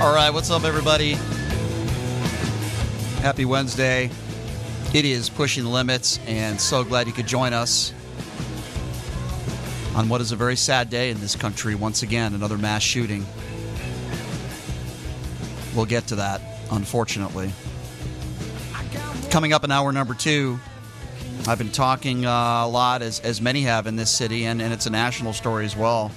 All 0.00 0.14
right, 0.14 0.30
what's 0.30 0.50
up, 0.50 0.64
everybody? 0.64 1.12
Happy 3.20 3.44
Wednesday. 3.44 4.08
It 4.94 5.04
is 5.04 5.28
Pushing 5.28 5.66
Limits, 5.66 6.18
and 6.26 6.58
so 6.58 6.82
glad 6.84 7.06
you 7.06 7.12
could 7.12 7.26
join 7.26 7.52
us 7.52 7.92
on 9.94 10.08
what 10.08 10.22
is 10.22 10.32
a 10.32 10.36
very 10.36 10.56
sad 10.56 10.88
day 10.88 11.10
in 11.10 11.20
this 11.20 11.36
country. 11.36 11.74
Once 11.74 12.02
again, 12.02 12.32
another 12.32 12.56
mass 12.56 12.82
shooting. 12.82 13.26
We'll 15.74 15.84
get 15.84 16.06
to 16.06 16.14
that, 16.14 16.40
unfortunately. 16.72 17.52
Coming 19.28 19.52
up 19.52 19.64
in 19.64 19.70
hour 19.70 19.92
number 19.92 20.14
two, 20.14 20.58
I've 21.46 21.58
been 21.58 21.70
talking 21.70 22.24
uh, 22.24 22.64
a 22.64 22.68
lot, 22.68 23.02
as, 23.02 23.20
as 23.20 23.42
many 23.42 23.60
have 23.64 23.86
in 23.86 23.96
this 23.96 24.10
city, 24.10 24.46
and, 24.46 24.62
and 24.62 24.72
it's 24.72 24.86
a 24.86 24.90
national 24.90 25.34
story 25.34 25.66
as 25.66 25.76
well, 25.76 26.10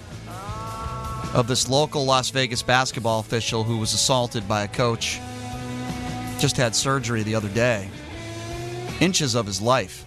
of 1.34 1.48
this 1.48 1.68
local 1.68 2.06
Las 2.06 2.30
Vegas 2.30 2.62
basketball 2.62 3.20
official 3.20 3.64
who 3.64 3.78
was 3.78 3.94
assaulted 3.94 4.48
by 4.48 4.64
a 4.64 4.68
coach. 4.68 5.20
Just 6.40 6.58
had 6.58 6.76
surgery 6.76 7.24
the 7.24 7.36
other 7.36 7.50
day. 7.50 7.90
Inches 9.00 9.34
of 9.36 9.46
his 9.46 9.62
life. 9.62 10.06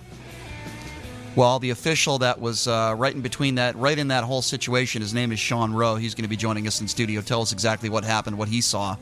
Well, 1.34 1.58
the 1.58 1.70
official 1.70 2.19
that 2.20 2.41
was 2.41 2.66
uh, 2.66 2.94
right 2.97 3.14
in 3.14 3.20
between 3.20 3.56
that, 3.56 3.77
right 3.77 3.98
in 3.98 4.08
that 4.08 4.24
whole 4.24 4.41
situation, 4.41 5.02
his 5.02 5.12
name 5.12 5.32
is 5.32 5.38
Sean 5.38 5.72
Rowe. 5.72 5.97
He's 5.97 6.14
going 6.14 6.22
to 6.22 6.30
be 6.30 6.36
joining 6.36 6.66
us 6.66 6.80
in 6.80 6.88
studio. 6.88 7.20
Tell 7.20 7.42
us 7.42 7.52
exactly 7.52 7.91
what 7.91 8.04
happened, 8.04 8.38
what 8.38 8.48
he 8.48 8.62
saw, 8.62 8.97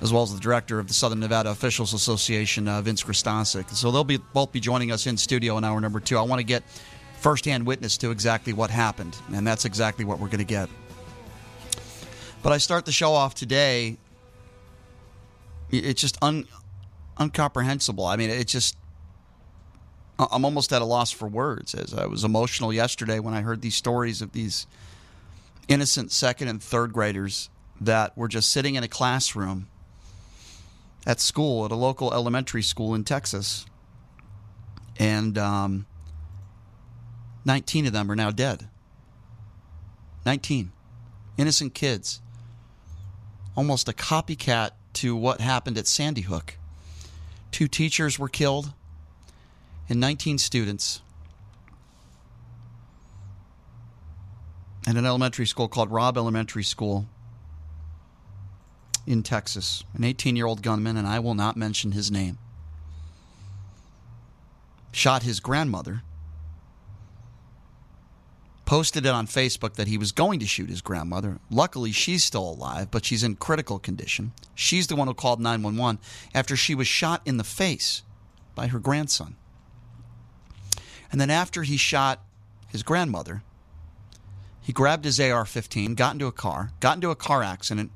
as 0.00 0.12
well 0.12 0.24
as 0.24 0.34
the 0.34 0.40
director 0.40 0.80
of 0.80 0.88
the 0.88 0.94
Southern 0.94 1.20
Nevada 1.20 1.50
Officials 1.50 1.92
Association, 1.92 2.66
uh, 2.66 2.82
Vince 2.82 3.04
Kristasic. 3.04 3.70
So 3.70 3.92
they'll 3.92 4.02
be 4.02 4.16
both 4.16 4.50
be 4.50 4.58
joining 4.58 4.90
us 4.90 5.06
in 5.06 5.16
studio 5.16 5.56
in 5.58 5.62
hour 5.62 5.80
number 5.80 6.00
two. 6.00 6.18
I 6.18 6.22
want 6.22 6.40
to 6.40 6.44
get 6.44 6.64
firsthand 7.18 7.66
witness 7.66 7.96
to 7.98 8.10
exactly 8.10 8.52
what 8.52 8.70
happened, 8.70 9.16
and 9.32 9.46
that's 9.46 9.64
exactly 9.64 10.04
what 10.04 10.18
we're 10.18 10.28
going 10.28 10.38
to 10.38 10.44
get. 10.44 10.68
But 12.42 12.52
I 12.52 12.58
start 12.58 12.84
the 12.84 12.92
show 12.92 13.12
off 13.12 13.34
today. 13.34 13.96
It's 15.70 16.00
just 16.00 16.16
un, 16.22 16.46
incomprehensible. 17.20 18.06
I 18.06 18.16
mean, 18.16 18.30
it 18.30 18.46
just. 18.46 18.76
I'm 20.18 20.46
almost 20.46 20.72
at 20.72 20.80
a 20.80 20.84
loss 20.84 21.10
for 21.10 21.28
words 21.28 21.74
as 21.74 21.92
I 21.92 22.06
was 22.06 22.24
emotional 22.24 22.72
yesterday 22.72 23.18
when 23.18 23.34
I 23.34 23.42
heard 23.42 23.60
these 23.60 23.74
stories 23.74 24.22
of 24.22 24.32
these 24.32 24.66
innocent 25.68 26.10
second 26.10 26.48
and 26.48 26.62
third 26.62 26.92
graders 26.92 27.50
that 27.82 28.16
were 28.16 28.28
just 28.28 28.50
sitting 28.50 28.76
in 28.76 28.84
a 28.84 28.88
classroom 28.88 29.68
at 31.06 31.20
school, 31.20 31.64
at 31.64 31.70
a 31.70 31.76
local 31.76 32.14
elementary 32.14 32.62
school 32.62 32.94
in 32.94 33.04
Texas. 33.04 33.66
And 34.98 35.36
um, 35.36 35.86
19 37.46 37.86
of 37.86 37.92
them 37.92 38.10
are 38.10 38.16
now 38.16 38.32
dead. 38.32 38.68
19. 40.26 40.72
Innocent 41.38 41.74
kids. 41.74 42.20
Almost 43.54 43.88
a 43.88 43.92
copycat 43.92 44.72
to 44.94 45.14
what 45.14 45.40
happened 45.40 45.78
at 45.78 45.86
Sandy 45.86 46.22
Hook. 46.22 46.58
Two 47.52 47.68
teachers 47.68 48.18
were 48.18 48.28
killed 48.28 48.72
and 49.88 50.00
19 50.00 50.38
students. 50.38 51.00
At 54.88 54.96
an 54.96 55.06
elementary 55.06 55.46
school 55.46 55.68
called 55.68 55.92
Robb 55.92 56.16
Elementary 56.16 56.64
School 56.64 57.06
in 59.06 59.22
Texas. 59.22 59.84
An 59.94 60.02
18 60.02 60.34
year 60.34 60.46
old 60.46 60.62
gunman, 60.62 60.96
and 60.96 61.06
I 61.06 61.20
will 61.20 61.34
not 61.34 61.56
mention 61.56 61.92
his 61.92 62.10
name, 62.10 62.38
shot 64.90 65.22
his 65.22 65.38
grandmother 65.38 66.02
posted 68.66 69.06
it 69.06 69.10
on 69.10 69.26
Facebook 69.26 69.74
that 69.74 69.88
he 69.88 69.96
was 69.96 70.12
going 70.12 70.40
to 70.40 70.46
shoot 70.46 70.68
his 70.68 70.82
grandmother. 70.82 71.38
Luckily, 71.50 71.92
she's 71.92 72.24
still 72.24 72.50
alive, 72.50 72.90
but 72.90 73.04
she's 73.04 73.22
in 73.22 73.36
critical 73.36 73.78
condition. 73.78 74.32
She's 74.54 74.88
the 74.88 74.96
one 74.96 75.08
who 75.08 75.14
called 75.14 75.40
911 75.40 75.98
after 76.34 76.56
she 76.56 76.74
was 76.74 76.88
shot 76.88 77.22
in 77.24 77.38
the 77.38 77.44
face 77.44 78.02
by 78.54 78.66
her 78.66 78.78
grandson. 78.78 79.36
And 81.10 81.20
then 81.20 81.30
after 81.30 81.62
he 81.62 81.76
shot 81.76 82.22
his 82.68 82.82
grandmother, 82.82 83.42
he 84.60 84.72
grabbed 84.72 85.04
his 85.04 85.20
AR 85.20 85.44
15, 85.44 85.94
got 85.94 86.14
into 86.14 86.26
a 86.26 86.32
car, 86.32 86.72
got 86.80 86.96
into 86.96 87.10
a 87.10 87.16
car 87.16 87.42
accident, 87.42 87.92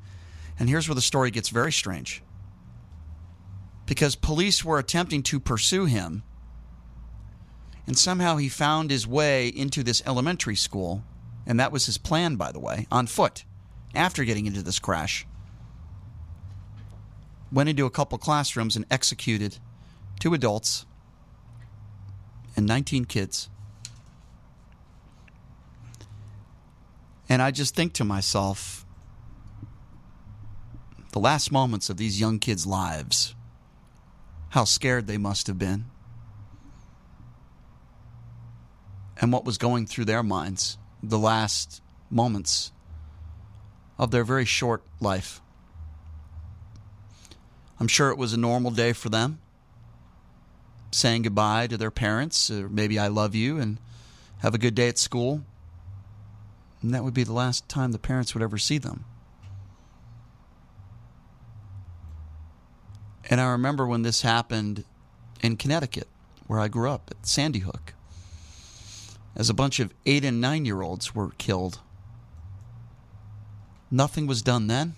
and 0.58 0.68
here's 0.68 0.88
where 0.88 0.94
the 0.94 1.00
story 1.00 1.32
gets 1.32 1.48
very 1.48 1.72
strange. 1.72 2.22
Because 3.86 4.14
police 4.14 4.64
were 4.64 4.78
attempting 4.78 5.24
to 5.24 5.40
pursue 5.40 5.86
him 5.86 6.22
and 7.90 7.98
somehow 7.98 8.36
he 8.36 8.48
found 8.48 8.88
his 8.88 9.04
way 9.04 9.48
into 9.48 9.82
this 9.82 10.00
elementary 10.06 10.54
school, 10.54 11.02
and 11.44 11.58
that 11.58 11.72
was 11.72 11.86
his 11.86 11.98
plan, 11.98 12.36
by 12.36 12.52
the 12.52 12.60
way, 12.60 12.86
on 12.88 13.04
foot 13.08 13.42
after 13.96 14.22
getting 14.22 14.46
into 14.46 14.62
this 14.62 14.78
crash. 14.78 15.26
Went 17.50 17.68
into 17.68 17.86
a 17.86 17.90
couple 17.90 18.16
classrooms 18.16 18.76
and 18.76 18.86
executed 18.92 19.58
two 20.20 20.34
adults 20.34 20.86
and 22.54 22.64
19 22.64 23.06
kids. 23.06 23.48
And 27.28 27.42
I 27.42 27.50
just 27.50 27.74
think 27.74 27.92
to 27.94 28.04
myself, 28.04 28.86
the 31.10 31.18
last 31.18 31.50
moments 31.50 31.90
of 31.90 31.96
these 31.96 32.20
young 32.20 32.38
kids' 32.38 32.68
lives, 32.68 33.34
how 34.50 34.62
scared 34.62 35.08
they 35.08 35.18
must 35.18 35.48
have 35.48 35.58
been. 35.58 35.86
And 39.20 39.32
what 39.32 39.44
was 39.44 39.58
going 39.58 39.86
through 39.86 40.06
their 40.06 40.22
minds 40.22 40.78
the 41.02 41.18
last 41.18 41.82
moments 42.10 42.72
of 43.98 44.10
their 44.10 44.24
very 44.24 44.46
short 44.46 44.82
life. 44.98 45.40
I'm 47.78 47.88
sure 47.88 48.10
it 48.10 48.18
was 48.18 48.32
a 48.32 48.38
normal 48.38 48.70
day 48.70 48.92
for 48.92 49.10
them, 49.10 49.40
saying 50.90 51.22
goodbye 51.22 51.66
to 51.68 51.76
their 51.76 51.90
parents, 51.90 52.50
or 52.50 52.68
maybe 52.68 52.98
I 52.98 53.08
love 53.08 53.34
you 53.34 53.58
and 53.58 53.78
have 54.38 54.54
a 54.54 54.58
good 54.58 54.74
day 54.74 54.88
at 54.88 54.98
school. 54.98 55.42
And 56.82 56.94
that 56.94 57.04
would 57.04 57.14
be 57.14 57.24
the 57.24 57.32
last 57.32 57.68
time 57.68 57.92
the 57.92 57.98
parents 57.98 58.34
would 58.34 58.42
ever 58.42 58.58
see 58.58 58.78
them. 58.78 59.04
And 63.28 63.40
I 63.40 63.50
remember 63.50 63.86
when 63.86 64.02
this 64.02 64.22
happened 64.22 64.84
in 65.42 65.56
Connecticut, 65.56 66.08
where 66.46 66.58
I 66.58 66.68
grew 66.68 66.90
up 66.90 67.10
at 67.10 67.26
Sandy 67.26 67.60
Hook 67.60 67.94
as 69.36 69.48
a 69.48 69.54
bunch 69.54 69.80
of 69.80 69.92
eight 70.06 70.24
and 70.24 70.40
nine 70.40 70.64
year 70.64 70.82
olds 70.82 71.14
were 71.14 71.30
killed. 71.38 71.80
Nothing 73.90 74.26
was 74.26 74.42
done 74.42 74.66
then. 74.66 74.94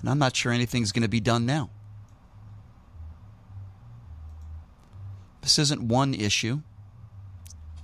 And 0.00 0.08
I'm 0.08 0.18
not 0.18 0.34
sure 0.36 0.52
anything's 0.52 0.92
going 0.92 1.02
to 1.02 1.08
be 1.08 1.20
done 1.20 1.44
now. 1.44 1.70
This 5.42 5.58
isn't 5.58 5.82
one 5.82 6.14
issue, 6.14 6.60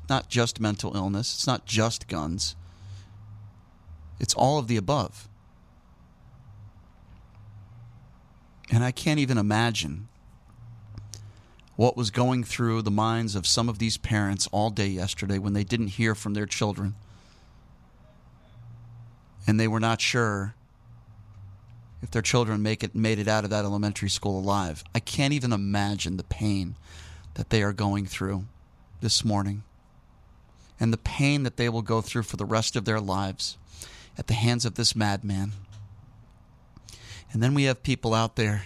not 0.09 0.29
just 0.29 0.61
mental 0.61 0.97
illness, 0.97 1.35
it's 1.35 1.47
not 1.47 1.67
just 1.67 2.07
guns, 2.07 2.55
it's 4.21 4.35
all 4.35 4.59
of 4.59 4.69
the 4.69 4.77
above. 4.77 5.29
And 8.71 8.85
I 8.85 8.91
can't 8.91 9.19
even 9.19 9.39
imagine 9.39 10.09
what 11.77 11.97
was 11.97 12.11
going 12.11 12.43
through 12.43 12.83
the 12.83 12.91
minds 12.91 13.35
of 13.35 13.47
some 13.47 13.69
of 13.69 13.79
these 13.79 13.99
parents 13.99 14.49
all 14.51 14.71
day 14.71 14.87
yesterday 14.87 15.39
when 15.39 15.53
they 15.53 15.65
didn't 15.65 15.89
hear 15.89 16.15
from 16.15 16.35
their 16.35 16.47
children. 16.47 16.95
And 19.47 19.61
they 19.61 19.69
were 19.69 19.81
not 19.81 20.01
sure 20.01 20.55
if 22.03 22.11
their 22.11 22.23
children 22.23 22.63
make 22.63 22.83
it 22.83 22.95
made 22.95 23.19
it 23.19 23.29
out 23.29 23.45
of 23.45 23.51
that 23.51 23.65
elementary 23.65 24.09
school 24.09 24.41
alive. 24.41 24.83
I 24.95 25.01
can't 25.01 25.35
even 25.35 25.53
imagine 25.53 26.17
the 26.17 26.25
pain 26.25 26.77
that 27.35 27.51
they 27.51 27.63
are 27.63 27.73
going 27.73 28.07
through 28.07 28.47
this 29.01 29.25
morning 29.25 29.63
and 30.81 30.93
the 30.93 30.99
pain 30.99 31.43
that 31.43 31.57
they 31.57 31.69
will 31.69 31.83
go 31.83 32.01
through 32.01 32.23
for 32.23 32.37
the 32.37 32.45
rest 32.45 32.77
of 32.77 32.85
their 32.85 33.01
lives 33.01 33.59
at 34.19 34.27
the 34.27 34.35
hands 34.35 34.65
of 34.65 34.75
this 34.75 34.97
madman. 34.97 35.53
And 37.33 37.43
then 37.43 37.55
we 37.55 37.65
have 37.65 37.83
people 37.83 38.15
out 38.15 38.37
there 38.37 38.65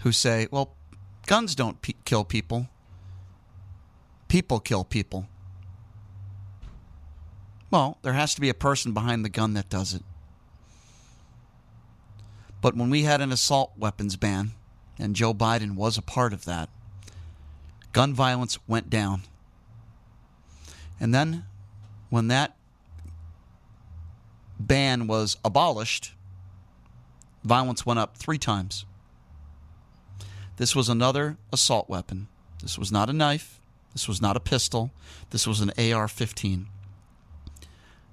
who 0.00 0.12
say, 0.12 0.48
well, 0.50 0.74
Guns 1.30 1.54
don't 1.54 1.80
pe- 1.80 1.92
kill 2.04 2.24
people. 2.24 2.68
People 4.26 4.58
kill 4.58 4.82
people. 4.82 5.28
Well, 7.70 7.98
there 8.02 8.14
has 8.14 8.34
to 8.34 8.40
be 8.40 8.48
a 8.48 8.54
person 8.54 8.92
behind 8.92 9.24
the 9.24 9.28
gun 9.28 9.54
that 9.54 9.68
does 9.68 9.94
it. 9.94 10.02
But 12.60 12.74
when 12.74 12.90
we 12.90 13.04
had 13.04 13.20
an 13.20 13.30
assault 13.30 13.70
weapons 13.78 14.16
ban, 14.16 14.54
and 14.98 15.14
Joe 15.14 15.32
Biden 15.32 15.76
was 15.76 15.96
a 15.96 16.02
part 16.02 16.32
of 16.32 16.46
that, 16.46 16.68
gun 17.92 18.12
violence 18.12 18.58
went 18.66 18.90
down. 18.90 19.22
And 20.98 21.14
then 21.14 21.44
when 22.08 22.26
that 22.26 22.56
ban 24.58 25.06
was 25.06 25.36
abolished, 25.44 26.12
violence 27.44 27.86
went 27.86 28.00
up 28.00 28.16
three 28.16 28.38
times. 28.38 28.84
This 30.60 30.76
was 30.76 30.90
another 30.90 31.38
assault 31.54 31.88
weapon. 31.88 32.28
This 32.60 32.76
was 32.76 32.92
not 32.92 33.08
a 33.08 33.14
knife. 33.14 33.62
This 33.94 34.06
was 34.06 34.20
not 34.20 34.36
a 34.36 34.40
pistol. 34.40 34.90
This 35.30 35.46
was 35.46 35.62
an 35.62 35.72
AR 35.78 36.06
15. 36.06 36.66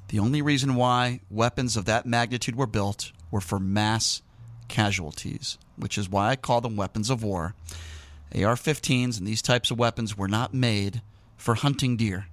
The 0.07 0.19
only 0.19 0.41
reason 0.41 0.75
why 0.75 1.19
weapons 1.29 1.75
of 1.75 1.83
that 1.83 2.05
magnitude 2.05 2.55
were 2.55 2.65
built 2.65 3.11
were 3.31 3.41
for 3.41 3.59
mass 3.59 4.21
casualties, 4.69 5.57
which 5.75 5.97
is 5.97 6.07
why 6.07 6.29
I 6.29 6.38
call 6.38 6.61
them 6.61 6.77
weapons 6.77 7.09
of 7.09 7.21
war. 7.21 7.53
AR 8.33 8.55
15s 8.55 9.17
and 9.17 9.27
these 9.27 9.41
types 9.41 9.69
of 9.69 9.77
weapons 9.77 10.17
were 10.17 10.29
not 10.29 10.53
made 10.53 11.01
for 11.35 11.55
hunting 11.55 11.97
deer. 11.97 12.27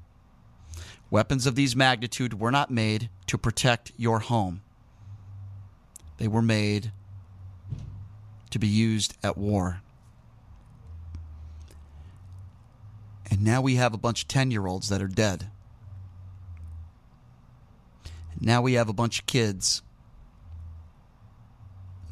Weapons 1.10 1.44
of 1.44 1.56
these 1.56 1.74
magnitude 1.74 2.38
were 2.38 2.52
not 2.52 2.70
made 2.70 3.10
to 3.26 3.36
protect 3.36 3.90
your 3.96 4.20
home. 4.20 4.62
They 6.18 6.28
were 6.28 6.40
made 6.40 6.92
to 8.50 8.60
be 8.60 8.68
used 8.68 9.16
at 9.20 9.36
war. 9.36 9.80
And 13.30 13.42
now 13.42 13.60
we 13.60 13.76
have 13.76 13.94
a 13.94 13.98
bunch 13.98 14.22
of 14.22 14.28
10 14.28 14.50
year 14.50 14.66
olds 14.66 14.88
that 14.88 15.02
are 15.02 15.08
dead. 15.08 15.50
Now 18.40 18.62
we 18.62 18.74
have 18.74 18.88
a 18.88 18.92
bunch 18.92 19.20
of 19.20 19.26
kids 19.26 19.82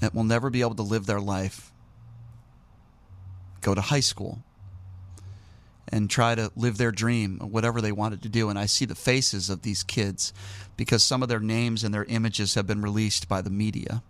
that 0.01 0.15
will 0.15 0.25
never 0.25 0.51
be 0.51 0.63
able 0.63 0.75
to 0.75 0.83
live 0.83 1.07
their 1.07 1.21
life, 1.21 1.73
go 3.61 3.75
to 3.75 3.81
high 3.81 4.01
school, 4.01 4.43
and 5.89 6.09
try 6.09 6.35
to 6.35 6.51
live 6.57 6.79
their 6.79 6.91
dream, 6.91 7.39
whatever 7.39 7.81
they 7.81 7.93
wanted 7.93 8.23
to 8.23 8.29
do. 8.29 8.49
And 8.49 8.59
I 8.59 8.67
see 8.67 8.85
the 8.85 8.95
faces 8.95 9.51
of 9.51 9.63
these 9.63 9.83
kids 9.83 10.33
because 10.77 11.05
some 11.05 11.23
of 11.23 11.29
their 11.29 11.41
names 11.41 11.85
and 11.85 11.93
their 11.93 12.05
images 12.05 12.55
have 12.55 12.67
been 12.67 12.83
released 12.83 13.29
by 13.29 13.43
the 13.43 13.51
media. 13.51 14.03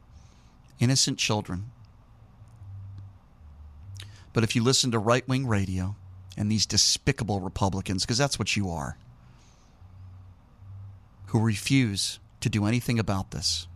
Innocent 0.78 1.18
children. 1.18 1.72
But 4.32 4.44
if 4.44 4.54
you 4.54 4.62
listen 4.62 4.92
to 4.92 4.98
right 4.98 5.26
wing 5.28 5.46
radio 5.46 5.96
and 6.36 6.50
these 6.50 6.66
despicable 6.66 7.40
Republicans, 7.40 8.04
because 8.04 8.18
that's 8.18 8.38
what 8.38 8.56
you 8.56 8.70
are, 8.70 8.96
who 11.26 11.40
refuse 11.40 12.18
to 12.40 12.48
do 12.48 12.66
anything 12.66 12.98
about 12.98 13.30
this. 13.30 13.66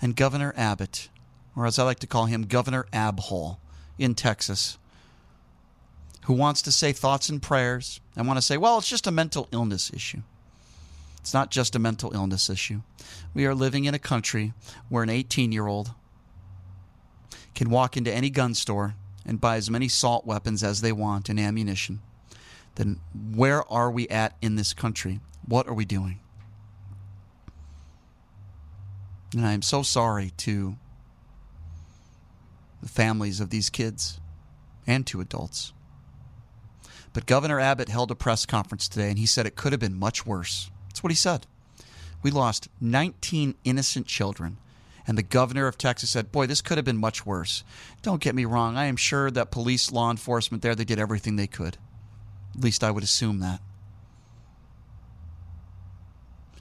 And 0.00 0.16
Governor 0.16 0.54
Abbott, 0.56 1.08
or 1.54 1.66
as 1.66 1.78
I 1.78 1.84
like 1.84 2.00
to 2.00 2.06
call 2.06 2.26
him, 2.26 2.42
Governor 2.42 2.86
Abhole 2.92 3.58
in 3.98 4.14
Texas, 4.14 4.78
who 6.24 6.34
wants 6.34 6.62
to 6.62 6.72
say 6.72 6.92
thoughts 6.92 7.28
and 7.28 7.40
prayers 7.40 8.00
and 8.16 8.26
want 8.26 8.36
to 8.36 8.42
say, 8.42 8.56
well, 8.56 8.78
it's 8.78 8.88
just 8.88 9.06
a 9.06 9.12
mental 9.12 9.48
illness 9.52 9.92
issue. 9.94 10.22
It's 11.20 11.34
not 11.34 11.50
just 11.50 11.74
a 11.74 11.78
mental 11.78 12.12
illness 12.14 12.50
issue. 12.50 12.82
We 13.34 13.46
are 13.46 13.54
living 13.54 13.84
in 13.84 13.94
a 13.94 13.98
country 13.98 14.52
where 14.88 15.02
an 15.02 15.10
18 15.10 15.52
year 15.52 15.66
old 15.66 15.92
can 17.54 17.70
walk 17.70 17.96
into 17.96 18.12
any 18.12 18.30
gun 18.30 18.54
store 18.54 18.94
and 19.26 19.40
buy 19.40 19.56
as 19.56 19.68
many 19.68 19.86
assault 19.86 20.24
weapons 20.24 20.62
as 20.62 20.80
they 20.80 20.92
want 20.92 21.28
and 21.28 21.38
ammunition. 21.38 22.00
Then 22.76 23.00
where 23.34 23.70
are 23.70 23.90
we 23.90 24.08
at 24.08 24.36
in 24.40 24.54
this 24.56 24.72
country? 24.72 25.20
What 25.46 25.66
are 25.66 25.74
we 25.74 25.84
doing? 25.84 26.20
And 29.34 29.44
I 29.44 29.52
am 29.52 29.62
so 29.62 29.82
sorry 29.82 30.32
to 30.38 30.76
the 32.80 32.88
families 32.88 33.40
of 33.40 33.50
these 33.50 33.68
kids 33.68 34.20
and 34.86 35.06
to 35.08 35.20
adults. 35.20 35.72
But 37.12 37.26
Governor 37.26 37.58
Abbott 37.58 37.88
held 37.88 38.10
a 38.10 38.14
press 38.14 38.46
conference 38.46 38.88
today 38.88 39.08
and 39.08 39.18
he 39.18 39.26
said 39.26 39.46
it 39.46 39.56
could 39.56 39.72
have 39.72 39.80
been 39.80 39.98
much 39.98 40.24
worse. 40.24 40.70
That's 40.88 41.02
what 41.02 41.10
he 41.10 41.16
said. 41.16 41.46
We 42.22 42.30
lost 42.30 42.68
19 42.80 43.54
innocent 43.64 44.06
children. 44.06 44.58
And 45.06 45.16
the 45.16 45.22
governor 45.22 45.66
of 45.66 45.78
Texas 45.78 46.10
said, 46.10 46.32
Boy, 46.32 46.46
this 46.46 46.60
could 46.60 46.78
have 46.78 46.84
been 46.84 46.96
much 46.96 47.24
worse. 47.24 47.62
Don't 48.02 48.20
get 48.20 48.34
me 48.34 48.44
wrong. 48.44 48.76
I 48.76 48.86
am 48.86 48.96
sure 48.96 49.30
that 49.30 49.50
police, 49.50 49.92
law 49.92 50.10
enforcement 50.10 50.62
there, 50.62 50.74
they 50.74 50.84
did 50.84 50.98
everything 50.98 51.36
they 51.36 51.46
could. 51.46 51.78
At 52.56 52.64
least 52.64 52.82
I 52.82 52.90
would 52.90 53.04
assume 53.04 53.40
that. 53.40 53.60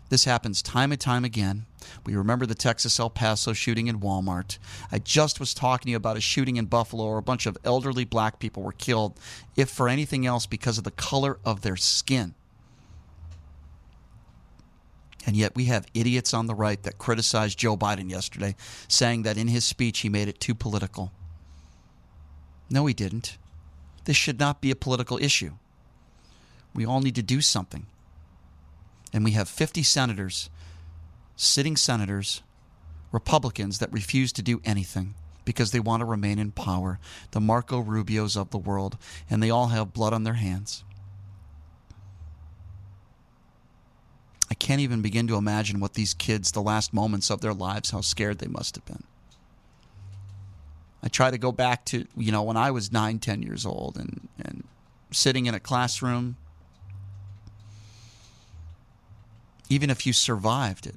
This 0.10 0.26
happens 0.26 0.62
time 0.62 0.92
and 0.92 1.02
time 1.02 1.26
again. 1.26 1.66
We 2.06 2.16
remember 2.16 2.46
the 2.46 2.56
Texas 2.56 3.00
El 3.00 3.10
Paso 3.10 3.54
shooting 3.54 3.88
in 3.88 4.00
Walmart. 4.00 4.60
I 4.92 5.00
just 5.00 5.40
was 5.40 5.54
talking 5.54 5.86
to 5.86 5.92
you 5.92 5.98
about 5.98 6.18
a 6.18 6.22
shooting 6.22 6.58
in 6.58 6.66
Buffalo 6.66 7.08
where 7.10 7.18
a 7.18 7.24
bunch 7.24 7.46
of 7.46 7.58
elderly 7.64 8.06
black 8.06 8.40
people 8.40 8.62
were 8.62 8.72
killed, 8.72 9.20
if 9.56 9.70
for 9.70 9.90
anything 9.90 10.26
else, 10.26 10.46
because 10.46 10.78
of 10.78 10.84
the 10.84 10.92
color 10.92 11.40
of 11.44 11.62
their 11.62 11.76
skin. 11.76 12.36
And 15.26 15.36
yet 15.36 15.56
we 15.56 15.66
have 15.66 15.88
idiots 15.94 16.34
on 16.34 16.48
the 16.48 16.56
right 16.56 16.82
that 16.84 16.98
criticized 16.98 17.58
Joe 17.58 17.76
Biden 17.76 18.10
yesterday, 18.10 18.56
saying 18.88 19.24
that 19.24 19.38
in 19.38 19.48
his 19.48 19.66
speech 19.66 20.00
he 20.00 20.10
made 20.10 20.28
it 20.28 20.40
too 20.40 20.54
political. 20.54 21.12
No, 22.70 22.86
he 22.86 22.94
didn't. 22.94 23.38
This 24.06 24.18
should 24.18 24.40
not 24.40 24.62
be 24.62 24.72
a 24.72 24.76
political 24.76 25.18
issue. 25.18 25.54
We 26.74 26.86
all 26.86 27.02
need 27.02 27.16
to 27.16 27.24
do 27.24 27.42
something 27.42 27.88
and 29.16 29.24
we 29.24 29.32
have 29.32 29.48
50 29.48 29.82
senators, 29.82 30.50
sitting 31.38 31.78
senators, 31.78 32.44
Republicans 33.14 33.80
that 33.80 33.94
refuse 33.94 34.34
to 34.34 34.42
do 34.42 34.60
anything 34.66 35.14
because 35.46 35.72
they 35.72 35.80
want 35.80 36.02
to 36.02 36.06
remain 36.06 36.38
in 36.38 36.52
power, 36.52 37.00
the 37.32 37.40
Marco 37.40 37.82
Rubios 37.82 38.36
of 38.36 38.50
the 38.50 38.58
world, 38.58 38.98
and 39.30 39.42
they 39.42 39.50
all 39.50 39.68
have 39.68 39.94
blood 39.94 40.12
on 40.12 40.26
their 40.26 40.34
hands. 40.34 40.84
I 44.50 44.54
can't 44.54 44.82
even 44.82 45.02
begin 45.02 45.28
to 45.28 45.36
imagine 45.36 45.80
what 45.80 45.94
these 45.94 46.14
kids, 46.14 46.52
the 46.52 46.62
last 46.62 46.94
moments 46.94 47.32
of 47.32 47.42
their 47.42 47.54
lives, 47.54 47.92
how 47.92 48.02
scared 48.02 48.40
they 48.40 48.48
must 48.48 48.76
have 48.76 48.86
been. 48.86 49.04
I 51.02 51.08
try 51.08 51.32
to 51.32 51.38
go 51.38 51.52
back 51.52 51.86
to, 51.86 52.06
you 52.16 52.32
know, 52.32 52.44
when 52.44 52.58
I 52.58 52.72
was 52.72 52.92
nine, 52.92 53.20
ten 53.20 53.42
years 53.42 53.66
old 53.66 53.98
and, 53.98 54.28
and 54.44 54.64
sitting 55.12 55.46
in 55.46 55.56
a 55.56 55.60
classroom 55.60 56.38
even 59.70 59.90
if 59.90 60.06
you 60.06 60.14
survived 60.14 60.86
it, 60.86 60.96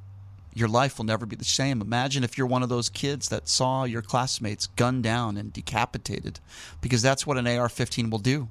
your 0.55 0.69
life 0.69 0.99
will 0.99 1.05
never 1.05 1.27
be 1.27 1.37
the 1.37 1.45
same. 1.45 1.81
Imagine 1.81 2.25
if 2.25 2.37
you're 2.37 2.47
one 2.47 2.63
of 2.63 2.69
those 2.69 2.89
kids 2.89 3.29
that 3.29 3.49
saw 3.49 3.85
your 3.85 4.03
classmates 4.03 4.67
gunned 4.67 5.05
down 5.05 5.37
and 5.37 5.53
decapitated, 5.53 6.41
because 6.81 7.01
that's 7.01 7.27
what 7.27 7.39
an 7.39 7.47
AR 7.47 7.69
15 7.69 8.11
will 8.11 8.19
do. 8.19 8.49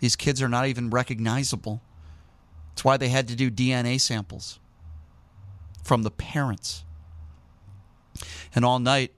These 0.00 0.16
kids 0.16 0.42
are 0.42 0.48
not 0.48 0.66
even 0.66 0.90
recognizable. 0.90 1.80
That's 2.74 2.84
why 2.84 2.96
they 2.96 3.08
had 3.08 3.28
to 3.28 3.36
do 3.36 3.52
DNA 3.52 4.00
samples 4.00 4.58
from 5.84 6.02
the 6.02 6.10
parents. 6.10 6.82
And 8.52 8.64
all 8.64 8.80
night, 8.80 9.12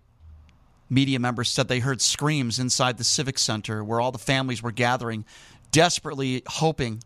media 0.91 1.19
members 1.19 1.49
said 1.49 1.69
they 1.69 1.79
heard 1.79 2.03
screams 2.03 2.59
inside 2.59 2.99
the 2.99 3.05
Civic 3.05 3.39
Center 3.39 3.83
where 3.83 3.99
all 3.99 4.13
the 4.13 4.19
families 4.19 4.63
were 4.63 4.73
gathering, 4.73 5.25
desperately 5.73 6.43
hoping 6.47 7.03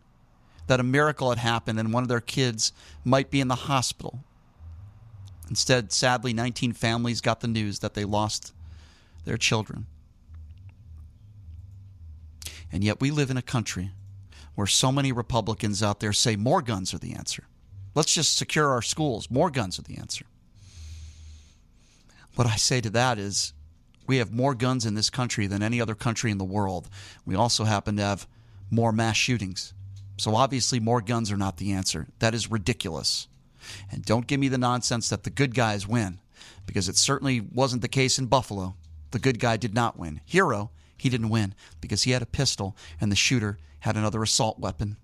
that 0.67 0.81
a 0.81 0.83
miracle 0.83 1.29
had 1.29 1.37
happened 1.37 1.79
and 1.79 1.93
one 1.93 2.03
of 2.03 2.09
their 2.09 2.19
kids 2.19 2.73
might 3.05 3.31
be 3.31 3.39
in 3.39 3.47
the 3.47 3.55
hospital. 3.55 4.19
Instead, 5.49 5.93
sadly, 5.93 6.33
19 6.33 6.73
families 6.73 7.21
got 7.21 7.39
the 7.39 7.47
news 7.47 7.79
that 7.79 7.93
they 7.93 8.03
lost 8.03 8.53
their 9.23 9.37
children. 9.37 9.85
And 12.73 12.83
yet, 12.83 12.99
we 12.99 13.09
live 13.09 13.29
in 13.29 13.37
a 13.37 13.41
country 13.41 13.91
where 14.55 14.67
so 14.67 14.91
many 14.91 15.11
Republicans 15.11 15.81
out 15.81 15.99
there 15.99 16.13
say 16.13 16.35
more 16.35 16.61
guns 16.61 16.93
are 16.93 16.99
the 16.99 17.13
answer. 17.13 17.47
Let's 17.95 18.13
just 18.13 18.37
secure 18.37 18.69
our 18.69 18.81
schools. 18.81 19.29
More 19.29 19.49
guns 19.49 19.77
are 19.79 19.83
the 19.83 19.97
answer. 19.97 20.25
What 22.35 22.47
I 22.47 22.55
say 22.55 22.79
to 22.81 22.89
that 22.91 23.17
is 23.17 23.53
we 24.07 24.17
have 24.17 24.33
more 24.33 24.55
guns 24.55 24.85
in 24.85 24.93
this 24.93 25.09
country 25.09 25.47
than 25.47 25.61
any 25.61 25.81
other 25.81 25.95
country 25.95 26.31
in 26.31 26.37
the 26.37 26.43
world. 26.43 26.89
We 27.25 27.35
also 27.35 27.65
happen 27.65 27.97
to 27.97 28.03
have 28.03 28.27
more 28.69 28.91
mass 28.91 29.17
shootings. 29.17 29.73
So 30.17 30.35
obviously, 30.35 30.79
more 30.79 31.01
guns 31.01 31.31
are 31.31 31.37
not 31.37 31.57
the 31.57 31.71
answer. 31.71 32.07
That 32.19 32.33
is 32.33 32.51
ridiculous. 32.51 33.27
And 33.91 34.05
don't 34.05 34.27
give 34.27 34.39
me 34.39 34.47
the 34.47 34.57
nonsense 34.57 35.09
that 35.09 35.23
the 35.23 35.29
good 35.29 35.53
guys 35.55 35.87
win, 35.87 36.19
because 36.65 36.87
it 36.87 36.97
certainly 36.97 37.41
wasn't 37.41 37.81
the 37.81 37.87
case 37.87 38.19
in 38.19 38.27
Buffalo. 38.27 38.75
The 39.11 39.19
good 39.19 39.39
guy 39.39 39.57
did 39.57 39.73
not 39.73 39.97
win. 39.97 40.21
Hero, 40.25 40.71
he 41.01 41.09
didn't 41.09 41.29
win 41.29 41.55
because 41.79 42.03
he 42.03 42.11
had 42.11 42.21
a 42.21 42.25
pistol 42.25 42.75
and 42.99 43.11
the 43.11 43.15
shooter 43.15 43.57
had 43.79 43.97
another 43.97 44.21
assault 44.21 44.59
weapon. 44.59 44.97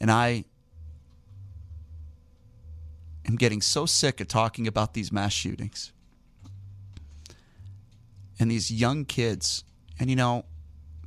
And 0.00 0.10
I 0.10 0.44
am 3.26 3.36
getting 3.36 3.60
so 3.60 3.86
sick 3.86 4.20
of 4.20 4.28
talking 4.28 4.66
about 4.66 4.94
these 4.94 5.10
mass 5.10 5.32
shootings 5.32 5.92
and 8.38 8.50
these 8.50 8.70
young 8.70 9.04
kids. 9.04 9.64
And 9.98 10.10
you 10.10 10.16
know, 10.16 10.44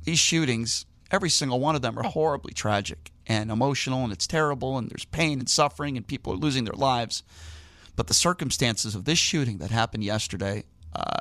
these 0.04 0.18
shootings 0.18 0.86
Every 1.10 1.30
single 1.30 1.58
one 1.58 1.74
of 1.74 1.82
them 1.82 1.98
are 1.98 2.02
horribly 2.02 2.52
tragic 2.52 3.12
and 3.26 3.50
emotional, 3.50 4.04
and 4.04 4.12
it's 4.12 4.26
terrible, 4.26 4.76
and 4.76 4.90
there's 4.90 5.06
pain 5.06 5.38
and 5.38 5.48
suffering, 5.48 5.96
and 5.96 6.06
people 6.06 6.34
are 6.34 6.36
losing 6.36 6.64
their 6.64 6.74
lives. 6.74 7.22
But 7.96 8.08
the 8.08 8.14
circumstances 8.14 8.94
of 8.94 9.04
this 9.04 9.18
shooting 9.18 9.58
that 9.58 9.70
happened 9.70 10.04
yesterday, 10.04 10.64
uh, 10.94 11.20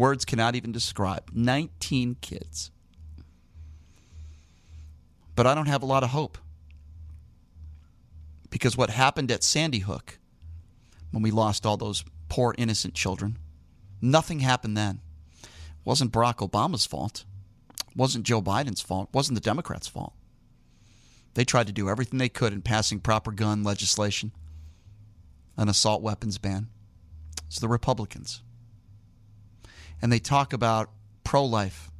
words 0.00 0.24
cannot 0.24 0.56
even 0.56 0.72
describe. 0.72 1.30
19 1.32 2.16
kids. 2.20 2.70
But 5.36 5.46
I 5.46 5.54
don't 5.54 5.66
have 5.68 5.82
a 5.82 5.86
lot 5.86 6.02
of 6.02 6.10
hope. 6.10 6.38
Because 8.48 8.76
what 8.76 8.90
happened 8.90 9.30
at 9.30 9.44
Sandy 9.44 9.80
Hook, 9.80 10.18
when 11.12 11.22
we 11.22 11.30
lost 11.30 11.64
all 11.64 11.76
those 11.76 12.04
poor 12.28 12.54
innocent 12.58 12.94
children, 12.94 13.38
nothing 14.00 14.40
happened 14.40 14.76
then. 14.76 15.00
It 15.42 15.48
wasn't 15.84 16.12
Barack 16.12 16.36
Obama's 16.36 16.86
fault. 16.86 17.24
It 17.88 17.96
wasn't 17.96 18.24
Joe 18.24 18.42
Biden's 18.42 18.80
fault. 18.80 19.10
It 19.10 19.14
wasn't 19.14 19.36
the 19.36 19.40
Democrats' 19.40 19.86
fault. 19.86 20.14
They 21.34 21.44
tried 21.44 21.66
to 21.68 21.72
do 21.72 21.88
everything 21.88 22.18
they 22.18 22.28
could 22.28 22.52
in 22.52 22.62
passing 22.62 23.00
proper 23.00 23.30
gun 23.30 23.62
legislation, 23.62 24.32
an 25.56 25.68
assault 25.68 26.02
weapons 26.02 26.38
ban. 26.38 26.68
It's 27.46 27.60
the 27.60 27.68
Republicans. 27.68 28.42
And 30.02 30.12
they 30.12 30.18
talk 30.18 30.52
about 30.52 30.90
pro 31.24 31.44
life 31.44 31.90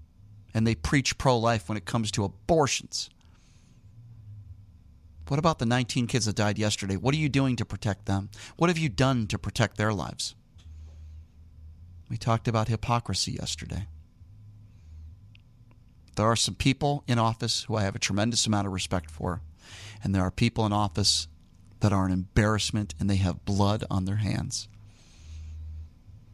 and 0.54 0.66
they 0.66 0.74
preach 0.74 1.18
pro 1.18 1.38
life 1.38 1.68
when 1.68 1.78
it 1.78 1.84
comes 1.84 2.10
to 2.12 2.24
abortions. 2.24 3.10
What 5.28 5.38
about 5.38 5.60
the 5.60 5.66
19 5.66 6.08
kids 6.08 6.26
that 6.26 6.34
died 6.34 6.58
yesterday? 6.58 6.96
What 6.96 7.14
are 7.14 7.18
you 7.18 7.28
doing 7.28 7.54
to 7.56 7.64
protect 7.64 8.06
them? 8.06 8.30
What 8.56 8.68
have 8.68 8.78
you 8.78 8.88
done 8.88 9.28
to 9.28 9.38
protect 9.38 9.76
their 9.76 9.92
lives? 9.92 10.34
We 12.08 12.16
talked 12.16 12.48
about 12.48 12.66
hypocrisy 12.66 13.32
yesterday. 13.32 13.86
There 16.16 16.26
are 16.26 16.34
some 16.34 16.56
people 16.56 17.04
in 17.06 17.20
office 17.20 17.62
who 17.62 17.76
I 17.76 17.82
have 17.82 17.94
a 17.94 18.00
tremendous 18.00 18.46
amount 18.46 18.66
of 18.66 18.72
respect 18.72 19.08
for, 19.08 19.40
and 20.02 20.12
there 20.12 20.22
are 20.22 20.32
people 20.32 20.66
in 20.66 20.72
office 20.72 21.28
that 21.78 21.92
are 21.92 22.06
an 22.06 22.12
embarrassment 22.12 22.94
and 22.98 23.08
they 23.08 23.16
have 23.16 23.44
blood 23.44 23.84
on 23.88 24.06
their 24.06 24.16
hands. 24.16 24.68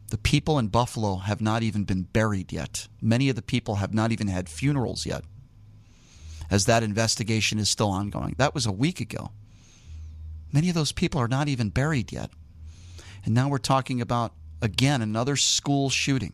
The 0.09 0.17
people 0.17 0.57
in 0.57 0.69
Buffalo 0.69 1.17
have 1.17 1.41
not 1.41 1.63
even 1.63 1.83
been 1.83 2.03
buried 2.03 2.53
yet. 2.53 2.87
Many 3.01 3.29
of 3.29 3.35
the 3.35 3.41
people 3.41 3.75
have 3.75 3.93
not 3.93 4.11
even 4.11 4.27
had 4.27 4.47
funerals 4.47 5.05
yet 5.05 5.23
as 6.49 6.65
that 6.65 6.83
investigation 6.83 7.59
is 7.59 7.69
still 7.69 7.89
ongoing. 7.89 8.35
That 8.37 8.53
was 8.53 8.65
a 8.65 8.71
week 8.71 9.01
ago. 9.01 9.31
Many 10.53 10.69
of 10.69 10.75
those 10.75 10.93
people 10.93 11.19
are 11.19 11.27
not 11.27 11.49
even 11.49 11.69
buried 11.69 12.11
yet. 12.11 12.29
And 13.25 13.33
now 13.33 13.49
we're 13.49 13.57
talking 13.57 13.99
about, 13.99 14.33
again, 14.61 15.01
another 15.01 15.35
school 15.35 15.89
shooting 15.89 16.33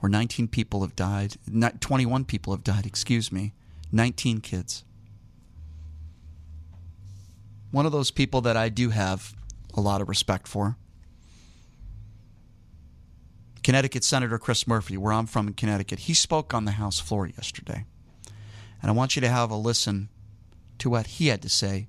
where 0.00 0.10
19 0.10 0.48
people 0.48 0.82
have 0.82 0.96
died, 0.96 1.36
21 1.80 2.24
people 2.24 2.52
have 2.52 2.64
died, 2.64 2.86
excuse 2.86 3.32
me, 3.32 3.54
19 3.92 4.40
kids. 4.40 4.84
One 7.70 7.86
of 7.86 7.92
those 7.92 8.10
people 8.10 8.40
that 8.42 8.56
I 8.56 8.68
do 8.68 8.90
have 8.90 9.34
a 9.74 9.80
lot 9.80 10.00
of 10.00 10.08
respect 10.08 10.48
for. 10.48 10.76
Connecticut 13.62 14.04
Senator 14.04 14.38
Chris 14.38 14.66
Murphy, 14.66 14.96
where 14.96 15.12
I'm 15.12 15.26
from 15.26 15.48
in 15.48 15.54
Connecticut, 15.54 16.00
he 16.00 16.14
spoke 16.14 16.54
on 16.54 16.64
the 16.64 16.72
House 16.72 16.98
floor 16.98 17.26
yesterday. 17.26 17.84
And 18.82 18.90
I 18.90 18.94
want 18.94 19.16
you 19.16 19.20
to 19.20 19.28
have 19.28 19.50
a 19.50 19.56
listen 19.56 20.08
to 20.78 20.88
what 20.88 21.06
he 21.06 21.28
had 21.28 21.42
to 21.42 21.48
say 21.48 21.88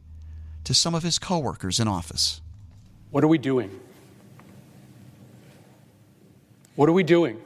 to 0.65 0.73
some 0.73 0.93
of 0.93 1.03
his 1.03 1.17
coworkers 1.17 1.79
in 1.79 1.87
office. 1.87 2.41
What 3.09 3.23
are 3.23 3.27
we 3.27 3.37
doing? 3.37 3.79
What 6.75 6.89
are 6.89 6.93
we 6.93 7.03
doing? 7.03 7.41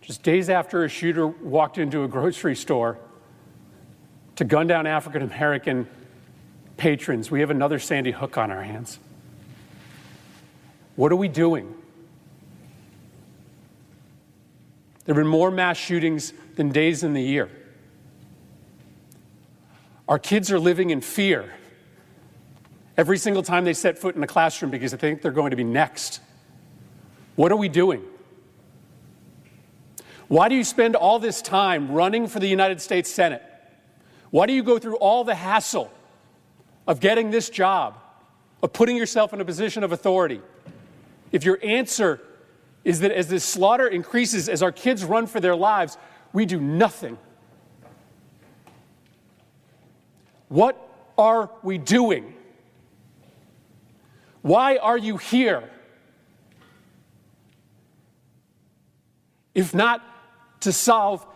Just 0.00 0.22
days 0.22 0.48
after 0.48 0.84
a 0.84 0.88
shooter 0.88 1.26
walked 1.26 1.78
into 1.78 2.04
a 2.04 2.08
grocery 2.08 2.54
store 2.54 2.98
to 4.36 4.44
gun 4.44 4.66
down 4.66 4.86
African 4.86 5.22
American 5.22 5.88
patrons, 6.76 7.30
we 7.30 7.40
have 7.40 7.50
another 7.50 7.78
Sandy 7.78 8.12
Hook 8.12 8.38
on 8.38 8.50
our 8.50 8.62
hands. 8.62 8.98
What 10.96 11.12
are 11.12 11.16
we 11.16 11.28
doing? 11.28 11.74
There 15.04 15.14
have 15.14 15.22
been 15.22 15.30
more 15.30 15.50
mass 15.50 15.76
shootings 15.76 16.32
than 16.56 16.70
days 16.70 17.04
in 17.04 17.12
the 17.12 17.22
year. 17.22 17.48
Our 20.08 20.18
kids 20.18 20.50
are 20.50 20.58
living 20.58 20.90
in 20.90 21.00
fear 21.00 21.52
every 22.96 23.18
single 23.18 23.42
time 23.42 23.64
they 23.64 23.74
set 23.74 23.98
foot 23.98 24.16
in 24.16 24.22
a 24.22 24.26
classroom 24.26 24.70
because 24.70 24.92
they 24.92 24.98
think 24.98 25.22
they're 25.22 25.30
going 25.30 25.50
to 25.50 25.56
be 25.56 25.64
next. 25.64 26.20
What 27.36 27.52
are 27.52 27.56
we 27.56 27.68
doing? 27.68 28.02
Why 30.28 30.48
do 30.48 30.54
you 30.54 30.64
spend 30.64 30.96
all 30.96 31.18
this 31.18 31.40
time 31.42 31.92
running 31.92 32.26
for 32.26 32.40
the 32.40 32.48
United 32.48 32.80
States 32.80 33.10
Senate? 33.10 33.42
Why 34.30 34.46
do 34.46 34.52
you 34.52 34.62
go 34.62 34.78
through 34.78 34.96
all 34.96 35.22
the 35.22 35.34
hassle 35.34 35.92
of 36.88 36.98
getting 37.00 37.30
this 37.30 37.48
job, 37.48 37.98
of 38.62 38.72
putting 38.72 38.96
yourself 38.96 39.32
in 39.32 39.40
a 39.40 39.44
position 39.44 39.84
of 39.84 39.92
authority? 39.92 40.40
If 41.32 41.44
your 41.44 41.58
answer 41.62 42.20
is 42.84 43.00
that 43.00 43.10
as 43.10 43.28
this 43.28 43.44
slaughter 43.44 43.86
increases, 43.88 44.48
as 44.48 44.62
our 44.62 44.72
kids 44.72 45.04
run 45.04 45.26
for 45.26 45.40
their 45.40 45.56
lives, 45.56 45.98
we 46.32 46.46
do 46.46 46.60
nothing. 46.60 47.18
What 50.48 50.80
are 51.18 51.50
we 51.62 51.78
doing? 51.78 52.34
Why 54.42 54.76
are 54.76 54.96
you 54.96 55.16
here? 55.16 55.68
If 59.54 59.74
not 59.74 60.02
to 60.60 60.72
solve 60.72 61.26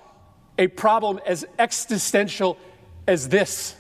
a 0.59 0.69
problem 0.69 1.19
as 1.27 1.45
existential 1.59 2.59
as 3.09 3.29
this. 3.29 3.75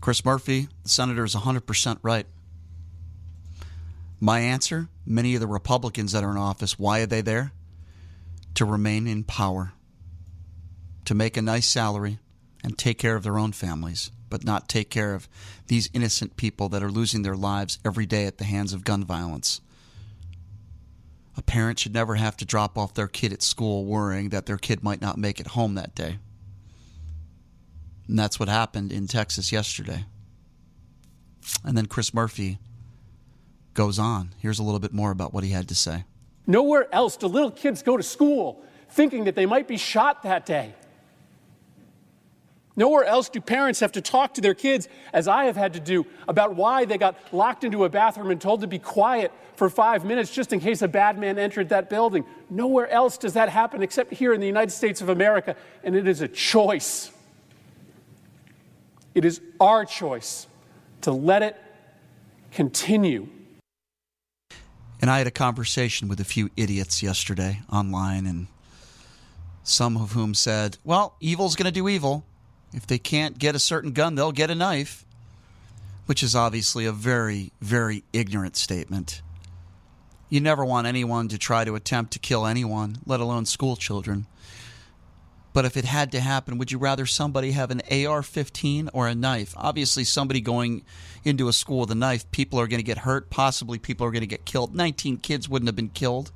Chris 0.00 0.24
Murphy, 0.24 0.68
the 0.82 0.88
senator, 0.88 1.22
is 1.22 1.36
100% 1.36 1.98
right. 2.02 2.26
My 4.22 4.38
answer 4.38 4.88
many 5.04 5.34
of 5.34 5.40
the 5.40 5.48
Republicans 5.48 6.12
that 6.12 6.22
are 6.22 6.30
in 6.30 6.36
office, 6.36 6.78
why 6.78 7.00
are 7.00 7.06
they 7.06 7.22
there? 7.22 7.50
To 8.54 8.64
remain 8.64 9.08
in 9.08 9.24
power, 9.24 9.72
to 11.06 11.14
make 11.14 11.36
a 11.36 11.42
nice 11.42 11.66
salary, 11.66 12.20
and 12.62 12.78
take 12.78 12.98
care 12.98 13.16
of 13.16 13.24
their 13.24 13.36
own 13.36 13.50
families, 13.50 14.12
but 14.30 14.44
not 14.44 14.68
take 14.68 14.90
care 14.90 15.14
of 15.14 15.28
these 15.66 15.90
innocent 15.92 16.36
people 16.36 16.68
that 16.68 16.84
are 16.84 16.88
losing 16.88 17.22
their 17.22 17.34
lives 17.34 17.80
every 17.84 18.06
day 18.06 18.26
at 18.26 18.38
the 18.38 18.44
hands 18.44 18.72
of 18.72 18.84
gun 18.84 19.02
violence. 19.02 19.60
A 21.36 21.42
parent 21.42 21.80
should 21.80 21.92
never 21.92 22.14
have 22.14 22.36
to 22.36 22.44
drop 22.44 22.78
off 22.78 22.94
their 22.94 23.08
kid 23.08 23.32
at 23.32 23.42
school 23.42 23.86
worrying 23.86 24.28
that 24.28 24.46
their 24.46 24.56
kid 24.56 24.84
might 24.84 25.00
not 25.00 25.18
make 25.18 25.40
it 25.40 25.48
home 25.48 25.74
that 25.74 25.96
day. 25.96 26.20
And 28.06 28.16
that's 28.16 28.38
what 28.38 28.48
happened 28.48 28.92
in 28.92 29.08
Texas 29.08 29.50
yesterday. 29.50 30.04
And 31.64 31.76
then 31.76 31.86
Chris 31.86 32.14
Murphy 32.14 32.60
goes 33.74 33.98
on. 33.98 34.30
Here's 34.38 34.58
a 34.58 34.62
little 34.62 34.80
bit 34.80 34.92
more 34.92 35.10
about 35.10 35.32
what 35.32 35.44
he 35.44 35.50
had 35.50 35.68
to 35.68 35.74
say. 35.74 36.04
Nowhere 36.46 36.92
else 36.92 37.16
do 37.16 37.26
little 37.26 37.50
kids 37.50 37.82
go 37.82 37.96
to 37.96 38.02
school 38.02 38.64
thinking 38.90 39.24
that 39.24 39.34
they 39.34 39.46
might 39.46 39.66
be 39.66 39.76
shot 39.76 40.22
that 40.22 40.44
day. 40.44 40.74
Nowhere 42.74 43.04
else 43.04 43.28
do 43.28 43.40
parents 43.40 43.80
have 43.80 43.92
to 43.92 44.00
talk 44.00 44.34
to 44.34 44.40
their 44.40 44.54
kids, 44.54 44.88
as 45.12 45.28
I 45.28 45.44
have 45.44 45.56
had 45.56 45.74
to 45.74 45.80
do, 45.80 46.06
about 46.26 46.54
why 46.54 46.86
they 46.86 46.96
got 46.96 47.16
locked 47.32 47.64
into 47.64 47.84
a 47.84 47.88
bathroom 47.90 48.30
and 48.30 48.40
told 48.40 48.62
to 48.62 48.66
be 48.66 48.78
quiet 48.78 49.30
for 49.56 49.68
five 49.68 50.06
minutes 50.06 50.34
just 50.34 50.52
in 50.54 50.60
case 50.60 50.80
a 50.80 50.88
bad 50.88 51.18
man 51.18 51.38
entered 51.38 51.68
that 51.68 51.90
building. 51.90 52.24
Nowhere 52.48 52.88
else 52.88 53.18
does 53.18 53.34
that 53.34 53.50
happen 53.50 53.82
except 53.82 54.12
here 54.14 54.32
in 54.32 54.40
the 54.40 54.46
United 54.46 54.70
States 54.70 55.02
of 55.02 55.10
America, 55.10 55.54
and 55.84 55.94
it 55.94 56.08
is 56.08 56.22
a 56.22 56.28
choice. 56.28 57.10
It 59.14 59.26
is 59.26 59.42
our 59.60 59.84
choice 59.84 60.46
to 61.02 61.12
let 61.12 61.42
it 61.42 61.56
continue 62.52 63.28
and 65.02 65.10
I 65.10 65.18
had 65.18 65.26
a 65.26 65.32
conversation 65.32 66.06
with 66.06 66.20
a 66.20 66.24
few 66.24 66.48
idiots 66.56 67.02
yesterday 67.02 67.60
online, 67.70 68.24
and 68.24 68.46
some 69.64 69.96
of 69.96 70.12
whom 70.12 70.32
said, 70.32 70.78
Well, 70.84 71.16
evil's 71.18 71.56
going 71.56 71.66
to 71.66 71.72
do 71.72 71.88
evil. 71.88 72.24
If 72.72 72.86
they 72.86 72.98
can't 72.98 73.36
get 73.36 73.56
a 73.56 73.58
certain 73.58 73.92
gun, 73.92 74.14
they'll 74.14 74.32
get 74.32 74.48
a 74.48 74.54
knife, 74.54 75.04
which 76.06 76.22
is 76.22 76.36
obviously 76.36 76.86
a 76.86 76.92
very, 76.92 77.52
very 77.60 78.04
ignorant 78.12 78.56
statement. 78.56 79.22
You 80.30 80.40
never 80.40 80.64
want 80.64 80.86
anyone 80.86 81.28
to 81.28 81.36
try 81.36 81.64
to 81.64 81.74
attempt 81.74 82.12
to 82.12 82.18
kill 82.20 82.46
anyone, 82.46 82.98
let 83.04 83.20
alone 83.20 83.44
school 83.44 83.74
children. 83.74 84.26
But 85.52 85.64
if 85.64 85.76
it 85.76 85.84
had 85.84 86.12
to 86.12 86.20
happen, 86.20 86.56
would 86.58 86.72
you 86.72 86.78
rather 86.78 87.06
somebody 87.06 87.50
have 87.50 87.70
an 87.70 87.82
AR 87.90 88.22
15 88.22 88.88
or 88.94 89.08
a 89.08 89.14
knife? 89.14 89.52
Obviously, 89.56 90.04
somebody 90.04 90.40
going 90.40 90.82
into 91.24 91.48
a 91.48 91.52
school 91.52 91.80
with 91.80 91.90
a 91.90 91.94
knife, 91.94 92.30
people 92.30 92.58
are 92.58 92.66
going 92.66 92.80
to 92.80 92.84
get 92.84 92.98
hurt. 92.98 93.30
Possibly 93.30 93.78
people 93.78 94.06
are 94.06 94.10
going 94.10 94.22
to 94.22 94.26
get 94.26 94.44
killed. 94.44 94.74
19 94.74 95.18
kids 95.18 95.48
wouldn't 95.48 95.68
have 95.68 95.76
been 95.76 95.88
killed. 95.88 96.32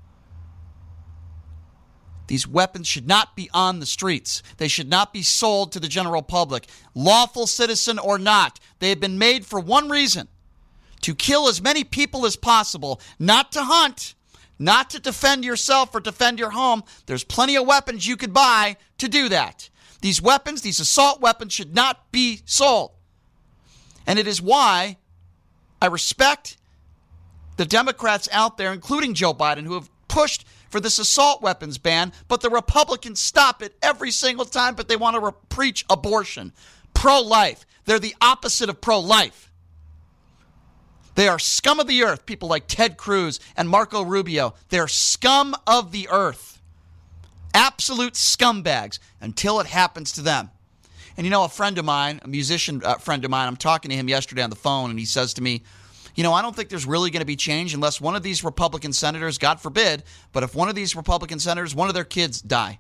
These 2.26 2.49
weapons 2.49 2.88
should 2.88 3.07
not 3.07 3.37
be 3.37 3.49
on 3.55 3.78
the 3.78 3.87
streets. 3.87 4.43
They 4.57 4.69
should 4.69 4.88
not 4.88 5.12
be 5.12 5.23
sold 5.23 5.73
to 5.73 5.81
the 5.81 5.88
general 5.88 6.23
public, 6.23 6.66
lawful 6.95 7.47
citizen 7.47 7.99
or 7.99 8.19
not. 8.19 8.59
They 8.81 8.88
have 8.88 9.00
been 9.00 9.19
made 9.19 9.47
for 9.47 9.61
one 9.61 9.88
reason 9.88 10.28
to 11.02 11.14
kill 11.14 11.49
as 11.49 11.62
many 11.62 11.85
people 11.85 12.26
as 12.26 12.37
possible, 12.37 13.00
not 13.19 13.52
to 13.52 13.62
hunt, 13.62 14.14
not 14.59 14.90
to 14.90 15.00
defend 15.00 15.45
yourself 15.45 15.95
or 15.95 16.00
defend 16.00 16.38
your 16.38 16.50
home. 16.50 16.83
There's 17.07 17.23
plenty 17.23 17.57
of 17.57 17.66
weapons 17.66 18.07
you 18.07 18.16
could 18.16 18.33
buy 18.33 18.76
to 18.99 19.09
do 19.09 19.28
that. 19.28 19.69
These 20.00 20.21
weapons, 20.21 20.62
these 20.62 20.81
assault 20.81 21.21
weapons, 21.21 21.52
should 21.52 21.75
not 21.75 22.11
be 22.11 22.40
sold. 22.45 22.96
And 24.07 24.19
it 24.19 24.27
is 24.27 24.41
why 24.41 24.99
I 25.81 25.87
respect 25.87 26.57
the 27.57 27.67
Democrats 27.67 28.29
out 28.33 28.57
there, 28.57 28.73
including 28.73 29.15
Joe 29.15 29.35
Biden, 29.35 29.65
who 29.65 29.75
have 29.75 29.91
pushed 30.09 30.47
for 30.69 30.81
this 30.81 30.99
assault 30.99 31.43
weapons 31.43 31.79
ban, 31.79 32.13
but 32.29 32.41
the 32.41 32.51
Republicans 32.51 33.21
stop 33.21 33.63
it 33.63 33.77
every 33.83 34.11
single 34.11 34.45
time, 34.45 34.75
but 34.75 34.89
they 34.89 34.97
want 34.97 35.15
to 35.15 35.21
re- 35.21 35.33
preach 35.49 35.85
abortion, 35.89 36.53
pro 36.95 37.21
life. 37.21 37.65
They're 37.85 37.99
the 37.99 38.17
opposite 38.21 38.69
of 38.69 38.81
pro 38.81 38.99
life. 38.99 39.51
They 41.15 41.29
are 41.29 41.39
scum 41.39 41.81
of 41.81 41.87
the 41.87 42.03
earth, 42.03 42.27
people 42.27 42.49
like 42.49 42.67
Ted 42.67 42.99
Cruz 42.99 43.41
and 43.57 43.69
Marco 43.69 44.03
Rubio. 44.03 44.55
They're 44.69 44.89
scum 44.89 45.55
of 45.67 45.93
the 45.93 46.09
earth. 46.11 46.61
Absolute 47.55 48.15
scumbags 48.15 48.99
until 49.21 49.61
it 49.61 49.67
happens 49.67 50.13
to 50.13 50.21
them. 50.21 50.51
And 51.16 51.25
you 51.25 51.30
know, 51.30 51.44
a 51.44 51.49
friend 51.49 51.78
of 51.78 51.85
mine, 51.85 52.20
a 52.23 52.28
musician 52.28 52.82
uh, 52.85 52.94
friend 52.96 53.25
of 53.25 53.30
mine, 53.30 53.49
I'm 53.49 53.56
talking 53.56 53.90
to 53.90 53.96
him 53.96 54.08
yesterday 54.08 54.42
on 54.42 54.50
the 54.50 54.56
phone, 54.56 54.90
and 54.90 54.99
he 54.99 55.06
says 55.06 55.35
to 55.35 55.42
me, 55.42 55.62
you 56.14 56.23
know, 56.23 56.32
I 56.32 56.42
don't 56.42 56.54
think 56.54 56.68
there's 56.68 56.87
really 56.87 57.11
going 57.11 57.20
to 57.20 57.26
be 57.26 57.37
change 57.37 57.75
unless 57.75 58.00
one 58.00 58.16
of 58.16 58.23
these 58.23 58.42
Republican 58.42 58.92
senators, 58.92 59.38
God 59.38 59.61
forbid, 59.61 60.02
but 60.32 60.42
if 60.42 60.54
one 60.54 60.68
of 60.68 60.75
these 60.75 60.96
Republican 60.96 61.38
senators, 61.38 61.75
one 61.75 61.88
of 61.88 61.94
their 61.94 62.04
kids 62.04 62.40
die 62.40 62.78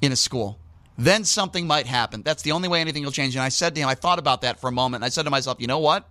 in 0.00 0.12
a 0.12 0.16
school, 0.16 0.58
then 0.98 1.24
something 1.24 1.66
might 1.66 1.86
happen. 1.86 2.22
That's 2.22 2.42
the 2.42 2.52
only 2.52 2.68
way 2.68 2.80
anything 2.80 3.04
will 3.04 3.12
change. 3.12 3.36
And 3.36 3.42
I 3.42 3.50
said 3.50 3.74
to 3.74 3.80
him, 3.80 3.88
I 3.88 3.94
thought 3.94 4.18
about 4.18 4.40
that 4.42 4.58
for 4.58 4.68
a 4.68 4.72
moment, 4.72 5.02
and 5.02 5.04
I 5.04 5.10
said 5.10 5.24
to 5.24 5.30
myself, 5.30 5.60
you 5.60 5.66
know 5.66 5.78
what? 5.78 6.08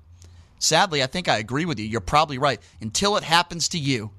Sadly, 0.59 1.01
I 1.03 1.07
think 1.07 1.27
I 1.27 1.37
agree 1.37 1.65
with 1.65 1.79
you. 1.79 1.85
You're 1.85 2.01
probably 2.01 2.37
right. 2.37 2.61
Until 2.79 3.17
it 3.17 3.23
happens 3.23 3.67
to 3.69 3.79
you. 3.79 4.11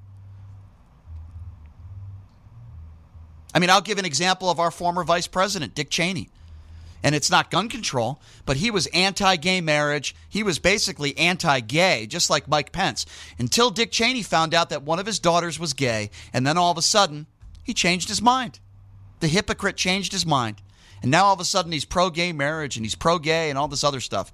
I 3.54 3.58
mean, 3.58 3.70
I'll 3.70 3.80
give 3.80 3.98
an 3.98 4.04
example 4.04 4.50
of 4.50 4.60
our 4.60 4.70
former 4.70 5.02
vice 5.02 5.26
president, 5.26 5.74
Dick 5.74 5.90
Cheney 5.90 6.28
and 7.06 7.14
it's 7.14 7.30
not 7.30 7.52
gun 7.52 7.68
control, 7.68 8.20
but 8.46 8.56
he 8.56 8.68
was 8.68 8.88
anti 8.88 9.36
gay 9.36 9.60
marriage. 9.60 10.12
He 10.28 10.42
was 10.42 10.58
basically 10.58 11.16
anti 11.16 11.60
gay, 11.60 12.04
just 12.04 12.28
like 12.28 12.48
Mike 12.48 12.72
Pence, 12.72 13.06
until 13.38 13.70
Dick 13.70 13.92
Cheney 13.92 14.24
found 14.24 14.52
out 14.52 14.70
that 14.70 14.82
one 14.82 14.98
of 14.98 15.06
his 15.06 15.20
daughters 15.20 15.56
was 15.56 15.72
gay, 15.72 16.10
and 16.32 16.44
then 16.44 16.58
all 16.58 16.72
of 16.72 16.78
a 16.78 16.82
sudden, 16.82 17.28
he 17.62 17.74
changed 17.74 18.08
his 18.08 18.20
mind. 18.20 18.58
The 19.20 19.28
hypocrite 19.28 19.76
changed 19.76 20.10
his 20.10 20.26
mind. 20.26 20.60
And 21.00 21.12
now 21.12 21.26
all 21.26 21.34
of 21.34 21.38
a 21.38 21.44
sudden, 21.44 21.70
he's 21.70 21.84
pro 21.84 22.10
gay 22.10 22.32
marriage 22.32 22.76
and 22.76 22.84
he's 22.84 22.96
pro 22.96 23.20
gay 23.20 23.50
and 23.50 23.58
all 23.58 23.68
this 23.68 23.84
other 23.84 24.00
stuff 24.00 24.32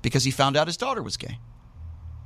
because 0.00 0.22
he 0.22 0.30
found 0.30 0.56
out 0.56 0.68
his 0.68 0.76
daughter 0.76 1.02
was 1.02 1.16
gay. 1.16 1.40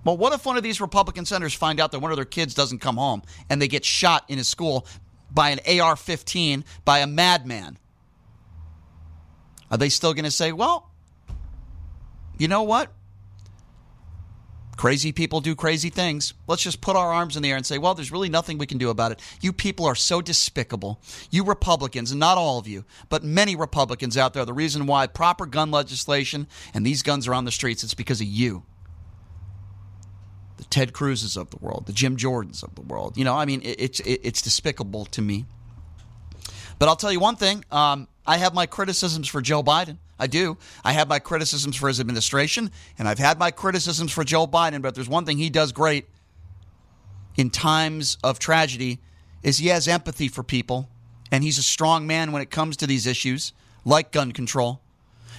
Well, 0.05 0.19
what 0.19 0.35
if 0.35 0.45
one 0.45 0.59
of 0.59 0.63
these 0.63 0.83
Republican 0.83 1.25
senators 1.25 1.55
find 1.55 1.81
out 1.81 1.91
that 1.93 2.01
one 2.01 2.11
of 2.11 2.19
their 2.19 2.27
kids 2.27 2.53
doesn't 2.53 2.81
come 2.81 2.97
home 2.97 3.23
and 3.49 3.63
they 3.63 3.69
get 3.69 3.87
shot 3.87 4.25
in 4.29 4.37
his 4.37 4.47
school 4.47 4.87
by 5.31 5.49
an 5.51 5.81
AR 5.81 5.97
15 5.97 6.67
by 6.85 6.99
a 6.99 7.07
madman? 7.07 7.79
Are 9.75 9.77
they 9.77 9.89
still 9.89 10.15
going 10.15 10.25
to 10.25 10.31
say, 10.31 10.53
well, 10.53 10.89
you 12.39 12.47
know 12.47 12.63
what? 12.63 12.93
Crazy 14.77 15.11
people 15.11 15.41
do 15.41 15.57
crazy 15.57 15.91
things. 15.91 16.33
Let's 16.47 16.63
just 16.63 16.81
put 16.81 16.95
our 16.95 17.13
arms 17.13 17.37
in 17.37 17.43
the 17.43 17.51
air 17.51 17.57
and 17.57 17.67
say, 17.67 17.79
well, 17.79 17.93
there's 17.93 18.13
really 18.13 18.29
nothing 18.29 18.57
we 18.57 18.69
can 18.69 18.79
do 18.79 18.89
about 18.89 19.11
it. 19.11 19.21
You 19.41 19.53
people 19.53 19.87
are 19.87 19.97
so 19.97 20.23
despicable. 20.23 21.01
You 21.33 21.43
Republicans, 21.43 22.13
and 22.13 22.21
not 22.21 22.39
all 22.39 22.61
of 22.61 22.69
you, 22.69 22.85
but 23.09 23.25
many 23.25 23.57
Republicans 23.57 24.17
out 24.17 24.33
there, 24.33 24.45
the 24.45 24.53
reason 24.53 24.87
why 24.87 25.09
proper 25.09 25.45
gun 25.45 25.73
legislation 25.73 26.47
and 26.73 26.87
these 26.87 27.03
guns 27.03 27.27
are 27.27 27.35
on 27.35 27.45
the 27.45 27.51
streets, 27.51 27.83
it's 27.83 27.95
because 27.95 28.21
of 28.21 28.29
you. 28.29 28.63
The 30.59 30.65
Ted 30.67 30.93
Cruzes 30.93 31.37
of 31.37 31.51
the 31.51 31.57
world, 31.57 31.87
the 31.87 31.93
Jim 31.93 32.17
Jordans 32.17 32.63
of 32.63 32.77
the 32.77 32.83
world. 32.83 33.17
You 33.17 33.25
know, 33.25 33.35
I 33.35 33.45
mean, 33.45 33.61
it's, 33.65 33.99
it's 34.05 34.41
despicable 34.41 35.07
to 35.07 35.21
me. 35.21 35.47
But 36.79 36.89
I'll 36.89 36.95
tell 36.95 37.11
you 37.11 37.19
one 37.19 37.35
thing 37.35 37.65
um, 37.73 38.07
I 38.27 38.39
have 38.39 38.55
my 38.55 38.67
criticisms 38.67 39.29
for 39.29 39.41
Joe 39.41 39.63
Biden. 39.63 39.99
I 40.19 40.27
do. 40.27 40.57
I 40.85 40.93
have 40.93 41.09
my 41.09 41.19
criticisms 41.19 41.77
for 41.77 41.89
his 41.89 42.01
administration, 42.01 42.71
and 42.99 43.09
I've 43.09 43.19
had 43.19 43.39
my 43.39 43.51
criticisms 43.51 44.13
for 44.13 44.25
Joe 44.25 44.47
Biden. 44.47 44.81
But 44.81 44.95
there's 44.95 45.09
one 45.09 45.25
thing 45.25 45.39
he 45.39 45.51
does 45.51 45.73
great 45.73 46.07
in 47.37 47.51
times 47.51 48.17
of 48.23 48.39
tragedy 48.39 49.01
is 49.43 49.59
he 49.59 49.69
has 49.69 49.89
empathy 49.89 50.29
for 50.29 50.43
people, 50.43 50.89
and 51.31 51.45
he's 51.45 51.59
a 51.59 51.63
strong 51.63 52.07
man 52.07 52.33
when 52.33 52.41
it 52.41 52.51
comes 52.51 52.77
to 52.79 52.87
these 52.87 53.07
issues 53.07 53.53
like 53.85 54.13
gun 54.13 54.33
control. 54.33 54.81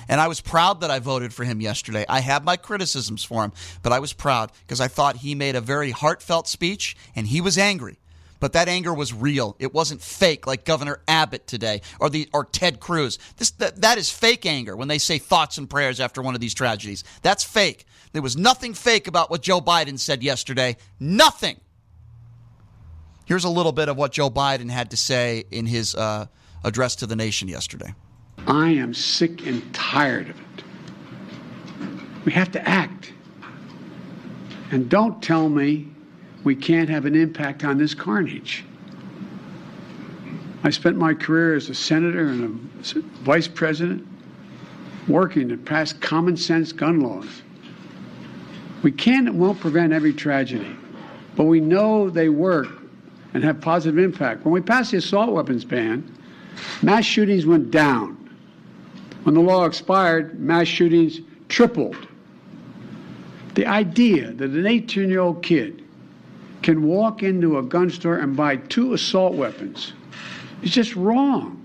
And 0.08 0.22
I 0.22 0.28
was 0.28 0.40
proud 0.40 0.82
that 0.82 0.92
I 0.92 1.00
voted 1.00 1.34
for 1.34 1.46
him 1.46 1.62
yesterday. 1.62 2.06
I 2.08 2.20
have 2.20 2.44
my 2.44 2.58
criticisms 2.58 3.24
for 3.24 3.44
him, 3.44 3.54
but 3.82 3.92
I 3.92 4.00
was 4.00 4.14
proud 4.14 4.52
because 4.62 4.80
I 4.80 4.88
thought 4.88 5.18
he 5.18 5.34
made 5.34 5.56
a 5.56 5.62
very 5.62 5.90
heartfelt 5.90 6.48
speech 6.48 6.96
and 7.16 7.26
he 7.26 7.42
was 7.42 7.58
angry 7.58 7.98
but 8.40 8.54
that 8.54 8.68
anger 8.68 8.94
was 8.94 9.14
real. 9.14 9.56
It 9.60 9.74
wasn't 9.74 10.02
fake 10.02 10.46
like 10.48 10.66
Governor 10.66 11.02
Abbott 11.08 11.48
today 11.48 11.82
or 12.00 12.10
the 12.10 12.30
or 12.34 12.46
Ted 12.46 12.80
Cruz. 12.80 13.18
This 13.38 13.52
that, 13.52 13.82
that 13.82 13.98
is 13.98 14.10
fake 14.10 14.46
anger 14.46 14.76
when 14.76 14.88
they 14.88 14.98
say 14.98 15.18
thoughts 15.18 15.58
and 15.58 15.70
prayers 15.70 16.00
after 16.00 16.22
one 16.22 16.36
of 16.36 16.42
these 16.42 16.54
tragedies. 16.54 17.04
That's 17.22 17.44
fake. 17.44 17.86
There 18.14 18.22
was 18.22 18.38
nothing 18.38 18.74
fake 18.74 19.08
about 19.08 19.30
what 19.30 19.42
Joe 19.42 19.62
Biden 19.62 20.00
said 20.00 20.24
yesterday. 20.24 20.78
Nothing. 21.00 21.60
Here's 23.26 23.44
a 23.44 23.50
little 23.50 23.72
bit 23.72 23.90
of 23.90 23.98
what 23.98 24.12
Joe 24.12 24.30
Biden 24.30 24.70
had 24.70 24.92
to 24.92 24.98
say 24.98 25.46
in 25.50 25.66
his 25.66 25.96
uh, 25.96 26.28
address 26.64 26.96
to 26.98 27.08
the 27.08 27.16
nation 27.16 27.48
yesterday. 27.48 27.94
I 28.48 28.70
am 28.70 28.94
sick 28.94 29.46
and 29.48 29.74
tired 29.74 30.30
of 30.30 30.40
it. 30.40 30.64
We 32.26 32.32
have 32.34 32.52
to 32.52 32.68
act. 32.68 33.14
And 34.72 34.90
don't 34.90 35.22
tell 35.22 35.50
me 35.50 35.90
we 36.46 36.56
can't 36.56 36.88
have 36.88 37.06
an 37.06 37.16
impact 37.16 37.66
on 37.66 37.78
this 37.78 37.94
carnage. 37.94 38.64
I 40.64 40.70
spent 40.70 40.96
my 40.96 41.14
career 41.14 41.56
as 41.56 41.70
a 41.70 41.76
senator 41.76 42.28
and 42.28 42.70
a 42.96 43.00
vice 43.24 43.48
president 43.48 44.08
working 45.08 45.50
to 45.50 45.58
pass 45.58 45.92
common 45.92 46.38
sense 46.38 46.72
gun 46.72 47.02
laws. 47.02 47.42
We 48.84 48.92
can 48.92 49.28
and 49.28 49.40
won't 49.40 49.60
prevent 49.60 49.92
every 49.92 50.14
tragedy, 50.14 50.76
but 51.36 51.46
we 51.46 51.60
know 51.60 52.10
they 52.10 52.30
work 52.30 52.68
and 53.34 53.44
have 53.44 53.60
positive 53.60 53.98
impact. 53.98 54.46
When 54.46 54.54
we 54.54 54.62
passed 54.62 54.92
the 54.92 54.98
assault 54.98 55.32
weapons 55.32 55.66
ban, 55.66 56.16
mass 56.84 57.06
shootings 57.06 57.48
went 57.48 57.72
down. 57.72 58.14
When 59.24 59.34
the 59.34 59.42
law 59.42 59.66
expired, 59.66 60.40
mass 60.40 60.68
shootings 60.68 61.22
tripled. 61.50 62.08
The 63.56 63.66
idea 63.66 64.32
that 64.34 64.52
an 64.52 64.68
18 64.68 65.10
year 65.10 65.22
old 65.22 65.42
kid 65.42 65.85
can 66.66 66.82
walk 66.82 67.22
into 67.22 67.60
a 67.60 67.62
gun 67.62 67.92
store 67.92 68.18
and 68.18 68.36
buy 68.36 68.56
two 68.56 68.94
assault 68.96 69.36
weapons. 69.36 69.94
It's 70.64 70.74
just 70.74 70.96
wrong. 70.96 71.62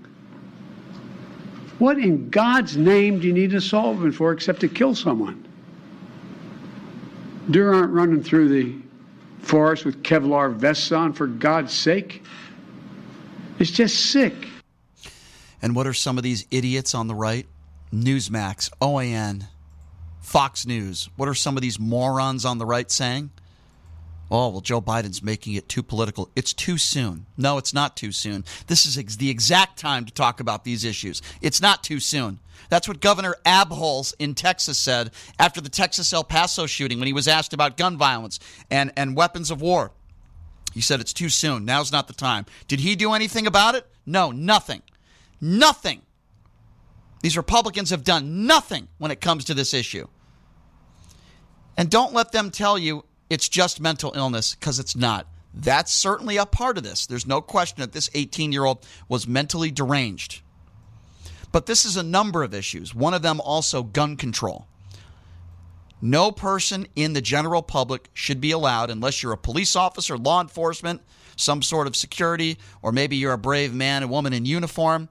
What 1.79 1.97
in 1.97 2.29
God's 2.29 2.77
name 2.77 3.19
do 3.19 3.25
you 3.25 3.33
need 3.33 3.49
an 3.49 3.57
assault 3.57 3.95
weapon 3.95 4.11
for 4.11 4.31
except 4.31 4.59
to 4.61 4.67
kill 4.67 4.93
someone? 4.93 5.43
Deer 7.49 7.73
aren't 7.73 7.91
running 7.91 8.21
through 8.21 8.49
the 8.49 8.75
forest 9.39 9.85
with 9.85 10.03
Kevlar 10.03 10.53
vests 10.53 10.91
on, 10.91 11.13
for 11.13 11.25
God's 11.25 11.73
sake. 11.73 12.21
It's 13.57 13.71
just 13.71 14.11
sick. 14.11 14.35
And 15.63 15.75
what 15.75 15.87
are 15.87 15.93
some 15.93 16.19
of 16.19 16.23
these 16.23 16.45
idiots 16.51 16.93
on 16.93 17.07
the 17.07 17.15
right? 17.15 17.47
Newsmax, 17.91 18.69
OAN, 18.79 19.47
Fox 20.19 20.67
News. 20.67 21.09
What 21.15 21.27
are 21.27 21.33
some 21.33 21.57
of 21.57 21.63
these 21.63 21.79
morons 21.79 22.45
on 22.45 22.59
the 22.59 22.67
right 22.67 22.91
saying? 22.91 23.31
Oh, 24.31 24.49
well, 24.49 24.61
Joe 24.61 24.81
Biden's 24.81 25.21
making 25.21 25.53
it 25.53 25.67
too 25.67 25.83
political. 25.83 26.31
It's 26.35 26.53
too 26.53 26.77
soon. 26.77 27.25
No, 27.37 27.57
it's 27.57 27.73
not 27.73 27.97
too 27.97 28.13
soon. 28.13 28.45
This 28.67 28.85
is 28.85 28.97
ex- 28.97 29.17
the 29.17 29.29
exact 29.29 29.77
time 29.77 30.05
to 30.05 30.13
talk 30.13 30.39
about 30.39 30.63
these 30.63 30.85
issues. 30.85 31.21
It's 31.41 31.61
not 31.61 31.83
too 31.83 31.99
soon. 31.99 32.39
That's 32.69 32.87
what 32.87 33.01
Governor 33.01 33.35
Abholz 33.45 34.13
in 34.17 34.33
Texas 34.33 34.77
said 34.77 35.11
after 35.37 35.59
the 35.59 35.69
Texas 35.69 36.13
El 36.13 36.23
Paso 36.23 36.65
shooting 36.65 36.99
when 36.99 37.07
he 37.07 37.13
was 37.13 37.27
asked 37.27 37.53
about 37.53 37.75
gun 37.75 37.97
violence 37.97 38.39
and, 38.71 38.93
and 38.95 39.15
weapons 39.17 39.51
of 39.51 39.61
war. 39.61 39.91
He 40.73 40.79
said 40.79 41.01
it's 41.01 41.11
too 41.11 41.27
soon. 41.27 41.65
Now's 41.65 41.91
not 41.91 42.07
the 42.07 42.13
time. 42.13 42.45
Did 42.69 42.79
he 42.79 42.95
do 42.95 43.11
anything 43.11 43.45
about 43.45 43.75
it? 43.75 43.85
No, 44.05 44.31
nothing. 44.31 44.81
Nothing. 45.41 46.01
These 47.21 47.35
Republicans 47.35 47.89
have 47.89 48.05
done 48.05 48.47
nothing 48.47 48.87
when 48.97 49.11
it 49.11 49.19
comes 49.19 49.45
to 49.45 49.53
this 49.53 49.73
issue. 49.73 50.07
And 51.75 51.89
don't 51.89 52.13
let 52.13 52.31
them 52.31 52.51
tell 52.51 52.77
you 52.77 53.03
it's 53.31 53.47
just 53.47 53.79
mental 53.79 54.11
illness 54.13 54.55
because 54.55 54.77
it's 54.77 54.93
not. 54.93 55.25
That's 55.53 55.93
certainly 55.93 56.35
a 56.35 56.45
part 56.45 56.77
of 56.77 56.83
this. 56.83 57.05
There's 57.05 57.25
no 57.25 57.39
question 57.39 57.79
that 57.79 57.93
this 57.93 58.09
18 58.13 58.51
year 58.51 58.65
old 58.65 58.85
was 59.07 59.25
mentally 59.25 59.71
deranged. 59.71 60.41
But 61.53 61.65
this 61.65 61.85
is 61.85 61.95
a 61.95 62.03
number 62.03 62.43
of 62.43 62.53
issues. 62.53 62.93
One 62.93 63.13
of 63.13 63.21
them 63.21 63.39
also 63.39 63.83
gun 63.83 64.17
control. 64.17 64.67
No 66.01 66.29
person 66.29 66.87
in 66.97 67.13
the 67.13 67.21
general 67.21 67.61
public 67.61 68.09
should 68.13 68.41
be 68.41 68.51
allowed, 68.51 68.89
unless 68.89 69.23
you're 69.23 69.31
a 69.31 69.37
police 69.37 69.77
officer, 69.77 70.17
law 70.17 70.41
enforcement, 70.41 71.01
some 71.37 71.61
sort 71.61 71.87
of 71.87 71.95
security, 71.95 72.57
or 72.81 72.91
maybe 72.91 73.15
you're 73.15 73.31
a 73.31 73.37
brave 73.37 73.73
man 73.73 74.01
and 74.01 74.11
woman 74.11 74.33
in 74.33 74.43
uniform. 74.43 75.07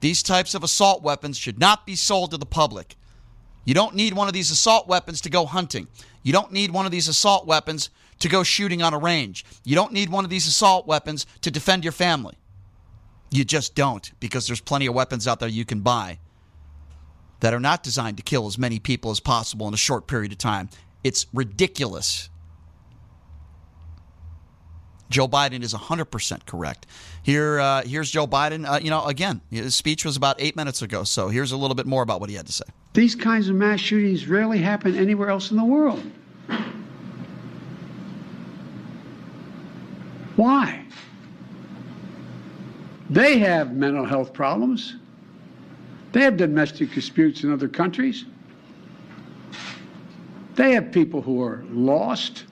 These 0.00 0.22
types 0.22 0.54
of 0.54 0.64
assault 0.64 1.02
weapons 1.02 1.36
should 1.36 1.58
not 1.58 1.84
be 1.84 1.94
sold 1.94 2.30
to 2.30 2.38
the 2.38 2.46
public. 2.46 2.96
You 3.66 3.74
don't 3.74 3.94
need 3.94 4.14
one 4.14 4.28
of 4.28 4.34
these 4.34 4.50
assault 4.50 4.88
weapons 4.88 5.20
to 5.22 5.30
go 5.30 5.44
hunting. 5.44 5.88
You 6.22 6.32
don't 6.32 6.52
need 6.52 6.70
one 6.70 6.86
of 6.86 6.92
these 6.92 7.08
assault 7.08 7.46
weapons 7.46 7.90
to 8.20 8.28
go 8.28 8.42
shooting 8.42 8.82
on 8.82 8.94
a 8.94 8.98
range. 8.98 9.44
You 9.64 9.74
don't 9.74 9.92
need 9.92 10.10
one 10.10 10.24
of 10.24 10.30
these 10.30 10.46
assault 10.46 10.86
weapons 10.86 11.26
to 11.40 11.50
defend 11.50 11.84
your 11.84 11.92
family. 11.92 12.36
You 13.30 13.44
just 13.44 13.74
don't 13.74 14.10
because 14.20 14.46
there's 14.46 14.60
plenty 14.60 14.86
of 14.86 14.94
weapons 14.94 15.26
out 15.26 15.40
there 15.40 15.48
you 15.48 15.64
can 15.64 15.80
buy 15.80 16.18
that 17.40 17.54
are 17.54 17.60
not 17.60 17.82
designed 17.82 18.18
to 18.18 18.22
kill 18.22 18.46
as 18.46 18.58
many 18.58 18.78
people 18.78 19.10
as 19.10 19.20
possible 19.20 19.66
in 19.66 19.74
a 19.74 19.78
short 19.78 20.06
period 20.06 20.32
of 20.32 20.38
time. 20.38 20.68
It's 21.02 21.26
ridiculous. 21.32 22.28
Joe 25.08 25.26
Biden 25.26 25.62
is 25.62 25.74
100% 25.74 26.46
correct. 26.46 26.86
Here, 27.22 27.58
uh, 27.58 27.82
here's 27.82 28.10
Joe 28.10 28.26
Biden. 28.26 28.68
Uh, 28.68 28.78
you 28.80 28.90
know, 28.90 29.04
again, 29.06 29.40
his 29.50 29.74
speech 29.74 30.04
was 30.04 30.16
about 30.16 30.36
eight 30.38 30.54
minutes 30.54 30.82
ago, 30.82 31.02
so 31.02 31.28
here's 31.28 31.50
a 31.50 31.56
little 31.56 31.74
bit 31.74 31.86
more 31.86 32.02
about 32.02 32.20
what 32.20 32.30
he 32.30 32.36
had 32.36 32.46
to 32.46 32.52
say. 32.52 32.64
These 32.92 33.14
kinds 33.14 33.48
of 33.48 33.54
mass 33.54 33.78
shootings 33.78 34.26
rarely 34.26 34.58
happen 34.58 34.96
anywhere 34.96 35.30
else 35.30 35.50
in 35.50 35.56
the 35.56 35.64
world. 35.64 36.02
Why? 40.36 40.84
They 43.08 43.38
have 43.38 43.74
mental 43.74 44.04
health 44.04 44.32
problems. 44.32 44.96
They 46.12 46.22
have 46.22 46.36
domestic 46.36 46.92
disputes 46.92 47.44
in 47.44 47.52
other 47.52 47.68
countries. 47.68 48.24
They 50.56 50.72
have 50.72 50.90
people 50.90 51.22
who 51.22 51.42
are 51.42 51.64
lost. 51.70 52.44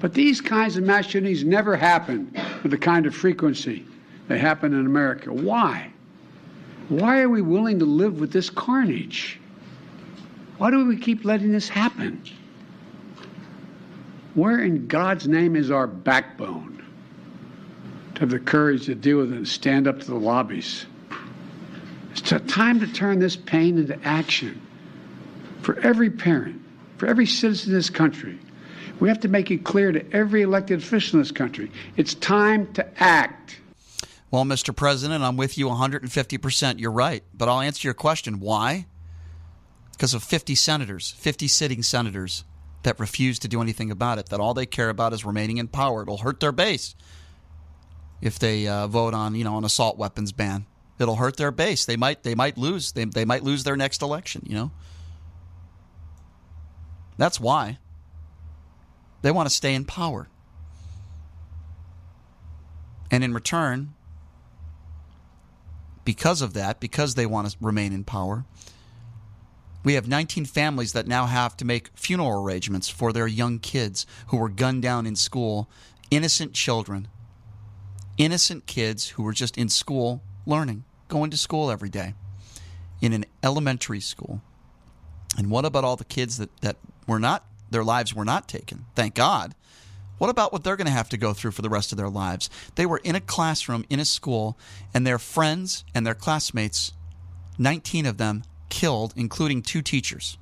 But 0.00 0.12
these 0.12 0.40
kinds 0.40 0.76
of 0.76 0.84
mass 0.84 1.06
shootings 1.06 1.44
never 1.44 1.76
happen 1.76 2.30
with 2.62 2.70
the 2.70 2.78
kind 2.78 3.06
of 3.06 3.14
frequency 3.14 3.86
they 4.28 4.38
happen 4.38 4.74
in 4.74 4.84
America. 4.84 5.32
Why? 5.32 5.90
Why 6.88 7.22
are 7.22 7.28
we 7.28 7.40
willing 7.40 7.78
to 7.78 7.86
live 7.86 8.20
with 8.20 8.30
this 8.30 8.50
carnage? 8.50 9.40
Why 10.58 10.70
do 10.70 10.84
we 10.86 10.96
keep 10.96 11.24
letting 11.24 11.52
this 11.52 11.68
happen? 11.68 12.22
Where 14.34 14.60
in 14.60 14.86
God's 14.86 15.26
name 15.26 15.56
is 15.56 15.70
our 15.70 15.86
backbone 15.86 16.84
to 18.14 18.20
have 18.20 18.30
the 18.30 18.38
courage 18.38 18.86
to 18.86 18.94
deal 18.94 19.18
with 19.18 19.32
it 19.32 19.36
and 19.36 19.48
stand 19.48 19.88
up 19.88 20.00
to 20.00 20.06
the 20.06 20.14
lobbies? 20.14 20.86
It's 22.12 22.22
time 22.52 22.80
to 22.80 22.86
turn 22.86 23.18
this 23.18 23.36
pain 23.36 23.78
into 23.78 23.98
action 24.04 24.60
for 25.62 25.78
every 25.80 26.10
parent, 26.10 26.60
for 26.98 27.06
every 27.06 27.26
citizen 27.26 27.70
in 27.70 27.76
this 27.76 27.90
country. 27.90 28.38
We 29.00 29.08
have 29.08 29.20
to 29.20 29.28
make 29.28 29.50
it 29.50 29.64
clear 29.64 29.90
to 29.90 30.12
every 30.12 30.42
elected 30.42 30.78
official 30.80 31.16
in 31.16 31.22
this 31.22 31.32
country 31.32 31.70
it's 31.96 32.14
time 32.14 32.72
to 32.74 33.02
act. 33.02 33.58
Well, 34.30 34.44
Mr. 34.44 34.74
President, 34.74 35.22
I'm 35.22 35.36
with 35.36 35.58
you 35.58 35.66
150%. 35.66 36.78
You're 36.78 36.90
right. 36.90 37.22
But 37.34 37.48
I'll 37.48 37.60
answer 37.60 37.86
your 37.86 37.94
question. 37.94 38.40
Why? 38.40 38.86
Because 39.96 40.14
of 40.14 40.22
50 40.22 40.54
senators, 40.54 41.12
50 41.12 41.48
sitting 41.48 41.82
senators 41.82 42.44
that 42.82 42.98
refuse 43.00 43.38
to 43.40 43.48
do 43.48 43.62
anything 43.62 43.90
about 43.90 44.18
it, 44.18 44.28
that 44.30 44.40
all 44.40 44.54
they 44.54 44.66
care 44.66 44.90
about 44.90 45.12
is 45.12 45.24
remaining 45.24 45.58
in 45.58 45.68
power. 45.68 46.02
It'll 46.02 46.18
hurt 46.18 46.40
their 46.40 46.52
base 46.52 46.94
if 48.20 48.38
they 48.38 48.66
uh, 48.66 48.86
vote 48.86 49.14
on, 49.14 49.34
you 49.34 49.44
know, 49.44 49.56
an 49.56 49.64
assault 49.64 49.96
weapons 49.96 50.32
ban. 50.32 50.66
It'll 50.98 51.16
hurt 51.16 51.36
their 51.36 51.50
base. 51.50 51.84
They 51.84 51.96
might 51.96 52.22
they 52.22 52.34
might 52.34 52.56
lose. 52.56 52.92
They, 52.92 53.04
they 53.04 53.24
might 53.24 53.42
lose 53.42 53.64
their 53.64 53.76
next 53.76 54.02
election, 54.02 54.42
you 54.46 54.54
know. 54.54 54.70
That's 57.16 57.40
why. 57.40 57.78
They 59.22 59.30
want 59.30 59.48
to 59.48 59.54
stay 59.54 59.74
in 59.74 59.84
power. 59.84 60.28
And 63.10 63.24
in 63.24 63.32
return, 63.32 63.94
because 66.04 66.42
of 66.42 66.54
that, 66.54 66.80
because 66.80 67.14
they 67.14 67.26
want 67.26 67.50
to 67.50 67.56
remain 67.60 67.92
in 67.92 68.04
power, 68.04 68.44
we 69.84 69.94
have 69.94 70.08
19 70.08 70.46
families 70.46 70.92
that 70.92 71.06
now 71.06 71.26
have 71.26 71.56
to 71.58 71.64
make 71.64 71.90
funeral 71.94 72.42
arrangements 72.42 72.88
for 72.88 73.12
their 73.12 73.26
young 73.26 73.58
kids 73.58 74.06
who 74.28 74.38
were 74.38 74.48
gunned 74.48 74.82
down 74.82 75.06
in 75.06 75.14
school, 75.14 75.68
innocent 76.10 76.54
children, 76.54 77.08
innocent 78.18 78.66
kids 78.66 79.10
who 79.10 79.22
were 79.22 79.32
just 79.32 79.56
in 79.56 79.68
school 79.68 80.22
learning, 80.46 80.84
going 81.08 81.30
to 81.30 81.36
school 81.36 81.70
every 81.70 81.88
day 81.88 82.14
in 83.00 83.12
an 83.12 83.24
elementary 83.42 84.00
school. 84.00 84.40
And 85.36 85.50
what 85.50 85.64
about 85.64 85.84
all 85.84 85.96
the 85.96 86.04
kids 86.04 86.38
that, 86.38 86.56
that 86.60 86.76
were 87.06 87.20
not 87.20 87.44
their 87.74 87.84
lives 87.84 88.14
were 88.14 88.24
not 88.24 88.48
taken. 88.48 88.86
Thank 88.94 89.14
God. 89.14 89.54
What 90.18 90.30
about 90.30 90.52
what 90.52 90.62
they're 90.62 90.76
going 90.76 90.86
to 90.86 90.92
have 90.92 91.08
to 91.08 91.16
go 91.16 91.34
through 91.34 91.50
for 91.50 91.62
the 91.62 91.68
rest 91.68 91.90
of 91.90 91.98
their 91.98 92.08
lives? 92.08 92.48
They 92.76 92.86
were 92.86 93.00
in 93.02 93.16
a 93.16 93.20
classroom 93.20 93.84
in 93.90 93.98
a 93.98 94.04
school, 94.04 94.56
and 94.94 95.04
their 95.04 95.18
friends 95.18 95.84
and 95.92 96.06
their 96.06 96.14
classmates, 96.14 96.92
19 97.58 98.06
of 98.06 98.16
them, 98.16 98.44
killed, 98.74 99.14
including 99.14 99.62
two 99.62 99.82
teachers. 99.82 100.36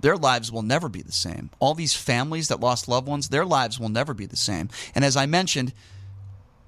Their 0.00 0.16
lives 0.16 0.50
will 0.50 0.62
never 0.62 0.88
be 0.88 1.02
the 1.02 1.12
same. 1.12 1.50
All 1.58 1.74
these 1.74 1.94
families 1.94 2.48
that 2.48 2.58
lost 2.58 2.88
loved 2.88 3.06
ones, 3.06 3.28
their 3.28 3.44
lives 3.44 3.78
will 3.78 3.90
never 3.90 4.14
be 4.14 4.24
the 4.24 4.36
same. 4.36 4.70
And 4.94 5.04
as 5.04 5.14
I 5.14 5.26
mentioned, 5.26 5.74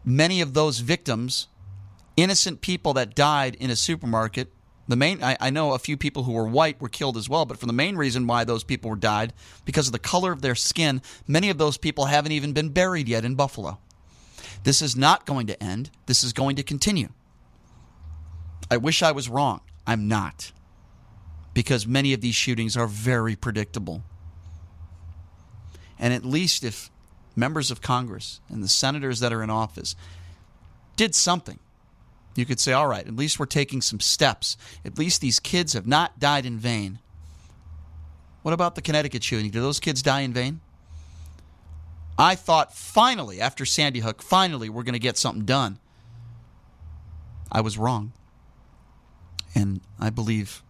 many 0.04 0.42
of 0.42 0.52
those 0.52 0.80
victims, 0.80 1.48
innocent 2.14 2.60
people 2.60 2.92
that 2.94 3.14
died 3.14 3.54
in 3.54 3.70
a 3.70 3.76
supermarket, 3.76 4.52
the 4.86 4.96
main, 4.96 5.22
I, 5.22 5.38
I, 5.40 5.48
know 5.48 5.72
a 5.72 5.78
few 5.78 5.96
people 5.96 6.24
who 6.24 6.32
were 6.32 6.46
white 6.46 6.80
were 6.80 6.90
killed 6.90 7.16
as 7.16 7.28
well, 7.28 7.46
but 7.46 7.58
for 7.58 7.66
the 7.66 7.72
main 7.72 7.96
reason 7.96 8.26
why 8.26 8.44
those 8.44 8.64
people 8.64 8.90
were 8.90 8.96
died, 8.96 9.32
because 9.64 9.86
of 9.86 9.92
the 9.92 9.98
color 9.98 10.30
of 10.30 10.42
their 10.42 10.54
skin, 10.54 11.00
many 11.26 11.48
of 11.48 11.56
those 11.56 11.78
people 11.78 12.06
haven't 12.06 12.32
even 12.32 12.52
been 12.52 12.68
buried 12.68 13.08
yet 13.08 13.24
in 13.24 13.34
Buffalo. 13.34 13.78
This 14.64 14.82
is 14.82 14.94
not 14.94 15.24
going 15.24 15.46
to 15.46 15.62
end. 15.62 15.90
This 16.04 16.22
is 16.22 16.34
going 16.34 16.56
to 16.56 16.62
continue. 16.62 17.08
I 18.70 18.76
wish 18.76 19.02
I 19.02 19.12
was 19.12 19.28
wrong. 19.28 19.60
I'm 19.86 20.08
not. 20.08 20.52
Because 21.54 21.86
many 21.86 22.12
of 22.12 22.20
these 22.20 22.34
shootings 22.34 22.76
are 22.76 22.86
very 22.86 23.34
predictable. 23.34 24.02
And 25.98 26.14
at 26.14 26.24
least 26.24 26.64
if 26.64 26.90
members 27.34 27.70
of 27.70 27.80
Congress 27.80 28.40
and 28.48 28.62
the 28.62 28.68
senators 28.68 29.20
that 29.20 29.32
are 29.32 29.42
in 29.42 29.50
office 29.50 29.96
did 30.96 31.14
something 31.14 31.58
you 32.38 32.46
could 32.46 32.60
say, 32.60 32.72
all 32.72 32.86
right, 32.86 33.04
at 33.04 33.16
least 33.16 33.40
we're 33.40 33.46
taking 33.46 33.82
some 33.82 33.98
steps. 33.98 34.56
At 34.84 34.96
least 34.96 35.20
these 35.20 35.40
kids 35.40 35.72
have 35.72 35.88
not 35.88 36.20
died 36.20 36.46
in 36.46 36.56
vain. 36.56 37.00
What 38.42 38.54
about 38.54 38.76
the 38.76 38.82
Connecticut 38.82 39.24
shooting? 39.24 39.50
Did 39.50 39.60
those 39.60 39.80
kids 39.80 40.02
die 40.02 40.20
in 40.20 40.32
vain? 40.32 40.60
I 42.16 42.36
thought 42.36 42.74
finally, 42.74 43.40
after 43.40 43.64
Sandy 43.64 44.00
Hook, 44.00 44.22
finally 44.22 44.68
we're 44.68 44.84
going 44.84 44.92
to 44.92 45.00
get 45.00 45.16
something 45.16 45.44
done. 45.44 45.80
I 47.50 47.60
was 47.60 47.76
wrong. 47.76 48.12
And 49.58 49.80
I 49.98 50.10
believe 50.10 50.62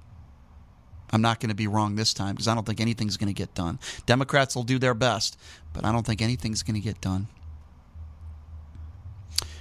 I'm 1.11 1.21
not 1.21 1.41
going 1.41 1.51
to 1.51 1.55
be 1.55 1.67
wrong 1.67 1.97
this 1.97 2.15
time 2.15 2.35
because 2.35 2.49
I 2.49 2.55
don't 2.55 2.67
think 2.67 2.81
anything's 2.81 3.19
going 3.19 3.29
to 3.29 3.35
get 3.35 3.55
done. 3.55 3.79
Democrats 4.07 4.57
will 4.57 4.63
do 4.63 4.79
their 4.79 4.95
best, 4.95 5.39
but 5.75 5.85
I 5.85 5.93
don't 5.93 6.07
think 6.07 6.23
anything's 6.23 6.63
going 6.63 6.75
to 6.75 6.81
get 6.81 7.01
done. 7.01 7.27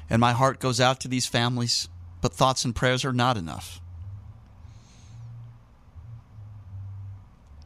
And 0.10 0.22
my 0.22 0.32
heart 0.32 0.60
goes 0.60 0.80
out 0.80 1.02
to 1.02 1.10
these 1.10 1.26
families 1.26 1.90
but 2.22 2.34
thoughts 2.34 2.66
and 2.66 2.76
prayers 2.76 3.06
are 3.06 3.14
not 3.14 3.38
enough. 3.38 3.80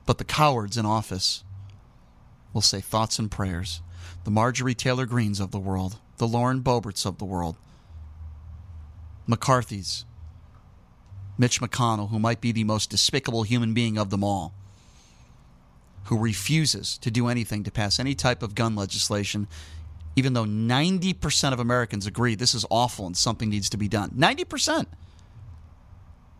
But 0.05 0.17
the 0.17 0.23
cowards 0.23 0.77
in 0.77 0.85
office 0.85 1.43
will 2.53 2.61
say 2.61 2.81
thoughts 2.81 3.17
and 3.17 3.31
prayers. 3.31 3.81
The 4.23 4.31
Marjorie 4.31 4.75
Taylor 4.75 5.05
Greenes 5.05 5.39
of 5.39 5.51
the 5.51 5.59
world, 5.59 5.99
the 6.17 6.27
Lauren 6.27 6.61
Boeberts 6.61 7.05
of 7.05 7.17
the 7.17 7.25
world, 7.25 7.55
McCarthy's, 9.25 10.05
Mitch 11.37 11.61
McConnell, 11.61 12.09
who 12.09 12.19
might 12.19 12.41
be 12.41 12.51
the 12.51 12.63
most 12.63 12.89
despicable 12.89 13.43
human 13.43 13.73
being 13.73 13.97
of 13.97 14.09
them 14.09 14.23
all, 14.23 14.53
who 16.05 16.17
refuses 16.17 16.97
to 16.99 17.11
do 17.11 17.27
anything 17.27 17.63
to 17.63 17.71
pass 17.71 17.99
any 17.99 18.15
type 18.15 18.43
of 18.43 18.55
gun 18.55 18.75
legislation 18.75 19.47
even 20.15 20.33
though 20.33 20.45
90% 20.45 21.53
of 21.53 21.59
Americans 21.59 22.05
agree 22.05 22.35
this 22.35 22.53
is 22.53 22.65
awful 22.69 23.05
and 23.05 23.15
something 23.15 23.49
needs 23.49 23.69
to 23.69 23.77
be 23.77 23.87
done. 23.87 24.11
90% 24.11 24.87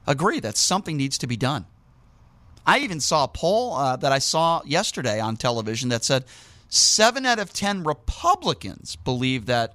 agree 0.08 0.40
that 0.40 0.58
something 0.58 0.98
needs 0.98 1.18
to 1.20 1.28
be 1.28 1.38
done. 1.38 1.66
I 2.66 2.80
even 2.80 3.00
saw 3.00 3.24
a 3.24 3.28
poll 3.28 3.74
uh, 3.74 3.96
that 3.98 4.12
I 4.12 4.20
saw 4.20 4.62
yesterday 4.66 5.20
on 5.20 5.38
television 5.38 5.90
that 5.90 6.04
said 6.04 6.26
seven 6.70 7.26
out 7.26 7.40
of 7.40 7.54
10 7.54 7.84
Republicans 7.84 8.96
believe 8.98 9.46
that 9.46 9.74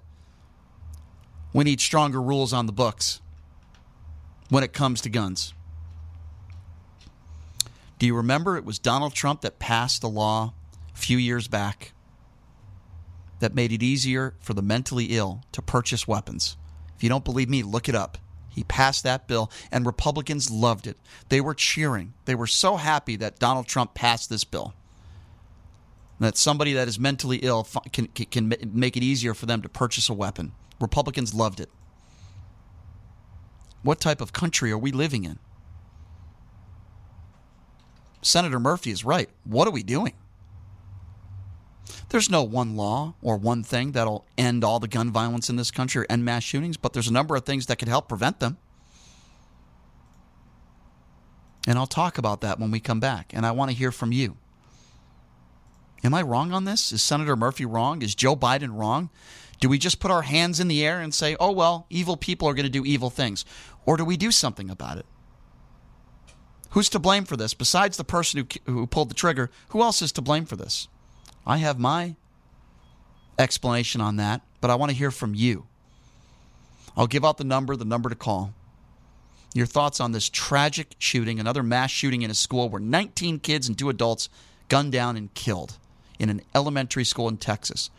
we 1.52 1.64
need 1.64 1.80
stronger 1.80 2.20
rules 2.20 2.52
on 2.52 2.66
the 2.66 2.72
books 2.72 3.20
when 4.48 4.64
it 4.64 4.72
comes 4.72 5.00
to 5.02 5.08
guns. 5.08 5.54
Do 7.98 8.06
you 8.06 8.14
remember 8.14 8.56
it 8.56 8.64
was 8.64 8.78
Donald 8.78 9.14
Trump 9.14 9.40
that 9.40 9.58
passed 9.58 10.02
a 10.02 10.08
law 10.08 10.52
a 10.94 10.98
few 10.98 11.18
years 11.18 11.48
back 11.48 11.92
that 13.38 13.54
made 13.54 13.72
it 13.72 13.82
easier 13.82 14.34
for 14.40 14.54
the 14.54 14.62
mentally 14.62 15.06
ill 15.06 15.42
to 15.52 15.62
purchase 15.62 16.08
weapons. 16.08 16.56
If 16.96 17.02
you 17.02 17.08
don't 17.08 17.24
believe 17.24 17.48
me, 17.48 17.62
look 17.62 17.88
it 17.88 17.94
up. 17.94 18.18
He 18.48 18.64
passed 18.64 19.04
that 19.04 19.28
bill, 19.28 19.50
and 19.70 19.84
Republicans 19.84 20.50
loved 20.50 20.86
it. 20.86 20.96
They 21.28 21.42
were 21.42 21.52
cheering. 21.52 22.14
They 22.24 22.34
were 22.34 22.46
so 22.46 22.76
happy 22.76 23.16
that 23.16 23.38
Donald 23.38 23.66
Trump 23.66 23.92
passed 23.92 24.30
this 24.30 24.44
bill. 24.44 24.72
That 26.18 26.38
somebody 26.38 26.72
that 26.72 26.88
is 26.88 26.98
mentally 26.98 27.38
ill 27.38 27.66
can, 27.92 28.06
can 28.06 28.54
make 28.72 28.96
it 28.96 29.02
easier 29.02 29.34
for 29.34 29.44
them 29.44 29.60
to 29.60 29.68
purchase 29.68 30.08
a 30.08 30.14
weapon. 30.14 30.52
Republicans 30.80 31.34
loved 31.34 31.60
it. 31.60 31.68
What 33.86 34.00
type 34.00 34.20
of 34.20 34.32
country 34.32 34.72
are 34.72 34.78
we 34.78 34.90
living 34.90 35.22
in? 35.22 35.38
Senator 38.20 38.58
Murphy 38.58 38.90
is 38.90 39.04
right. 39.04 39.30
What 39.44 39.68
are 39.68 39.70
we 39.70 39.84
doing? 39.84 40.14
There's 42.08 42.28
no 42.28 42.42
one 42.42 42.76
law 42.76 43.14
or 43.22 43.36
one 43.36 43.62
thing 43.62 43.92
that'll 43.92 44.26
end 44.36 44.64
all 44.64 44.80
the 44.80 44.88
gun 44.88 45.12
violence 45.12 45.48
in 45.48 45.54
this 45.54 45.70
country 45.70 46.02
or 46.02 46.06
end 46.10 46.24
mass 46.24 46.42
shootings, 46.42 46.76
but 46.76 46.94
there's 46.94 47.06
a 47.06 47.12
number 47.12 47.36
of 47.36 47.44
things 47.44 47.66
that 47.66 47.76
could 47.76 47.86
help 47.86 48.08
prevent 48.08 48.40
them. 48.40 48.58
And 51.68 51.78
I'll 51.78 51.86
talk 51.86 52.18
about 52.18 52.40
that 52.40 52.58
when 52.58 52.72
we 52.72 52.80
come 52.80 52.98
back. 52.98 53.32
And 53.32 53.46
I 53.46 53.52
want 53.52 53.70
to 53.70 53.76
hear 53.76 53.92
from 53.92 54.10
you. 54.10 54.36
Am 56.02 56.12
I 56.12 56.22
wrong 56.22 56.52
on 56.52 56.64
this? 56.64 56.90
Is 56.90 57.02
Senator 57.02 57.36
Murphy 57.36 57.64
wrong? 57.64 58.02
Is 58.02 58.16
Joe 58.16 58.34
Biden 58.34 58.76
wrong? 58.76 59.10
Do 59.58 59.68
we 59.68 59.78
just 59.78 60.00
put 60.00 60.10
our 60.10 60.22
hands 60.22 60.60
in 60.60 60.68
the 60.68 60.84
air 60.84 61.00
and 61.00 61.14
say, 61.14 61.36
oh, 61.40 61.50
well, 61.50 61.86
evil 61.88 62.16
people 62.16 62.48
are 62.48 62.54
going 62.54 62.66
to 62.66 62.70
do 62.70 62.84
evil 62.84 63.10
things? 63.10 63.44
Or 63.86 63.96
do 63.96 64.04
we 64.04 64.16
do 64.16 64.30
something 64.30 64.68
about 64.68 64.98
it? 64.98 65.06
Who's 66.70 66.90
to 66.90 66.98
blame 66.98 67.24
for 67.24 67.36
this? 67.36 67.54
Besides 67.54 67.96
the 67.96 68.04
person 68.04 68.46
who, 68.66 68.72
who 68.72 68.86
pulled 68.86 69.08
the 69.08 69.14
trigger, 69.14 69.50
who 69.68 69.80
else 69.80 70.02
is 70.02 70.12
to 70.12 70.20
blame 70.20 70.44
for 70.44 70.56
this? 70.56 70.88
I 71.46 71.58
have 71.58 71.78
my 71.78 72.16
explanation 73.38 74.00
on 74.00 74.16
that, 74.16 74.42
but 74.60 74.70
I 74.70 74.74
want 74.74 74.90
to 74.90 74.96
hear 74.96 75.10
from 75.10 75.34
you. 75.34 75.66
I'll 76.96 77.06
give 77.06 77.24
out 77.24 77.38
the 77.38 77.44
number, 77.44 77.76
the 77.76 77.84
number 77.84 78.08
to 78.08 78.14
call. 78.14 78.52
Your 79.54 79.66
thoughts 79.66 80.00
on 80.00 80.12
this 80.12 80.28
tragic 80.28 80.96
shooting, 80.98 81.38
another 81.38 81.62
mass 81.62 81.90
shooting 81.90 82.22
in 82.22 82.30
a 82.30 82.34
school 82.34 82.68
where 82.68 82.80
19 82.80 83.38
kids 83.38 83.68
and 83.68 83.78
two 83.78 83.88
adults 83.88 84.28
gunned 84.68 84.92
down 84.92 85.16
and 85.16 85.32
killed 85.32 85.78
in 86.18 86.28
an 86.28 86.42
elementary 86.54 87.04
school 87.04 87.28
in 87.28 87.36
Texas. 87.36 87.90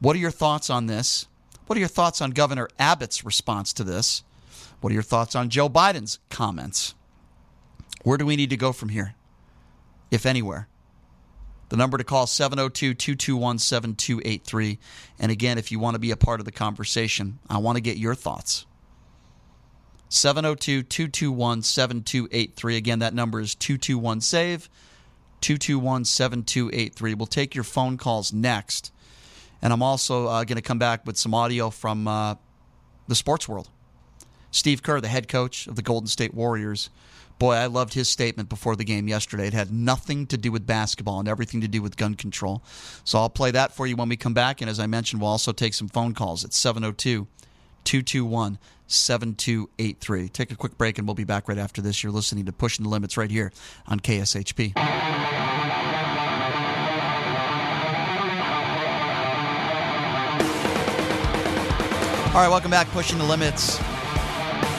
What 0.00 0.14
are 0.14 0.20
your 0.20 0.30
thoughts 0.30 0.70
on 0.70 0.86
this? 0.86 1.26
What 1.66 1.76
are 1.76 1.80
your 1.80 1.88
thoughts 1.88 2.20
on 2.20 2.30
Governor 2.30 2.68
Abbott's 2.78 3.24
response 3.24 3.72
to 3.74 3.84
this? 3.84 4.22
What 4.80 4.90
are 4.90 4.94
your 4.94 5.02
thoughts 5.02 5.34
on 5.34 5.50
Joe 5.50 5.68
Biden's 5.68 6.18
comments? 6.30 6.94
Where 8.02 8.16
do 8.16 8.24
we 8.24 8.36
need 8.36 8.50
to 8.50 8.56
go 8.56 8.72
from 8.72 8.88
here, 8.88 9.14
if 10.10 10.24
anywhere? 10.24 10.68
The 11.68 11.76
number 11.76 11.98
to 11.98 12.04
call 12.04 12.26
702 12.26 12.94
221 12.94 13.58
7283. 13.58 14.78
And 15.18 15.30
again, 15.30 15.58
if 15.58 15.70
you 15.70 15.78
want 15.78 15.94
to 15.94 16.00
be 16.00 16.10
a 16.10 16.16
part 16.16 16.40
of 16.40 16.46
the 16.46 16.52
conversation, 16.52 17.38
I 17.48 17.58
want 17.58 17.76
to 17.76 17.80
get 17.80 17.96
your 17.96 18.14
thoughts. 18.14 18.66
702 20.08 20.82
221 20.82 21.62
7283. 21.62 22.76
Again, 22.76 22.98
that 22.98 23.14
number 23.14 23.40
is 23.40 23.54
221 23.54 24.20
SAVE, 24.20 24.68
221 25.40 26.04
7283. 26.04 27.14
We'll 27.14 27.26
take 27.26 27.54
your 27.54 27.62
phone 27.62 27.96
calls 27.96 28.32
next. 28.32 28.92
And 29.62 29.72
I'm 29.72 29.82
also 29.82 30.26
uh, 30.26 30.42
going 30.42 30.56
to 30.56 30.62
come 30.62 30.78
back 30.78 31.06
with 31.06 31.16
some 31.16 31.34
audio 31.34 31.70
from 31.70 32.08
uh, 32.08 32.34
the 33.06 33.14
sports 33.14 33.48
world. 33.48 33.68
Steve 34.50 34.82
Kerr, 34.82 35.00
the 35.00 35.08
head 35.08 35.28
coach 35.28 35.66
of 35.66 35.76
the 35.76 35.82
Golden 35.82 36.08
State 36.08 36.34
Warriors, 36.34 36.90
Boy, 37.40 37.54
I 37.54 37.66
loved 37.66 37.94
his 37.94 38.06
statement 38.06 38.50
before 38.50 38.76
the 38.76 38.84
game 38.84 39.08
yesterday. 39.08 39.46
It 39.46 39.54
had 39.54 39.72
nothing 39.72 40.26
to 40.26 40.36
do 40.36 40.52
with 40.52 40.66
basketball 40.66 41.20
and 41.20 41.26
everything 41.26 41.62
to 41.62 41.68
do 41.68 41.80
with 41.80 41.96
gun 41.96 42.14
control. 42.14 42.62
So 43.02 43.18
I'll 43.18 43.30
play 43.30 43.50
that 43.52 43.72
for 43.72 43.86
you 43.86 43.96
when 43.96 44.10
we 44.10 44.18
come 44.18 44.34
back. 44.34 44.60
And 44.60 44.68
as 44.68 44.78
I 44.78 44.86
mentioned, 44.86 45.22
we'll 45.22 45.30
also 45.30 45.50
take 45.50 45.72
some 45.72 45.88
phone 45.88 46.12
calls 46.12 46.44
at 46.44 46.52
702 46.52 47.26
221 47.84 48.58
7283. 48.88 50.28
Take 50.28 50.52
a 50.52 50.54
quick 50.54 50.76
break 50.76 50.98
and 50.98 51.08
we'll 51.08 51.14
be 51.14 51.24
back 51.24 51.48
right 51.48 51.56
after 51.56 51.80
this. 51.80 52.02
You're 52.02 52.12
listening 52.12 52.44
to 52.44 52.52
Pushing 52.52 52.82
the 52.82 52.90
Limits 52.90 53.16
right 53.16 53.30
here 53.30 53.52
on 53.86 54.00
KSHP. 54.00 54.76
All 62.26 62.42
right, 62.42 62.50
welcome 62.50 62.70
back. 62.70 62.86
Pushing 62.88 63.16
the 63.16 63.24
Limits 63.24 63.80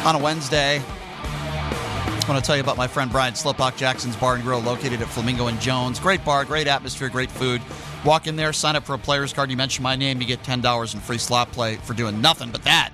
on 0.06 0.16
a 0.16 0.20
Wednesday. 0.20 0.82
I 0.82 2.24
want 2.28 2.44
to 2.44 2.46
tell 2.46 2.56
you 2.56 2.62
about 2.62 2.78
my 2.78 2.88
friend 2.88 3.12
Brian 3.12 3.34
Sliplock, 3.34 3.78
Jackson's 3.78 4.16
Bar 4.16 4.36
and 4.36 4.44
Grill, 4.44 4.60
located 4.60 5.02
at 5.02 5.08
Flamingo 5.08 5.48
and 5.48 5.60
Jones. 5.60 6.00
Great 6.00 6.24
bar, 6.26 6.44
great 6.46 6.68
atmosphere, 6.68 7.10
great 7.10 7.30
food. 7.30 7.62
Walk 8.04 8.26
in 8.26 8.36
there, 8.36 8.52
sign 8.52 8.76
up 8.76 8.84
for 8.84 8.96
a 8.96 8.98
player's 8.98 9.32
card. 9.32 9.52
You 9.52 9.58
mention 9.58 9.84
my 9.84 9.96
name, 9.96 10.20
you 10.20 10.28
get 10.28 10.42
$10 10.44 10.94
in 10.94 11.00
free 11.00 11.18
slot 11.18 11.52
play 11.52 11.76
for 11.78 11.94
doing 11.94 12.20
nothing 12.20 12.50
but 12.50 12.64
that. 12.64 12.92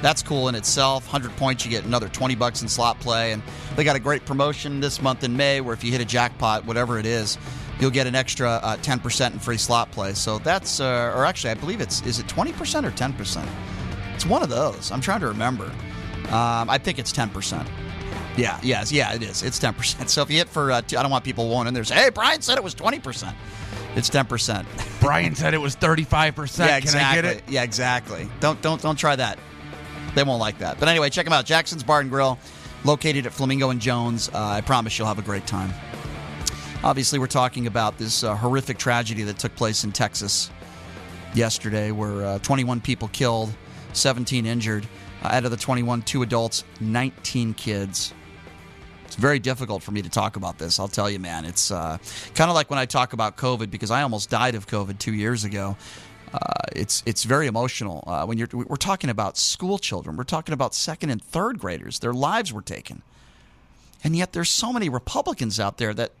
That's 0.00 0.22
cool 0.22 0.48
in 0.48 0.56
itself. 0.56 1.04
100 1.04 1.36
points, 1.36 1.64
you 1.64 1.70
get 1.70 1.84
another 1.84 2.08
20 2.08 2.34
bucks 2.34 2.62
in 2.62 2.68
slot 2.68 2.98
play. 2.98 3.32
And 3.32 3.42
they 3.76 3.84
got 3.84 3.94
a 3.94 4.00
great 4.00 4.24
promotion 4.24 4.80
this 4.80 5.00
month 5.00 5.22
in 5.22 5.36
May 5.36 5.60
where 5.60 5.74
if 5.74 5.84
you 5.84 5.92
hit 5.92 6.00
a 6.00 6.04
jackpot, 6.04 6.64
whatever 6.64 6.98
it 6.98 7.06
is, 7.06 7.38
you'll 7.78 7.90
get 7.90 8.08
an 8.08 8.16
extra 8.16 8.58
uh, 8.62 8.76
10% 8.78 9.32
in 9.32 9.38
free 9.38 9.58
slot 9.58 9.92
play. 9.92 10.12
So 10.12 10.38
that's, 10.38 10.80
uh, 10.80 11.12
or 11.14 11.24
actually, 11.24 11.50
I 11.50 11.54
believe 11.54 11.80
it's, 11.80 12.02
is 12.02 12.18
it 12.18 12.26
20% 12.26 12.84
or 12.84 12.90
10%? 12.90 13.48
It's 14.14 14.26
one 14.26 14.42
of 14.42 14.48
those. 14.48 14.90
I'm 14.90 15.00
trying 15.00 15.20
to 15.20 15.28
remember. 15.28 15.70
Um, 16.26 16.70
I 16.70 16.78
think 16.78 16.98
it's 16.98 17.12
10%. 17.12 17.68
Yeah, 18.36 18.58
yes, 18.62 18.90
yeah, 18.90 19.12
it 19.12 19.22
is. 19.22 19.42
It's 19.42 19.58
10%. 19.58 20.08
So 20.08 20.22
if 20.22 20.30
you 20.30 20.38
hit 20.38 20.48
for, 20.48 20.72
uh, 20.72 20.80
two, 20.82 20.96
I 20.96 21.02
don't 21.02 21.10
want 21.10 21.24
people 21.24 21.48
wondering, 21.48 21.74
there's, 21.74 21.90
hey, 21.90 22.10
Brian 22.10 22.40
said 22.40 22.56
it 22.56 22.64
was 22.64 22.74
20%. 22.74 23.34
It's 23.94 24.08
10%. 24.08 24.66
Brian 25.00 25.34
said 25.34 25.52
it 25.52 25.58
was 25.58 25.76
35%. 25.76 26.58
yeah, 26.58 26.80
Can 26.80 26.94
I 26.96 27.14
get 27.14 27.24
it? 27.24 27.42
Yeah, 27.48 27.62
exactly. 27.62 28.28
Don't, 28.40 28.60
don't, 28.62 28.80
don't 28.80 28.96
try 28.96 29.16
that. 29.16 29.38
They 30.14 30.22
won't 30.22 30.40
like 30.40 30.58
that. 30.58 30.78
But 30.78 30.88
anyway, 30.88 31.10
check 31.10 31.24
them 31.24 31.32
out. 31.32 31.44
Jackson's 31.44 31.82
Bar 31.82 32.00
and 32.00 32.10
Grill, 32.10 32.38
located 32.84 33.26
at 33.26 33.32
Flamingo 33.32 33.70
and 33.70 33.80
Jones. 33.80 34.28
Uh, 34.28 34.38
I 34.38 34.60
promise 34.62 34.98
you'll 34.98 35.08
have 35.08 35.18
a 35.18 35.22
great 35.22 35.46
time. 35.46 35.72
Obviously, 36.84 37.18
we're 37.18 37.26
talking 37.28 37.66
about 37.66 37.98
this 37.98 38.24
uh, 38.24 38.34
horrific 38.34 38.76
tragedy 38.78 39.22
that 39.24 39.38
took 39.38 39.54
place 39.56 39.84
in 39.84 39.92
Texas 39.92 40.50
yesterday, 41.34 41.92
where 41.92 42.24
uh, 42.26 42.38
21 42.40 42.80
people 42.80 43.08
killed, 43.08 43.52
17 43.92 44.46
injured. 44.46 44.86
Uh, 45.22 45.28
out 45.28 45.44
of 45.44 45.50
the 45.50 45.56
21, 45.56 46.02
two 46.02 46.22
adults, 46.22 46.64
19 46.80 47.54
kids. 47.54 48.12
It's 49.04 49.16
very 49.16 49.38
difficult 49.38 49.82
for 49.82 49.92
me 49.92 50.02
to 50.02 50.08
talk 50.08 50.36
about 50.36 50.58
this. 50.58 50.80
I'll 50.80 50.88
tell 50.88 51.10
you, 51.10 51.18
man. 51.18 51.44
It's 51.44 51.70
uh, 51.70 51.98
kind 52.34 52.50
of 52.50 52.54
like 52.54 52.70
when 52.70 52.78
I 52.78 52.86
talk 52.86 53.12
about 53.12 53.36
COVID 53.36 53.70
because 53.70 53.90
I 53.90 54.02
almost 54.02 54.30
died 54.30 54.54
of 54.54 54.66
COVID 54.66 54.98
two 54.98 55.12
years 55.12 55.44
ago. 55.44 55.76
Uh, 56.32 56.38
it's 56.74 57.02
it's 57.04 57.24
very 57.24 57.46
emotional 57.46 58.02
uh, 58.06 58.24
when 58.24 58.38
you're 58.38 58.48
we're 58.52 58.76
talking 58.76 59.10
about 59.10 59.36
school 59.36 59.78
children. 59.78 60.16
We're 60.16 60.24
talking 60.24 60.54
about 60.54 60.74
second 60.74 61.10
and 61.10 61.22
third 61.22 61.58
graders. 61.58 61.98
Their 61.98 62.14
lives 62.14 62.54
were 62.54 62.62
taken, 62.62 63.02
and 64.02 64.16
yet 64.16 64.32
there's 64.32 64.48
so 64.48 64.72
many 64.72 64.88
Republicans 64.88 65.60
out 65.60 65.76
there 65.76 65.92
that 65.92 66.12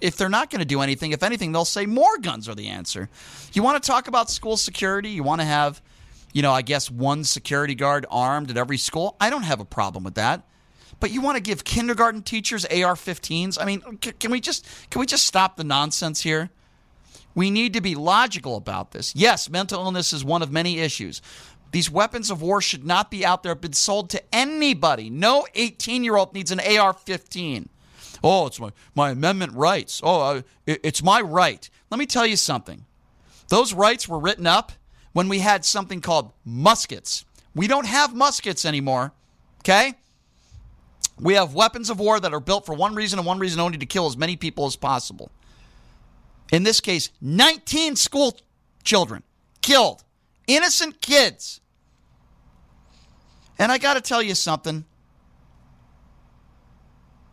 if 0.00 0.16
they're 0.16 0.28
not 0.28 0.50
going 0.50 0.60
to 0.60 0.66
do 0.66 0.80
anything, 0.80 1.12
if 1.12 1.22
anything, 1.22 1.52
they'll 1.52 1.64
say 1.64 1.86
more 1.86 2.18
guns 2.18 2.48
are 2.48 2.54
the 2.54 2.68
answer. 2.68 3.08
You 3.52 3.62
want 3.62 3.82
to 3.82 3.86
talk 3.86 4.08
about 4.08 4.30
school 4.30 4.56
security? 4.56 5.10
You 5.10 5.22
want 5.22 5.40
to 5.40 5.46
have, 5.46 5.80
you 6.32 6.42
know, 6.42 6.52
I 6.52 6.62
guess 6.62 6.90
one 6.90 7.24
security 7.24 7.74
guard 7.74 8.06
armed 8.10 8.50
at 8.50 8.56
every 8.56 8.78
school? 8.78 9.16
I 9.20 9.30
don't 9.30 9.42
have 9.42 9.60
a 9.60 9.64
problem 9.64 10.04
with 10.04 10.14
that. 10.14 10.44
But 11.00 11.10
you 11.10 11.22
want 11.22 11.36
to 11.36 11.42
give 11.42 11.64
kindergarten 11.64 12.22
teachers 12.22 12.64
AR-15s? 12.66 13.56
I 13.60 13.64
mean, 13.64 13.80
can 13.98 14.30
we 14.30 14.40
just 14.40 14.66
can 14.90 15.00
we 15.00 15.06
just 15.06 15.26
stop 15.26 15.56
the 15.56 15.64
nonsense 15.64 16.20
here? 16.20 16.50
We 17.34 17.50
need 17.50 17.72
to 17.72 17.80
be 17.80 17.94
logical 17.94 18.56
about 18.56 18.90
this. 18.90 19.14
Yes, 19.14 19.48
mental 19.48 19.82
illness 19.82 20.12
is 20.12 20.24
one 20.24 20.42
of 20.42 20.50
many 20.50 20.80
issues. 20.80 21.22
These 21.72 21.90
weapons 21.90 22.30
of 22.30 22.42
war 22.42 22.60
should 22.60 22.84
not 22.84 23.10
be 23.10 23.24
out 23.24 23.42
there 23.42 23.54
been 23.54 23.72
sold 23.72 24.10
to 24.10 24.22
anybody. 24.34 25.08
No 25.08 25.46
18-year-old 25.54 26.34
needs 26.34 26.50
an 26.50 26.58
AR-15. 26.58 27.68
Oh, 28.22 28.46
it's 28.46 28.58
my, 28.58 28.72
my 28.94 29.10
amendment 29.10 29.52
rights. 29.52 30.00
Oh, 30.02 30.20
uh, 30.20 30.42
it, 30.66 30.80
it's 30.82 31.02
my 31.02 31.20
right. 31.20 31.70
Let 31.90 31.98
me 31.98 32.06
tell 32.06 32.26
you 32.26 32.36
something. 32.36 32.84
Those 33.48 33.72
rights 33.72 34.08
were 34.08 34.18
written 34.18 34.46
up 34.46 34.72
when 35.12 35.28
we 35.28 35.40
had 35.40 35.64
something 35.64 36.00
called 36.00 36.32
muskets. 36.44 37.24
We 37.54 37.66
don't 37.66 37.86
have 37.86 38.14
muskets 38.14 38.64
anymore. 38.64 39.12
Okay? 39.60 39.94
We 41.18 41.34
have 41.34 41.54
weapons 41.54 41.90
of 41.90 42.00
war 42.00 42.18
that 42.18 42.32
are 42.32 42.40
built 42.40 42.64
for 42.64 42.74
one 42.74 42.94
reason 42.94 43.18
and 43.18 43.26
one 43.26 43.38
reason 43.38 43.60
only 43.60 43.78
to 43.78 43.86
kill 43.86 44.06
as 44.06 44.16
many 44.16 44.36
people 44.36 44.66
as 44.66 44.76
possible. 44.76 45.30
In 46.50 46.62
this 46.62 46.80
case, 46.80 47.10
19 47.20 47.96
school 47.96 48.38
children 48.82 49.22
killed, 49.60 50.02
innocent 50.46 51.00
kids. 51.00 51.60
And 53.58 53.70
I 53.70 53.78
got 53.78 53.94
to 53.94 54.00
tell 54.00 54.22
you 54.22 54.34
something. 54.34 54.84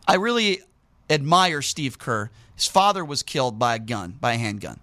I 0.07 0.15
really 0.15 0.61
admire 1.09 1.61
Steve 1.61 1.97
Kerr. 1.97 2.29
His 2.55 2.67
father 2.67 3.05
was 3.05 3.23
killed 3.23 3.57
by 3.57 3.75
a 3.75 3.79
gun, 3.79 4.17
by 4.19 4.33
a 4.33 4.37
handgun. 4.37 4.79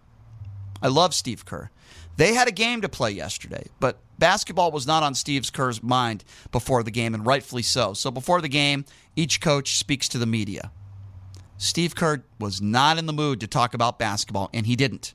I 0.81 0.89
love 0.89 1.15
Steve 1.15 1.45
Kerr. 1.45 1.71
They 2.17 2.35
had 2.35 2.49
a 2.49 2.53
game 2.53 2.81
to 2.83 2.89
play 2.89 3.11
yesterday, 3.11 3.67
but 3.81 3.99
basketball 4.19 4.71
was 4.71 4.87
not 4.87 5.03
on 5.03 5.15
Steve 5.15 5.53
Kerr's 5.53 5.83
mind 5.83 6.25
before 6.53 6.83
the 6.83 6.91
game, 6.91 7.15
and 7.15 7.27
rightfully 7.27 7.63
so. 7.63 7.93
So 7.95 8.11
before 8.11 8.41
the 8.41 8.49
game, 8.49 8.85
each 9.17 9.41
coach 9.41 9.77
speaks 9.77 10.09
to 10.11 10.19
the 10.19 10.27
media. 10.27 10.71
Steve 11.57 11.95
Kerr 11.95 12.25
was 12.39 12.61
not 12.61 12.99
in 12.99 13.07
the 13.07 13.13
mood 13.13 13.41
to 13.41 13.47
talk 13.47 13.75
about 13.75 13.99
basketball, 13.99 14.51
and 14.53 14.67
he 14.67 14.77
didn't. 14.77 15.15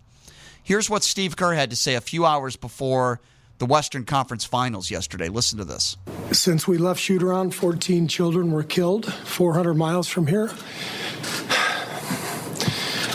Here's 0.61 0.89
what 0.89 1.03
Steve 1.03 1.35
Kerr 1.35 1.53
had 1.53 1.69
to 1.69 1.75
say 1.75 1.95
a 1.95 2.01
few 2.01 2.25
hours 2.25 2.55
before 2.55 3.21
the 3.59 3.65
Western 3.65 4.05
Conference 4.05 4.45
Finals 4.45 4.89
yesterday. 4.89 5.29
Listen 5.29 5.57
to 5.57 5.65
this. 5.65 5.97
Since 6.31 6.67
we 6.67 6.77
left 6.77 6.99
shoot 6.99 7.21
around, 7.21 7.53
14 7.53 8.07
children 8.07 8.51
were 8.51 8.63
killed 8.63 9.11
400 9.13 9.73
miles 9.73 10.07
from 10.07 10.27
here, 10.27 10.49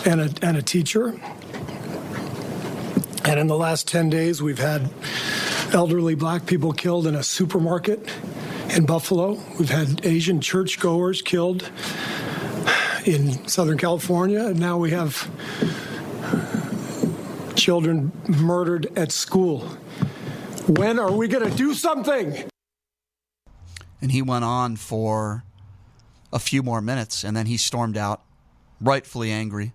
and 0.05 0.21
a, 0.21 0.47
and 0.47 0.57
a 0.57 0.63
teacher. 0.63 1.19
And 3.25 3.41
in 3.41 3.47
the 3.47 3.57
last 3.57 3.89
10 3.89 4.11
days, 4.11 4.43
we've 4.43 4.59
had 4.59 4.91
elderly 5.73 6.15
black 6.15 6.45
people 6.47 6.73
killed 6.73 7.07
in 7.07 7.15
a 7.15 7.23
supermarket 7.23 8.07
in 8.69 8.85
Buffalo. 8.85 9.41
We've 9.59 9.71
had 9.71 10.05
Asian 10.05 10.41
churchgoers 10.41 11.23
killed 11.23 11.71
in 13.07 13.47
Southern 13.49 13.79
California. 13.79 14.47
And 14.47 14.61
now 14.61 14.77
we 14.77 14.91
have 14.91 15.31
children 17.57 18.13
murdered 18.29 18.87
at 18.95 19.11
school. 19.11 19.61
When 20.67 20.99
are 20.99 21.13
we 21.13 21.27
going 21.27 21.51
to 21.51 21.57
do 21.57 21.73
something? 21.73 22.45
And 24.03 24.13
he 24.13 24.21
went 24.21 24.45
on 24.45 24.77
for 24.77 25.45
a 26.31 26.39
few 26.39 26.63
more 26.63 26.83
minutes, 26.83 27.25
and 27.25 27.35
then 27.35 27.47
he 27.47 27.57
stormed 27.57 27.97
out, 27.97 28.23
rightfully 28.81 29.31
angry. 29.31 29.73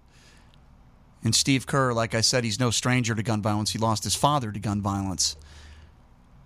And 1.24 1.36
Steve 1.36 1.68
Kerr, 1.68 1.94
like 1.94 2.16
I 2.16 2.22
said, 2.22 2.44
he's 2.44 2.60
no 2.60 2.72
stranger 2.72 3.14
to 3.14 3.24
gun 3.24 3.42
violence. 3.42 3.72
He 3.72 3.80
lost 3.80 4.04
his 4.04 4.16
father 4.16 4.52
to 4.52 4.60
gun 4.60 4.82
violence. 4.82 5.36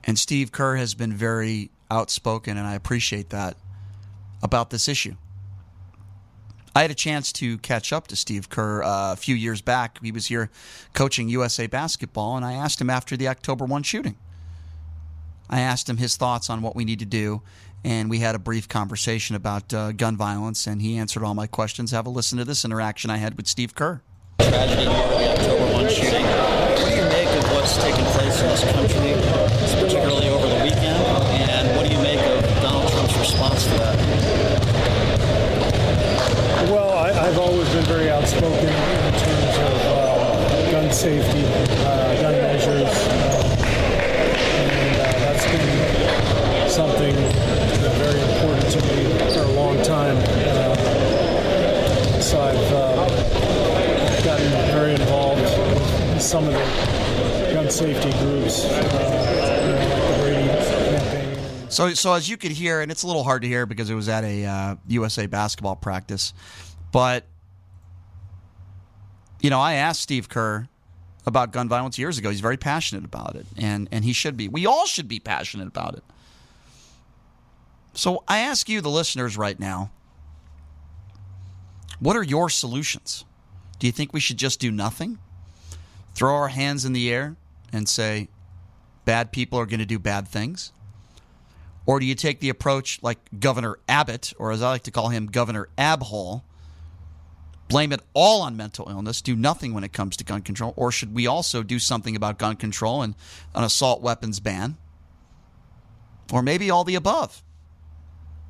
And 0.04 0.18
Steve 0.18 0.52
Kerr 0.52 0.76
has 0.76 0.96
been 0.96 1.14
very 1.14 1.70
outspoken, 1.92 2.58
and 2.58 2.68
I 2.68 2.74
appreciate 2.74 3.30
that 3.30 3.56
about 4.42 4.70
this 4.70 4.88
issue. 4.88 5.16
I 6.76 6.82
had 6.82 6.92
a 6.92 6.96
chance 6.96 7.32
to 7.34 7.60
catch 7.60 7.94
up 7.94 8.08
to 8.08 8.16
Steve 8.16 8.50
Kerr 8.50 8.82
uh, 8.82 9.14
a 9.14 9.16
few 9.16 9.36
years 9.36 9.62
back. 9.62 10.00
He 10.04 10.12
was 10.12 10.26
here 10.26 10.50
coaching 10.94 11.30
USA 11.30 11.68
basketball, 11.68 12.36
and 12.36 12.44
I 12.44 12.54
asked 12.54 12.82
him 12.82 12.90
after 12.90 13.16
the 13.16 13.28
October 13.28 13.66
1 13.66 13.84
shooting. 13.84 14.18
I 15.50 15.60
asked 15.60 15.88
him 15.88 15.98
his 15.98 16.18
thoughts 16.18 16.50
on 16.50 16.64
what 16.64 16.76
we 16.76 16.84
need 16.84 17.00
to 17.00 17.06
do, 17.06 17.44
and 17.84 18.10
we 18.10 18.20
had 18.20 18.34
a 18.34 18.40
brief 18.40 18.68
conversation 18.68 19.36
about 19.36 19.72
uh, 19.72 19.92
gun 19.92 20.18
violence, 20.18 20.66
and 20.66 20.82
he 20.82 20.98
answered 20.98 21.24
all 21.24 21.36
my 21.36 21.46
questions. 21.46 21.92
Have 21.92 22.08
a 22.08 22.10
listen 22.10 22.40
to 22.40 22.46
this 22.46 22.66
interaction 22.66 23.12
I 23.12 23.18
had 23.18 23.38
with 23.38 23.48
Steve 23.48 23.76
Kerr. 23.76 24.02
Tragedy 24.50 24.84
here, 24.84 25.08
the 25.08 25.32
October 25.32 25.66
1 25.74 25.90
shooting. 25.90 26.26
What 26.26 26.90
do 26.90 26.96
you 26.96 27.08
make 27.08 27.30
of 27.30 27.44
what's 27.54 27.78
taken 27.78 28.04
place 28.12 28.42
in 28.42 28.48
this 28.50 28.64
country, 28.64 29.16
particularly 29.80 30.30
over 30.30 30.48
the 30.48 30.64
weekend, 30.64 31.00
and 31.50 31.78
what 31.78 31.88
do 31.88 31.94
you 31.94 32.02
make 32.02 32.20
of 32.20 32.44
Donald 32.62 32.92
Trump's 32.92 33.18
response 33.18 33.64
to 33.64 33.70
that? 33.80 33.96
Well, 36.70 36.92
I, 36.92 37.12
I've 37.28 37.38
always 37.40 37.70
been 37.70 37.86
very 37.86 38.10
outspoken 38.10 38.68
in 38.68 39.14
terms 39.16 39.58
of 39.58 39.76
uh, 39.88 40.72
gun 40.72 40.92
safety, 40.92 41.44
uh, 41.86 42.22
gun 42.22 42.34
measures, 42.34 42.84
uh, 42.84 43.44
and 44.60 44.96
that's 45.24 45.46
been 45.52 46.70
something 46.70 47.16
uh, 47.16 47.90
very 47.98 48.20
important 48.34 48.68
to 48.72 48.80
me 48.92 49.08
for 49.34 49.44
a 49.44 49.52
long 49.54 49.82
time. 49.84 50.18
Uh, 50.18 50.74
so 52.20 52.42
I've 52.42 52.72
uh, 52.74 53.44
gotten 54.24 54.50
very 54.72 54.94
involved 54.94 55.42
in 55.42 56.20
some 56.34 56.48
of 56.48 56.54
the 56.54 57.54
gun 57.54 57.70
safety 57.70 58.10
groups, 58.18 58.66
uh. 58.66 59.30
So, 61.70 61.94
so 61.94 62.14
as 62.14 62.28
you 62.28 62.38
could 62.38 62.50
hear, 62.50 62.82
and 62.82 62.92
it's 62.92 63.04
a 63.04 63.08
little 63.08 63.24
hard 63.24 63.44
to 63.44 63.48
hear 63.48 63.68
because 63.68 63.92
it 63.92 63.94
was 63.94 64.10
at 64.10 64.24
a 64.24 64.44
uh, 64.44 64.76
USA 64.88 65.28
basketball 65.28 65.76
practice, 65.76 66.34
but 66.92 67.28
you 69.42 69.52
know, 69.52 69.60
I 69.60 69.74
asked 69.74 70.02
Steve 70.02 70.28
Kerr 70.28 70.68
about 71.28 71.52
gun 71.52 71.70
violence 71.70 72.00
years 72.00 72.18
ago. 72.18 72.32
He's 72.32 72.42
very 72.42 72.58
passionate 72.58 73.06
about 73.06 73.36
it, 73.36 73.46
and 73.56 73.88
and 73.92 74.04
he 74.04 74.12
should 74.12 74.36
be. 74.36 74.48
We 74.48 74.66
all 74.66 74.88
should 74.88 75.08
be 75.08 75.20
passionate 75.20 75.68
about 75.68 75.94
it. 75.94 76.04
So 77.94 78.24
I 78.28 78.40
ask 78.40 78.68
you, 78.68 78.82
the 78.82 78.90
listeners, 78.90 79.38
right 79.38 79.60
now, 79.60 79.92
what 82.00 82.16
are 82.16 82.24
your 82.24 82.50
solutions? 82.50 83.24
Do 83.78 83.86
you 83.86 83.94
think 83.94 84.14
we 84.14 84.20
should 84.20 84.38
just 84.38 84.60
do 84.60 84.72
nothing? 84.72 85.20
Throw 86.14 86.36
our 86.36 86.50
hands 86.50 86.86
in 86.86 86.94
the 86.94 87.12
air 87.12 87.36
and 87.72 87.90
say, 87.90 88.30
bad 89.06 89.32
people 89.32 89.60
are 89.60 89.66
going 89.66 89.80
to 89.80 89.86
do 89.86 90.00
bad 90.00 90.28
things? 90.28 90.72
Or 91.86 92.00
do 92.00 92.06
you 92.06 92.16
take 92.16 92.40
the 92.40 92.50
approach 92.50 93.00
like 93.02 93.20
Governor 93.40 93.78
Abbott, 93.90 94.34
or 94.38 94.52
as 94.52 94.62
I 94.62 94.70
like 94.70 94.84
to 94.84 94.92
call 94.92 95.10
him, 95.10 95.28
Governor 95.28 95.68
Abhole, 95.78 96.44
blame 97.68 97.92
it 97.92 98.02
all 98.14 98.42
on 98.42 98.56
mental 98.56 98.90
illness, 98.90 99.22
do 99.22 99.36
nothing 99.36 99.74
when 99.74 99.84
it 99.84 99.92
comes 99.92 100.16
to 100.18 100.24
gun 100.24 100.42
control? 100.42 100.74
Or 100.78 100.92
should 100.92 101.14
we 101.14 101.28
also 101.28 101.64
do 101.64 101.80
something 101.80 102.16
about 102.16 102.38
gun 102.38 102.56
control 102.56 103.02
and 103.02 103.16
an 103.54 103.64
assault 103.64 104.02
weapons 104.02 104.40
ban? 104.40 104.78
Or 106.32 106.42
maybe 106.42 106.70
all 106.70 106.84
the 106.84 106.96
above? 106.96 107.44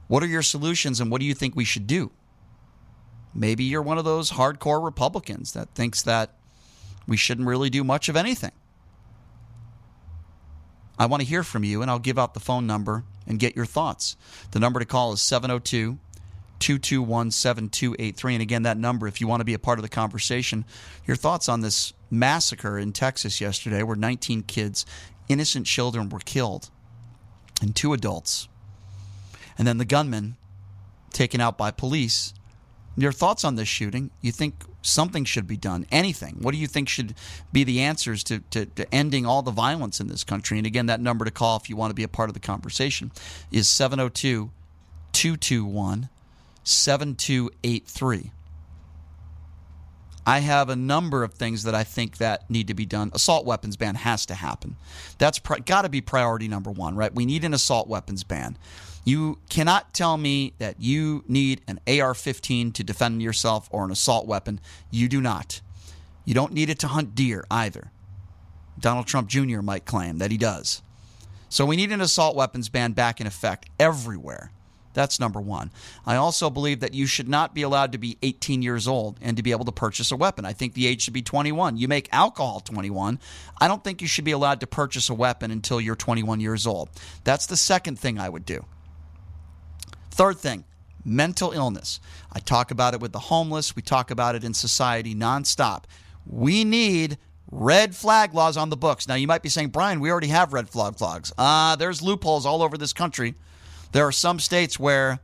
What 0.08 0.22
are 0.22 0.28
your 0.28 0.44
solutions 0.44 1.00
and 1.00 1.10
what 1.10 1.22
do 1.22 1.26
you 1.26 1.34
think 1.34 1.56
we 1.56 1.66
should 1.66 1.88
do? 1.88 2.12
Maybe 3.34 3.64
you're 3.64 3.82
one 3.82 3.98
of 3.98 4.06
those 4.06 4.32
hardcore 4.32 4.84
Republicans 4.84 5.54
that 5.54 5.74
thinks 5.74 6.04
that 6.04 6.36
we 7.08 7.18
shouldn't 7.18 7.48
really 7.48 7.70
do 7.70 7.84
much 7.84 8.10
of 8.10 8.16
anything. 8.16 8.52
I 10.98 11.06
want 11.08 11.22
to 11.22 11.28
hear 11.28 11.44
from 11.44 11.64
you, 11.64 11.82
and 11.82 11.90
I'll 11.90 12.00
give 12.00 12.20
out 12.20 12.34
the 12.34 12.40
phone 12.40 12.68
number 12.68 13.04
and 13.28 13.40
get 13.40 13.56
your 13.56 13.66
thoughts. 13.66 14.16
The 14.52 14.60
number 14.60 14.80
to 14.80 14.86
call 14.86 15.14
is 15.14 15.22
702 15.22 15.98
221 16.60 17.32
7283. 17.32 18.36
And 18.36 18.42
again, 18.42 18.64
that 18.64 18.78
number, 18.78 19.08
if 19.08 19.20
you 19.20 19.28
want 19.28 19.42
to 19.42 19.46
be 19.46 19.54
a 19.54 19.60
part 19.60 19.80
of 19.80 19.84
the 19.84 19.90
conversation, 19.90 20.66
your 21.06 21.18
thoughts 21.18 21.50
on 21.50 21.62
this 21.62 21.94
massacre 22.10 22.78
in 22.78 22.94
Texas 22.94 23.42
yesterday 23.42 23.84
where 23.84 23.98
19 23.98 24.44
kids, 24.44 24.86
innocent 25.28 25.66
children, 25.66 26.10
were 26.10 26.20
killed 26.20 26.70
and 27.62 27.76
two 27.76 27.92
adults. 27.92 28.48
And 29.58 29.68
then 29.68 29.78
the 29.78 29.86
gunman 29.86 30.38
taken 31.12 31.42
out 31.42 31.58
by 31.58 31.72
police. 31.72 32.34
Your 32.96 33.12
thoughts 33.12 33.44
on 33.44 33.56
this 33.56 33.68
shooting? 33.68 34.12
You 34.22 34.32
think 34.32 34.64
something 34.82 35.26
should 35.26 35.48
be 35.48 35.58
done? 35.58 35.86
Anything? 35.92 36.38
What 36.42 36.52
do 36.52 36.58
you 36.58 36.68
think 36.68 36.88
should 36.88 37.16
be 37.52 37.64
the 37.64 37.82
answers 37.82 38.24
to, 38.26 38.40
to, 38.52 38.66
to, 38.68 38.94
ending 38.94 39.26
all 39.26 39.42
the 39.42 39.52
violence 39.52 40.00
in 40.00 40.08
this 40.08 40.24
country? 40.24 40.58
And 40.58 40.68
again, 40.68 40.86
that 40.86 41.02
number 41.02 41.26
to 41.26 41.32
call 41.32 41.58
if 41.58 41.70
you 41.70 41.76
want 41.76 41.90
to 41.90 41.96
be 41.96 42.04
a 42.04 42.08
part 42.08 42.30
of 42.30 42.34
the 42.34 42.40
conversation 42.40 43.12
is 43.52 43.68
702 43.68 44.52
221 45.14 46.10
7283. 46.64 48.32
I 50.26 50.40
have 50.40 50.70
a 50.70 50.76
number 50.76 51.24
of 51.24 51.34
things 51.34 51.64
that 51.64 51.76
I 51.76 51.84
think 51.84 52.18
that 52.18 52.50
need 52.50 52.68
to 52.68 52.74
be 52.74 52.86
done. 52.86 53.12
Assault 53.14 53.46
weapons 53.46 53.76
ban 53.76 53.96
has 53.96 54.26
to 54.28 54.36
happen. 54.36 54.78
That's 55.18 55.40
pri- 55.40 55.60
got 55.60 55.82
to 55.82 55.90
be 55.90 56.00
priority 56.00 56.48
number 56.48 56.72
one, 56.72 56.96
right? 56.96 57.14
We 57.14 57.26
need 57.26 57.44
an 57.44 57.54
assault 57.54 57.90
weapons 57.90 58.24
ban. 58.24 58.58
You 59.04 59.40
cannot 59.50 59.94
tell 59.94 60.18
me 60.18 60.54
that 60.60 60.80
you 60.80 61.24
need 61.28 61.62
an 61.68 61.80
AR 61.88 62.14
15 62.14 62.72
to 62.74 62.84
defend 62.84 63.22
yourself 63.22 63.68
or 63.72 63.84
an 63.84 63.92
assault 63.92 64.28
weapon. 64.28 64.62
You 64.92 65.10
do 65.10 65.20
not. 65.20 65.62
You 66.26 66.34
don't 66.34 66.54
need 66.54 66.70
it 66.70 66.80
to 66.80 66.88
hunt 66.88 67.16
deer 67.16 67.46
either. 67.52 67.92
Donald 68.80 69.08
Trump 69.08 69.28
Jr. 69.28 69.62
might 69.62 69.86
claim 69.86 70.20
that 70.20 70.32
he 70.32 70.38
does. 70.38 70.82
So 71.50 71.66
we 71.66 71.76
need 71.76 71.92
an 71.92 72.02
assault 72.02 72.36
weapons 72.36 72.70
ban 72.70 72.94
back 72.94 73.22
in 73.22 73.28
effect 73.28 73.70
everywhere. 73.80 74.52
That's 74.94 75.20
number 75.20 75.42
one. 75.42 75.72
I 76.06 76.16
also 76.16 76.50
believe 76.50 76.80
that 76.80 76.94
you 76.94 77.06
should 77.06 77.28
not 77.28 77.54
be 77.54 77.64
allowed 77.64 77.92
to 77.94 77.98
be 77.98 78.18
18 78.22 78.62
years 78.62 78.88
old 78.88 79.18
and 79.22 79.36
to 79.38 79.44
be 79.44 79.52
able 79.52 79.66
to 79.66 79.72
purchase 79.72 80.12
a 80.12 80.16
weapon. 80.16 80.46
I 80.46 80.54
think 80.54 80.74
the 80.74 80.88
age 80.88 81.02
should 81.02 81.14
be 81.14 81.22
21. 81.22 81.78
You 81.78 81.88
make 81.88 82.10
alcohol 82.12 82.60
21. 82.60 83.20
I 83.60 83.68
don't 83.68 83.84
think 83.84 84.02
you 84.02 84.08
should 84.08 84.24
be 84.24 84.32
allowed 84.32 84.60
to 84.62 84.68
purchase 84.68 85.10
a 85.10 85.14
weapon 85.14 85.52
until 85.52 85.82
you're 85.82 85.96
21 85.96 86.40
years 86.40 86.68
old. 86.68 86.90
That's 87.24 87.48
the 87.48 87.58
second 87.58 88.00
thing 88.00 88.20
I 88.20 88.30
would 88.30 88.46
do. 88.46 88.66
Third 90.14 90.38
thing, 90.38 90.64
mental 91.04 91.54
illness. 91.54 92.00
I 92.32 92.38
talk 92.38 92.70
about 92.70 92.94
it 92.94 93.00
with 93.00 93.14
the 93.14 93.20
homeless, 93.20 93.76
we 93.76 93.82
talk 93.82 94.12
about 94.12 94.36
it 94.36 94.44
in 94.44 94.54
society 94.54 95.16
nonstop. 95.16 95.86
We 96.28 96.64
need 96.64 97.18
red 97.50 97.96
flag 97.96 98.36
laws 98.36 98.56
on 98.56 98.70
the 98.70 98.78
books. 98.78 99.08
Now, 99.08 99.16
you 99.16 99.26
might 99.26 99.42
be 99.42 99.50
saying, 99.50 99.70
Brian, 99.70 100.00
we 100.00 100.12
already 100.12 100.28
have 100.28 100.54
red 100.54 100.70
flag 100.70 101.02
laws. 101.02 101.34
Uh, 101.36 101.76
there's 101.78 102.04
loopholes 102.04 102.46
all 102.46 102.62
over 102.62 102.78
this 102.78 102.94
country. 102.94 103.34
There 103.92 104.06
are 104.06 104.12
some 104.12 104.38
states 104.38 104.80
where 104.80 105.20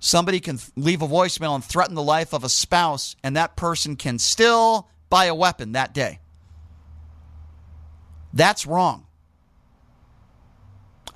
somebody 0.00 0.40
can 0.40 0.58
leave 0.74 1.02
a 1.02 1.08
voicemail 1.08 1.54
and 1.54 1.62
threaten 1.62 1.94
the 1.94 2.02
life 2.02 2.32
of 2.32 2.44
a 2.44 2.48
spouse, 2.48 3.14
and 3.22 3.36
that 3.36 3.56
person 3.56 3.94
can 3.94 4.18
still 4.18 4.88
buy 5.10 5.26
a 5.26 5.34
weapon 5.34 5.72
that 5.72 5.92
day. 5.92 6.20
That's 8.32 8.64
wrong. 8.66 9.05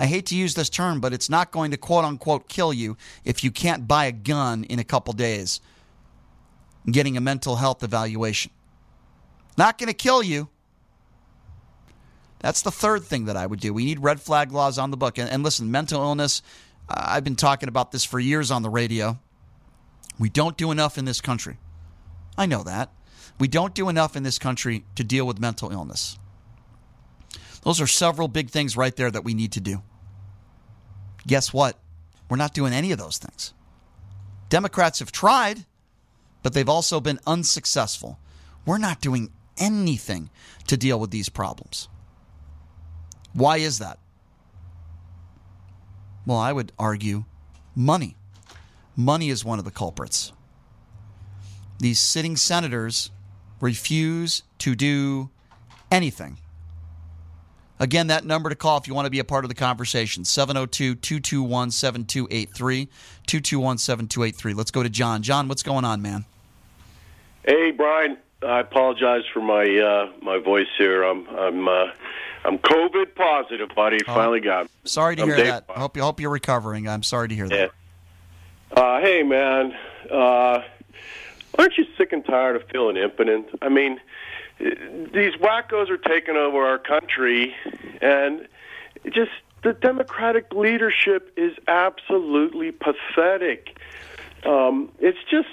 I 0.01 0.07
hate 0.07 0.25
to 0.27 0.35
use 0.35 0.55
this 0.55 0.71
term, 0.71 0.99
but 0.99 1.13
it's 1.13 1.29
not 1.29 1.51
going 1.51 1.73
to 1.73 1.77
quote 1.77 2.07
unquote 2.07 2.49
kill 2.49 2.73
you 2.73 2.97
if 3.23 3.45
you 3.45 3.51
can't 3.51 3.87
buy 3.87 4.07
a 4.07 4.13
gun 4.13 4.65
in 4.65 4.79
a 4.79 4.85
couple 4.85 5.13
days 5.13 5.61
getting 6.91 7.19
a 7.19 7.21
mental 7.21 7.57
health 7.57 7.83
evaluation. 7.83 8.51
Not 9.59 9.77
going 9.77 9.89
to 9.89 9.95
kill 9.95 10.23
you. 10.23 10.49
That's 12.39 12.63
the 12.63 12.71
third 12.71 13.05
thing 13.05 13.27
that 13.27 13.37
I 13.37 13.47
would 13.47 13.61
do. 13.61 13.75
We 13.75 13.85
need 13.85 14.03
red 14.03 14.23
flag 14.23 14.53
laws 14.53 14.79
on 14.79 14.91
the 14.91 14.97
book. 14.97 15.19
And, 15.19 15.29
and 15.29 15.43
listen, 15.43 15.71
mental 15.71 16.01
illness, 16.01 16.41
uh, 16.89 16.95
I've 16.97 17.25
been 17.25 17.37
talking 17.37 17.69
about 17.69 17.93
this 17.93 18.07
for 18.07 18.19
years 18.19 18.51
on 18.51 18.63
the 18.63 18.71
radio. 18.71 19.19
We 20.19 20.31
don't 20.31 20.57
do 20.57 20.71
enough 20.71 20.97
in 20.97 21.05
this 21.05 21.21
country. 21.21 21.59
I 22.39 22.47
know 22.47 22.63
that. 22.63 22.91
We 23.39 23.49
don't 23.49 23.75
do 23.75 23.91
enough 23.91 24.17
in 24.17 24.23
this 24.23 24.39
country 24.39 24.87
to 24.95 25.05
deal 25.05 25.27
with 25.27 25.39
mental 25.39 25.71
illness. 25.71 26.19
Those 27.65 27.83
are 27.83 27.87
several 27.87 28.29
big 28.29 28.49
things 28.49 28.79
right 28.79 28.97
there 28.97 29.11
that 29.11 29.25
we 29.25 29.35
need 29.35 29.53
to 29.53 29.61
do. 29.61 29.83
Guess 31.27 31.53
what? 31.53 31.79
We're 32.29 32.37
not 32.37 32.55
doing 32.55 32.73
any 32.73 32.93
of 32.93 32.99
those 32.99 33.19
things. 33.19 33.53
Democrats 34.49 34.99
have 34.99 35.13
tried, 35.13 35.65
but 36.43 36.55
they've 36.55 36.69
also 36.69 37.01
been 37.01 37.21
unsuccessful. 37.27 38.19
We're 38.67 38.79
not 38.79 39.01
doing 39.01 39.31
anything 39.59 40.31
to 40.67 40.77
deal 40.77 40.99
with 40.99 41.11
these 41.11 41.29
problems. 41.29 41.89
Why 43.33 43.59
is 43.59 43.79
that? 43.79 43.99
Well, 46.27 46.39
I 46.39 46.53
would 46.53 46.73
argue 46.79 47.25
money. 47.75 48.17
Money 48.97 49.31
is 49.31 49.45
one 49.45 49.59
of 49.59 49.65
the 49.65 49.71
culprits. 49.71 50.33
These 51.79 51.99
sitting 51.99 52.37
senators 52.37 53.11
refuse 53.61 54.43
to 54.59 54.75
do 54.75 55.31
anything. 55.91 56.39
Again, 57.81 58.09
that 58.09 58.25
number 58.27 58.51
to 58.51 58.55
call 58.55 58.77
if 58.77 58.87
you 58.87 58.95
want 58.95 59.07
to 59.07 59.11
be 59.11 59.19
a 59.21 59.25
part 59.25 59.45
of 59.45 59.49
the 59.49 59.55
conversation 59.55 60.25
702 60.25 60.95
221 60.97 61.71
7283. 61.71 62.85
221 63.27 63.79
7283. 63.79 64.55
Let's 64.55 64.71
go 64.71 64.83
to 64.83 64.91
John. 64.91 65.23
John, 65.23 65.49
what's 65.49 65.63
going 65.63 65.85
on, 65.87 66.03
man? 66.03 66.27
Hey, 67.45 67.71
Brian. 67.71 68.19
I 68.47 68.61
apologize 68.61 69.23
for 69.35 69.41
my 69.41 69.65
uh, 69.79 70.11
my 70.23 70.39
voice 70.39 70.67
here. 70.79 71.03
I'm 71.03 71.27
I'm 71.29 71.69
uh, 71.69 71.87
I'm 72.45 72.59
COVID 72.59 73.15
positive, 73.15 73.69
buddy. 73.75 73.99
Oh. 74.09 74.15
Finally 74.15 74.41
got. 74.41 74.65
me. 74.65 74.71
Sorry 74.85 75.17
to 75.17 75.23
I'm 75.23 75.29
hear 75.29 75.37
Dave 75.37 75.47
that. 75.47 75.65
I 75.69 75.79
hope, 75.79 75.95
you 75.97 76.03
hope 76.03 76.21
you're 76.21 76.31
recovering. 76.31 76.89
I'm 76.89 77.03
sorry 77.03 77.29
to 77.29 77.35
hear 77.35 77.47
Yeah. 77.47 77.67
that. 78.71 78.79
Uh, 78.79 79.01
hey, 79.01 79.23
man. 79.23 79.75
Uh, 80.11 80.63
aren't 81.59 81.77
you 81.77 81.85
sick 81.99 82.13
and 82.13 82.25
tired 82.25 82.57
of 82.57 82.67
feeling 82.71 82.97
impotent? 82.97 83.47
I 83.61 83.69
mean, 83.69 84.01
these 84.61 85.35
wackos 85.37 85.91
are 85.91 85.97
taking 85.97 86.37
over 86.37 86.65
our 86.65 86.79
country, 86.79 87.55
and 88.01 88.47
just 89.07 89.31
the 89.63 89.73
Democratic 89.73 90.53
leadership 90.53 91.33
is 91.37 91.53
absolutely 91.67 92.73
pathetic. 92.73 93.79
Um, 94.45 94.91
it's 94.99 95.19
just. 95.31 95.49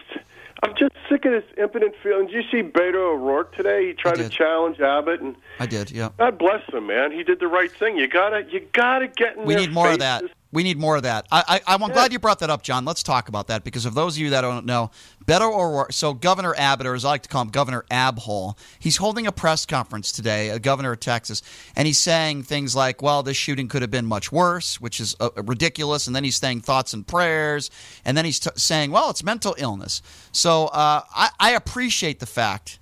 I'm 0.63 0.73
just 0.75 0.93
sick 1.07 1.23
of 1.25 1.33
this 1.33 1.43
impotent 1.55 1.93
feeling. 2.01 2.25
Did 2.25 2.33
you 2.33 2.41
see 2.49 2.67
Beto 2.67 2.95
O'Rourke 2.95 3.55
today? 3.55 3.89
He 3.89 3.93
tried 3.93 4.15
to 4.15 4.27
challenge 4.27 4.79
Abbott, 4.79 5.21
and 5.21 5.35
I 5.59 5.67
did, 5.67 5.91
yeah. 5.91 6.09
God 6.17 6.39
bless 6.39 6.67
him, 6.73 6.87
man. 6.87 7.11
He 7.11 7.21
did 7.23 7.39
the 7.39 7.47
right 7.47 7.71
thing. 7.71 7.95
You 7.95 8.07
gotta, 8.07 8.43
you 8.49 8.67
gotta 8.73 9.07
get 9.07 9.37
in 9.37 9.45
We 9.45 9.53
need 9.53 9.71
more 9.71 9.91
of 9.91 9.99
that. 9.99 10.23
We 10.53 10.63
need 10.63 10.77
more 10.79 10.95
of 10.95 11.03
that. 11.03 11.27
I, 11.29 11.61
I, 11.67 11.75
I'm 11.75 11.91
glad 11.91 12.13
you 12.13 12.19
brought 12.19 12.39
that 12.39 12.49
up, 12.49 12.63
John. 12.63 12.85
Let's 12.85 13.03
talk 13.03 13.27
about 13.27 13.47
that 13.47 13.65
because 13.65 13.85
of 13.85 13.93
those 13.95 14.15
of 14.15 14.21
you 14.21 14.29
that 14.29 14.41
don't 14.41 14.65
know, 14.65 14.91
Beto 15.25 15.53
O'Rourke, 15.53 15.91
so 15.91 16.13
Governor 16.13 16.55
Abbott, 16.57 16.87
or 16.87 16.95
as 16.95 17.03
I 17.03 17.09
like 17.09 17.23
to 17.23 17.29
call 17.29 17.41
him, 17.41 17.49
Governor 17.49 17.83
Abhole, 17.91 18.57
he's 18.79 18.95
holding 18.95 19.27
a 19.27 19.31
press 19.33 19.65
conference 19.65 20.11
today, 20.13 20.49
a 20.49 20.59
governor 20.59 20.93
of 20.93 21.01
Texas, 21.01 21.43
and 21.75 21.85
he's 21.85 21.97
saying 21.97 22.43
things 22.43 22.77
like, 22.77 23.01
well, 23.01 23.23
this 23.23 23.35
shooting 23.35 23.67
could 23.67 23.81
have 23.81 23.91
been 23.91 24.05
much 24.05 24.31
worse, 24.31 24.79
which 24.79 25.01
is 25.01 25.17
uh, 25.19 25.29
ridiculous. 25.35 26.07
And 26.07 26.15
then 26.15 26.23
he's 26.23 26.37
saying 26.37 26.61
thoughts 26.61 26.93
and 26.93 27.05
prayers. 27.05 27.69
And 28.05 28.15
then 28.15 28.23
he's 28.23 28.39
t- 28.39 28.49
saying, 28.55 28.91
well, 28.91 29.09
it's 29.09 29.23
mental 29.23 29.53
illness. 29.57 30.01
So 30.31 30.67
uh, 30.67 31.01
I, 31.13 31.29
I 31.39 31.51
appreciate 31.51 32.19
the 32.21 32.25
fact 32.25 32.79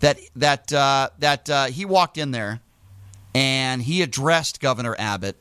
that, 0.00 0.18
that, 0.36 0.70
uh, 0.72 1.08
that 1.20 1.48
uh, 1.48 1.66
he 1.66 1.86
walked 1.86 2.18
in 2.18 2.32
there 2.32 2.60
and 3.34 3.80
he 3.80 4.02
addressed 4.02 4.60
Governor 4.60 4.94
Abbott 4.98 5.38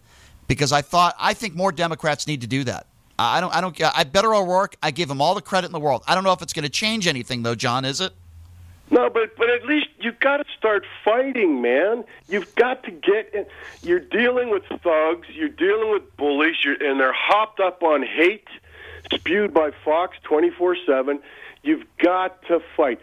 because 0.52 0.74
I 0.74 0.82
thought 0.82 1.16
I 1.18 1.34
think 1.34 1.56
more 1.56 1.72
Democrats 1.72 2.28
need 2.28 2.42
to 2.42 2.48
do 2.48 2.66
that. 2.66 2.86
I 3.18 3.40
don't. 3.40 3.56
I 3.56 3.62
don't. 3.62 3.82
I 3.82 4.04
Beto 4.04 4.36
O'Rourke. 4.36 4.76
I 4.84 4.92
give 4.92 5.10
him 5.10 5.22
all 5.22 5.34
the 5.34 5.42
credit 5.42 5.68
in 5.68 5.72
the 5.72 5.80
world. 5.80 6.04
I 6.08 6.14
don't 6.14 6.26
know 6.26 6.34
if 6.34 6.42
it's 6.42 6.52
going 6.52 6.64
to 6.64 6.70
change 6.70 7.08
anything, 7.08 7.44
though. 7.44 7.56
John, 7.56 7.86
is 7.86 8.02
it? 8.02 8.12
No, 8.90 9.10
but 9.10 9.38
but 9.38 9.50
at 9.50 9.66
least 9.66 9.88
you've 10.00 10.20
got 10.20 10.38
to 10.38 10.46
start 10.58 10.86
fighting, 11.06 11.62
man. 11.62 12.04
You've 12.28 12.54
got 12.56 12.84
to 12.84 12.92
get. 12.92 13.34
In. 13.34 13.46
You're 13.82 14.02
dealing 14.02 14.50
with 14.50 14.64
thugs. 14.84 15.30
You're 15.30 15.48
dealing 15.48 15.90
with 15.90 16.18
bullies. 16.18 16.56
And 16.66 17.00
they're 17.00 17.14
hopped 17.14 17.62
up 17.62 17.82
on 17.82 18.04
hate 18.04 18.50
spewed 19.14 19.54
by 19.54 19.72
Fox 19.86 20.18
24 20.24 20.76
seven. 20.86 21.22
You've 21.64 21.86
got 21.98 22.42
to 22.48 22.60
fight. 22.76 23.00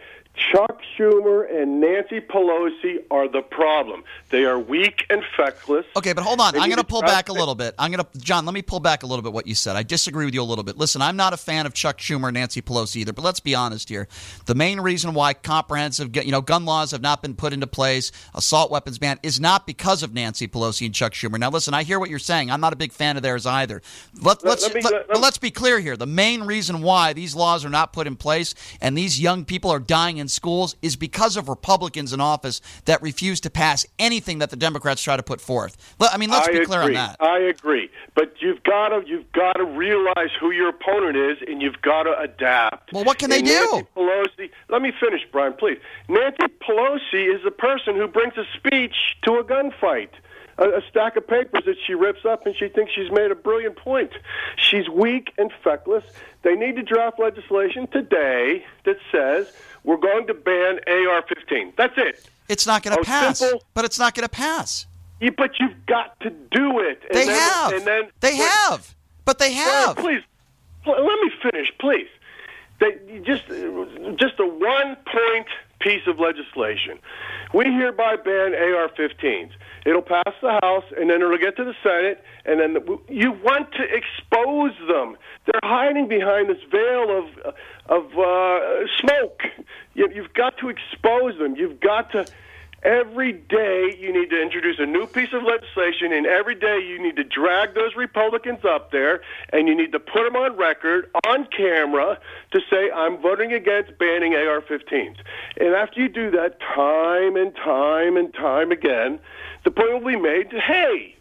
Chuck 0.51 0.81
Schumer 0.97 1.45
and 1.53 1.81
Nancy 1.81 2.21
Pelosi 2.21 3.03
are 3.11 3.27
the 3.27 3.41
problem. 3.41 4.03
They 4.29 4.45
are 4.45 4.57
weak 4.57 5.05
and 5.09 5.21
feckless. 5.35 5.85
Okay, 5.97 6.13
but 6.13 6.23
hold 6.23 6.39
on. 6.39 6.55
I'm 6.55 6.69
going 6.69 6.77
to 6.77 6.83
pull 6.83 7.01
back 7.01 7.29
a 7.29 7.33
little 7.33 7.55
bit. 7.55 7.75
I'm 7.77 7.91
going 7.91 8.03
to 8.03 8.19
John. 8.19 8.45
Let 8.45 8.53
me 8.53 8.61
pull 8.61 8.79
back 8.79 9.03
a 9.03 9.05
little 9.05 9.21
bit. 9.21 9.33
What 9.33 9.47
you 9.47 9.55
said. 9.55 9.75
I 9.75 9.83
disagree 9.83 10.25
with 10.25 10.33
you 10.33 10.41
a 10.41 10.43
little 10.43 10.63
bit. 10.63 10.77
Listen, 10.77 11.01
I'm 11.01 11.17
not 11.17 11.33
a 11.33 11.37
fan 11.37 11.65
of 11.65 11.73
Chuck 11.73 11.97
Schumer, 11.97 12.29
and 12.29 12.35
Nancy 12.35 12.61
Pelosi 12.61 12.97
either. 12.97 13.11
But 13.13 13.25
let's 13.25 13.39
be 13.41 13.53
honest 13.53 13.89
here. 13.89 14.07
The 14.45 14.55
main 14.55 14.79
reason 14.79 15.13
why 15.13 15.33
comprehensive, 15.33 16.15
you 16.15 16.31
know, 16.31 16.41
gun 16.41 16.63
laws 16.65 16.91
have 16.91 17.01
not 17.01 17.21
been 17.21 17.35
put 17.35 17.51
into 17.51 17.67
place, 17.67 18.11
assault 18.33 18.71
weapons 18.71 18.97
ban, 18.97 19.19
is 19.23 19.39
not 19.41 19.67
because 19.67 20.03
of 20.03 20.13
Nancy 20.13 20.47
Pelosi 20.47 20.85
and 20.85 20.95
Chuck 20.95 21.11
Schumer. 21.13 21.37
Now, 21.37 21.49
listen. 21.49 21.73
I 21.73 21.83
hear 21.83 21.99
what 21.99 22.09
you're 22.09 22.17
saying. 22.19 22.49
I'm 22.49 22.61
not 22.61 22.71
a 22.71 22.77
big 22.77 22.93
fan 22.93 23.17
of 23.17 23.23
theirs 23.23 23.45
either. 23.45 23.81
Let, 24.21 24.43
let's 24.45 24.63
let 24.63 24.73
me- 24.75 24.81
let- 24.81 25.09
let- 25.09 25.19
let's 25.19 25.37
be 25.37 25.51
clear 25.51 25.79
here. 25.79 25.97
The 25.97 26.05
main 26.07 26.43
reason 26.43 26.81
why 26.81 27.13
these 27.13 27.35
laws 27.35 27.65
are 27.65 27.69
not 27.69 27.91
put 27.91 28.07
in 28.07 28.15
place 28.15 28.55
and 28.79 28.97
these 28.97 29.19
young 29.19 29.43
people 29.43 29.69
are 29.69 29.79
dying 29.79 30.17
in 30.17 30.28
schools 30.29 30.75
is 30.81 30.95
because 30.95 31.37
of 31.37 31.49
Republicans 31.49 32.13
in 32.13 32.21
office 32.21 32.61
that 32.85 33.01
refuse 33.01 33.39
to 33.41 33.49
pass 33.49 33.85
anything 33.97 34.39
that 34.39 34.49
the 34.49 34.55
Democrats 34.55 35.01
try 35.01 35.17
to 35.17 35.23
put 35.23 35.41
forth. 35.41 35.77
I 35.99 36.17
mean, 36.17 36.29
let's 36.29 36.47
I 36.47 36.51
be 36.51 36.57
agree. 36.57 36.65
clear 36.65 36.81
on 36.81 36.93
that. 36.93 37.17
I 37.19 37.39
agree, 37.39 37.89
but 38.15 38.33
you've 38.39 38.63
got 38.63 38.89
to 38.89 39.03
you've 39.05 39.31
got 39.31 39.53
to 39.53 39.65
realize 39.65 40.29
who 40.39 40.51
your 40.51 40.69
opponent 40.69 41.17
is, 41.17 41.37
and 41.47 41.61
you've 41.61 41.81
got 41.81 42.03
to 42.03 42.19
adapt. 42.19 42.93
Well, 42.93 43.03
what 43.03 43.17
can 43.17 43.29
they 43.29 43.41
do? 43.41 43.69
Nancy 43.71 43.87
Pelosi. 43.95 44.49
Let 44.69 44.81
me 44.81 44.91
finish, 44.99 45.21
Brian, 45.31 45.53
please. 45.53 45.77
Nancy 46.07 46.47
Pelosi 46.61 47.33
is 47.35 47.43
the 47.43 47.51
person 47.51 47.95
who 47.95 48.07
brings 48.07 48.33
a 48.37 48.45
speech 48.57 49.17
to 49.23 49.33
a 49.35 49.43
gunfight. 49.43 50.09
A 50.57 50.81
stack 50.89 51.15
of 51.15 51.25
papers 51.25 51.63
that 51.65 51.77
she 51.87 51.93
rips 51.93 52.25
up, 52.25 52.45
and 52.45 52.53
she 52.53 52.67
thinks 52.67 52.91
she's 52.91 53.09
made 53.11 53.31
a 53.31 53.35
brilliant 53.35 53.77
point. 53.77 54.11
She's 54.57 54.89
weak 54.89 55.31
and 55.37 55.53
feckless. 55.63 56.03
They 56.41 56.55
need 56.55 56.75
to 56.75 56.83
draft 56.83 57.17
legislation 57.17 57.87
today 57.87 58.65
that 58.83 58.97
says 59.09 59.53
we're 59.83 59.97
going 59.97 60.27
to 60.27 60.33
ban 60.33 60.79
AR-15. 60.87 61.75
That's 61.75 61.93
it. 61.97 62.27
It's 62.47 62.65
not 62.65 62.83
going 62.83 62.97
to 62.97 63.03
pass. 63.03 63.39
simple. 63.39 63.63
But 63.73 63.85
it's 63.85 63.99
not 63.99 64.15
going 64.15 64.23
to 64.23 64.29
pass. 64.29 64.85
You, 65.19 65.31
but 65.31 65.59
you've 65.59 65.85
got 65.85 66.19
to 66.21 66.29
do 66.29 66.79
it. 66.79 67.01
And 67.09 67.17
They 67.17 67.25
then, 67.25 67.39
have. 67.39 67.73
And 67.73 67.85
then 67.85 68.03
they 68.21 68.35
have. 68.37 68.95
But 69.25 69.37
they 69.39 69.53
have. 69.53 69.97
Please, 69.97 70.23
let 70.87 71.03
me 71.03 71.31
finish, 71.41 71.71
please. 71.79 72.07
They 72.79 73.21
just 73.25 73.43
just 74.17 74.39
a 74.39 74.45
one 74.45 74.95
point 75.05 75.47
piece 75.79 76.05
of 76.07 76.19
legislation. 76.19 76.99
We 77.53 77.65
hereby 77.65 78.17
ban 78.17 78.53
AR-15s. 78.53 79.51
It'll 79.85 80.01
pass 80.01 80.33
the 80.41 80.59
House, 80.61 80.83
and 80.97 81.09
then 81.09 81.21
it'll 81.21 81.37
get 81.37 81.55
to 81.57 81.63
the 81.63 81.73
Senate, 81.81 82.23
and 82.45 82.59
then 82.59 82.73
the, 82.73 82.99
you 83.07 83.31
want 83.31 83.71
to 83.73 83.83
expose 83.83 84.73
them. 84.87 85.17
They're 85.45 85.61
hiding 85.63 86.07
behind 86.07 86.49
this 86.49 86.61
veil 86.69 87.17
of 87.17 87.55
of 87.87 88.05
uh, 88.17 88.85
smoke. 88.99 89.41
You, 89.95 90.07
you've 90.13 90.33
got 90.33 90.57
to 90.59 90.69
expose 90.69 91.37
them. 91.39 91.55
You've 91.55 91.79
got 91.79 92.11
to. 92.11 92.25
Every 92.83 93.33
day 93.33 93.95
you 93.99 94.13
need 94.13 94.29
to 94.29 94.41
introduce 94.41 94.79
a 94.79 94.85
new 94.85 95.05
piece 95.05 95.33
of 95.33 95.43
legislation, 95.43 96.13
and 96.13 96.25
every 96.25 96.55
day 96.55 96.79
you 96.79 97.01
need 97.01 97.17
to 97.17 97.25
drag 97.25 97.75
those 97.75 97.95
Republicans 97.95 98.63
up 98.63 98.91
there, 98.91 99.21
and 99.51 99.67
you 99.67 99.75
need 99.75 99.91
to 99.91 99.99
put 99.99 100.23
them 100.23 100.37
on 100.37 100.55
record, 100.55 101.11
on 101.27 101.45
camera, 101.45 102.17
to 102.51 102.61
say, 102.69 102.89
I'm 102.91 103.21
voting 103.21 103.51
against 103.51 103.97
banning 103.97 104.33
AR 104.33 104.61
15s. 104.61 105.17
And 105.59 105.75
after 105.75 105.99
you 105.99 106.07
do 106.07 106.31
that 106.31 106.59
time 106.61 107.35
and 107.35 107.53
time 107.55 108.15
and 108.15 108.33
time 108.33 108.71
again, 108.71 109.19
the 109.65 109.71
point 109.71 109.91
will 109.91 110.11
be 110.11 110.15
made 110.15 110.51
hey, 110.51 111.15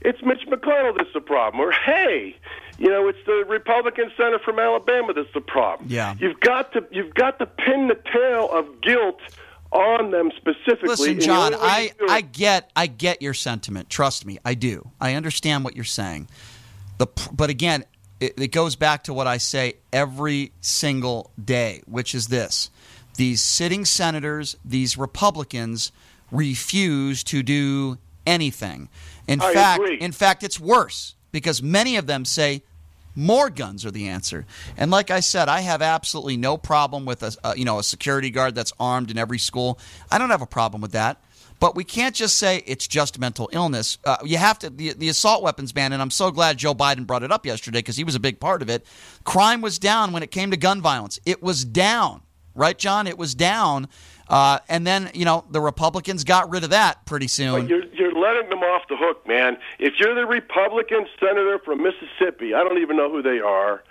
it's 0.00 0.22
Mitch 0.22 0.46
McConnell 0.46 0.96
that's 0.96 1.12
the 1.12 1.20
problem, 1.20 1.60
or 1.60 1.72
hey, 1.72 2.36
you 2.78 2.88
know, 2.88 3.08
it's 3.08 3.18
the 3.26 3.44
Republican 3.48 4.12
senator 4.16 4.38
from 4.38 4.58
Alabama 4.58 5.12
that's 5.12 5.32
the 5.34 5.40
problem. 5.40 5.88
Yeah. 5.90 6.14
You've 6.18 6.40
got 6.40 6.72
to 6.74 6.86
you've 6.90 7.14
got 7.14 7.38
to 7.40 7.46
pin 7.46 7.88
the 7.88 7.98
tail 8.12 8.50
of 8.52 8.80
guilt 8.80 9.20
on 9.72 10.10
them 10.10 10.30
specifically. 10.36 10.88
Listen, 10.88 11.20
John, 11.20 11.54
I, 11.54 11.80
you 11.82 11.88
do 11.98 12.04
it- 12.06 12.10
I 12.10 12.20
get 12.20 12.70
I 12.74 12.86
get 12.86 13.22
your 13.22 13.34
sentiment. 13.34 13.90
Trust 13.90 14.24
me, 14.26 14.38
I 14.44 14.54
do. 14.54 14.90
I 15.00 15.14
understand 15.14 15.64
what 15.64 15.76
you're 15.76 15.84
saying. 15.84 16.28
The 16.98 17.06
but 17.32 17.50
again, 17.50 17.84
it, 18.20 18.34
it 18.38 18.48
goes 18.52 18.76
back 18.76 19.04
to 19.04 19.14
what 19.14 19.26
I 19.26 19.36
say 19.38 19.74
every 19.92 20.52
single 20.60 21.30
day, 21.42 21.82
which 21.86 22.14
is 22.14 22.28
this: 22.28 22.70
these 23.16 23.40
sitting 23.40 23.84
senators, 23.84 24.56
these 24.64 24.96
Republicans, 24.96 25.92
refuse 26.30 27.22
to 27.24 27.42
do 27.42 27.98
anything. 28.26 28.88
In 29.26 29.40
I 29.40 29.52
fact, 29.52 29.82
agree. 29.82 30.00
in 30.00 30.12
fact, 30.12 30.42
it's 30.42 30.58
worse 30.58 31.14
because 31.30 31.62
many 31.62 31.96
of 31.96 32.06
them 32.06 32.24
say 32.24 32.62
more 33.18 33.50
guns 33.50 33.84
are 33.84 33.90
the 33.90 34.08
answer. 34.08 34.46
And 34.76 34.90
like 34.90 35.10
I 35.10 35.20
said, 35.20 35.48
I 35.48 35.60
have 35.60 35.82
absolutely 35.82 36.36
no 36.36 36.56
problem 36.56 37.04
with 37.04 37.22
a, 37.22 37.32
a 37.42 37.58
you 37.58 37.64
know 37.64 37.78
a 37.78 37.82
security 37.82 38.30
guard 38.30 38.54
that's 38.54 38.72
armed 38.78 39.10
in 39.10 39.18
every 39.18 39.38
school. 39.38 39.78
I 40.10 40.18
don't 40.18 40.30
have 40.30 40.42
a 40.42 40.46
problem 40.46 40.80
with 40.80 40.92
that. 40.92 41.20
But 41.60 41.74
we 41.74 41.82
can't 41.82 42.14
just 42.14 42.36
say 42.36 42.62
it's 42.66 42.86
just 42.86 43.18
mental 43.18 43.50
illness. 43.52 43.98
Uh, 44.04 44.18
you 44.24 44.36
have 44.36 44.60
to 44.60 44.70
the, 44.70 44.92
the 44.92 45.08
assault 45.08 45.42
weapons 45.42 45.72
ban, 45.72 45.92
and 45.92 46.00
I'm 46.00 46.12
so 46.12 46.30
glad 46.30 46.56
Joe 46.56 46.74
Biden 46.74 47.04
brought 47.04 47.24
it 47.24 47.32
up 47.32 47.44
yesterday 47.44 47.80
because 47.80 47.96
he 47.96 48.04
was 48.04 48.14
a 48.14 48.20
big 48.20 48.38
part 48.38 48.62
of 48.62 48.70
it. 48.70 48.86
Crime 49.24 49.60
was 49.60 49.80
down 49.80 50.12
when 50.12 50.22
it 50.22 50.30
came 50.30 50.52
to 50.52 50.56
gun 50.56 50.80
violence. 50.80 51.18
It 51.26 51.42
was 51.42 51.64
down, 51.64 52.22
right, 52.54 52.78
John? 52.78 53.08
It 53.08 53.18
was 53.18 53.34
down, 53.34 53.88
uh, 54.28 54.58
and 54.68 54.86
then 54.86 55.10
you 55.14 55.24
know 55.24 55.44
the 55.50 55.60
Republicans 55.60 56.24
got 56.24 56.50
rid 56.50 56.64
of 56.64 56.70
that 56.70 57.04
pretty 57.06 57.28
soon. 57.28 57.68
You're, 57.68 57.84
you're 57.94 58.12
letting 58.12 58.50
them 58.50 58.60
off 58.60 58.82
the 58.88 58.96
hook, 58.96 59.26
man. 59.26 59.56
If 59.78 59.94
you're 59.98 60.14
the 60.14 60.26
Republican 60.26 61.06
senator 61.18 61.58
from 61.64 61.82
Mississippi, 61.82 62.54
I 62.54 62.62
don't 62.62 62.78
even 62.78 62.96
know 62.96 63.10
who 63.10 63.22
they 63.22 63.40
are, 63.40 63.82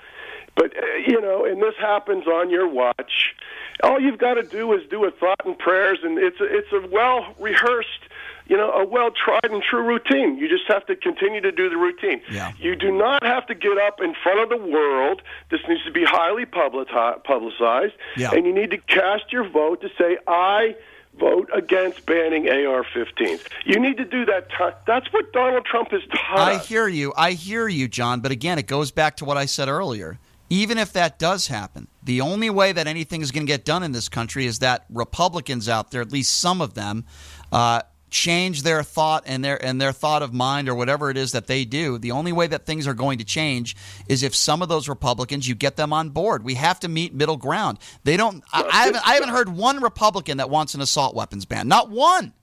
but 0.56 0.76
uh, 0.78 0.86
you 1.06 1.20
know, 1.22 1.46
and 1.46 1.62
this 1.62 1.76
happens 1.80 2.28
on 2.28 2.50
your 2.50 2.68
watch. 2.68 3.36
All 3.84 4.00
you've 4.00 4.20
got 4.20 4.36
to 4.36 4.44
do 4.44 4.74
is 4.74 4.82
do 4.90 5.06
a 5.06 5.12
thought 5.12 5.46
and 5.46 5.58
prayers, 5.58 6.00
and 6.04 6.18
it's 6.18 6.40
a, 6.40 6.46
it's 6.46 6.72
a 6.72 6.88
well 6.92 7.36
rehearsed 7.40 8.07
you 8.50 8.58
know, 8.58 8.72
a 8.72 8.86
well 8.86 9.12
tried 9.12 9.52
and 9.52 9.62
true 9.62 9.84
routine. 9.84 10.38
You 10.38 10.48
just 10.48 10.68
have 10.68 10.86
to 10.88 10.96
continue 10.96 11.42
to 11.42 11.52
do 11.52 11.70
the 11.70 11.78
routine. 11.78 12.22
Yeah. 12.32 12.54
You 12.60 12.76
do 12.76 12.92
not 12.92 13.24
have 13.24 13.46
to 13.48 13.56
get 13.56 13.78
up 13.78 14.02
in 14.02 14.16
front 14.24 14.40
of 14.40 14.50
the 14.50 14.66
world. 14.66 15.22
This 15.52 15.62
needs 15.68 15.84
to 15.86 15.92
be 15.92 16.04
highly 16.06 16.46
publicized. 16.46 17.94
Yeah. 18.16 18.32
And 18.32 18.46
you 18.46 18.54
need 18.54 18.72
to 18.72 18.78
cast 18.78 19.32
your 19.32 19.48
vote 19.48 19.82
to 19.82 19.90
say, 19.98 20.18
I 20.28 20.76
vote 21.20 21.50
against 21.54 22.06
banning 22.06 22.48
AR-15s. 22.48 23.42
You 23.66 23.80
need 23.80 23.98
to 23.98 24.06
do 24.06 24.26
that. 24.26 24.50
T- 24.50 24.78
that's 24.86 25.12
what 25.12 25.34
Donald 25.34 25.66
Trump 25.66 25.92
has 25.92 26.02
taught 26.12 26.38
I 26.38 26.58
hear 26.58 26.88
you. 26.88 27.14
I 27.18 27.32
hear 27.32 27.68
you, 27.68 27.88
John. 27.88 28.22
But 28.22 28.32
again, 28.32 28.60
it 28.60 28.68
goes 28.68 28.92
back 28.92 29.18
to 29.18 29.26
what 29.26 29.38
I 29.38 29.46
said 29.46 29.68
earlier. 29.68 30.20
Even 30.50 30.78
if 30.78 30.94
that 30.94 31.20
does 31.20 31.48
happen, 31.48 31.88
the 32.02 32.22
only 32.22 32.50
way 32.50 32.72
that 32.72 32.88
anything 32.88 33.22
is 33.22 33.32
going 33.32 33.46
to 33.46 33.52
get 33.52 33.66
done 33.66 33.84
in 33.84 33.92
this 33.92 34.08
country 34.08 34.46
is 34.46 34.60
that 34.60 34.86
Republicans 34.90 35.68
out 35.68 35.92
there, 35.92 36.02
at 36.02 36.14
least 36.14 36.40
some 36.40 36.62
of 36.62 36.74
them, 36.74 37.04
uh, 37.52 37.82
change 38.10 38.64
their 38.64 38.84
thought 38.84 39.24
and 39.26 39.44
their 39.44 39.64
and 39.64 39.82
their 39.82 39.92
thought 39.92 40.22
of 40.22 40.34
mind 40.34 40.70
or 40.70 40.76
whatever 40.76 41.10
it 41.10 41.18
is 41.18 41.34
that 41.34 41.48
they 41.48 41.66
do. 41.66 41.98
The 41.98 42.12
only 42.12 42.32
way 42.32 42.48
that 42.48 42.66
things 42.66 42.88
are 42.88 42.94
going 42.94 43.18
to 43.18 43.26
change 43.26 43.76
is 44.08 44.24
if 44.24 44.36
some 44.36 44.62
of 44.62 44.70
those 44.70 44.88
Republicans 44.88 45.48
you 45.48 45.56
get 45.56 45.76
them 45.76 45.92
on 45.92 46.10
board. 46.10 46.44
We 46.44 46.56
have 46.56 46.80
to 46.82 46.88
meet 46.88 47.14
middle 47.14 47.38
ground. 47.38 47.80
They 48.04 48.18
don't. 48.18 48.44
I, 48.54 48.64
I 48.64 48.84
haven't. 48.86 49.08
I 49.08 49.14
haven't 49.16 49.30
heard 49.30 49.50
one 49.50 49.82
Republican 49.82 50.38
that 50.38 50.50
wants 50.50 50.74
an 50.74 50.82
assault 50.82 51.16
weapons 51.16 51.46
ban. 51.46 51.68
Not 51.68 51.90
one. 51.90 52.34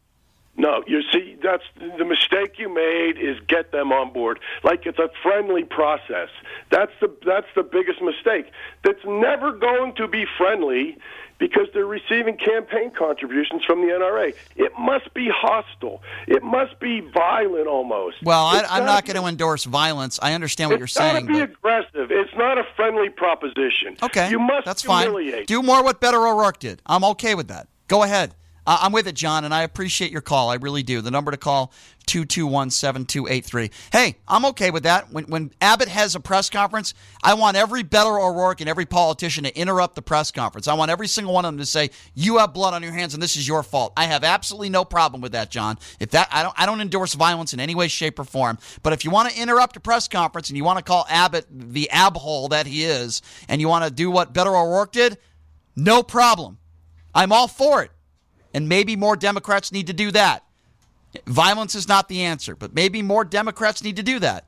No, 0.57 0.85
you 0.87 1.03
see, 1.13 1.24
that's 1.45 1.63
the 1.99 2.05
mistake 2.05 2.59
you 2.59 2.69
made 2.75 3.19
is 3.19 3.39
get 3.47 3.71
them 3.71 3.93
on 3.93 4.13
board. 4.13 4.41
Like 4.65 4.87
it's 4.87 4.99
a 4.99 5.11
friendly 5.23 5.63
process. 5.63 6.31
That's 6.71 6.93
the 7.01 7.15
that's 7.25 7.47
the 7.55 7.63
biggest 7.63 8.03
mistake. 8.03 8.51
That's 8.83 9.05
never 9.07 9.53
going 9.53 9.95
to 9.97 10.09
be 10.09 10.25
friendly 10.37 10.97
because 11.39 11.67
they're 11.75 11.85
receiving 11.85 12.37
campaign 12.37 12.91
contributions 12.97 13.65
from 13.65 13.81
the 13.83 13.89
NRA. 13.93 14.35
It 14.57 14.73
must 14.79 15.13
be 15.15 15.29
hostile. 15.35 16.01
It 16.29 16.43
must 16.45 16.79
be 16.81 17.01
violent 17.01 17.67
almost. 17.67 18.23
Well, 18.23 18.47
I, 18.47 18.61
It's 18.61 18.69
gotta 18.69 18.85
not 18.85 19.05
going 19.05 19.21
to 19.21 19.27
endorse 19.27 19.65
violence. 19.65 20.19
I 20.23 20.33
understand 20.35 20.71
what 20.71 20.79
you're 20.79 20.85
It's 20.87 20.97
gotta 20.97 21.19
saying. 21.19 21.27
be 21.27 21.41
aggressive. 21.41 22.11
It's 22.11 22.35
not 22.37 22.57
a 22.57 22.65
friendly 22.77 23.11
proposition. 23.11 23.97
Okay, 24.03 24.31
you 24.31 24.39
must 24.39 24.65
that's 24.65 24.83
humiliate. 24.83 25.35
fine. 25.35 25.45
Do 25.47 25.61
more 25.63 25.83
what 25.83 26.01
Beto 26.01 26.15
O'Rourke 26.15 26.61
did. 26.61 26.81
I'm 26.87 27.05
okay 27.05 27.35
with 27.35 27.49
that. 27.49 27.67
Go 27.89 28.05
ahead. 28.05 28.35
Uh, 28.67 28.79
I'm 28.81 28.93
with 28.93 29.07
it, 29.07 29.15
John, 29.15 29.45
and 29.45 29.53
I 29.53 29.63
appreciate 29.63 30.11
your 30.11 30.21
call. 30.21 30.51
I 30.51 30.55
really 30.55 30.83
do. 30.83 31.01
The 31.01 31.11
number 31.11 31.31
to 31.31 31.37
call 31.37 31.73
221-7283. 32.07 33.71
Hey, 33.93 34.17
I'm 34.29 34.45
okay 34.47 34.71
with 34.71 34.83
that. 34.83 35.13
When 35.13 35.25
when 35.25 35.53
Abbott 35.61 35.89
has 35.89 36.15
a 36.15 36.21
press 36.21 36.51
conference, 36.51 36.95
I 37.23 37.35
want 37.35 37.57
every 37.57 37.83
Beto 37.83 38.21
O'Rourke 38.21 38.61
and 38.61 38.69
every 38.69 38.87
politician 38.87 39.45
to 39.45 39.57
interrupt 39.59 39.95
the 39.95 40.03
press 40.03 40.31
conference. 40.31 40.69
I 40.69 40.75
want 40.75 40.91
every 40.91 41.09
single 41.09 41.33
one 41.33 41.45
of 41.45 41.53
them 41.53 41.59
to 41.59 41.67
say, 41.67 41.91
"You 42.15 42.39
have 42.39 42.53
blood 42.53 42.75
on 42.75 42.83
your 42.83 42.93
hands, 42.93 43.15
and 43.15 43.23
this 43.23 43.37
is 43.37 43.49
your 43.49 43.63
fault." 43.63 43.93
I 43.97 44.05
have 44.05 44.25
absolutely 44.25 44.69
no 44.69 44.85
problem 44.85 45.21
with 45.21 45.33
that, 45.33 45.51
John. 45.51 45.79
If 45.99 46.11
that 46.11 46.29
I 46.31 46.43
don't 46.43 46.55
I 46.59 46.67
don't 46.67 46.81
endorse 46.81 47.15
violence 47.15 47.55
in 47.55 47.61
any 47.61 47.75
way, 47.75 47.89
shape, 47.89 48.19
or 48.19 48.25
form. 48.25 48.59
But 48.83 48.93
if 48.93 49.05
you 49.05 49.11
want 49.11 49.31
to 49.31 49.41
interrupt 49.41 49.77
a 49.77 49.81
press 49.81 50.09
conference 50.09 50.51
and 50.51 50.57
you 50.57 50.65
want 50.65 50.79
to 50.79 50.85
call 50.85 51.07
Abbott 51.09 51.47
the 51.51 51.89
abhole 51.93 52.49
that 52.49 52.67
he 52.67 52.85
is, 52.85 53.23
and 53.49 53.61
you 53.61 53.69
want 53.69 53.85
to 53.85 53.91
do 53.91 54.11
what 54.11 54.35
Beto 54.35 54.49
O'Rourke 54.49 54.93
did, 54.93 55.19
no 55.77 56.03
problem. 56.03 56.59
I'm 57.15 57.33
all 57.33 57.49
for 57.49 57.83
it. 57.83 57.91
And 58.55 58.69
maybe 58.69 58.97
more 58.97 59.17
Democrats 59.17 59.73
need 59.73 59.89
to 59.89 59.93
do 59.93 60.13
that. 60.13 60.45
Violence 61.27 61.75
is 61.75 61.87
not 61.87 62.09
the 62.09 62.23
answer, 62.23 62.57
but 62.57 62.75
maybe 62.75 63.03
more 63.03 63.25
Democrats 63.25 63.83
need 63.83 63.97
to 63.97 64.03
do 64.03 64.19
that. 64.21 64.47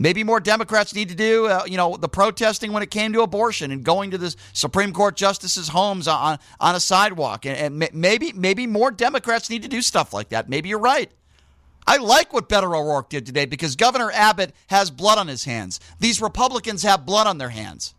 Maybe 0.00 0.22
more 0.22 0.38
Democrats 0.38 0.94
need 0.94 1.08
to 1.08 1.14
do, 1.14 1.46
uh, 1.46 1.64
you 1.66 1.76
know, 1.76 1.96
the 1.96 2.08
protesting 2.08 2.72
when 2.72 2.84
it 2.84 2.90
came 2.90 3.12
to 3.14 3.22
abortion 3.22 3.72
and 3.72 3.82
going 3.82 4.12
to 4.12 4.18
the 4.18 4.34
Supreme 4.52 4.92
Court 4.92 5.16
justices' 5.16 5.68
homes 5.68 6.06
on 6.06 6.38
on 6.60 6.74
a 6.76 6.80
sidewalk, 6.80 7.46
and, 7.46 7.82
and 7.82 7.94
maybe 7.94 8.32
maybe 8.32 8.66
more 8.66 8.92
Democrats 8.92 9.50
need 9.50 9.62
to 9.62 9.68
do 9.68 9.82
stuff 9.82 10.12
like 10.12 10.28
that. 10.28 10.48
Maybe 10.48 10.68
you're 10.68 10.78
right. 10.78 11.10
I 11.84 11.96
like 11.96 12.32
what 12.32 12.48
Beto 12.48 12.64
O'Rourke 12.64 13.08
did 13.08 13.26
today 13.26 13.46
because 13.46 13.74
Governor 13.74 14.12
Abbott 14.12 14.52
has 14.68 14.90
blood 14.90 15.18
on 15.18 15.26
his 15.26 15.44
hands. 15.44 15.80
These 15.98 16.20
Republicans 16.20 16.82
have 16.82 17.06
blood 17.06 17.26
on 17.26 17.38
their 17.38 17.48
hands. 17.48 17.94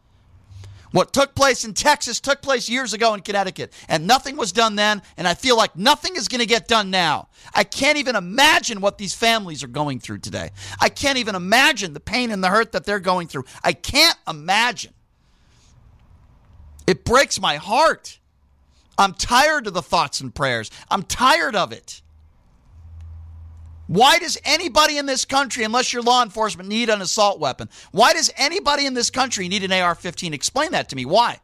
What 0.92 1.14
took 1.14 1.36
place 1.36 1.66
in 1.66 1.74
Texas 1.74 2.20
took 2.20 2.42
place 2.42 2.68
years 2.68 2.94
ago 2.94 3.14
in 3.14 3.22
Connecticut, 3.22 3.74
and 3.88 4.08
nothing 4.08 4.38
was 4.38 4.52
done 4.52 4.76
then, 4.76 5.02
and 5.18 5.28
I 5.28 5.36
feel 5.36 5.56
like 5.56 5.76
nothing 5.76 6.16
is 6.16 6.28
going 6.28 6.40
to 6.40 6.48
get 6.48 6.68
done 6.68 6.90
now. 6.90 7.28
I 7.54 7.64
can't 7.64 7.98
even 7.98 8.16
imagine 8.16 8.82
what 8.82 8.98
these 8.98 9.14
families 9.14 9.64
are 9.64 9.68
going 9.68 10.00
through 10.00 10.20
today. 10.20 10.50
I 10.80 10.90
can't 10.90 11.20
even 11.20 11.36
imagine 11.36 11.94
the 11.94 12.00
pain 12.00 12.32
and 12.32 12.44
the 12.44 12.48
hurt 12.48 12.72
that 12.72 12.86
they're 12.86 13.00
going 13.00 13.28
through. 13.28 13.46
I 13.64 13.74
can't 13.74 14.18
imagine. 14.28 14.94
It 16.88 17.06
breaks 17.06 17.40
my 17.40 17.58
heart. 17.58 18.18
I'm 18.98 19.14
tired 19.14 19.68
of 19.68 19.76
the 19.76 19.84
thoughts 19.84 20.22
and 20.22 20.34
prayers. 20.34 20.72
I'm 20.90 21.04
tired 21.04 21.56
of 21.56 21.72
it. 21.72 22.02
Why 23.90 24.20
does 24.20 24.38
anybody 24.46 25.00
in 25.00 25.08
this 25.08 25.26
country, 25.26 25.64
unless 25.64 25.92
you're 25.92 26.04
law 26.04 26.22
enforcement, 26.22 26.70
need 26.70 26.90
an 26.90 27.02
assault 27.02 27.40
weapon? 27.40 27.70
Why 27.92 28.14
does 28.14 28.32
anybody 28.38 28.86
in 28.86 28.94
this 28.94 29.10
country 29.10 29.48
need 29.48 29.64
an 29.64 29.72
AR 29.72 29.96
15? 29.96 30.32
Explain 30.32 30.74
that 30.74 30.90
to 30.90 30.96
me. 30.96 31.06
Why? 31.06 31.40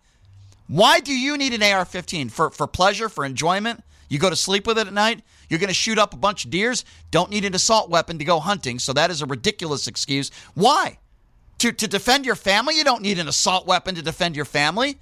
Why 0.67 0.99
do 0.99 1.11
you 1.11 1.37
need 1.37 1.55
an 1.55 1.63
AR 1.63 1.85
15? 1.85 2.29
For, 2.29 2.51
for 2.51 2.67
pleasure, 2.67 3.09
for 3.09 3.25
enjoyment? 3.25 3.83
You 4.09 4.19
go 4.19 4.29
to 4.29 4.35
sleep 4.35 4.67
with 4.67 4.77
it 4.77 4.85
at 4.85 4.93
night? 4.93 5.23
You're 5.49 5.59
going 5.59 5.69
to 5.69 5.73
shoot 5.73 5.97
up 5.97 6.13
a 6.13 6.17
bunch 6.17 6.45
of 6.45 6.51
deers? 6.51 6.85
Don't 7.09 7.31
need 7.31 7.45
an 7.45 7.55
assault 7.55 7.89
weapon 7.89 8.19
to 8.19 8.23
go 8.23 8.39
hunting, 8.39 8.77
so 8.77 8.93
that 8.93 9.09
is 9.09 9.23
a 9.23 9.25
ridiculous 9.25 9.87
excuse. 9.87 10.29
Why? 10.53 10.99
To, 11.57 11.71
to 11.71 11.87
defend 11.87 12.27
your 12.27 12.35
family? 12.35 12.77
You 12.77 12.83
don't 12.83 13.01
need 13.01 13.17
an 13.17 13.27
assault 13.27 13.65
weapon 13.65 13.95
to 13.95 14.03
defend 14.03 14.35
your 14.35 14.45
family. 14.45 14.99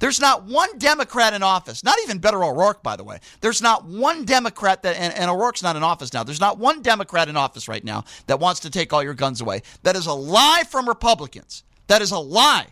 There's 0.00 0.18
not 0.18 0.44
one 0.44 0.78
Democrat 0.78 1.34
in 1.34 1.42
office, 1.42 1.84
not 1.84 1.98
even 2.02 2.20
Beto 2.20 2.42
O'Rourke, 2.42 2.82
by 2.82 2.96
the 2.96 3.04
way. 3.04 3.20
There's 3.42 3.60
not 3.60 3.84
one 3.84 4.24
Democrat 4.24 4.82
that, 4.82 4.96
and, 4.96 5.12
and 5.14 5.30
O'Rourke's 5.30 5.62
not 5.62 5.76
in 5.76 5.82
office 5.82 6.12
now. 6.12 6.24
There's 6.24 6.40
not 6.40 6.58
one 6.58 6.80
Democrat 6.80 7.28
in 7.28 7.36
office 7.36 7.68
right 7.68 7.84
now 7.84 8.04
that 8.26 8.40
wants 8.40 8.60
to 8.60 8.70
take 8.70 8.92
all 8.92 9.02
your 9.02 9.14
guns 9.14 9.42
away. 9.42 9.62
That 9.82 9.96
is 9.96 10.06
a 10.06 10.14
lie 10.14 10.62
from 10.68 10.88
Republicans. 10.88 11.64
That 11.86 12.00
is 12.00 12.12
a 12.12 12.18
lie. 12.18 12.68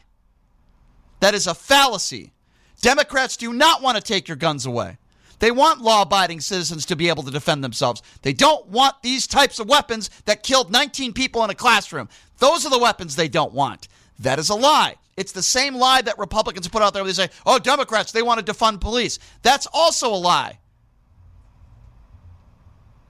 That 1.20 1.35
is 1.35 1.47
a 1.47 1.55
fallacy. 1.55 2.33
Democrats 2.81 3.37
do 3.37 3.53
not 3.53 3.83
want 3.83 3.97
to 3.97 4.03
take 4.03 4.26
your 4.26 4.37
guns 4.37 4.64
away. 4.64 4.97
They 5.39 5.51
want 5.51 5.83
law 5.83 6.03
abiding 6.03 6.41
citizens 6.41 6.87
to 6.87 6.97
be 6.97 7.11
able 7.11 7.24
to 7.24 7.31
defend 7.31 7.62
themselves. 7.62 8.03
They 8.22 8.33
don't 8.33 8.68
want 8.68 9.03
these 9.03 9.26
types 9.26 9.59
of 9.59 9.68
weapons 9.68 10.09
that 10.24 10.43
killed 10.43 10.72
19 10.72 11.12
people 11.12 11.45
in 11.45 11.51
a 11.51 11.55
classroom. 11.55 12.09
Those 12.39 12.64
are 12.64 12.70
the 12.70 12.79
weapons 12.79 13.16
they 13.16 13.29
don't 13.29 13.53
want. 13.53 13.87
That 14.18 14.39
is 14.39 14.49
a 14.49 14.55
lie. 14.55 14.97
It's 15.19 15.33
the 15.33 15.43
same 15.43 15.75
lie 15.75 16.01
that 16.03 16.16
Republicans 16.16 16.69
put 16.69 16.81
out 16.81 16.95
there 16.95 17.03
where 17.03 17.12
they 17.12 17.27
say, 17.27 17.29
oh, 17.45 17.59
Democrats, 17.59 18.12
they 18.12 18.23
want 18.23 18.45
to 18.45 18.53
defund 18.53 18.81
police. 18.81 19.19
That's 19.43 19.66
also 19.75 20.14
a 20.14 20.16
lie. 20.16 20.61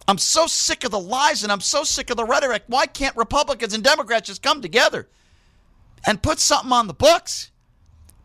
I'm 0.08 0.16
so 0.16 0.46
sick 0.46 0.84
of 0.84 0.90
the 0.90 0.98
lies 0.98 1.42
and 1.42 1.52
I'm 1.52 1.60
so 1.60 1.84
sick 1.84 2.08
of 2.08 2.16
the 2.16 2.24
rhetoric. 2.24 2.62
Why 2.66 2.86
can't 2.86 3.14
Republicans 3.14 3.74
and 3.74 3.84
Democrats 3.84 4.28
just 4.28 4.42
come 4.42 4.62
together 4.62 5.06
and 6.06 6.22
put 6.22 6.38
something 6.38 6.72
on 6.72 6.86
the 6.86 6.94
books? 6.94 7.50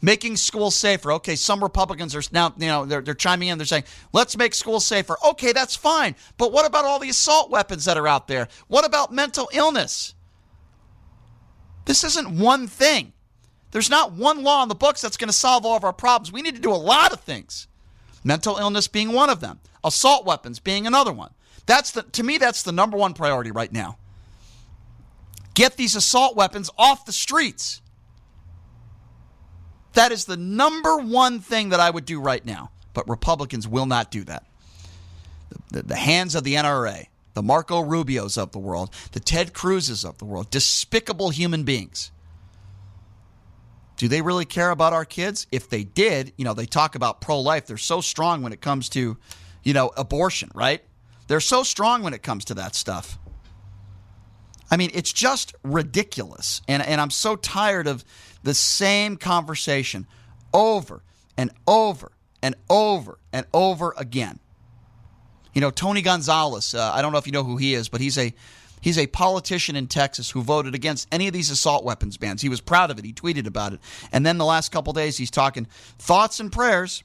Making 0.01 0.37
schools 0.37 0.77
safer. 0.77 1.11
Okay, 1.13 1.35
some 1.35 1.61
Republicans 1.61 2.15
are 2.15 2.21
now, 2.31 2.53
you 2.57 2.67
know, 2.67 2.85
they're, 2.85 3.01
they're 3.01 3.13
chiming 3.13 3.49
in. 3.49 3.57
They're 3.57 3.67
saying, 3.67 3.83
let's 4.13 4.37
make 4.37 4.53
schools 4.53 4.85
safer. 4.85 5.17
Okay, 5.27 5.51
that's 5.51 5.75
fine. 5.75 6.15
But 6.37 6.53
what 6.53 6.65
about 6.65 6.85
all 6.85 6.99
the 6.99 7.09
assault 7.09 7.49
weapons 7.49 7.83
that 7.83 7.97
are 7.97 8.07
out 8.07 8.29
there? 8.29 8.47
What 8.69 8.85
about 8.85 9.13
mental 9.13 9.49
illness? 9.51 10.15
This 11.83 12.05
isn't 12.05 12.39
one 12.39 12.67
thing. 12.67 13.11
There's 13.73 13.89
not 13.89 14.13
one 14.13 14.43
law 14.43 14.61
in 14.61 14.69
the 14.69 14.75
books 14.75 15.01
that's 15.01 15.17
going 15.17 15.29
to 15.29 15.33
solve 15.33 15.65
all 15.65 15.75
of 15.75 15.83
our 15.83 15.91
problems. 15.91 16.31
We 16.31 16.43
need 16.43 16.55
to 16.55 16.61
do 16.61 16.71
a 16.71 16.75
lot 16.75 17.11
of 17.11 17.21
things. 17.21 17.67
Mental 18.23 18.57
illness 18.57 18.87
being 18.87 19.11
one 19.11 19.31
of 19.31 19.39
them. 19.39 19.59
Assault 19.83 20.25
weapons 20.27 20.59
being 20.59 20.85
another 20.85 21.11
one. 21.11 21.31
That's 21.65 21.91
the 21.91 22.03
to 22.03 22.23
me 22.23 22.37
that's 22.37 22.61
the 22.61 22.71
number 22.71 22.97
one 22.97 23.15
priority 23.15 23.49
right 23.49 23.71
now. 23.71 23.97
Get 25.55 25.75
these 25.75 25.95
assault 25.95 26.35
weapons 26.35 26.69
off 26.77 27.05
the 27.05 27.11
streets. 27.11 27.81
That 29.93 30.11
is 30.11 30.25
the 30.25 30.37
number 30.37 30.97
one 30.97 31.39
thing 31.39 31.69
that 31.69 31.79
I 31.79 31.89
would 31.89 32.05
do 32.05 32.21
right 32.21 32.45
now. 32.45 32.69
But 32.93 33.09
Republicans 33.09 33.67
will 33.67 33.87
not 33.87 34.11
do 34.11 34.23
that. 34.25 34.45
The, 35.49 35.77
the, 35.77 35.87
the 35.87 35.95
hands 35.95 36.35
of 36.35 36.43
the 36.43 36.53
NRA, 36.53 37.07
the 37.33 37.41
Marco 37.41 37.83
Rubios 37.83 38.37
of 38.37 38.51
the 38.51 38.59
world, 38.59 38.93
the 39.13 39.19
Ted 39.19 39.53
Cruzes 39.53 40.07
of 40.07 40.19
the 40.19 40.25
world, 40.25 40.51
despicable 40.51 41.31
human 41.31 41.63
beings. 41.63 42.11
Do 43.97 44.07
they 44.07 44.21
really 44.21 44.45
care 44.45 44.71
about 44.71 44.93
our 44.93 45.05
kids? 45.05 45.47
If 45.51 45.69
they 45.69 45.83
did, 45.83 46.33
you 46.37 46.45
know, 46.45 46.53
they 46.53 46.65
talk 46.65 46.95
about 46.95 47.21
pro 47.21 47.39
life. 47.39 47.67
They're 47.67 47.77
so 47.77 48.01
strong 48.01 48.41
when 48.41 48.53
it 48.53 48.61
comes 48.61 48.89
to, 48.89 49.17
you 49.63 49.73
know, 49.73 49.91
abortion, 49.95 50.49
right? 50.53 50.83
They're 51.27 51.39
so 51.39 51.63
strong 51.63 52.03
when 52.03 52.13
it 52.13 52.23
comes 52.23 52.45
to 52.45 52.55
that 52.55 52.75
stuff. 52.75 53.17
I 54.69 54.77
mean, 54.77 54.89
it's 54.93 55.13
just 55.13 55.53
ridiculous. 55.63 56.61
And, 56.67 56.81
and 56.81 56.99
I'm 56.99 57.11
so 57.11 57.35
tired 57.35 57.87
of 57.87 58.03
the 58.41 58.53
same 58.53 59.17
conversation 59.17 60.07
over 60.53 61.03
and 61.37 61.51
over 61.67 62.11
and 62.41 62.55
over 62.69 63.19
and 63.31 63.45
over 63.53 63.93
again. 63.97 64.39
You 65.53 65.61
know, 65.61 65.69
Tony 65.69 66.01
Gonzalez, 66.01 66.73
uh, 66.73 66.91
I 66.93 67.01
don't 67.01 67.11
know 67.11 67.19
if 67.19 67.27
you 67.27 67.31
know 67.31 67.43
who 67.43 67.57
he 67.57 67.75
is, 67.75 67.87
but 67.87 68.01
he's 68.01 68.17
a 68.17 68.33
he's 68.83 68.97
a 68.97 69.07
politician 69.07 69.75
in 69.75 69.87
Texas 69.87 70.29
who 70.29 70.43
voted 70.43 70.75
against 70.75 71.07
any 71.11 71.27
of 71.27 71.33
these 71.33 71.49
assault 71.49 71.85
weapons 71.85 72.17
bans. 72.17 72.41
He 72.41 72.49
was 72.49 72.61
proud 72.61 72.91
of 72.91 72.99
it. 72.99 73.05
He 73.05 73.13
tweeted 73.13 73.47
about 73.47 73.73
it. 73.73 73.79
And 74.11 74.25
then 74.25 74.37
the 74.37 74.45
last 74.45 74.71
couple 74.71 74.93
days 74.93 75.17
he's 75.17 75.31
talking 75.31 75.65
thoughts 75.97 76.39
and 76.39 76.51
prayers. 76.51 77.03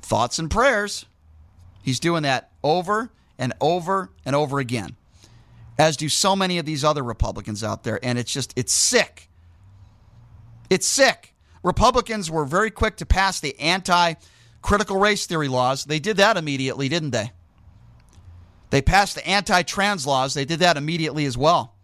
Thoughts 0.00 0.38
and 0.38 0.50
prayers. 0.50 1.04
He's 1.82 2.00
doing 2.00 2.22
that 2.22 2.52
over 2.62 3.10
and 3.38 3.52
over 3.60 4.10
and 4.24 4.36
over 4.36 4.60
again, 4.60 4.96
as 5.78 5.96
do 5.96 6.08
so 6.08 6.36
many 6.36 6.58
of 6.58 6.64
these 6.64 6.84
other 6.84 7.02
Republicans 7.02 7.64
out 7.64 7.82
there. 7.82 7.98
And 8.02 8.18
it's 8.18 8.32
just, 8.32 8.52
it's 8.56 8.72
sick. 8.72 9.28
It's 10.70 10.86
sick. 10.86 11.34
Republicans 11.64 12.30
were 12.30 12.44
very 12.44 12.70
quick 12.70 12.96
to 12.98 13.06
pass 13.06 13.40
the 13.40 13.58
anti 13.58 14.14
critical 14.62 14.96
race 14.96 15.26
theory 15.26 15.48
laws. 15.48 15.84
They 15.84 15.98
did 15.98 16.18
that 16.18 16.36
immediately, 16.36 16.88
didn't 16.88 17.10
they? 17.10 17.32
They 18.72 18.80
passed 18.80 19.16
the 19.16 19.28
anti 19.28 19.62
trans 19.64 20.06
laws. 20.06 20.32
They 20.32 20.46
did 20.46 20.60
that 20.60 20.78
immediately 20.78 21.26
as 21.26 21.36
well. 21.36 21.74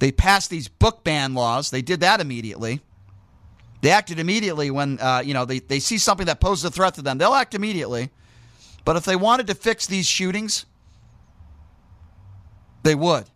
They 0.00 0.10
passed 0.10 0.50
these 0.50 0.66
book 0.66 1.04
ban 1.04 1.32
laws. 1.32 1.70
They 1.70 1.80
did 1.80 2.00
that 2.00 2.20
immediately. 2.20 2.80
They 3.82 3.90
acted 3.90 4.18
immediately 4.18 4.72
when 4.72 4.98
uh, 4.98 5.22
you 5.24 5.32
know 5.32 5.44
they, 5.44 5.60
they 5.60 5.78
see 5.78 5.96
something 5.98 6.26
that 6.26 6.40
poses 6.40 6.64
a 6.64 6.70
threat 6.72 6.94
to 6.94 7.02
them. 7.02 7.18
They'll 7.18 7.34
act 7.34 7.54
immediately. 7.54 8.10
But 8.84 8.96
if 8.96 9.04
they 9.04 9.14
wanted 9.14 9.46
to 9.46 9.54
fix 9.54 9.86
these 9.86 10.08
shootings, 10.08 10.66
they 12.82 12.96
would. 12.96 13.26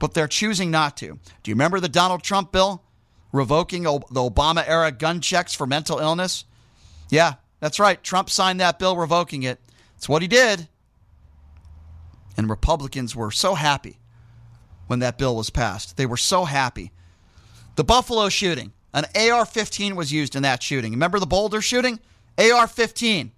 But 0.00 0.14
they're 0.14 0.26
choosing 0.26 0.72
not 0.72 0.96
to. 0.96 1.20
Do 1.44 1.50
you 1.50 1.54
remember 1.54 1.78
the 1.78 1.88
Donald 1.88 2.24
Trump 2.24 2.50
bill 2.50 2.82
revoking 3.30 3.84
the 3.84 3.90
Obama 3.90 4.66
era 4.66 4.90
gun 4.90 5.20
checks 5.20 5.54
for 5.54 5.64
mental 5.64 6.00
illness? 6.00 6.44
Yeah, 7.08 7.34
that's 7.60 7.78
right. 7.78 8.02
Trump 8.02 8.30
signed 8.30 8.58
that 8.58 8.80
bill 8.80 8.96
revoking 8.96 9.44
it. 9.44 9.60
That's 9.96 10.08
what 10.08 10.22
he 10.22 10.28
did. 10.28 10.68
And 12.36 12.48
Republicans 12.50 13.16
were 13.16 13.30
so 13.30 13.54
happy 13.54 13.98
when 14.86 14.98
that 15.00 15.18
bill 15.18 15.34
was 15.34 15.50
passed. 15.50 15.96
They 15.96 16.06
were 16.06 16.16
so 16.16 16.44
happy. 16.44 16.92
The 17.76 17.84
Buffalo 17.84 18.28
shooting, 18.28 18.72
an 18.94 19.06
AR 19.14 19.44
15 19.44 19.96
was 19.96 20.12
used 20.12 20.36
in 20.36 20.42
that 20.42 20.62
shooting. 20.62 20.92
Remember 20.92 21.18
the 21.18 21.26
Boulder 21.26 21.60
shooting? 21.60 21.98
AR 22.38 22.66
15. 22.66 23.32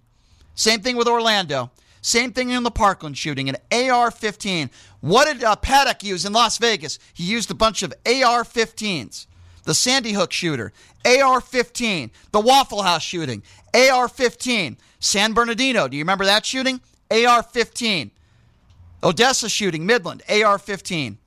Same 0.55 0.81
thing 0.81 0.97
with 0.97 1.07
Orlando. 1.07 1.71
Same 2.01 2.31
thing 2.31 2.49
in 2.49 2.63
the 2.63 2.71
Parkland 2.71 3.17
shooting, 3.17 3.49
an 3.49 3.57
AR 3.71 4.11
15. 4.11 4.69
What 5.01 5.25
did 5.25 5.43
uh, 5.43 5.55
Paddock 5.57 6.03
use 6.03 6.25
in 6.25 6.33
Las 6.33 6.57
Vegas? 6.57 6.99
He 7.13 7.23
used 7.23 7.51
a 7.51 7.55
bunch 7.55 7.83
of 7.83 7.93
AR 8.05 8.43
15s. 8.43 9.27
The 9.63 9.73
Sandy 9.73 10.13
Hook 10.13 10.31
shooter, 10.31 10.71
AR 11.05 11.41
15. 11.41 12.11
The 12.31 12.39
Waffle 12.39 12.83
House 12.83 13.03
shooting, 13.03 13.43
AR 13.73 14.07
15. 14.07 14.77
San 14.99 15.33
Bernardino, 15.33 15.87
do 15.87 15.97
you 15.97 16.03
remember 16.03 16.25
that 16.25 16.45
shooting? 16.45 16.81
AR 17.09 17.41
15. 17.41 18.11
Odessa 19.01 19.49
shooting, 19.49 19.85
Midland, 19.85 20.21
AR 20.29 20.59
15. 20.59 21.17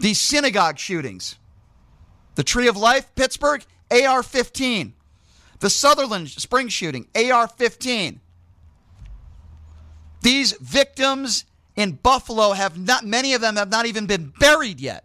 The 0.00 0.14
synagogue 0.14 0.78
shootings, 0.78 1.36
the 2.34 2.42
Tree 2.42 2.68
of 2.68 2.76
Life, 2.76 3.14
Pittsburgh, 3.14 3.64
AR 3.90 4.22
15. 4.22 4.94
The 5.60 5.70
Sutherland 5.70 6.30
Spring 6.30 6.68
shooting, 6.68 7.06
AR 7.14 7.46
15. 7.46 8.20
These 10.22 10.52
victims 10.54 11.44
in 11.76 11.92
Buffalo 11.92 12.52
have 12.52 12.78
not, 12.78 13.04
many 13.04 13.34
of 13.34 13.40
them 13.40 13.56
have 13.56 13.70
not 13.70 13.86
even 13.86 14.06
been 14.06 14.32
buried 14.40 14.80
yet 14.80 15.04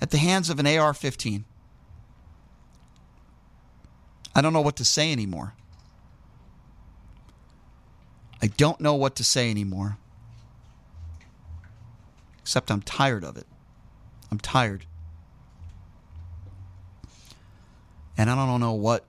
at 0.00 0.10
the 0.10 0.18
hands 0.18 0.50
of 0.50 0.58
an 0.58 0.66
AR 0.66 0.94
15. 0.94 1.44
I 4.34 4.40
don't 4.40 4.52
know 4.52 4.60
what 4.60 4.76
to 4.76 4.84
say 4.84 5.10
anymore. 5.10 5.54
I 8.40 8.46
don't 8.46 8.80
know 8.80 8.94
what 8.94 9.16
to 9.16 9.24
say 9.24 9.50
anymore. 9.50 9.98
Except 12.40 12.70
I'm 12.70 12.82
tired 12.82 13.24
of 13.24 13.36
it. 13.36 13.46
I'm 14.30 14.38
tired. 14.38 14.86
And 18.16 18.30
I 18.30 18.34
don't 18.34 18.60
know 18.60 18.72
what 18.72 19.04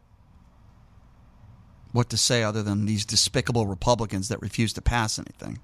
what 1.91 2.09
to 2.09 2.17
say 2.17 2.43
other 2.43 2.61
than 2.61 2.86
these 2.86 3.03
despicable 3.03 3.65
Republicans 3.65 4.27
that 4.30 4.39
refuse 4.41 4.73
to 4.73 4.82
pass 4.82 5.17
anything. 5.17 5.57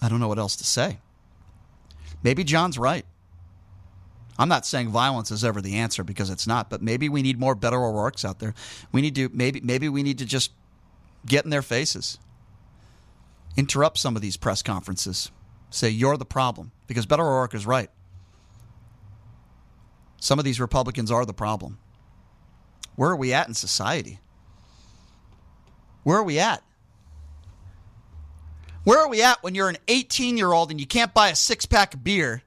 I 0.00 0.08
don't 0.08 0.20
know 0.20 0.28
what 0.28 0.38
else 0.38 0.56
to 0.56 0.64
say. 0.64 0.98
Maybe 2.22 2.44
John's 2.44 2.78
right. 2.78 3.04
I'm 4.38 4.48
not 4.48 4.64
saying 4.66 4.88
violence 4.88 5.30
is 5.30 5.44
ever 5.44 5.60
the 5.60 5.76
answer 5.76 6.02
because 6.04 6.30
it's 6.30 6.46
not, 6.46 6.70
but 6.70 6.82
maybe 6.82 7.08
we 7.08 7.22
need 7.22 7.38
more 7.38 7.54
Beto 7.54 7.74
O'Rourke's 7.74 8.24
out 8.24 8.38
there. 8.38 8.54
We 8.90 9.02
need 9.02 9.14
to 9.16 9.28
maybe 9.32 9.60
maybe 9.60 9.88
we 9.88 10.02
need 10.02 10.18
to 10.18 10.24
just 10.24 10.52
get 11.26 11.44
in 11.44 11.50
their 11.50 11.62
faces. 11.62 12.18
Interrupt 13.56 13.98
some 13.98 14.16
of 14.16 14.22
these 14.22 14.36
press 14.36 14.62
conferences. 14.62 15.30
Say 15.70 15.90
you're 15.90 16.16
the 16.16 16.24
problem 16.24 16.72
because 16.86 17.06
Beto 17.06 17.20
O'Rourke 17.20 17.54
is 17.54 17.66
right. 17.66 17.90
Some 20.18 20.38
of 20.38 20.44
these 20.44 20.60
Republicans 20.60 21.10
are 21.10 21.26
the 21.26 21.34
problem. 21.34 21.78
Where 22.96 23.10
are 23.10 23.16
we 23.16 23.32
at 23.32 23.48
in 23.48 23.54
society? 23.54 24.18
Where 26.04 26.18
are 26.18 26.22
we 26.22 26.38
at? 26.38 26.62
Where 28.84 29.00
are 29.00 29.08
we 29.08 29.22
at 29.22 29.42
when 29.42 29.54
you're 29.54 29.68
an 29.68 29.78
18 29.88 30.36
year 30.36 30.52
old 30.52 30.70
and 30.70 30.80
you 30.80 30.86
can't 30.86 31.14
buy 31.14 31.28
a 31.28 31.36
six 31.36 31.66
pack 31.66 31.94
of 31.94 32.02
beer, 32.02 32.42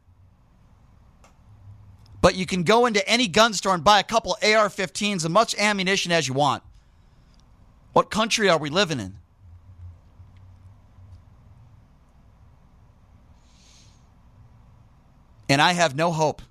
but 2.25 2.33
you 2.33 2.47
can 2.47 2.63
go 2.63 2.87
into 2.87 3.07
any 3.07 3.27
gun 3.27 3.53
store 3.53 3.75
and 3.75 3.83
buy 3.83 3.99
a 3.99 4.03
couple 4.03 4.35
AR 4.41 4.67
15s 4.67 5.25
and 5.25 5.31
much 5.31 5.53
ammunition 5.59 6.11
as 6.11 6.27
you 6.27 6.33
want? 6.33 6.63
What 7.93 8.09
country 8.09 8.49
are 8.49 8.57
we 8.57 8.71
living 8.71 8.99
in? 8.99 9.17
And 15.47 15.61
I 15.61 15.73
have 15.73 15.95
no 15.95 16.11
hope. 16.11 16.41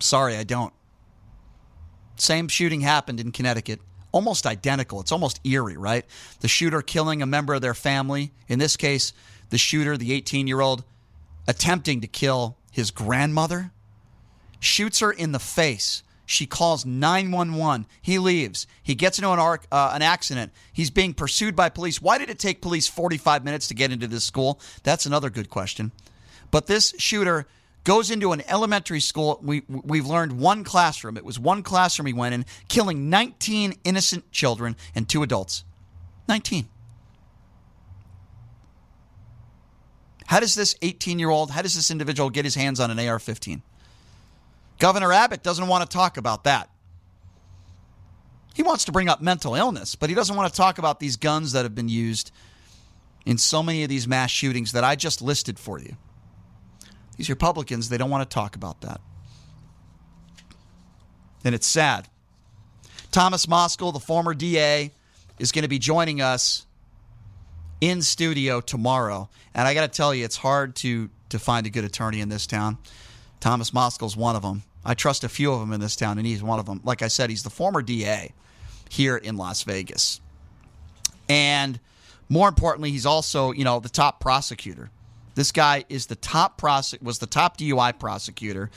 Sorry, 0.00 0.36
I 0.36 0.42
don't. 0.42 0.72
Same 2.16 2.48
shooting 2.48 2.80
happened 2.80 3.20
in 3.20 3.30
Connecticut. 3.30 3.78
Almost 4.10 4.44
identical. 4.44 5.00
It's 5.00 5.12
almost 5.12 5.38
eerie, 5.44 5.76
right? 5.76 6.04
The 6.40 6.48
shooter 6.48 6.82
killing 6.82 7.22
a 7.22 7.26
member 7.26 7.54
of 7.54 7.62
their 7.62 7.74
family. 7.74 8.32
In 8.48 8.58
this 8.58 8.76
case, 8.76 9.12
the 9.50 9.58
shooter, 9.58 9.96
the 9.96 10.12
18 10.12 10.48
year 10.48 10.60
old, 10.60 10.82
attempting 11.46 12.00
to 12.00 12.08
kill 12.08 12.58
his 12.72 12.90
grandmother, 12.90 13.70
shoots 14.64 15.00
her 15.00 15.12
in 15.12 15.32
the 15.32 15.38
face. 15.38 16.02
She 16.26 16.46
calls 16.46 16.86
911. 16.86 17.86
He 18.00 18.18
leaves. 18.18 18.66
He 18.82 18.94
gets 18.94 19.18
into 19.18 19.30
an, 19.30 19.38
arc, 19.38 19.66
uh, 19.70 19.92
an 19.94 20.02
accident. 20.02 20.52
He's 20.72 20.90
being 20.90 21.12
pursued 21.12 21.54
by 21.54 21.68
police. 21.68 22.00
Why 22.00 22.18
did 22.18 22.30
it 22.30 22.38
take 22.38 22.62
police 22.62 22.88
45 22.88 23.44
minutes 23.44 23.68
to 23.68 23.74
get 23.74 23.92
into 23.92 24.06
this 24.06 24.24
school? 24.24 24.58
That's 24.82 25.04
another 25.04 25.28
good 25.28 25.50
question. 25.50 25.92
But 26.50 26.66
this 26.66 26.94
shooter 26.98 27.46
goes 27.84 28.10
into 28.10 28.32
an 28.32 28.42
elementary 28.48 29.00
school. 29.00 29.38
We, 29.42 29.62
we've 29.68 30.06
learned 30.06 30.38
one 30.38 30.64
classroom. 30.64 31.18
It 31.18 31.24
was 31.24 31.38
one 31.38 31.62
classroom 31.62 32.06
he 32.06 32.14
went 32.14 32.34
in, 32.34 32.46
killing 32.68 33.10
19 33.10 33.74
innocent 33.84 34.32
children 34.32 34.76
and 34.94 35.06
two 35.06 35.22
adults. 35.22 35.64
19. 36.26 36.68
How 40.26 40.40
does 40.40 40.54
this 40.54 40.74
18 40.80 41.18
year 41.18 41.28
old, 41.28 41.50
how 41.50 41.60
does 41.60 41.74
this 41.74 41.90
individual 41.90 42.30
get 42.30 42.46
his 42.46 42.54
hands 42.54 42.80
on 42.80 42.90
an 42.90 42.98
AR 42.98 43.18
15? 43.18 43.62
Governor 44.78 45.12
Abbott 45.12 45.42
doesn't 45.42 45.66
want 45.66 45.88
to 45.88 45.94
talk 45.94 46.16
about 46.16 46.44
that. 46.44 46.70
He 48.54 48.62
wants 48.62 48.84
to 48.84 48.92
bring 48.92 49.08
up 49.08 49.20
mental 49.20 49.54
illness, 49.54 49.94
but 49.94 50.08
he 50.08 50.14
doesn't 50.14 50.36
want 50.36 50.52
to 50.52 50.56
talk 50.56 50.78
about 50.78 51.00
these 51.00 51.16
guns 51.16 51.52
that 51.52 51.64
have 51.64 51.74
been 51.74 51.88
used 51.88 52.30
in 53.26 53.38
so 53.38 53.62
many 53.62 53.82
of 53.82 53.88
these 53.88 54.06
mass 54.06 54.30
shootings 54.30 54.72
that 54.72 54.84
I 54.84 54.96
just 54.96 55.22
listed 55.22 55.58
for 55.58 55.78
you. 55.78 55.96
These 57.16 57.30
Republicans, 57.30 57.88
they 57.88 57.98
don't 57.98 58.10
want 58.10 58.28
to 58.28 58.32
talk 58.32 58.56
about 58.56 58.80
that. 58.82 59.00
And 61.44 61.54
it's 61.54 61.66
sad. 61.66 62.08
Thomas 63.10 63.46
Moskal, 63.46 63.92
the 63.92 64.00
former 64.00 64.34
DA, 64.34 64.90
is 65.38 65.52
going 65.52 65.62
to 65.62 65.68
be 65.68 65.78
joining 65.78 66.20
us 66.20 66.66
in 67.80 68.02
studio 68.02 68.60
tomorrow. 68.60 69.28
And 69.54 69.66
I 69.68 69.74
got 69.74 69.82
to 69.82 69.94
tell 69.94 70.14
you, 70.14 70.24
it's 70.24 70.36
hard 70.36 70.76
to, 70.76 71.10
to 71.28 71.38
find 71.38 71.66
a 71.66 71.70
good 71.70 71.84
attorney 71.84 72.20
in 72.20 72.28
this 72.28 72.46
town. 72.46 72.78
Thomas 73.44 73.72
Moskal's 73.72 74.16
one 74.16 74.36
of 74.36 74.40
them. 74.40 74.62
I 74.86 74.94
trust 74.94 75.22
a 75.22 75.28
few 75.28 75.52
of 75.52 75.60
them 75.60 75.74
in 75.74 75.78
this 75.78 75.96
town, 75.96 76.16
and 76.16 76.26
he's 76.26 76.42
one 76.42 76.58
of 76.58 76.64
them. 76.64 76.80
Like 76.82 77.02
I 77.02 77.08
said, 77.08 77.28
he's 77.28 77.42
the 77.42 77.50
former 77.50 77.82
DA 77.82 78.32
here 78.88 79.18
in 79.18 79.36
Las 79.36 79.64
Vegas. 79.64 80.22
And 81.28 81.78
more 82.30 82.48
importantly, 82.48 82.90
he's 82.90 83.04
also, 83.04 83.52
you 83.52 83.62
know, 83.62 83.80
the 83.80 83.90
top 83.90 84.18
prosecutor. 84.18 84.88
This 85.34 85.52
guy 85.52 85.84
is 85.90 86.06
the 86.06 86.14
top 86.14 86.58
prosec- 86.58 87.02
was 87.02 87.18
the 87.18 87.26
top 87.26 87.58
DUI 87.58 87.98
prosecutor 87.98 88.70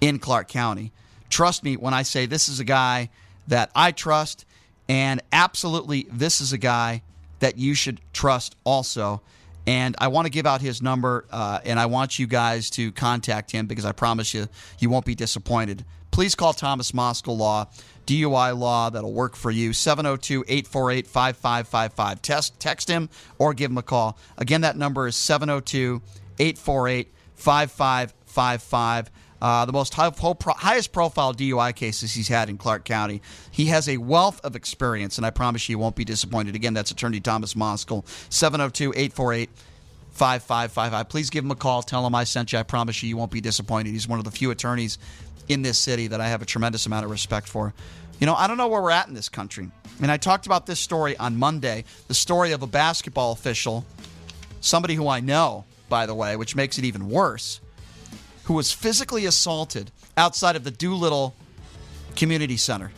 in 0.00 0.20
Clark 0.20 0.46
County. 0.46 0.92
Trust 1.28 1.64
me 1.64 1.76
when 1.76 1.92
I 1.92 2.04
say 2.04 2.24
this 2.24 2.48
is 2.48 2.60
a 2.60 2.64
guy 2.64 3.10
that 3.48 3.72
I 3.74 3.90
trust, 3.90 4.46
and 4.88 5.20
absolutely 5.32 6.06
this 6.12 6.40
is 6.40 6.52
a 6.52 6.58
guy 6.58 7.02
that 7.40 7.58
you 7.58 7.74
should 7.74 8.00
trust 8.12 8.54
also. 8.62 9.20
And 9.66 9.94
I 9.98 10.08
want 10.08 10.26
to 10.26 10.30
give 10.30 10.46
out 10.46 10.60
his 10.60 10.82
number, 10.82 11.24
uh, 11.30 11.60
and 11.64 11.78
I 11.78 11.86
want 11.86 12.18
you 12.18 12.26
guys 12.26 12.68
to 12.70 12.90
contact 12.92 13.52
him 13.52 13.66
because 13.66 13.84
I 13.84 13.92
promise 13.92 14.34
you, 14.34 14.48
you 14.80 14.90
won't 14.90 15.04
be 15.04 15.14
disappointed. 15.14 15.84
Please 16.10 16.34
call 16.34 16.52
Thomas 16.52 16.92
Moskal 16.92 17.38
Law, 17.38 17.68
DUI 18.06 18.58
Law, 18.58 18.90
that'll 18.90 19.12
work 19.12 19.34
for 19.34 19.50
you. 19.50 19.72
702 19.72 20.44
848 20.46 21.06
5555. 21.06 22.58
Text 22.58 22.88
him 22.88 23.08
or 23.38 23.54
give 23.54 23.70
him 23.70 23.78
a 23.78 23.82
call. 23.82 24.18
Again, 24.36 24.60
that 24.62 24.76
number 24.76 25.06
is 25.06 25.16
702 25.16 26.02
848 26.38 27.08
5555. 27.36 29.10
Uh, 29.42 29.64
the 29.64 29.72
most 29.72 29.92
high, 29.92 30.12
highest 30.14 30.92
profile 30.92 31.34
DUI 31.34 31.74
cases 31.74 32.14
he's 32.14 32.28
had 32.28 32.48
in 32.48 32.56
Clark 32.56 32.84
County. 32.84 33.20
He 33.50 33.66
has 33.66 33.88
a 33.88 33.96
wealth 33.96 34.40
of 34.44 34.54
experience, 34.54 35.16
and 35.18 35.26
I 35.26 35.30
promise 35.30 35.68
you, 35.68 35.74
you 35.74 35.78
won't 35.80 35.96
be 35.96 36.04
disappointed. 36.04 36.54
Again, 36.54 36.74
that's 36.74 36.92
Attorney 36.92 37.18
Thomas 37.18 37.54
Moskal, 37.54 38.06
702 38.30 38.90
848 38.90 39.50
5555. 40.12 41.08
Please 41.08 41.28
give 41.28 41.44
him 41.44 41.50
a 41.50 41.56
call. 41.56 41.82
Tell 41.82 42.06
him 42.06 42.14
I 42.14 42.22
sent 42.22 42.52
you. 42.52 42.60
I 42.60 42.62
promise 42.62 43.02
you, 43.02 43.08
you 43.08 43.16
won't 43.16 43.32
be 43.32 43.40
disappointed. 43.40 43.90
He's 43.90 44.06
one 44.06 44.20
of 44.20 44.24
the 44.24 44.30
few 44.30 44.52
attorneys 44.52 44.98
in 45.48 45.62
this 45.62 45.76
city 45.76 46.06
that 46.06 46.20
I 46.20 46.28
have 46.28 46.40
a 46.40 46.46
tremendous 46.46 46.86
amount 46.86 47.04
of 47.04 47.10
respect 47.10 47.48
for. 47.48 47.74
You 48.20 48.26
know, 48.26 48.36
I 48.36 48.46
don't 48.46 48.58
know 48.58 48.68
where 48.68 48.80
we're 48.80 48.90
at 48.92 49.08
in 49.08 49.14
this 49.14 49.28
country. 49.28 49.72
And 50.00 50.12
I 50.12 50.18
talked 50.18 50.46
about 50.46 50.66
this 50.66 50.78
story 50.78 51.16
on 51.16 51.36
Monday 51.36 51.84
the 52.06 52.14
story 52.14 52.52
of 52.52 52.62
a 52.62 52.68
basketball 52.68 53.32
official, 53.32 53.84
somebody 54.60 54.94
who 54.94 55.08
I 55.08 55.18
know, 55.18 55.64
by 55.88 56.06
the 56.06 56.14
way, 56.14 56.36
which 56.36 56.54
makes 56.54 56.78
it 56.78 56.84
even 56.84 57.08
worse, 57.08 57.60
who 58.44 58.54
was 58.54 58.72
physically 58.72 59.26
assaulted 59.26 59.90
outside 60.16 60.56
of 60.56 60.64
the 60.64 60.70
Doolittle 60.70 61.34
Community 62.16 62.56
Center. 62.56 62.92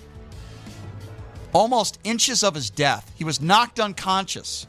Almost 1.52 1.98
inches 2.02 2.42
of 2.42 2.54
his 2.54 2.70
death. 2.70 3.12
He 3.14 3.24
was 3.24 3.40
knocked 3.40 3.78
unconscious. 3.78 4.66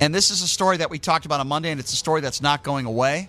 And 0.00 0.14
this 0.14 0.30
is 0.30 0.42
a 0.42 0.48
story 0.48 0.78
that 0.78 0.90
we 0.90 0.98
talked 0.98 1.26
about 1.26 1.40
on 1.40 1.48
Monday, 1.48 1.70
and 1.70 1.78
it's 1.78 1.92
a 1.92 1.96
story 1.96 2.20
that's 2.20 2.40
not 2.40 2.64
going 2.64 2.86
away. 2.86 3.28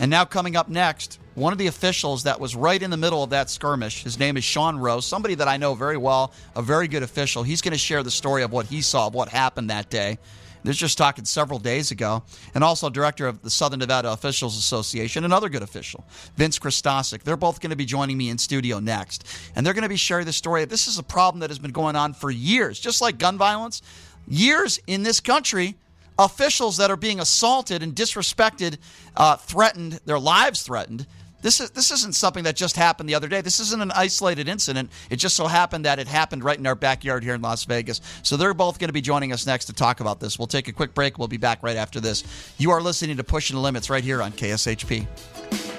And 0.00 0.10
now, 0.10 0.24
coming 0.24 0.56
up 0.56 0.68
next, 0.68 1.20
one 1.34 1.52
of 1.52 1.58
the 1.58 1.66
officials 1.66 2.24
that 2.24 2.40
was 2.40 2.56
right 2.56 2.82
in 2.82 2.90
the 2.90 2.96
middle 2.96 3.22
of 3.22 3.30
that 3.30 3.50
skirmish, 3.50 4.02
his 4.02 4.18
name 4.18 4.36
is 4.36 4.44
Sean 4.44 4.78
Rose, 4.78 5.06
somebody 5.06 5.34
that 5.36 5.46
I 5.46 5.56
know 5.56 5.74
very 5.74 5.96
well, 5.96 6.32
a 6.56 6.62
very 6.62 6.88
good 6.88 7.02
official. 7.02 7.42
He's 7.42 7.60
going 7.60 7.72
to 7.72 7.78
share 7.78 8.02
the 8.02 8.10
story 8.10 8.42
of 8.42 8.52
what 8.52 8.66
he 8.66 8.82
saw, 8.82 9.06
of 9.06 9.14
what 9.14 9.28
happened 9.28 9.70
that 9.70 9.90
day. 9.90 10.18
This 10.64 10.76
just 10.76 10.98
talking 10.98 11.24
several 11.24 11.58
days 11.58 11.90
ago. 11.90 12.22
And 12.54 12.64
also, 12.64 12.88
director 12.88 13.26
of 13.26 13.42
the 13.42 13.50
Southern 13.50 13.80
Nevada 13.80 14.10
Officials 14.12 14.58
Association, 14.58 15.24
another 15.24 15.48
good 15.48 15.62
official, 15.62 16.04
Vince 16.36 16.58
Christosic. 16.58 17.22
They're 17.22 17.36
both 17.36 17.60
going 17.60 17.70
to 17.70 17.76
be 17.76 17.84
joining 17.84 18.16
me 18.16 18.30
in 18.30 18.38
studio 18.38 18.80
next. 18.80 19.26
And 19.54 19.64
they're 19.64 19.74
going 19.74 19.82
to 19.82 19.88
be 19.88 19.96
sharing 19.96 20.26
the 20.26 20.32
story. 20.32 20.64
This 20.64 20.88
is 20.88 20.98
a 20.98 21.02
problem 21.02 21.40
that 21.40 21.50
has 21.50 21.58
been 21.58 21.70
going 21.70 21.96
on 21.96 22.14
for 22.14 22.30
years, 22.30 22.80
just 22.80 23.00
like 23.00 23.18
gun 23.18 23.36
violence 23.36 23.82
years 24.28 24.80
in 24.86 25.02
this 25.02 25.20
country, 25.20 25.76
officials 26.18 26.76
that 26.76 26.90
are 26.90 26.96
being 26.96 27.20
assaulted 27.20 27.82
and 27.82 27.94
disrespected, 27.94 28.78
uh, 29.16 29.36
threatened, 29.36 30.00
their 30.04 30.18
lives 30.18 30.62
threatened. 30.62 31.06
This 31.44 31.60
is 31.60 31.70
this 31.72 31.90
isn't 31.90 32.14
something 32.14 32.44
that 32.44 32.56
just 32.56 32.74
happened 32.74 33.06
the 33.06 33.14
other 33.14 33.28
day. 33.28 33.42
This 33.42 33.60
isn't 33.60 33.82
an 33.82 33.90
isolated 33.90 34.48
incident. 34.48 34.90
It 35.10 35.16
just 35.16 35.36
so 35.36 35.46
happened 35.46 35.84
that 35.84 35.98
it 35.98 36.08
happened 36.08 36.42
right 36.42 36.58
in 36.58 36.66
our 36.66 36.74
backyard 36.74 37.22
here 37.22 37.34
in 37.34 37.42
Las 37.42 37.66
Vegas. 37.66 38.00
So 38.22 38.38
they're 38.38 38.54
both 38.54 38.78
going 38.78 38.88
to 38.88 38.94
be 38.94 39.02
joining 39.02 39.30
us 39.30 39.46
next 39.46 39.66
to 39.66 39.74
talk 39.74 40.00
about 40.00 40.20
this. 40.20 40.38
We'll 40.38 40.46
take 40.46 40.68
a 40.68 40.72
quick 40.72 40.94
break. 40.94 41.18
We'll 41.18 41.28
be 41.28 41.36
back 41.36 41.62
right 41.62 41.76
after 41.76 42.00
this. 42.00 42.24
You 42.56 42.70
are 42.70 42.80
listening 42.80 43.18
to 43.18 43.24
Pushing 43.24 43.56
the 43.56 43.60
Limits 43.60 43.90
right 43.90 44.02
here 44.02 44.22
on 44.22 44.32
KSHP. 44.32 45.73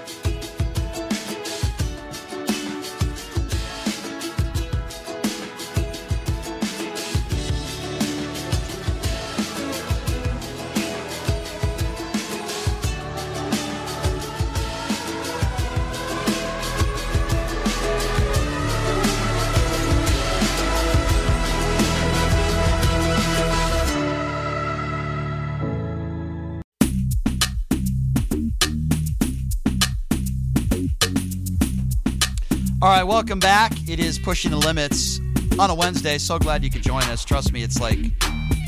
Welcome 33.36 33.50
back. 33.50 33.90
It 33.90 34.00
is 34.00 34.18
Pushing 34.18 34.52
the 34.52 34.58
Limits 34.58 35.20
on 35.60 35.70
a 35.70 35.76
Wednesday. 35.76 36.18
So 36.18 36.40
glad 36.40 36.64
you 36.64 36.70
could 36.70 36.84
join 36.84 37.04
us. 37.04 37.26
Trust 37.26 37.52
me, 37.52 37.64
it's 37.64 37.82
like 37.82 37.98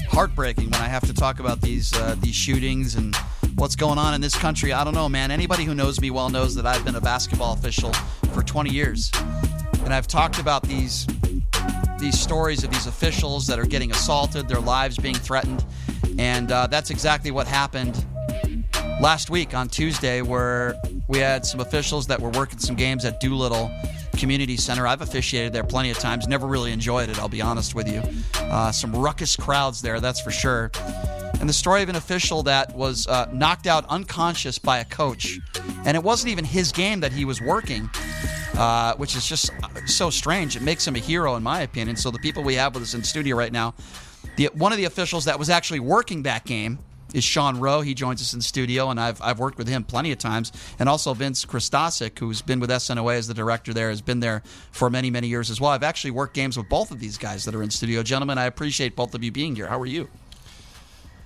heartbreaking 0.10 0.66
when 0.66 0.82
I 0.82 0.88
have 0.88 1.06
to 1.06 1.14
talk 1.14 1.40
about 1.40 1.62
these 1.62 1.96
uh, 1.96 2.18
these 2.20 2.36
shootings 2.36 2.96
and 2.96 3.16
what's 3.56 3.78
going 3.78 3.98
on 3.98 4.14
in 4.14 4.20
this 4.20 4.36
country. 4.36 4.74
I 4.74 4.84
don't 4.84 4.94
know, 4.94 5.08
man. 5.08 5.32
Anybody 5.32 5.64
who 5.64 5.74
knows 5.74 6.02
me 6.02 6.12
well 6.12 6.30
knows 6.30 6.54
that 6.56 6.66
I've 6.66 6.84
been 6.84 6.96
a 6.96 7.02
basketball 7.02 7.54
official 7.54 7.94
for 8.34 8.44
20 8.44 8.70
years, 8.70 9.10
and 9.86 9.94
I've 9.94 10.06
talked 10.08 10.38
about 10.38 10.64
these 10.64 11.08
these 11.98 12.20
stories 12.20 12.66
of 12.66 12.70
these 12.70 12.88
officials 12.88 13.48
that 13.48 13.60
are 13.60 13.66
getting 13.66 13.92
assaulted, 13.92 14.50
their 14.50 14.60
lives 14.60 14.98
being 14.98 15.16
threatened, 15.16 15.64
and 16.20 16.52
uh, 16.52 16.68
that's 16.68 16.90
exactly 16.90 17.32
what 17.32 17.48
happened 17.48 18.06
last 19.00 19.30
week 19.30 19.54
on 19.54 19.70
Tuesday, 19.70 20.22
where 20.22 20.76
we 21.08 21.20
had 21.20 21.46
some 21.46 21.62
officials 21.62 22.06
that 22.08 22.20
were 22.20 22.32
working 22.32 22.60
some 22.60 22.76
games 22.76 23.06
at 23.06 23.22
Doolittle 23.22 23.72
Community 24.18 24.58
Center. 24.58 24.86
I've 24.88 25.02
officiated 25.02 25.54
there 25.54 25.64
plenty 25.64 25.92
of 25.92 26.00
times. 26.00 26.28
Never 26.28 26.48
really 26.48 26.72
enjoyed 26.72 27.10
it, 27.10 27.20
I'll 27.20 27.30
be 27.30 27.42
honest 27.42 27.76
with 27.76 27.88
you. 27.88 28.02
Uh, 28.36 28.72
some 28.72 28.96
ruckus 28.96 29.36
crowds 29.36 29.82
there, 29.82 30.00
that's 30.00 30.20
for 30.20 30.32
sure. 30.32 30.72
And 31.40 31.48
the 31.48 31.54
story 31.54 31.84
of 31.84 31.90
an 31.90 31.96
official 31.96 32.44
that 32.44 32.76
was 32.76 33.08
uh, 33.08 33.30
knocked 33.32 33.68
out 33.68 33.86
unconscious 33.90 34.58
by 34.58 34.80
a 34.80 34.86
coach. 34.86 35.40
And 35.86 35.96
it 35.96 36.04
wasn't 36.04 36.32
even 36.32 36.44
his 36.44 36.72
game 36.72 37.00
that 37.02 37.12
he 37.12 37.26
was 37.26 37.40
working, 37.42 37.90
uh, 38.58 38.96
which 38.96 39.16
is 39.16 39.28
just 39.28 39.52
so 39.86 40.10
strange. 40.10 40.56
It 40.56 40.64
makes 40.64 40.86
him 40.86 40.96
a 40.96 41.00
hero, 41.00 41.36
in 41.36 41.44
my 41.44 41.62
opinion. 41.62 41.96
So 41.96 42.10
the 42.10 42.20
people 42.20 42.44
we 42.44 42.56
have 42.56 42.74
with 42.74 42.84
us 42.84 42.94
in 42.96 43.04
studio 43.04 43.36
right 43.36 43.52
now, 43.52 43.76
the, 44.36 44.50
one 44.54 44.72
of 44.72 44.78
the 44.78 44.86
officials 44.86 45.26
that 45.26 45.38
was 45.38 45.50
actually 45.50 45.80
working 45.80 46.24
that 46.24 46.44
game 46.46 46.80
is 47.14 47.24
Sean 47.24 47.60
Rowe. 47.60 47.82
He 47.82 47.94
joins 47.94 48.22
us 48.22 48.34
in 48.34 48.42
studio, 48.42 48.90
and 48.90 49.00
I've, 49.00 49.22
I've 49.22 49.40
worked 49.40 49.58
with 49.58 49.68
him 49.68 49.84
plenty 49.84 50.12
of 50.12 50.18
times. 50.18 50.52
And 50.80 50.90
also 50.90 51.14
Vince 51.14 51.46
Christosic, 51.46 52.20
who's 52.20 52.42
been 52.42 52.60
with 52.60 52.70
SNOA 52.70 53.16
as 53.16 53.28
the 53.28 53.34
director 53.34 53.74
there, 53.74 53.90
has 53.90 54.02
been 54.02 54.20
there 54.20 54.44
for 54.72 54.90
many, 54.90 55.10
many 55.10 55.28
years 55.28 55.50
as 55.50 55.62
well. 55.62 55.72
I've 55.72 55.84
actually 55.84 56.12
worked 56.12 56.34
games 56.34 56.58
with 56.58 56.70
both 56.70 56.92
of 56.92 57.00
these 57.00 57.18
guys 57.18 57.46
that 57.46 57.56
are 57.56 57.64
in 57.64 57.70
studio. 57.70 58.04
Gentlemen, 58.04 58.38
I 58.38 58.46
appreciate 58.46 58.96
both 58.96 59.16
of 59.16 59.24
you 59.24 59.32
being 59.32 59.56
here. 59.56 59.68
How 59.68 59.80
are 59.80 59.86
you? 59.86 60.10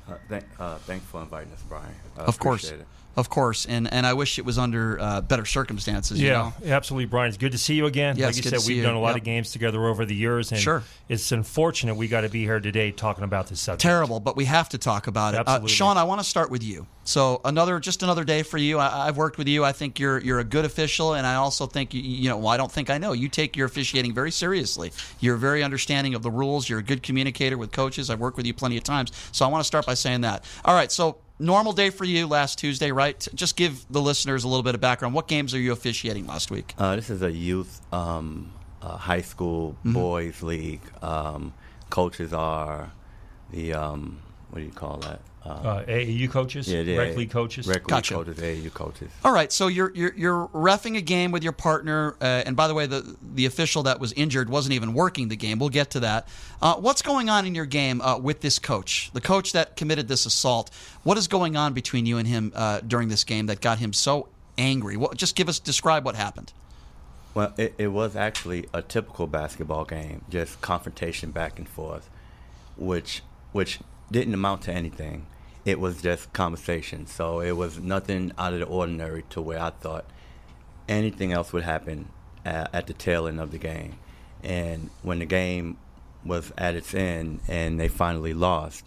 Uh, 0.08 0.16
th- 0.30 0.44
uh, 0.60 0.78
thanks 0.80 1.06
for 1.06 1.22
inviting 1.22 1.54
us, 1.54 1.64
Brian. 1.68 1.94
I 2.18 2.22
of 2.22 2.40
course. 2.40 2.70
It. 2.70 2.86
Of 3.16 3.30
course, 3.30 3.66
and 3.66 3.92
and 3.92 4.06
I 4.06 4.14
wish 4.14 4.40
it 4.40 4.46
was 4.46 4.58
under 4.58 4.98
uh, 5.00 5.20
better 5.22 5.46
circumstances. 5.46 6.22
Yeah, 6.22 6.52
know? 6.64 6.74
absolutely, 6.74 7.08
Brian. 7.08 7.28
It's 7.28 7.38
good 7.38 7.52
to 7.52 7.58
see 7.58 7.76
you 7.76 7.86
again. 7.86 8.16
Yeah, 8.18 8.28
like 8.28 8.38
you 8.38 8.42
good 8.42 8.50
said, 8.52 8.56
to 8.60 8.62
see 8.62 8.70
we've 8.74 8.78
you. 8.78 8.84
done 8.84 8.96
a 8.96 9.00
lot 9.02 9.10
Yep. 9.10 9.18
of 9.18 9.24
games 9.24 9.52
together 9.52 9.86
over 9.86 10.06
the 10.06 10.16
years, 10.16 10.52
and 10.52 10.60
Sure. 10.62 10.84
it's 11.10 11.32
unfortunate 11.34 11.96
we 11.96 12.08
got 12.08 12.22
to 12.22 12.30
be 12.30 12.44
here 12.44 12.60
today 12.62 12.92
talking 12.92 13.24
about 13.26 13.48
this 13.48 13.60
subject. 13.60 13.82
Terrible, 13.82 14.22
but 14.22 14.38
we 14.38 14.46
have 14.46 14.70
to 14.70 14.78
talk 14.78 15.08
about 15.08 15.34
it. 15.34 15.44
Uh. 15.46 15.68
Sean, 15.68 15.98
I 15.98 16.04
want 16.04 16.22
to 16.22 16.26
start 16.26 16.50
with 16.50 16.64
you. 16.64 16.88
So 17.04 17.42
another, 17.44 17.80
just 17.80 18.04
another 18.04 18.24
day 18.24 18.44
for 18.44 18.58
you. 18.58 18.78
I, 18.78 19.08
I've 19.08 19.18
worked 19.18 19.38
with 19.38 19.48
you. 19.48 19.66
I 19.66 19.72
think 19.74 20.00
you're 20.00 20.20
you're 20.20 20.40
a 20.40 20.44
good 20.46 20.64
official, 20.66 21.14
and 21.16 21.28
I 21.28 21.36
also 21.36 21.68
think 21.68 21.94
you, 21.94 22.02
you 22.02 22.30
know. 22.30 22.38
Well, 22.38 22.48
I 22.50 22.58
don't 22.58 22.72
think 22.72 22.90
I 22.90 22.98
know. 22.98 23.12
You 23.12 23.28
take 23.28 23.58
your 23.58 23.66
officiating 23.68 24.14
very 24.14 24.32
seriously. 24.32 24.94
You're 25.20 25.36
very 25.36 25.64
understanding 25.64 26.16
of 26.16 26.22
the 26.24 26.32
rules. 26.32 26.70
You're 26.70 26.80
a 26.80 26.84
good 26.84 27.04
communicator 27.04 27.58
with 27.58 27.72
coaches. 27.74 28.10
I've 28.10 28.20
worked 28.20 28.38
with 28.38 28.46
you 28.46 28.54
plenty 28.54 28.78
of 28.78 28.84
times. 28.84 29.12
So 29.32 29.46
I 29.46 29.50
want 29.50 29.62
to 29.62 29.68
start 29.68 29.86
by 29.86 29.96
saying 29.96 30.22
that. 30.22 30.46
All 30.64 30.76
right. 30.76 30.92
So 30.92 31.18
normal 31.42 31.74
day 31.74 31.90
for 31.90 32.06
you 32.06 32.28
last 32.28 32.58
Tuesday, 32.60 32.92
right? 32.92 33.28
Just 33.34 33.56
give 33.56 33.86
the 33.90 34.02
listeners 34.02 34.44
a 34.44 34.48
little 34.48 34.64
bit 34.64 34.76
of 34.76 34.82
background. 34.82 35.14
What 35.14 35.28
games 35.28 35.54
are 35.54 35.60
you 35.60 35.72
officiating 35.72 36.28
last 36.28 36.52
week? 36.52 36.74
Uh, 36.78 36.96
this 36.96 37.10
is 37.10 37.22
a 37.22 37.32
youth 37.32 37.82
um, 37.92 38.52
uh, 38.82 38.96
high 38.98 39.22
school 39.22 39.76
Mhm. 39.86 39.94
boys 39.94 40.42
league. 40.44 40.82
Um, 41.02 41.54
coaches 41.90 42.32
are 42.34 42.92
the 43.52 43.74
um, 43.74 44.20
what 44.50 44.60
do 44.60 44.66
you 44.66 44.72
call 44.72 44.98
that? 45.00 45.22
Uh, 45.44 45.84
AAU 45.86 46.30
coaches? 46.30 46.68
Yeah, 46.68 46.84
the 46.84 46.98
Rec 46.98 47.18
league 47.18 47.32
coaches? 47.32 47.66
Rec 47.66 47.78
league 47.78 47.88
Gotcha. 47.88 48.14
coaches, 48.14 48.38
AAU 48.38 48.72
coaches. 48.74 49.12
All 49.26 49.34
right, 49.34 49.52
so 49.52 49.68
you're 49.68 49.92
you're, 49.96 50.14
you're 50.16 50.48
refing 50.50 50.98
a 50.98 51.02
game 51.02 51.32
with 51.32 51.42
your 51.42 51.52
partner, 51.52 52.16
uh, 52.22 52.44
and 52.46 52.56
by 52.56 52.68
the 52.68 52.76
way, 52.76 52.86
the 52.86 53.16
the 53.34 53.48
official 53.48 53.82
that 53.84 54.00
was 54.00 54.14
injured 54.14 54.52
wasn't 54.52 54.74
even 54.74 54.94
working 54.94 55.30
the 55.30 55.36
game. 55.36 55.58
We'll 55.58 55.70
get 55.70 55.90
to 55.92 56.00
that. 56.02 56.28
Uh, 56.62 56.76
what's 56.76 57.02
going 57.02 57.30
on 57.30 57.48
in 57.48 57.56
your 57.56 57.66
game 57.66 58.02
uh, 58.02 58.20
with 58.20 58.42
this 58.42 58.60
coach, 58.60 59.10
the 59.14 59.22
coach 59.22 59.54
that 59.54 59.76
committed 59.76 60.08
this 60.08 60.28
assault? 60.28 60.70
What 61.04 61.18
is 61.18 61.28
going 61.28 61.58
on 61.58 61.74
between 61.74 62.06
you 62.06 62.20
and 62.20 62.28
him 62.28 62.52
uh, 62.56 62.82
during 62.82 63.10
this 63.10 63.24
game 63.24 63.48
that 63.48 63.62
got 63.62 63.80
him 63.80 63.94
so 63.94 64.28
angry? 64.60 64.96
What, 64.96 65.18
just 65.18 65.36
give 65.36 65.50
us 65.50 65.58
describe 65.58 66.06
what 66.06 66.16
happened. 66.16 66.54
Well, 67.34 67.54
it, 67.58 67.74
it 67.80 67.88
was 67.88 68.16
actually 68.16 68.68
a 68.74 68.84
typical 68.84 69.26
basketball 69.26 69.86
game, 69.86 70.24
just 70.30 70.62
confrontation 70.62 71.32
back 71.32 71.58
and 71.58 71.68
forth, 71.68 72.10
which 72.78 73.24
which 73.54 73.80
didn't 74.12 74.34
amount 74.34 74.62
to 74.64 74.74
anything. 74.74 75.26
It 75.66 75.80
was 75.80 76.02
just 76.02 76.34
conversation. 76.34 77.06
So 77.08 77.40
it 77.40 77.52
was 77.52 77.80
nothing 77.80 78.32
out 78.38 78.54
of 78.54 78.60
the 78.60 78.66
ordinary 78.66 79.24
to 79.30 79.42
where 79.42 79.60
I 79.60 79.70
thought 79.70 80.06
anything 80.90 81.32
else 81.32 81.54
would 81.54 81.64
happen 81.64 82.10
uh, 82.46 82.68
at 82.74 82.88
the 82.88 82.94
tail 82.94 83.28
end 83.28 83.40
of 83.40 83.52
the 83.52 83.58
game. 83.58 83.96
And 84.44 84.90
when 85.04 85.20
the 85.20 85.26
game 85.26 85.78
was 86.26 86.52
at 86.58 86.76
its 86.76 86.94
end 86.94 87.42
and 87.48 87.80
they 87.80 87.88
finally 87.88 88.34
lost, 88.34 88.86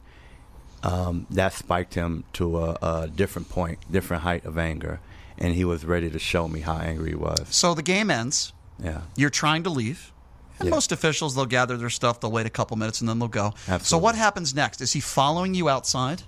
um, 0.82 1.26
that 1.30 1.52
spiked 1.52 1.94
him 1.94 2.24
to 2.34 2.58
a, 2.58 2.78
a 2.82 3.08
different 3.08 3.48
point, 3.48 3.78
different 3.90 4.22
height 4.22 4.44
of 4.44 4.58
anger, 4.58 5.00
and 5.38 5.54
he 5.54 5.64
was 5.64 5.84
ready 5.84 6.10
to 6.10 6.18
show 6.18 6.46
me 6.46 6.60
how 6.60 6.76
angry 6.76 7.10
he 7.10 7.14
was. 7.14 7.46
So 7.50 7.74
the 7.74 7.82
game 7.82 8.10
ends. 8.10 8.52
Yeah. 8.82 9.02
You're 9.16 9.30
trying 9.30 9.62
to 9.62 9.70
leave. 9.70 10.12
And 10.60 10.70
most 10.70 10.92
officials, 10.92 11.34
they'll 11.34 11.46
gather 11.46 11.76
their 11.76 11.90
stuff, 11.90 12.20
they'll 12.20 12.30
wait 12.30 12.46
a 12.46 12.50
couple 12.50 12.76
minutes, 12.76 13.00
and 13.00 13.08
then 13.08 13.18
they'll 13.18 13.28
go. 13.28 13.46
Absolutely. 13.66 13.84
So 13.86 13.98
what 13.98 14.14
happens 14.14 14.54
next? 14.54 14.80
Is 14.80 14.92
he 14.92 15.00
following 15.00 15.54
you 15.54 15.68
outside? 15.68 16.22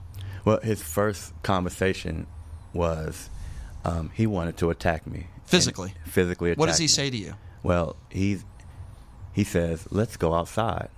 Well, 0.47 0.61
his 0.63 0.83
first 0.83 1.35
conversation 1.43 2.27
was, 2.73 3.29
Um, 3.85 4.11
he 4.15 4.27
wanted 4.27 4.57
to 4.57 4.71
attack 4.71 5.07
me 5.07 5.29
physically. 5.45 5.95
Physically. 6.07 6.55
What 6.55 6.67
does 6.67 6.79
he 6.79 6.85
me. 6.85 6.89
say 6.89 7.11
to 7.11 7.17
you? 7.17 7.35
Well, 7.63 7.95
he's 8.11 8.45
he 9.33 9.45
says, 9.45 9.87
"Let's 9.91 10.17
go 10.17 10.35
outside." 10.35 10.89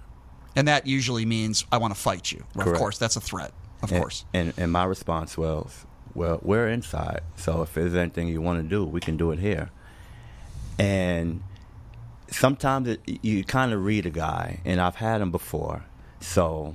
And 0.57 0.67
that 0.69 0.87
usually 0.87 1.27
means 1.27 1.67
I 1.71 1.77
want 1.77 1.95
to 1.95 2.01
fight 2.01 2.33
you. 2.33 2.45
Of 2.57 2.73
course, 2.75 2.97
that's 2.97 3.17
a 3.17 3.21
threat. 3.21 3.53
Of 3.83 3.93
and, 3.93 4.01
course. 4.01 4.25
And 4.33 4.55
and 4.57 4.73
my 4.73 4.85
response 4.85 5.37
was, 5.37 5.85
"Well, 6.15 6.39
we're 6.43 6.69
inside, 6.69 7.21
so 7.37 7.61
if 7.63 7.75
there's 7.75 7.95
anything 7.95 8.29
you 8.29 8.41
want 8.41 8.63
to 8.63 8.69
do, 8.69 8.85
we 8.87 9.01
can 9.01 9.17
do 9.19 9.33
it 9.33 9.39
here." 9.39 9.71
And 10.79 11.43
sometimes 12.31 12.89
it, 12.89 13.01
you 13.07 13.45
kind 13.45 13.73
of 13.75 13.85
read 13.85 14.07
a 14.07 14.11
guy, 14.11 14.61
and 14.65 14.81
I've 14.81 14.97
had 14.97 15.21
him 15.21 15.31
before, 15.31 15.85
so 16.21 16.75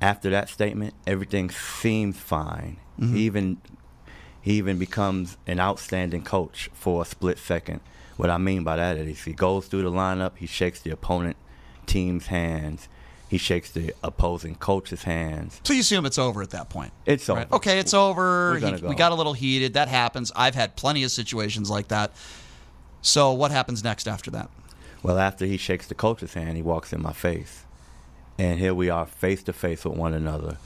after 0.00 0.30
that 0.30 0.48
statement, 0.48 0.94
everything 1.06 1.50
seems 1.50 2.18
fine. 2.18 2.78
Mhm. 3.00 3.14
He 3.14 3.20
even 3.22 3.56
he 4.40 4.54
even 4.54 4.78
becomes 4.78 5.36
an 5.46 5.60
outstanding 5.60 6.22
coach 6.22 6.70
for 6.72 7.02
a 7.02 7.04
split 7.04 7.38
second. 7.38 7.80
What 8.16 8.30
I 8.30 8.38
mean 8.38 8.64
by 8.64 8.76
that 8.76 8.96
is 8.96 9.24
he 9.24 9.32
goes 9.32 9.66
through 9.66 9.82
the 9.82 9.90
lineup, 9.90 10.32
he 10.36 10.46
shakes 10.46 10.80
the 10.80 10.90
opponent 10.90 11.36
team's 11.86 12.26
hands, 12.28 12.88
he 13.28 13.36
shakes 13.36 13.70
the 13.70 13.92
opposing 14.02 14.54
coach's 14.54 15.02
hands. 15.02 15.60
So 15.64 15.74
you 15.74 15.80
assume 15.80 16.06
it's 16.06 16.18
over 16.18 16.40
at 16.42 16.50
that 16.50 16.70
point. 16.70 16.92
It's 17.04 17.28
over. 17.28 17.46
Okay, 17.52 17.78
it's 17.78 17.92
over. 17.92 18.58
He- 18.58 18.72
go. 18.80 18.88
We 18.88 18.94
got 18.94 19.12
a 19.12 19.14
little 19.16 19.34
heated. 19.34 19.74
That 19.74 19.88
happens. 19.88 20.32
I've 20.34 20.54
had 20.54 20.76
plenty 20.76 21.02
of 21.04 21.10
situations 21.10 21.68
like 21.68 21.88
that. 21.88 22.12
So 23.02 23.32
what 23.32 23.50
happens 23.50 23.84
next 23.84 24.08
after 24.08 24.30
that? 24.30 24.48
Well, 25.02 25.18
after 25.18 25.44
he 25.44 25.56
shakes 25.56 25.86
the 25.86 25.94
coach's 25.94 26.34
hand, 26.34 26.56
he 26.56 26.62
walks 26.62 26.92
in 26.92 27.02
my 27.02 27.12
face. 27.12 27.64
And 28.38 28.58
here 28.58 28.74
we 28.74 28.88
are 28.90 29.06
face 29.06 29.42
to 29.44 29.52
face 29.52 29.84
with 29.84 29.96
one 29.96 30.14
another. 30.14 30.58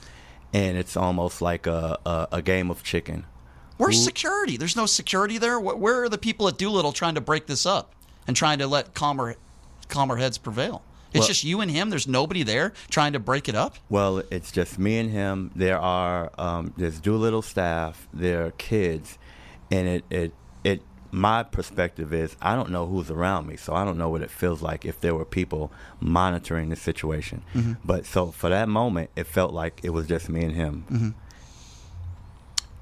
And 0.52 0.76
it's 0.76 0.96
almost 0.96 1.40
like 1.40 1.66
a, 1.66 1.98
a, 2.04 2.28
a 2.32 2.42
game 2.42 2.70
of 2.70 2.82
chicken. 2.82 3.24
Where's 3.78 3.96
Who- 3.96 4.04
security? 4.04 4.56
There's 4.58 4.76
no 4.76 4.86
security 4.86 5.38
there. 5.38 5.58
Where 5.58 6.02
are 6.04 6.08
the 6.08 6.18
people 6.18 6.46
at 6.48 6.58
Doolittle 6.58 6.92
trying 6.92 7.14
to 7.14 7.20
break 7.22 7.46
this 7.46 7.64
up 7.64 7.94
and 8.26 8.36
trying 8.36 8.58
to 8.58 8.66
let 8.66 8.92
calmer, 8.94 9.36
calmer 9.88 10.16
heads 10.16 10.36
prevail? 10.38 10.82
It's 11.12 11.20
Well- 11.20 11.28
just 11.28 11.44
you 11.44 11.60
and 11.60 11.70
him. 11.70 11.88
There's 11.90 12.06
nobody 12.06 12.42
there 12.42 12.72
trying 12.90 13.14
to 13.14 13.18
break 13.18 13.48
it 13.48 13.54
up. 13.54 13.76
Well, 13.88 14.22
it's 14.30 14.52
just 14.52 14.78
me 14.78 14.98
and 14.98 15.10
him. 15.10 15.50
There 15.56 15.78
are 15.78 16.30
um, 16.38 16.74
there's 16.76 17.00
Doolittle 17.00 17.42
staff, 17.42 18.06
there 18.12 18.46
are 18.46 18.50
kids, 18.52 19.18
and 19.70 19.88
it, 19.88 20.04
it 20.10 20.32
it 20.64 20.82
my 21.12 21.42
perspective 21.42 22.12
is 22.12 22.34
I 22.40 22.56
don't 22.56 22.70
know 22.70 22.86
who's 22.86 23.10
around 23.10 23.46
me, 23.46 23.56
so 23.56 23.74
I 23.74 23.84
don't 23.84 23.98
know 23.98 24.08
what 24.08 24.22
it 24.22 24.30
feels 24.30 24.62
like 24.62 24.84
if 24.86 25.00
there 25.00 25.14
were 25.14 25.26
people 25.26 25.70
monitoring 26.00 26.70
the 26.70 26.76
situation. 26.76 27.42
Mhm. 27.54 27.76
But 27.84 28.06
so 28.06 28.30
for 28.32 28.48
that 28.48 28.68
moment, 28.68 29.10
it 29.14 29.26
felt 29.26 29.52
like 29.52 29.80
it 29.84 29.90
was 29.90 30.06
just 30.06 30.28
me 30.30 30.42
and 30.42 30.54
him. 30.56 30.84
Mm-hmm. 30.90 31.10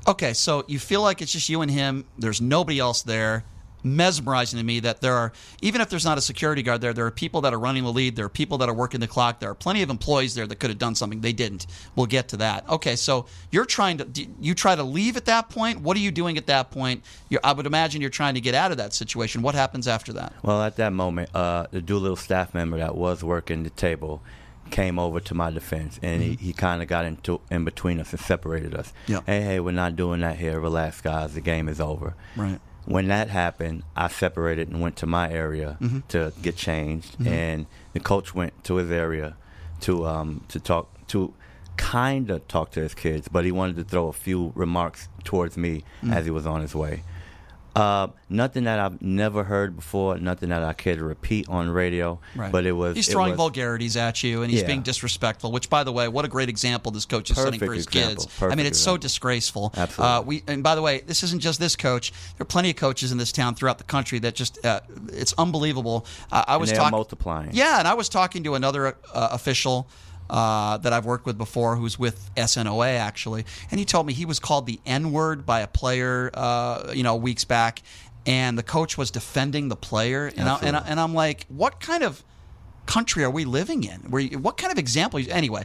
Okay, 0.07 0.33
so 0.33 0.65
you 0.67 0.79
feel 0.79 1.03
like 1.03 1.21
it's 1.21 1.33
just 1.33 1.49
you 1.49 1.61
and 1.61 1.71
him. 1.71 2.05
There's 2.19 2.41
nobody 2.41 2.79
else 2.79 3.03
there. 3.03 3.45
Mesmerizing 3.83 4.59
to 4.59 4.65
me 4.65 4.81
that 4.81 5.01
there 5.01 5.15
are, 5.15 5.33
even 5.63 5.81
if 5.81 5.89
there's 5.89 6.05
not 6.05 6.19
a 6.19 6.21
security 6.21 6.63
guard 6.63 6.81
there, 6.81 6.93
there 6.93 7.07
are 7.07 7.11
people 7.11 7.41
that 7.43 7.55
are 7.55 7.59
running 7.59 7.85
the 7.85 7.93
lead. 7.93 8.17
There 8.17 8.27
are 8.27 8.31
people 8.31 8.59
that 8.59 8.69
are 8.69 8.75
working 8.75 9.01
the 9.01 9.09
clock. 9.09 9.41
There 9.41 9.51
are 9.51 9.55
plenty 9.55 9.83
of 9.83 9.91
employees 9.91 10.35
there 10.35 10.47
that 10.47 10.57
could 10.57 10.71
have 10.71 10.79
done 10.79 10.95
something. 10.95 11.21
They 11.21 11.33
didn't. 11.33 11.67
We'll 11.97 12.07
get 12.07 12.29
to 12.29 12.37
that. 12.39 12.69
Okay, 12.69 12.97
so 12.97 13.27
you're 13.51 13.65
trying 13.65 13.99
to, 13.99 14.27
you 14.41 14.55
try 14.55 14.77
to 14.77 14.83
leave 14.83 15.17
at 15.17 15.25
that 15.27 15.49
point? 15.49 15.81
What 15.81 15.97
are 15.97 16.01
you 16.01 16.11
doing 16.11 16.37
at 16.37 16.47
that 16.47 16.71
point? 16.71 17.05
You're, 17.29 17.41
I 17.45 17.53
would 17.53 17.67
imagine 17.67 18.01
you're 18.01 18.11
trying 18.11 18.35
to 18.35 18.41
get 18.41 18.55
out 18.55 18.71
of 18.71 18.77
that 18.79 18.93
situation. 18.93 19.43
What 19.43 19.55
happens 19.55 19.89
after 19.89 20.13
that? 20.15 20.33
Well, 20.43 20.63
at 20.63 20.77
that 20.77 20.93
moment, 20.93 21.35
uh, 21.35 21.67
the 21.71 21.81
Doolittle 21.81 22.17
staff 22.17 22.55
member 22.55 22.79
that 22.79 22.95
was 22.95 23.23
working 23.23 23.63
the 23.63 23.71
table 23.71 24.23
came 24.71 24.99
over 24.99 25.19
to 25.19 25.35
my 25.35 25.51
defense, 25.51 25.99
and 26.01 26.23
he, 26.23 26.37
he 26.37 26.53
kind 26.53 26.81
of 26.81 26.89
got 26.89 27.05
into 27.05 27.41
in 27.51 27.65
between 27.65 27.99
us 27.99 28.13
and 28.13 28.21
separated 28.21 28.75
us. 28.75 28.93
Yeah. 29.09 29.21
Hey, 29.27 29.41
hey, 29.43 29.61
we're 29.61 29.73
not 29.73 29.97
doing 29.97 30.21
that 30.21 30.39
here. 30.39 30.61
Relax, 30.61 31.01
guys. 31.01 31.35
The 31.35 31.41
game 31.41 31.69
is 31.69 31.81
over. 31.81 32.15
Right. 32.37 32.61
When 32.87 33.09
that 33.09 33.29
happened, 33.29 33.83
I 33.97 34.09
separated 34.09 34.69
and 34.69 34.81
went 34.81 34.97
to 34.97 35.07
my 35.07 35.31
area 35.31 35.77
Mhm. 35.81 36.03
to 36.09 36.33
get 36.43 36.57
changed, 36.57 37.19
Mhm. 37.19 37.27
and 37.27 37.67
the 37.93 38.01
coach 38.01 38.35
went 38.35 38.65
to 38.65 38.77
his 38.77 38.91
area 38.91 39.37
to 39.81 40.07
um, 40.07 40.45
to 40.49 40.59
talk 40.61 40.89
to 41.09 41.33
kind 41.77 42.31
of 42.31 42.47
talk 42.49 42.71
to 42.73 42.81
his 42.81 42.95
kids, 42.95 43.29
but 43.29 43.45
he 43.45 43.53
wanted 43.53 43.77
to 43.77 43.85
throw 43.85 44.09
a 44.09 44.13
few 44.13 44.53
remarks 44.55 45.09
towards 45.25 45.57
me 45.57 45.83
Mm. 46.03 46.13
as 46.13 46.25
he 46.27 46.31
was 46.31 46.47
on 46.47 46.61
his 46.61 46.75
way. 46.75 47.03
Uh, 47.77 48.09
nothing 48.29 48.65
that 48.65 48.81
I've 48.81 49.01
never 49.01 49.45
heard 49.45 49.77
before, 49.77 50.19
nothing 50.19 50.49
that 50.49 50.63
I 50.63 50.73
care 50.73 50.97
to 50.97 51.05
repeat 51.05 51.49
on 51.49 51.71
radio. 51.71 52.19
Right. 52.35 52.51
But 52.51 52.67
it 52.67 52.73
was. 52.73 52.97
He's 52.97 53.09
throwing 53.09 53.31
was- 53.31 53.37
vulgarities 53.37 53.97
at 53.97 54.23
you, 54.23 54.43
and 54.43 54.51
he's 54.51 54.63
Yeah. 54.63 54.67
being 54.67 54.83
disrespectful. 54.83 55.53
Which, 55.53 55.71
by 55.71 55.85
the 55.85 55.93
way, 55.93 56.09
what 56.09 56.25
a 56.25 56.29
great 56.29 56.49
example 56.49 56.91
this 56.91 57.05
coach 57.05 57.31
is 57.31 57.37
setting 57.37 57.61
for 57.61 57.73
his 57.73 57.87
example. 57.87 58.25
kids. 58.25 58.43
I 58.43 58.55
mean, 58.57 58.67
it's 58.67 58.81
so 58.81 58.97
disgraceful. 58.97 59.73
Absolutely. 59.77 60.15
Uh, 60.17 60.21
we 60.23 60.43
and 60.49 60.63
by 60.63 60.75
the 60.75 60.83
way, 60.83 61.01
this 61.07 61.23
isn't 61.23 61.41
just 61.43 61.61
this 61.61 61.77
coach. 61.77 62.11
There 62.37 62.43
are 62.43 62.45
plenty 62.45 62.71
of 62.71 62.77
coaches 62.77 63.13
in 63.13 63.19
this 63.19 63.31
town 63.33 63.55
throughout 63.55 63.79
the 63.79 63.85
country 63.85 64.19
that 64.21 64.35
just 64.35 64.65
uh, 64.65 64.81
it's 65.13 65.33
unbelievable. 65.39 66.07
Uh, 66.33 66.45
I 66.49 66.55
And 66.55 66.61
was 66.61 66.71
they 66.71 66.77
are 66.77 66.81
talking. 66.81 66.91
multiplying. 66.97 67.51
Yeah, 67.53 67.79
and 67.79 67.87
I 67.87 67.95
was 67.95 68.09
talking 68.09 68.43
to 68.45 68.55
another 68.57 68.89
uh, 69.15 69.29
official. 69.31 69.87
Uh, 70.31 70.77
that 70.77 70.93
I've 70.93 71.07
worked 71.07 71.27
with 71.27 71.37
before, 71.37 71.75
who's 71.75 71.99
with 71.99 72.31
SNOA 72.37 72.97
actually, 72.97 73.45
and 73.71 73.81
he 73.81 73.85
told 73.85 74.07
me 74.07 74.13
he 74.13 74.25
was 74.25 74.39
called 74.39 74.65
the 74.67 74.79
N 74.87 75.11
word 75.11 75.45
by 75.45 75.61
a 75.61 75.67
player, 75.67 76.31
uh, 76.35 76.93
you 76.95 77.03
know, 77.03 77.17
weeks 77.17 77.45
back, 77.45 77.83
and 78.27 78.57
the 78.57 78.63
coach 78.63 78.97
was 78.97 79.11
defending 79.11 79.69
the 79.69 79.77
player, 79.77 80.31
and 80.37 80.49
I, 80.49 80.59
and, 80.63 80.77
I, 80.77 80.85
and 80.87 81.01
I'm 81.01 81.15
like, 81.15 81.47
what 81.49 81.81
kind 81.81 82.05
of 82.05 82.23
country 82.87 83.25
are 83.25 83.31
we 83.31 83.45
living 83.45 83.85
in? 83.85 84.01
Where 84.11 84.21
you, 84.21 84.39
what 84.39 84.57
kind 84.57 84.73
of 84.73 84.79
example? 84.79 85.21
Anyway, 85.29 85.65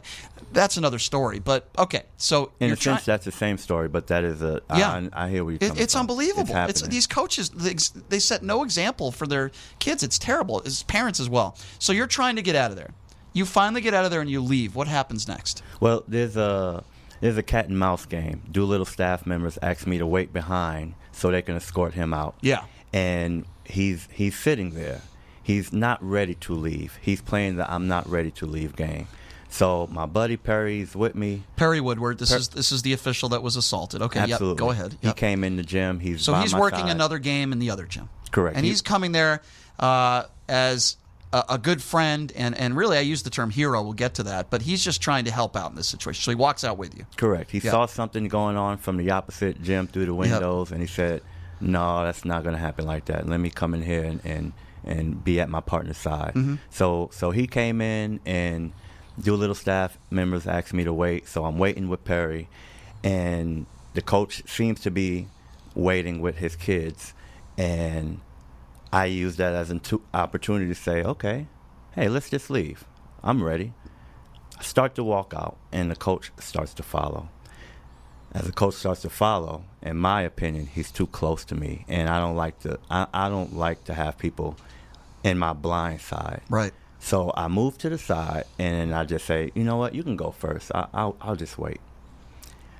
that's 0.52 0.76
another 0.76 0.98
story. 0.98 1.38
But 1.38 1.68
okay, 1.78 2.02
so 2.16 2.52
In 2.60 2.70
a 2.70 2.76
sense, 2.76 3.04
that's 3.04 3.24
the 3.24 3.32
same 3.32 3.58
story, 3.58 3.88
but 3.88 4.06
that 4.08 4.24
is 4.24 4.42
a 4.42 4.62
Yeah. 4.74 5.08
I, 5.12 5.26
I 5.26 5.28
hear 5.28 5.44
you're 5.44 5.58
It, 5.60 5.78
it's 5.80 5.92
from. 5.92 6.00
unbelievable. 6.00 6.54
It's 6.56 6.82
It's, 6.82 6.88
these 6.88 7.06
coaches. 7.06 7.50
They, 7.50 7.74
they 8.08 8.18
set 8.18 8.42
no 8.42 8.62
example 8.62 9.12
for 9.12 9.26
their 9.26 9.50
kids. 9.78 10.02
It's 10.02 10.18
terrible. 10.18 10.62
As 10.64 10.82
parents 10.84 11.20
as 11.20 11.28
well. 11.28 11.56
So 11.78 11.92
you're 11.92 12.06
trying 12.06 12.36
to 12.36 12.42
get 12.42 12.56
out 12.56 12.70
of 12.70 12.76
there. 12.76 12.90
You 13.36 13.44
finally 13.44 13.80
get 13.82 13.92
out 13.94 14.04
of 14.04 14.10
there 14.10 14.20
and 14.20 14.30
you 14.30 14.40
leave. 14.40 14.74
What 14.74 14.88
happens 14.88 15.28
next? 15.28 15.62
Well, 15.80 16.02
there's 16.08 16.36
a 16.36 16.82
there's 17.20 17.36
a 17.36 17.42
cat 17.42 17.68
and 17.68 17.78
mouse 17.78 18.06
game. 18.06 18.42
Doolittle 18.50 18.86
staff 18.86 19.26
members 19.26 19.58
asked 19.62 19.86
me 19.86 19.98
to 19.98 20.06
wait 20.06 20.32
behind 20.32 20.94
so 21.12 21.30
they 21.30 21.42
can 21.42 21.56
escort 21.56 21.94
him 21.94 22.14
out. 22.14 22.34
Yeah. 22.40 22.64
And 22.92 23.44
he's 23.64 24.08
he's 24.12 24.36
sitting 24.38 24.70
there. 24.70 25.02
He's 25.42 25.72
not 25.72 26.02
ready 26.02 26.34
to 26.34 26.54
leave. 26.54 26.98
He's 27.02 27.20
playing 27.20 27.56
the 27.56 27.70
I'm 27.72 27.86
not 27.88 28.08
ready 28.08 28.30
to 28.32 28.46
leave 28.46 28.74
game. 28.74 29.06
So 29.48 29.86
my 29.92 30.06
buddy 30.06 30.36
Perry's 30.36 30.96
with 30.96 31.14
me. 31.14 31.44
Perry 31.56 31.80
Woodward. 31.80 32.18
This 32.18 32.30
Per- 32.32 32.38
is 32.38 32.48
this 32.48 32.72
is 32.72 32.82
the 32.82 32.92
official 32.94 33.28
that 33.30 33.42
was 33.42 33.56
assaulted. 33.56 34.02
Okay. 34.02 34.20
Absolutely. 34.20 34.48
Yep. 34.52 34.56
Go 34.58 34.70
ahead. 34.70 34.96
He 35.02 35.12
came 35.12 35.44
in 35.44 35.56
the 35.56 35.62
gym. 35.62 36.00
He's 36.00 36.22
So 36.22 36.34
he's 36.34 36.54
working 36.54 36.80
side. 36.80 36.90
another 36.90 37.18
game 37.18 37.52
in 37.52 37.58
the 37.58 37.70
other 37.70 37.84
gym. 37.86 38.08
Correct. 38.32 38.56
And 38.56 38.64
He- 38.64 38.70
he's 38.72 38.82
coming 38.82 39.12
there 39.12 39.42
uh, 39.78 40.24
as 40.48 40.96
a, 41.36 41.54
a 41.54 41.58
good 41.58 41.82
friend, 41.82 42.32
and, 42.34 42.56
and 42.56 42.76
really, 42.76 42.96
I 42.96 43.00
use 43.02 43.22
the 43.22 43.30
term 43.30 43.50
hero. 43.50 43.82
We'll 43.82 43.92
get 43.92 44.14
to 44.14 44.22
that, 44.24 44.50
but 44.50 44.62
he's 44.62 44.82
just 44.84 45.00
trying 45.00 45.24
to 45.26 45.30
help 45.30 45.56
out 45.56 45.70
in 45.70 45.76
this 45.76 45.88
situation. 45.88 46.22
So 46.22 46.30
he 46.30 46.34
walks 46.36 46.64
out 46.64 46.78
with 46.78 46.96
you. 46.96 47.06
Correct. 47.16 47.50
He 47.50 47.58
Yeah. 47.58 47.70
saw 47.72 47.86
something 47.86 48.28
going 48.28 48.56
on 48.56 48.78
from 48.78 48.96
the 48.96 49.10
opposite 49.10 49.62
gym 49.62 49.86
through 49.86 50.06
the 50.06 50.14
windows, 50.14 50.72
and 50.72 50.80
he 50.80 50.86
said, 50.86 51.20
"No, 51.60 52.02
that's 52.04 52.24
not 52.24 52.42
going 52.42 52.54
to 52.54 52.60
happen 52.60 52.86
like 52.86 53.04
that. 53.06 53.28
Let 53.28 53.40
me 53.40 53.50
come 53.50 53.74
in 53.74 53.82
here 53.82 54.04
and 54.04 54.20
and, 54.24 54.52
and 54.84 55.24
be 55.24 55.40
at 55.40 55.48
my 55.48 55.60
partner's 55.60 55.98
side." 55.98 56.32
Mhm. 56.34 56.58
So 56.70 57.10
so 57.12 57.30
he 57.32 57.46
came 57.46 57.80
in, 57.80 58.20
and 58.26 58.72
Doolittle 59.20 59.54
staff 59.54 59.98
members 60.10 60.46
asked 60.46 60.72
me 60.74 60.84
to 60.84 60.92
wait. 60.92 61.28
So 61.28 61.44
I'm 61.44 61.58
waiting 61.58 61.88
with 61.88 62.04
Perry, 62.04 62.48
and 63.04 63.66
the 63.94 64.02
coach 64.02 64.42
seems 64.46 64.80
to 64.80 64.90
be 64.90 65.28
waiting 65.74 66.20
with 66.20 66.36
his 66.38 66.56
kids, 66.56 67.12
and 67.58 68.20
I 68.92 69.06
use 69.06 69.36
that 69.36 69.54
as 69.54 69.70
an 69.70 69.80
tu- 69.80 70.02
opportunity 70.14 70.68
to 70.68 70.74
say, 70.74 71.02
"Okay, 71.02 71.46
hey, 71.94 72.08
let's 72.08 72.30
just 72.30 72.50
leave. 72.50 72.84
I'm 73.22 73.42
ready." 73.42 73.72
I 74.58 74.62
start 74.62 74.94
to 74.94 75.04
walk 75.04 75.34
out, 75.34 75.56
and 75.72 75.90
the 75.90 75.96
coach 75.96 76.32
starts 76.38 76.72
to 76.74 76.82
follow. 76.82 77.28
As 78.32 78.44
the 78.44 78.52
coach 78.52 78.74
starts 78.74 79.02
to 79.02 79.10
follow, 79.10 79.64
in 79.82 79.96
my 79.96 80.22
opinion, 80.22 80.66
he's 80.66 80.90
too 80.90 81.06
close 81.06 81.44
to 81.46 81.54
me, 81.54 81.84
and 81.88 82.08
I 82.08 82.18
don't 82.18 82.36
like 82.36 82.58
to. 82.60 82.78
I, 82.90 83.06
I 83.12 83.28
don't 83.28 83.54
like 83.54 83.84
to 83.84 83.94
have 83.94 84.18
people 84.18 84.56
in 85.24 85.38
my 85.38 85.52
blind 85.52 86.00
side. 86.00 86.42
Right. 86.48 86.72
So 86.98 87.32
I 87.36 87.48
move 87.48 87.78
to 87.78 87.88
the 87.88 87.98
side, 87.98 88.44
and 88.58 88.94
I 88.94 89.04
just 89.04 89.26
say, 89.26 89.50
"You 89.54 89.64
know 89.64 89.76
what? 89.76 89.94
You 89.94 90.02
can 90.02 90.16
go 90.16 90.30
first. 90.30 90.70
I, 90.74 90.86
I'll, 90.94 91.16
I'll 91.20 91.36
just 91.36 91.58
wait." 91.58 91.80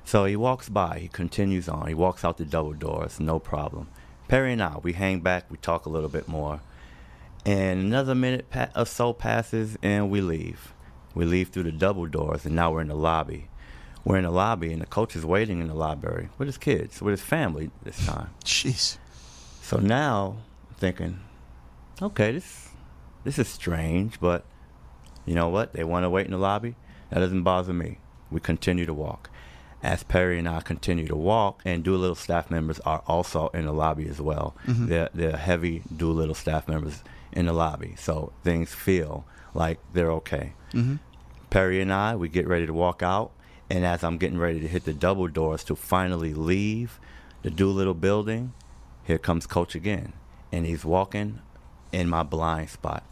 So 0.03 0.25
he 0.25 0.35
walks 0.35 0.69
by. 0.69 0.99
He 0.99 1.07
continues 1.09 1.67
on. 1.67 1.87
He 1.87 1.93
walks 1.93 2.23
out 2.23 2.37
the 2.37 2.45
double 2.45 2.73
doors, 2.73 3.19
no 3.19 3.39
problem. 3.39 3.89
Perry 4.27 4.53
and 4.53 4.61
I, 4.61 4.77
we 4.81 4.93
hang 4.93 5.21
back. 5.21 5.49
We 5.49 5.57
talk 5.57 5.85
a 5.85 5.89
little 5.89 6.09
bit 6.09 6.27
more, 6.27 6.59
and 7.45 7.79
another 7.79 8.13
minute 8.15 8.49
pa- 8.49 8.69
or 8.75 8.85
so 8.85 9.13
passes, 9.13 9.77
and 9.81 10.09
we 10.09 10.21
leave. 10.21 10.73
We 11.15 11.25
leave 11.25 11.49
through 11.49 11.63
the 11.63 11.71
double 11.71 12.05
doors, 12.05 12.45
and 12.45 12.55
now 12.55 12.71
we're 12.71 12.81
in 12.81 12.89
the 12.89 12.95
lobby. 12.95 13.47
We're 14.03 14.17
in 14.17 14.23
the 14.23 14.31
lobby, 14.31 14.71
and 14.71 14.81
the 14.81 14.85
coach 14.85 15.15
is 15.15 15.25
waiting 15.25 15.59
in 15.59 15.67
the 15.67 15.73
library 15.73 16.29
with 16.37 16.47
his 16.47 16.57
kids, 16.57 17.01
with 17.01 17.11
his 17.11 17.21
family 17.21 17.71
this 17.83 18.05
time. 18.05 18.29
Jeez. 18.43 18.97
So 19.61 19.77
now 19.77 20.37
I'm 20.69 20.75
thinking, 20.75 21.19
okay, 22.01 22.31
this 22.33 22.69
this 23.23 23.39
is 23.39 23.47
strange, 23.47 24.19
but 24.19 24.45
you 25.25 25.35
know 25.35 25.49
what? 25.49 25.73
They 25.73 25.83
want 25.83 26.03
to 26.03 26.09
wait 26.09 26.25
in 26.25 26.31
the 26.31 26.37
lobby. 26.37 26.75
That 27.09 27.19
doesn't 27.19 27.43
bother 27.43 27.73
me. 27.73 27.99
We 28.31 28.39
continue 28.39 28.85
to 28.85 28.93
walk. 28.93 29.29
As 29.83 30.03
Perry 30.03 30.39
and 30.39 30.49
I 30.49 30.61
continue 30.61 31.07
to 31.07 31.15
walk, 31.15 31.61
and 31.65 31.83
Doolittle 31.83 32.15
staff 32.15 32.49
members 32.49 32.79
are 32.81 33.03
also 33.07 33.49
in 33.49 33.65
the 33.65 33.71
lobby 33.73 34.07
as 34.09 34.19
well. 34.19 34.55
Mhm. 34.65 34.87
They're, 34.87 35.09
they're 35.13 35.37
heavy 35.37 35.83
Doolittle 35.95 36.35
staff 36.35 36.67
members 36.67 37.03
in 37.31 37.45
the 37.45 37.53
lobby, 37.53 37.95
so 37.97 38.33
things 38.43 38.73
feel 38.73 39.25
like 39.53 39.79
they're 39.93 40.11
okay. 40.11 40.53
Mhm. 40.73 40.99
Perry 41.49 41.81
and 41.81 41.93
I, 41.93 42.15
we 42.15 42.27
get 42.27 42.47
ready 42.47 42.65
to 42.65 42.73
walk 42.73 43.01
out, 43.03 43.31
and 43.69 43.85
as 43.85 44.03
I'm 44.03 44.17
getting 44.17 44.37
ready 44.39 44.59
to 44.59 44.67
hit 44.67 44.85
the 44.85 44.93
double 44.93 45.27
doors 45.27 45.63
to 45.65 45.75
finally 45.75 46.33
leave 46.33 46.99
the 47.43 47.49
Doolittle 47.51 47.93
building, 47.93 48.53
here 49.03 49.17
comes 49.19 49.45
Coach 49.47 49.75
again, 49.75 50.13
and 50.51 50.65
he's 50.65 50.83
walking 50.83 51.39
in 51.91 52.09
my 52.09 52.23
blind 52.23 52.69
spot. 52.69 53.03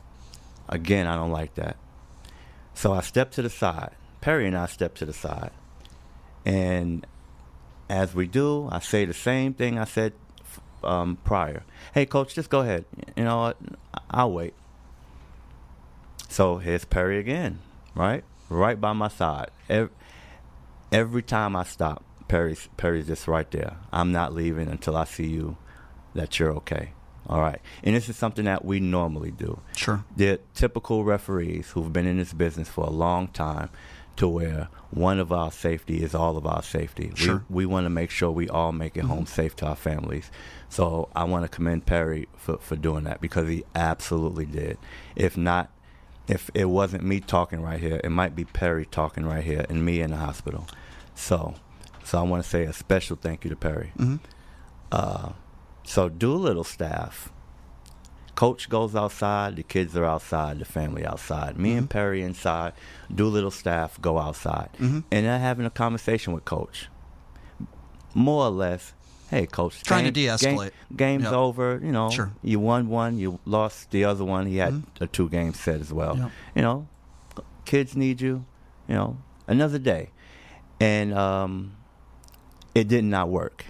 Again, 0.67 1.05
I 1.07 1.15
don't 1.15 1.31
like 1.31 1.53
that. 1.55 1.77
So 2.73 2.91
I 2.91 3.01
step 3.01 3.31
to 3.31 3.41
the 3.41 3.49
side. 3.49 3.91
Perry 4.19 4.47
and 4.47 4.57
I 4.57 4.65
step 4.65 4.95
to 4.95 5.05
the 5.05 5.13
side. 5.13 5.51
And 6.45 7.05
as 7.89 8.13
we 8.13 8.27
do, 8.27 8.69
I 8.71 8.79
say 8.79 9.05
the 9.05 9.13
same 9.13 9.53
thing 9.53 9.79
I 9.79 9.85
said 9.85 10.13
um, 10.83 11.17
prior. 11.23 11.63
Hey, 11.93 12.05
coach, 12.05 12.35
just 12.35 12.49
go 12.49 12.61
ahead. 12.61 12.85
You 13.15 13.23
know 13.23 13.37
what? 13.41 13.57
I'll 14.09 14.31
wait. 14.31 14.53
So 16.29 16.57
here's 16.57 16.85
Perry 16.85 17.17
again, 17.17 17.59
right? 17.95 18.23
Right 18.49 18.79
by 18.79 18.93
my 18.93 19.07
side. 19.07 19.49
Every, 19.69 19.93
every 20.91 21.21
time 21.21 21.55
I 21.55 21.63
stop, 21.63 22.03
Perry's, 22.27 22.69
Perry's 22.77 23.07
just 23.07 23.27
right 23.27 23.49
there. 23.51 23.77
I'm 23.91 24.11
not 24.11 24.33
leaving 24.33 24.67
until 24.67 24.95
I 24.95 25.05
see 25.05 25.27
you 25.27 25.57
that 26.13 26.39
you're 26.39 26.51
okay. 26.53 26.91
All 27.27 27.41
right. 27.41 27.59
And 27.83 27.95
this 27.95 28.07
is 28.07 28.15
something 28.15 28.45
that 28.45 28.63
we 28.63 28.79
normally 28.79 29.31
do. 29.31 29.59
Sure. 29.75 30.03
They're 30.15 30.39
typical 30.53 31.03
referees 31.03 31.69
who've 31.69 31.91
been 31.91 32.05
in 32.05 32.17
this 32.17 32.33
business 32.33 32.69
for 32.69 32.85
a 32.85 32.91
long 32.91 33.29
time 33.29 33.69
to 34.17 34.27
where 34.27 34.69
one 34.91 35.19
of 35.19 35.31
our 35.31 35.51
safety 35.51 36.01
is 36.01 36.15
all 36.15 36.37
of 36.37 36.45
our 36.45 36.63
safety. 36.63 37.11
Sure. 37.15 37.43
We, 37.49 37.65
we 37.65 37.73
want 37.73 37.85
to 37.85 37.89
make 37.89 38.09
sure 38.09 38.31
we 38.31 38.47
all 38.47 38.71
make 38.71 38.95
it 38.95 39.03
home 39.05 39.25
safe 39.25 39.55
to 39.57 39.65
our 39.67 39.75
families. 39.75 40.31
So 40.69 41.09
I 41.15 41.25
want 41.25 41.43
to 41.43 41.49
commend 41.49 41.85
Perry 41.85 42.27
for, 42.37 42.57
for 42.57 42.75
doing 42.75 43.03
that 43.03 43.19
because 43.21 43.49
he 43.49 43.63
absolutely 43.75 44.45
did. 44.45 44.77
If 45.15 45.35
not, 45.37 45.69
if 46.27 46.49
it 46.53 46.65
wasn't 46.65 47.03
me 47.03 47.19
talking 47.19 47.61
right 47.61 47.79
here, 47.79 47.99
it 48.03 48.09
might 48.09 48.35
be 48.35 48.45
Perry 48.45 48.85
talking 48.85 49.25
right 49.25 49.43
here 49.43 49.65
and 49.69 49.85
me 49.85 50.01
in 50.01 50.11
the 50.11 50.17
hospital. 50.17 50.65
So, 51.13 51.55
so 52.03 52.17
I 52.19 52.23
want 52.23 52.43
to 52.43 52.49
say 52.49 52.63
a 52.63 52.73
special 52.73 53.15
thank 53.15 53.43
you 53.43 53.49
to 53.49 53.55
Perry. 53.55 53.91
Mhm. 53.97 54.19
Uh, 54.91 55.29
so 55.83 56.09
Doolittle 56.09 56.63
staff, 56.63 57.31
coach 58.35 58.69
goes 58.69 58.95
outside, 58.95 59.55
the 59.55 59.63
kids 59.63 59.95
are 59.95 60.05
outside, 60.05 60.59
the 60.59 60.65
family 60.65 61.05
outside. 61.05 61.57
Me 61.57 61.73
and 61.73 61.89
Perry 61.89 62.21
inside, 62.21 62.73
Doolittle 63.13 63.51
staff 63.51 63.99
go 64.01 64.19
outside, 64.19 64.69
Mhm. 64.79 65.03
and 65.11 65.25
they're 65.25 65.39
having 65.39 65.65
a 65.65 65.69
conversation 65.69 66.33
with 66.33 66.45
coach. 66.45 66.89
More 68.13 68.45
or 68.45 68.49
less, 68.49 68.93
hey 69.29 69.45
coach, 69.45 69.81
Trying 69.83 70.05
to 70.05 70.11
game- 70.11 70.27
de-escalate. 70.37 70.71
game- 70.89 70.97
game's 70.97 71.23
Yep. 71.25 71.33
over. 71.33 71.79
You 71.83 71.91
know, 71.91 72.09
Sure. 72.09 72.31
you 72.41 72.59
won 72.59 72.87
one, 72.89 73.17
you 73.17 73.39
lost 73.45 73.91
the 73.91 74.05
other 74.05 74.23
one. 74.23 74.45
He 74.45 74.57
had 74.57 74.83
a 75.01 75.07
two 75.07 75.29
game 75.29 75.53
set 75.53 75.81
as 75.81 75.91
well. 75.91 76.17
Yep. 76.17 76.31
You 76.55 76.61
know, 76.61 76.87
kids 77.65 77.95
need 77.95 78.21
you. 78.21 78.45
You 78.87 78.95
know, 78.95 79.17
another 79.47 79.79
day, 79.79 80.11
and 80.79 81.13
um, 81.13 81.71
it 82.75 82.87
did 82.87 83.03
not 83.03 83.29
work. 83.29 83.65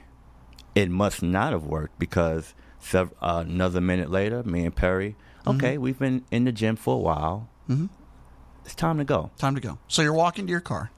It 0.76 0.90
must 0.90 1.24
not 1.24 1.54
have 1.54 1.64
worked 1.64 1.98
because 2.00 2.54
uh, 2.94 3.08
another 3.22 3.82
minute 3.82 4.12
later, 4.12 4.44
me 4.44 4.66
and 4.66 4.76
Perry, 4.76 5.16
okay, 5.48 5.78
we've 5.78 5.98
been 5.98 6.24
in 6.32 6.44
the 6.46 6.52
gym 6.52 6.76
for 6.76 6.96
a 6.96 7.00
while. 7.00 7.50
Mhm. 7.70 7.90
It's 8.66 8.76
time 8.76 8.98
to 8.98 9.04
go. 9.04 9.32
Time 9.38 9.56
to 9.56 9.62
go. 9.62 9.78
So 9.88 10.02
you're 10.02 10.14
walking 10.14 10.46
to 10.48 10.52
your 10.52 10.60
car. 10.60 10.92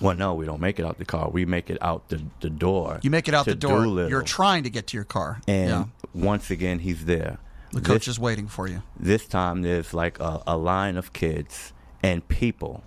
Well, 0.00 0.16
no, 0.16 0.34
we 0.34 0.44
don't 0.44 0.60
make 0.60 0.78
it 0.78 0.84
out 0.84 0.98
the 0.98 1.04
car. 1.04 1.30
We 1.30 1.44
make 1.44 1.70
it 1.70 1.78
out 1.80 2.08
the, 2.08 2.22
the 2.40 2.50
door. 2.50 2.98
You 3.02 3.10
make 3.10 3.28
it 3.28 3.34
out 3.34 3.44
the 3.46 3.54
door. 3.54 3.82
Doolittle. 3.84 4.10
You're 4.10 4.22
trying 4.22 4.64
to 4.64 4.70
get 4.70 4.88
to 4.88 4.96
your 4.96 5.04
car. 5.04 5.40
And 5.46 5.70
yeah. 5.70 5.84
once 6.12 6.50
again, 6.50 6.80
he's 6.80 7.04
there. 7.04 7.38
The 7.72 7.80
This- 7.80 7.86
coach 7.88 8.08
is 8.08 8.18
waiting 8.18 8.46
for 8.48 8.66
you. 8.68 8.82
This 8.98 9.26
time, 9.26 9.62
there's 9.62 9.94
like 9.94 10.18
a, 10.20 10.42
a 10.46 10.56
line 10.56 10.96
of 10.96 11.12
kids 11.12 11.72
and 12.02 12.26
people. 12.28 12.82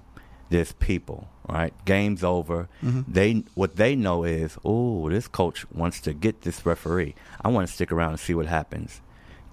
There's 0.50 0.72
people, 0.74 1.28
right? 1.50 1.74
Game's 1.86 2.24
over. 2.24 2.70
Mhm. 2.84 3.06
They 3.08 3.44
what 3.54 3.76
they 3.76 3.96
know 3.96 4.24
is, 4.24 4.58
oh, 4.64 5.10
this 5.10 5.28
coach 5.28 5.66
wants 5.72 6.00
to 6.02 6.14
get 6.14 6.42
this 6.42 6.66
referee. 6.66 7.16
I 7.44 7.50
want 7.50 7.68
to 7.68 7.74
stick 7.74 7.92
around 7.92 8.12
and 8.12 8.20
see 8.20 8.34
what 8.34 8.46
happens. 8.46 9.02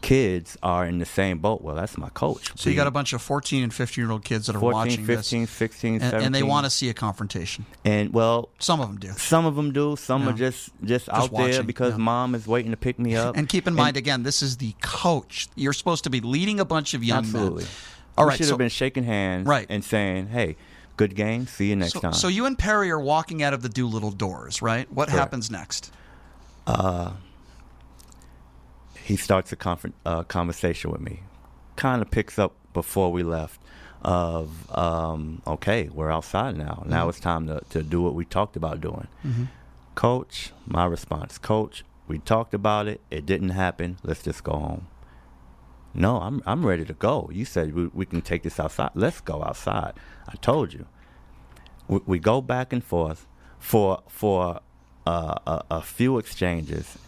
Kids 0.02 0.58
are 0.62 0.84
in 0.84 0.98
the 0.98 1.06
same 1.06 1.38
boat. 1.38 1.62
Well, 1.62 1.74
that's 1.74 1.96
my 1.96 2.10
coach. 2.10 2.52
So 2.56 2.68
you 2.68 2.76
got 2.76 2.86
a 2.86 2.90
bunch 2.90 3.14
of 3.14 3.22
14 3.22 3.62
and 3.62 3.72
15 3.72 4.04
year 4.04 4.12
old 4.12 4.22
kids 4.22 4.46
that 4.48 4.54
are 4.54 4.60
14, 4.60 4.74
watching 4.90 5.06
15, 5.06 5.40
this, 5.44 5.50
16, 5.50 6.02
and, 6.02 6.14
and 6.26 6.34
they 6.34 6.42
want 6.42 6.64
to 6.64 6.70
see 6.70 6.90
a 6.90 6.94
confrontation. 6.94 7.64
And 7.86 8.12
well, 8.12 8.50
some 8.58 8.80
of 8.82 8.88
them 8.88 8.98
do. 8.98 9.12
Some 9.16 9.46
of 9.46 9.56
them 9.56 9.72
do. 9.72 9.96
Some 9.96 10.24
Yeah. 10.24 10.28
are 10.30 10.32
just 10.34 10.70
just, 10.84 11.06
Just 11.06 11.08
out 11.08 11.34
there 11.34 11.62
because 11.62 11.92
yeah. 11.92 11.96
mom 11.98 12.34
is 12.34 12.46
waiting 12.46 12.70
to 12.72 12.76
pick 12.76 12.98
me 12.98 13.16
up. 13.16 13.34
And 13.34 13.48
keep 13.48 13.66
in 13.66 13.74
mind, 13.74 13.96
again, 13.96 14.24
this 14.24 14.42
is 14.42 14.58
the 14.58 14.74
coach. 14.82 15.48
You're 15.54 15.72
supposed 15.72 16.04
to 16.04 16.10
be 16.10 16.20
leading 16.20 16.60
a 16.60 16.66
bunch 16.66 16.92
of 16.92 17.02
young 17.02 17.20
Absolutely. 17.20 17.62
men. 17.64 17.72
All 18.18 18.26
We 18.26 18.28
right, 18.28 18.36
should 18.36 18.46
so, 18.46 18.52
have 18.52 18.58
been 18.58 18.68
shaking 18.68 19.04
hands 19.04 19.46
Right. 19.46 19.66
and 19.70 19.82
saying, 19.82 20.28
"Hey, 20.28 20.56
good 20.96 21.14
game. 21.14 21.46
See 21.46 21.68
you 21.70 21.76
next 21.76 21.92
so, 21.94 22.00
time." 22.00 22.12
so 22.12 22.28
you 22.28 22.46
and 22.46 22.58
Perry 22.58 22.90
are 22.90 23.00
walking 23.00 23.42
out 23.42 23.52
of 23.54 23.62
the 23.62 23.68
Doolittle 23.68 24.10
doors, 24.12 24.62
right? 24.62 24.90
What 24.92 25.08
Correct. 25.08 25.18
happens 25.18 25.50
next? 25.50 25.92
uh, 26.66 27.12
he 29.02 29.16
starts 29.16 29.52
a 29.52 29.56
uh, 30.06 30.22
conversation 30.22 30.90
with 30.90 31.00
me. 31.00 31.20
Kind 31.76 32.00
of 32.00 32.10
picks 32.10 32.38
up 32.38 32.54
before 32.72 33.12
we 33.12 33.22
left 33.22 33.60
of, 34.02 34.70
um, 34.76 35.42
okay, 35.46 35.88
we're 35.92 36.10
outside 36.10 36.56
now. 36.56 36.82
Now 36.86 37.06
Mhm. 37.06 37.08
it's 37.10 37.20
time 37.20 37.46
to, 37.48 37.60
to 37.70 37.82
do 37.82 38.00
what 38.02 38.14
we 38.14 38.24
talked 38.24 38.56
about 38.56 38.80
doing. 38.80 39.08
Mhm. 39.24 39.48
Coach, 39.94 40.52
my 40.66 40.84
response, 40.86 41.38
Coach, 41.38 41.84
we 42.08 42.18
talked 42.18 42.54
about 42.54 42.86
it. 42.86 43.00
It 43.10 43.24
didn't 43.26 43.50
happen. 43.50 43.98
Let's 44.02 44.22
just 44.22 44.42
go 44.44 44.52
home. 44.52 44.86
No, 45.94 46.20
I'm 46.20 46.42
I'm 46.46 46.66
ready 46.66 46.84
to 46.84 46.92
go. 46.94 47.30
You 47.32 47.44
said 47.44 47.74
we, 47.74 47.86
we 47.88 48.04
can 48.06 48.20
take 48.20 48.42
this 48.42 48.58
outside. 48.58 48.90
Let's 48.94 49.20
go 49.20 49.42
outside. 49.44 49.92
I 50.28 50.34
told 50.36 50.72
you. 50.72 50.86
We, 51.88 52.00
we 52.06 52.18
go 52.18 52.40
back 52.40 52.72
and 52.72 52.82
forth 52.82 53.26
for 53.58 54.02
for 54.08 54.60
uh, 55.06 55.34
a, 55.46 55.62
a 55.70 55.82
few 55.82 56.18
exchanges, 56.18 56.98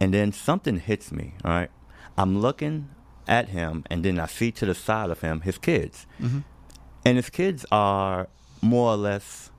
and 0.00 0.12
then 0.12 0.32
something 0.32 0.78
hits 0.80 1.12
me. 1.12 1.34
All 1.44 1.52
right, 1.52 1.70
I'm 2.18 2.40
looking 2.40 2.88
at 3.28 3.50
him, 3.50 3.84
and 3.90 4.04
then 4.04 4.18
I 4.18 4.26
see 4.26 4.50
to 4.52 4.66
the 4.66 4.74
side 4.74 5.10
of 5.10 5.20
him 5.20 5.42
his 5.42 5.58
kids, 5.58 6.06
Mhm. 6.20 6.42
and 7.04 7.16
his 7.16 7.30
kids 7.30 7.64
are 7.70 8.28
more 8.60 8.90
or 8.92 8.96
less. 8.96 9.50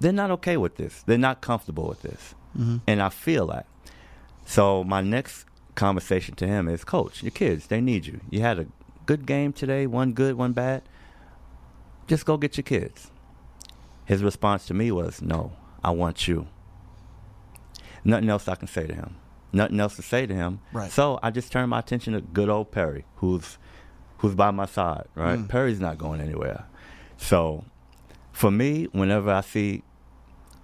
They're 0.00 0.12
not 0.12 0.30
okay 0.32 0.58
with 0.58 0.76
this. 0.76 1.02
They're 1.06 1.16
not 1.16 1.40
comfortable 1.40 1.88
with 1.88 2.02
this, 2.02 2.34
Mhm. 2.58 2.80
and 2.86 3.00
I 3.00 3.08
feel 3.08 3.46
that. 3.46 3.66
So 4.44 4.84
my 4.84 5.00
next 5.00 5.46
conversation 5.74 6.34
to 6.36 6.46
him 6.46 6.68
is, 6.68 6.84
Coach, 6.84 7.22
your 7.22 7.30
kids, 7.30 7.66
they 7.66 7.80
need 7.80 8.06
you. 8.06 8.20
You 8.30 8.40
had 8.40 8.58
a 8.58 8.66
good 9.06 9.26
game 9.26 9.52
today, 9.52 9.86
one 9.86 10.12
good, 10.12 10.36
one 10.36 10.52
bad. 10.52 10.82
Just 12.06 12.26
go 12.26 12.36
get 12.36 12.56
your 12.56 12.64
kids. 12.64 13.10
His 14.04 14.22
response 14.22 14.66
to 14.66 14.74
me 14.74 14.90
was, 14.90 15.22
No, 15.22 15.52
I 15.82 15.90
want 15.90 16.28
you. 16.28 16.46
Nothing 18.04 18.28
else 18.28 18.48
I 18.48 18.56
can 18.56 18.68
say 18.68 18.86
to 18.86 18.94
him. 18.94 19.16
Nothing 19.52 19.78
else 19.80 19.96
to 19.96 20.02
say 20.02 20.26
to 20.26 20.34
him. 20.34 20.60
Right. 20.72 20.90
So 20.90 21.18
I 21.22 21.30
just 21.30 21.52
turned 21.52 21.70
my 21.70 21.78
attention 21.78 22.14
to 22.14 22.20
good 22.20 22.48
old 22.48 22.72
Perry, 22.72 23.04
who's 23.16 23.58
who's 24.18 24.34
by 24.34 24.50
my 24.50 24.66
side, 24.66 25.06
right? 25.14 25.38
Mm. 25.38 25.48
Perry's 25.48 25.80
not 25.80 25.98
going 25.98 26.20
anywhere. 26.20 26.64
So 27.16 27.64
for 28.32 28.50
me, 28.50 28.84
whenever 28.92 29.30
I 29.30 29.40
see 29.40 29.82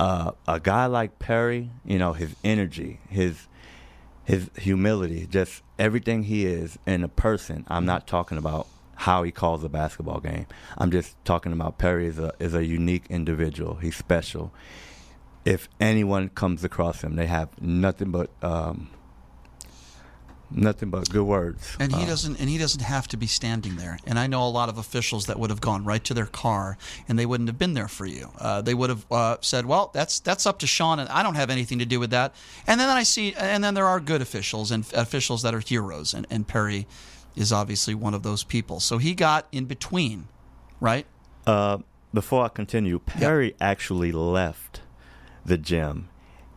uh, 0.01 0.33
a 0.47 0.61
guy 0.61 0.87
like 0.87 1.19
Perry, 1.19 1.71
you 1.85 1.99
know, 1.99 2.13
his 2.13 2.35
energy, 2.45 3.01
his 3.09 3.47
his 4.29 4.51
humility, 4.59 5.27
just 5.27 5.63
everything 5.79 6.25
he 6.25 6.45
is 6.45 6.79
in 6.87 7.03
a 7.03 7.09
person. 7.09 7.65
I'm 7.67 7.87
not 7.87 8.07
talking 8.07 8.37
about 8.37 8.67
how 8.95 9.23
he 9.23 9.33
calls 9.33 9.65
a 9.65 9.71
basketball 9.71 10.21
game. 10.21 10.45
I'm 10.77 10.91
just 10.91 11.17
talking 11.25 11.51
about 11.51 11.79
Perry 11.79 12.07
is 12.09 12.19
a 12.19 12.35
is 12.39 12.53
a 12.53 12.63
unique 12.63 13.05
individual. 13.09 13.77
He's 13.77 13.97
special. 13.97 14.53
If 15.47 15.71
anyone 15.81 16.29
comes 16.29 16.63
across 16.63 17.01
him, 17.01 17.17
they 17.17 17.25
have 17.25 17.49
nothing 17.63 18.11
but 18.11 18.29
um, 18.43 18.91
nothing 20.51 20.91
but 20.91 21.09
good 21.11 21.25
words. 21.25 21.77
And 21.79 21.95
he 21.95 22.03
Uh, 22.03 22.07
doesn't 22.07 22.41
and 22.41 22.49
he 22.49 22.59
doesn't 22.59 22.83
have 22.83 23.07
to 23.09 23.17
be 23.17 23.27
standing 23.27 23.77
there. 23.77 23.99
And 24.07 24.19
I 24.19 24.27
know 24.27 24.47
a 24.47 24.49
lot 24.49 24.69
of 24.69 24.79
officials 24.79 25.27
that 25.27 25.39
would 25.39 25.51
have 25.51 25.61
gone 25.61 25.85
right 25.85 26.03
to 26.05 26.15
their 26.15 26.27
car 26.27 26.79
and 27.09 27.19
they 27.19 27.27
wouldn't 27.27 27.49
have 27.49 27.59
been 27.59 27.75
there 27.75 27.89
for 27.89 28.07
you. 28.07 28.31
Uh, 28.39 28.63
they 28.63 28.75
would 28.75 28.91
have 28.91 29.05
uh, 29.11 29.37
said, 29.41 29.67
"Well, 29.67 29.91
that's 29.93 30.21
that's 30.21 30.47
up 30.47 30.59
to 30.61 30.67
Sean, 30.67 30.99
and 30.99 31.09
I 31.09 31.23
don't 31.23 31.35
have 31.37 31.51
anything 31.51 31.79
to 31.79 31.87
do 31.87 32.01
with 32.01 32.11
that." 32.11 32.35
And 32.67 32.81
then 32.81 32.89
I 32.89 33.03
see, 33.03 33.35
and 33.35 33.63
then 33.63 33.75
there 33.75 33.87
are 33.87 34.01
good 34.01 34.23
officials 34.23 34.71
and 34.71 34.85
officials 34.95 35.43
that 35.43 35.55
are 35.55 35.61
heroes, 35.61 36.15
and, 36.15 36.27
and 36.31 36.47
Perry 36.47 36.87
is 37.37 37.53
obviously 37.53 37.95
one 37.95 38.15
of 38.15 38.23
those 38.23 38.43
people. 38.43 38.81
So 38.81 38.99
he 38.99 39.15
got 39.15 39.47
in 39.53 39.67
between, 39.67 40.29
right? 40.81 41.07
Uh, 41.47 41.79
before 42.13 42.45
I 42.45 42.49
continue, 42.49 42.99
Perry 42.99 43.55
actually 43.61 44.13
left 44.13 44.81
the 45.45 45.59
gym, 45.59 46.09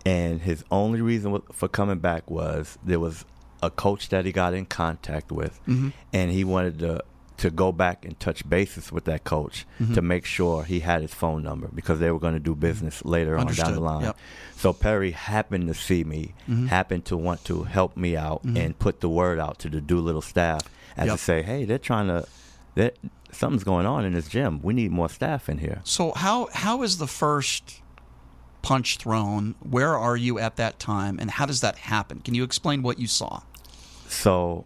and 0.05 0.41
his 0.41 0.63
only 0.71 1.01
reason 1.01 1.41
for 1.51 1.67
coming 1.67 1.99
back 1.99 2.29
was 2.31 2.77
there 2.83 2.99
was 2.99 3.25
a 3.61 3.69
coach 3.69 4.09
that 4.09 4.25
he 4.25 4.31
got 4.31 4.53
in 4.53 4.65
contact 4.65 5.31
with, 5.31 5.59
Mhm. 5.67 5.93
and 6.13 6.31
he 6.31 6.43
wanted 6.43 6.79
to 6.79 7.03
to 7.37 7.49
go 7.49 7.71
back 7.71 8.05
and 8.05 8.19
touch 8.19 8.47
bases 8.47 8.91
with 8.91 9.05
that 9.05 9.23
coach 9.23 9.65
Mhm. 9.79 9.95
to 9.95 10.01
make 10.03 10.25
sure 10.25 10.63
he 10.63 10.81
had 10.81 11.01
his 11.01 11.11
phone 11.11 11.41
number 11.41 11.67
because 11.73 11.97
they 11.99 12.11
were 12.11 12.19
going 12.19 12.35
to 12.35 12.39
do 12.39 12.53
business 12.53 13.03
later 13.03 13.35
on 13.35 13.47
down 13.47 13.73
the 13.73 13.79
line. 13.79 14.03
Yep. 14.03 14.17
So 14.57 14.73
Perry 14.73 15.09
happened 15.09 15.67
to 15.67 15.73
see 15.73 16.03
me, 16.03 16.35
Mhm. 16.47 16.67
happened 16.67 17.05
to 17.05 17.17
want 17.17 17.43
to 17.45 17.63
help 17.63 17.97
me 17.97 18.15
out 18.15 18.45
Mhm. 18.45 18.57
and 18.63 18.77
put 18.77 19.01
the 19.01 19.09
word 19.09 19.39
out 19.39 19.57
to 19.59 19.69
the 19.69 19.81
Doolittle 19.81 20.21
staff 20.21 20.61
as 20.95 21.07
Yep. 21.07 21.15
to 21.17 21.23
say, 21.23 21.41
hey, 21.41 21.65
they're 21.65 21.79
trying 21.79 22.09
to, 22.09 22.27
that 22.75 22.97
something's 23.31 23.63
going 23.63 23.87
on 23.87 24.05
in 24.05 24.13
this 24.13 24.27
gym. 24.27 24.59
We 24.61 24.75
need 24.75 24.91
more 24.91 25.09
staff 25.09 25.49
in 25.49 25.57
here. 25.57 25.81
So 25.83 26.13
how 26.15 26.47
how 26.53 26.83
is 26.83 26.97
the 26.99 27.07
first 27.07 27.81
punch 28.61 28.97
thrown? 28.97 29.55
Where 29.67 29.97
are 29.97 30.15
you 30.15 30.37
at 30.37 30.57
that 30.57 30.77
time, 30.77 31.17
and 31.19 31.31
how 31.31 31.47
does 31.47 31.61
that 31.61 31.77
happen? 31.77 32.19
Can 32.19 32.35
you 32.35 32.43
explain 32.43 32.83
what 32.83 32.99
you 32.99 33.07
saw? 33.07 33.41
So, 34.11 34.65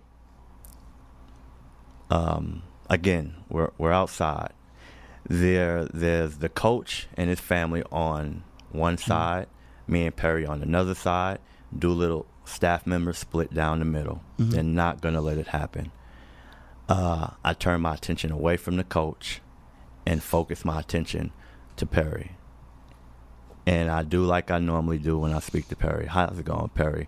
um, 2.10 2.64
again, 2.90 3.36
we're 3.48 3.70
we're 3.78 3.92
outside. 3.92 4.54
There, 5.28 5.86
there's 5.86 6.38
the 6.38 6.50
coach 6.50 7.08
and 7.16 7.30
his 7.30 7.40
family 7.40 7.84
on 7.92 8.44
one 8.72 8.98
side, 8.98 9.48
me 9.88 10.06
and 10.08 10.16
Perry 10.16 10.46
on 10.48 10.62
another 10.64 10.96
side. 10.96 11.38
Doolittle 11.78 12.26
staff 12.44 12.88
members 12.88 13.20
split 13.20 13.54
down 13.54 13.80
the 13.80 13.86
middle. 13.86 14.22
Mhm. 14.40 14.50
They're 14.52 14.64
not 14.64 15.02
gonna 15.02 15.22
let 15.22 15.38
it 15.38 15.48
happen. 15.48 15.92
Uh, 16.90 17.28
I 17.44 17.54
turn 17.54 17.82
my 17.82 17.94
attention 17.94 18.32
away 18.32 18.58
from 18.58 18.78
the 18.78 18.84
coach 18.84 19.42
and 20.08 20.24
focus 20.24 20.66
my 20.66 20.80
attention 20.80 21.32
to 21.78 21.86
Perry. 21.86 22.36
And 23.68 23.90
I 23.92 24.02
do 24.04 24.24
like 24.24 24.50
I 24.50 24.58
normally 24.60 24.98
do 25.00 25.20
when 25.20 25.34
I 25.34 25.40
speak 25.40 25.68
to 25.70 25.76
Perry. 25.76 26.08
How's 26.08 26.38
it 26.40 26.46
going, 26.46 26.70
Perry? 26.70 27.08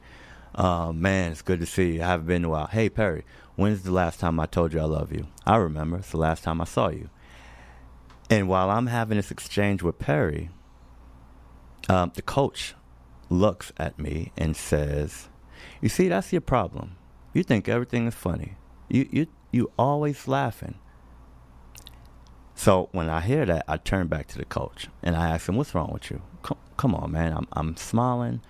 Uh, 0.57 0.91
man, 0.91 1.31
it's 1.31 1.43
good 1.43 1.59
to 1.59 1.67
see 1.67 1.93
you. 1.93 2.01
I 2.01 2.07
haven't 2.07 2.25
been 2.25 2.37
in 2.37 2.45
a 2.45 2.49
while. 2.49 2.65
Hey, 2.65 2.89
Perry, 2.89 3.23
when's 3.55 3.83
the 3.83 3.91
last 3.91 4.19
time 4.19 4.39
I 4.39 4.47
told 4.47 4.73
you 4.73 4.79
I 4.79 4.85
love 4.85 5.11
you? 5.11 5.27
I 5.45 5.57
remember. 5.57 5.97
It's 5.97 6.09
the 6.09 6.17
last 6.17 6.43
time 6.43 6.59
I 6.59 6.63
saw 6.63 6.89
you. 6.89 7.11
And 8.29 8.49
while 8.49 8.71
I'm 8.71 8.87
having 8.87 9.17
this 9.17 9.29
exchange 9.29 9.83
with 9.83 9.99
Perry, 9.99 10.49
um, 11.87 12.11
the 12.15 12.23
coach 12.23 12.73
looks 13.29 13.71
at 13.77 13.99
me 13.99 14.31
and 14.35 14.55
says, 14.57 15.29
"You 15.79 15.89
see, 15.89 16.07
that's 16.07 16.31
your 16.33 16.41
problem. 16.41 16.97
You 17.33 17.43
think 17.43 17.69
everything 17.69 18.07
is 18.07 18.15
funny. 18.15 18.57
You 18.89 19.07
you 19.11 19.27
you 19.51 19.71
always 19.77 20.27
laughing." 20.27 20.75
So 22.55 22.89
when 22.91 23.09
I 23.09 23.21
hear 23.21 23.45
that, 23.45 23.63
I 23.67 23.77
turn 23.77 24.07
back 24.07 24.25
to 24.29 24.39
the 24.39 24.45
coach 24.45 24.87
and 25.03 25.15
I 25.15 25.29
ask 25.29 25.47
him, 25.47 25.55
"What's 25.55 25.75
wrong 25.75 25.91
with 25.93 26.09
you? 26.09 26.21
Come, 26.41 26.57
come 26.77 26.95
on, 26.95 27.11
man. 27.11 27.31
I'm 27.33 27.47
I'm 27.53 27.77
smiling. 27.77 28.41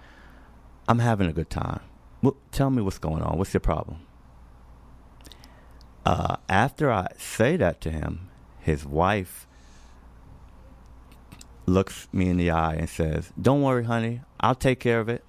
I'm 0.87 0.99
having 0.99 1.27
a 1.27 1.33
good 1.33 1.49
time. 1.49 1.81
What, 2.27 2.51
tell 2.51 2.69
me 2.69 2.81
what's 2.81 2.97
going 2.99 3.21
on. 3.21 3.37
What's 3.37 3.53
your 3.53 3.61
problem?" 3.61 3.99
Uh, 6.05 6.37
after 6.47 6.91
I 6.91 7.07
say 7.17 7.57
that 7.57 7.81
to 7.81 7.91
him, 7.91 8.29
his 8.59 8.85
wife 8.85 9.47
looks 11.65 12.07
me 12.13 12.29
in 12.29 12.37
the 12.37 12.49
eye 12.49 12.75
and 12.75 12.89
says, 12.89 13.31
"Don't 13.41 13.61
worry, 13.61 13.83
honey. 13.85 14.21
I'll 14.39 14.55
take 14.55 14.79
care 14.79 14.99
of 14.99 15.09
it." 15.09 15.23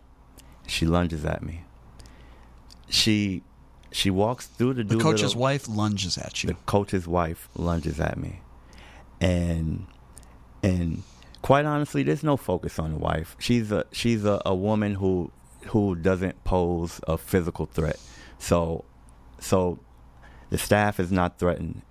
She 0.66 0.86
lunges 0.86 1.24
at 1.24 1.42
me. 1.42 1.64
She 2.88 3.42
she 3.90 4.10
walks 4.10 4.46
through 4.46 4.74
the, 4.74 4.84
The 4.84 4.98
coach's 4.98 5.34
wife 5.34 5.68
lunges 5.68 6.18
at 6.18 6.42
you. 6.42 6.48
the 6.48 6.54
coach's 6.66 7.08
wife 7.08 7.48
lunges 7.56 7.98
at 8.00 8.18
me, 8.18 8.40
and 9.20 9.86
and 10.62 11.02
quite 11.42 11.64
honestly, 11.64 12.02
there's 12.02 12.22
no 12.22 12.36
focus 12.36 12.78
on 12.78 12.92
the 12.92 12.98
wife. 12.98 13.36
She's 13.38 13.72
a 13.72 13.86
she's 13.92 14.24
a, 14.24 14.40
a 14.44 14.54
woman 14.54 14.94
who 14.94 15.30
who 15.70 15.94
doesn't 15.94 16.44
pose 16.44 17.00
a 17.06 17.18
physical 17.18 17.66
threat. 17.66 17.98
So 18.38 18.84
so 19.40 19.78
the 20.50 20.58
staff 20.58 20.98
is 20.98 21.12
not 21.12 21.38
threatened, 21.38 21.82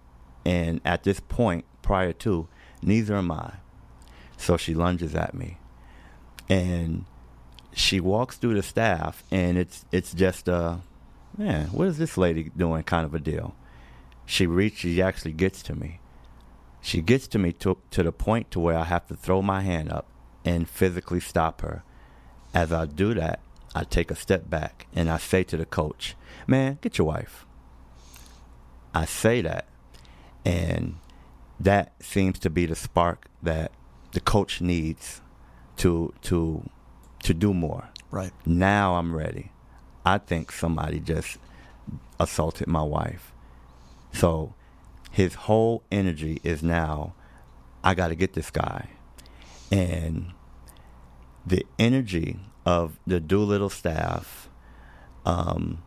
and 0.46 0.82
at 0.84 1.04
this 1.04 1.20
point, 1.20 1.66
prior 1.82 2.14
to, 2.14 2.48
neither 2.82 3.16
am 3.16 3.32
I. 3.32 3.54
So 4.38 4.58
she 4.58 4.74
lunges 4.74 5.16
at 5.16 5.34
me, 5.34 5.58
and 6.50 7.06
she 7.74 8.00
walks 8.00 8.38
through 8.38 8.56
the 8.56 8.64
staff, 8.64 9.24
and 9.32 9.58
it's 9.58 9.86
it's 9.92 10.14
just 10.14 10.48
a 10.48 10.80
man. 11.38 11.68
What 11.68 11.88
is 11.88 11.98
this 11.98 12.18
lady 12.18 12.52
doing? 12.56 12.84
Kind 12.84 13.06
of 13.06 13.14
a 13.14 13.20
deal. 13.20 13.56
She 14.26 14.46
reaches. 14.46 14.80
She 14.80 15.02
actually 15.02 15.34
gets 15.34 15.62
to 15.64 15.76
me. 15.76 16.00
She 16.82 17.02
gets 17.02 17.28
to 17.30 17.40
me 17.40 17.52
to 17.54 17.78
to 17.92 18.04
the 18.04 18.12
point 18.12 18.52
to 18.52 18.60
where 18.60 18.78
I 18.78 18.86
have 18.86 19.08
to 19.08 19.16
throw 19.16 19.42
my 19.42 19.62
hand 19.62 19.92
up 19.92 20.08
and 20.44 20.68
physically 20.68 21.20
stop 21.20 21.62
her. 21.62 21.84
As 22.54 22.72
I 22.72 22.86
do 22.86 23.14
that, 23.14 23.40
I 23.76 23.84
take 23.84 24.12
a 24.12 24.16
step 24.16 24.50
back 24.50 24.88
and 24.94 25.10
I 25.10 25.18
say 25.18 25.44
to 25.44 25.58
the 25.58 25.66
coach, 25.66 26.16
"Man, 26.48 26.80
get 26.82 26.98
your 26.98 27.08
wife." 27.08 27.46
I 28.94 29.06
say 29.06 29.42
that, 29.42 29.68
and 30.46 30.98
that 31.60 31.94
seems 32.02 32.40
to 32.40 32.50
be 32.50 32.66
the 32.66 32.76
spark 32.76 33.28
that 33.44 33.72
the 34.12 34.20
coach 34.20 34.62
needs 34.62 35.22
to 35.78 36.14
to 36.24 36.70
to 37.24 37.34
do 37.34 37.54
more. 37.54 37.90
Right. 38.10 38.32
Now 38.46 38.96
I'm 38.96 39.16
ready. 39.16 39.52
I 40.06 40.18
think 40.18 40.52
somebody 40.52 41.00
just 41.00 41.38
assaulted 42.20 42.68
my 42.68 42.84
wife. 42.84 43.34
So 44.14 44.56
his 45.12 45.34
whole 45.34 45.84
energy 45.92 46.40
is 46.44 46.64
now 46.64 47.14
I 47.84 47.94
got 47.94 48.10
to 48.10 48.16
get 48.16 48.34
this 48.34 48.50
guy. 48.50 48.90
And 49.72 50.34
the 51.46 51.66
energy 51.78 52.40
of 52.68 53.00
the 53.08 53.22
Doolittle 53.22 53.70
staff 53.70 54.50
um, 55.26 55.82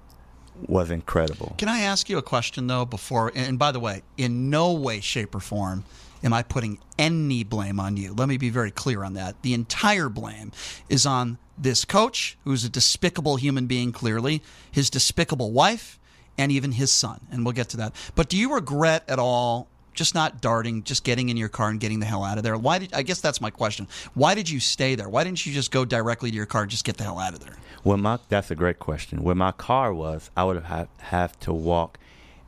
was 0.66 0.90
incredible. 0.90 1.54
Can 1.58 1.68
I 1.68 1.80
ask 1.80 2.08
you 2.08 2.16
a 2.16 2.22
question 2.22 2.68
though 2.68 2.86
before? 2.86 3.30
And 3.34 3.58
by 3.58 3.70
the 3.70 3.78
way, 3.78 4.02
in 4.16 4.48
no 4.48 4.72
way, 4.72 5.00
shape, 5.00 5.34
or 5.34 5.40
form 5.40 5.84
am 6.24 6.32
I 6.32 6.42
putting 6.42 6.78
any 6.98 7.44
blame 7.44 7.78
on 7.78 7.98
you. 7.98 8.14
Let 8.14 8.30
me 8.30 8.38
be 8.38 8.48
very 8.48 8.70
clear 8.70 9.04
on 9.04 9.12
that. 9.12 9.42
The 9.42 9.52
entire 9.52 10.08
blame 10.08 10.52
is 10.88 11.04
on 11.04 11.36
this 11.58 11.84
coach, 11.84 12.38
who's 12.44 12.64
a 12.64 12.70
despicable 12.70 13.36
human 13.36 13.66
being, 13.66 13.92
clearly, 13.92 14.42
his 14.70 14.88
despicable 14.88 15.52
wife, 15.52 15.98
and 16.38 16.50
even 16.50 16.72
his 16.72 16.90
son. 16.90 17.20
And 17.30 17.44
we'll 17.44 17.52
get 17.52 17.68
to 17.70 17.76
that. 17.76 17.94
But 18.14 18.30
do 18.30 18.38
you 18.38 18.54
regret 18.54 19.04
at 19.06 19.18
all? 19.18 19.68
Just 19.94 20.14
not 20.14 20.40
darting, 20.40 20.82
just 20.84 21.04
getting 21.04 21.28
in 21.28 21.36
your 21.36 21.48
car 21.48 21.68
and 21.68 21.80
getting 21.80 22.00
the 22.00 22.06
hell 22.06 22.22
out 22.24 22.38
of 22.38 22.44
there. 22.44 22.56
Why 22.56 22.78
did 22.78 22.92
I 22.94 23.02
guess 23.02 23.20
that's 23.20 23.40
my 23.40 23.50
question? 23.50 23.88
Why 24.14 24.34
did 24.34 24.48
you 24.48 24.60
stay 24.60 24.94
there? 24.94 25.08
Why 25.08 25.24
didn't 25.24 25.44
you 25.44 25.52
just 25.52 25.70
go 25.70 25.84
directly 25.84 26.30
to 26.30 26.36
your 26.36 26.46
car 26.46 26.62
and 26.62 26.70
just 26.70 26.84
get 26.84 26.96
the 26.96 27.04
hell 27.04 27.18
out 27.18 27.34
of 27.34 27.40
there? 27.40 27.56
Well, 27.84 27.96
my 27.96 28.18
that's 28.28 28.50
a 28.50 28.54
great 28.54 28.78
question. 28.78 29.22
Where 29.22 29.34
my 29.34 29.52
car 29.52 29.92
was, 29.92 30.30
I 30.36 30.44
would 30.44 30.62
have 30.62 30.88
have 30.98 31.38
to 31.40 31.52
walk 31.52 31.98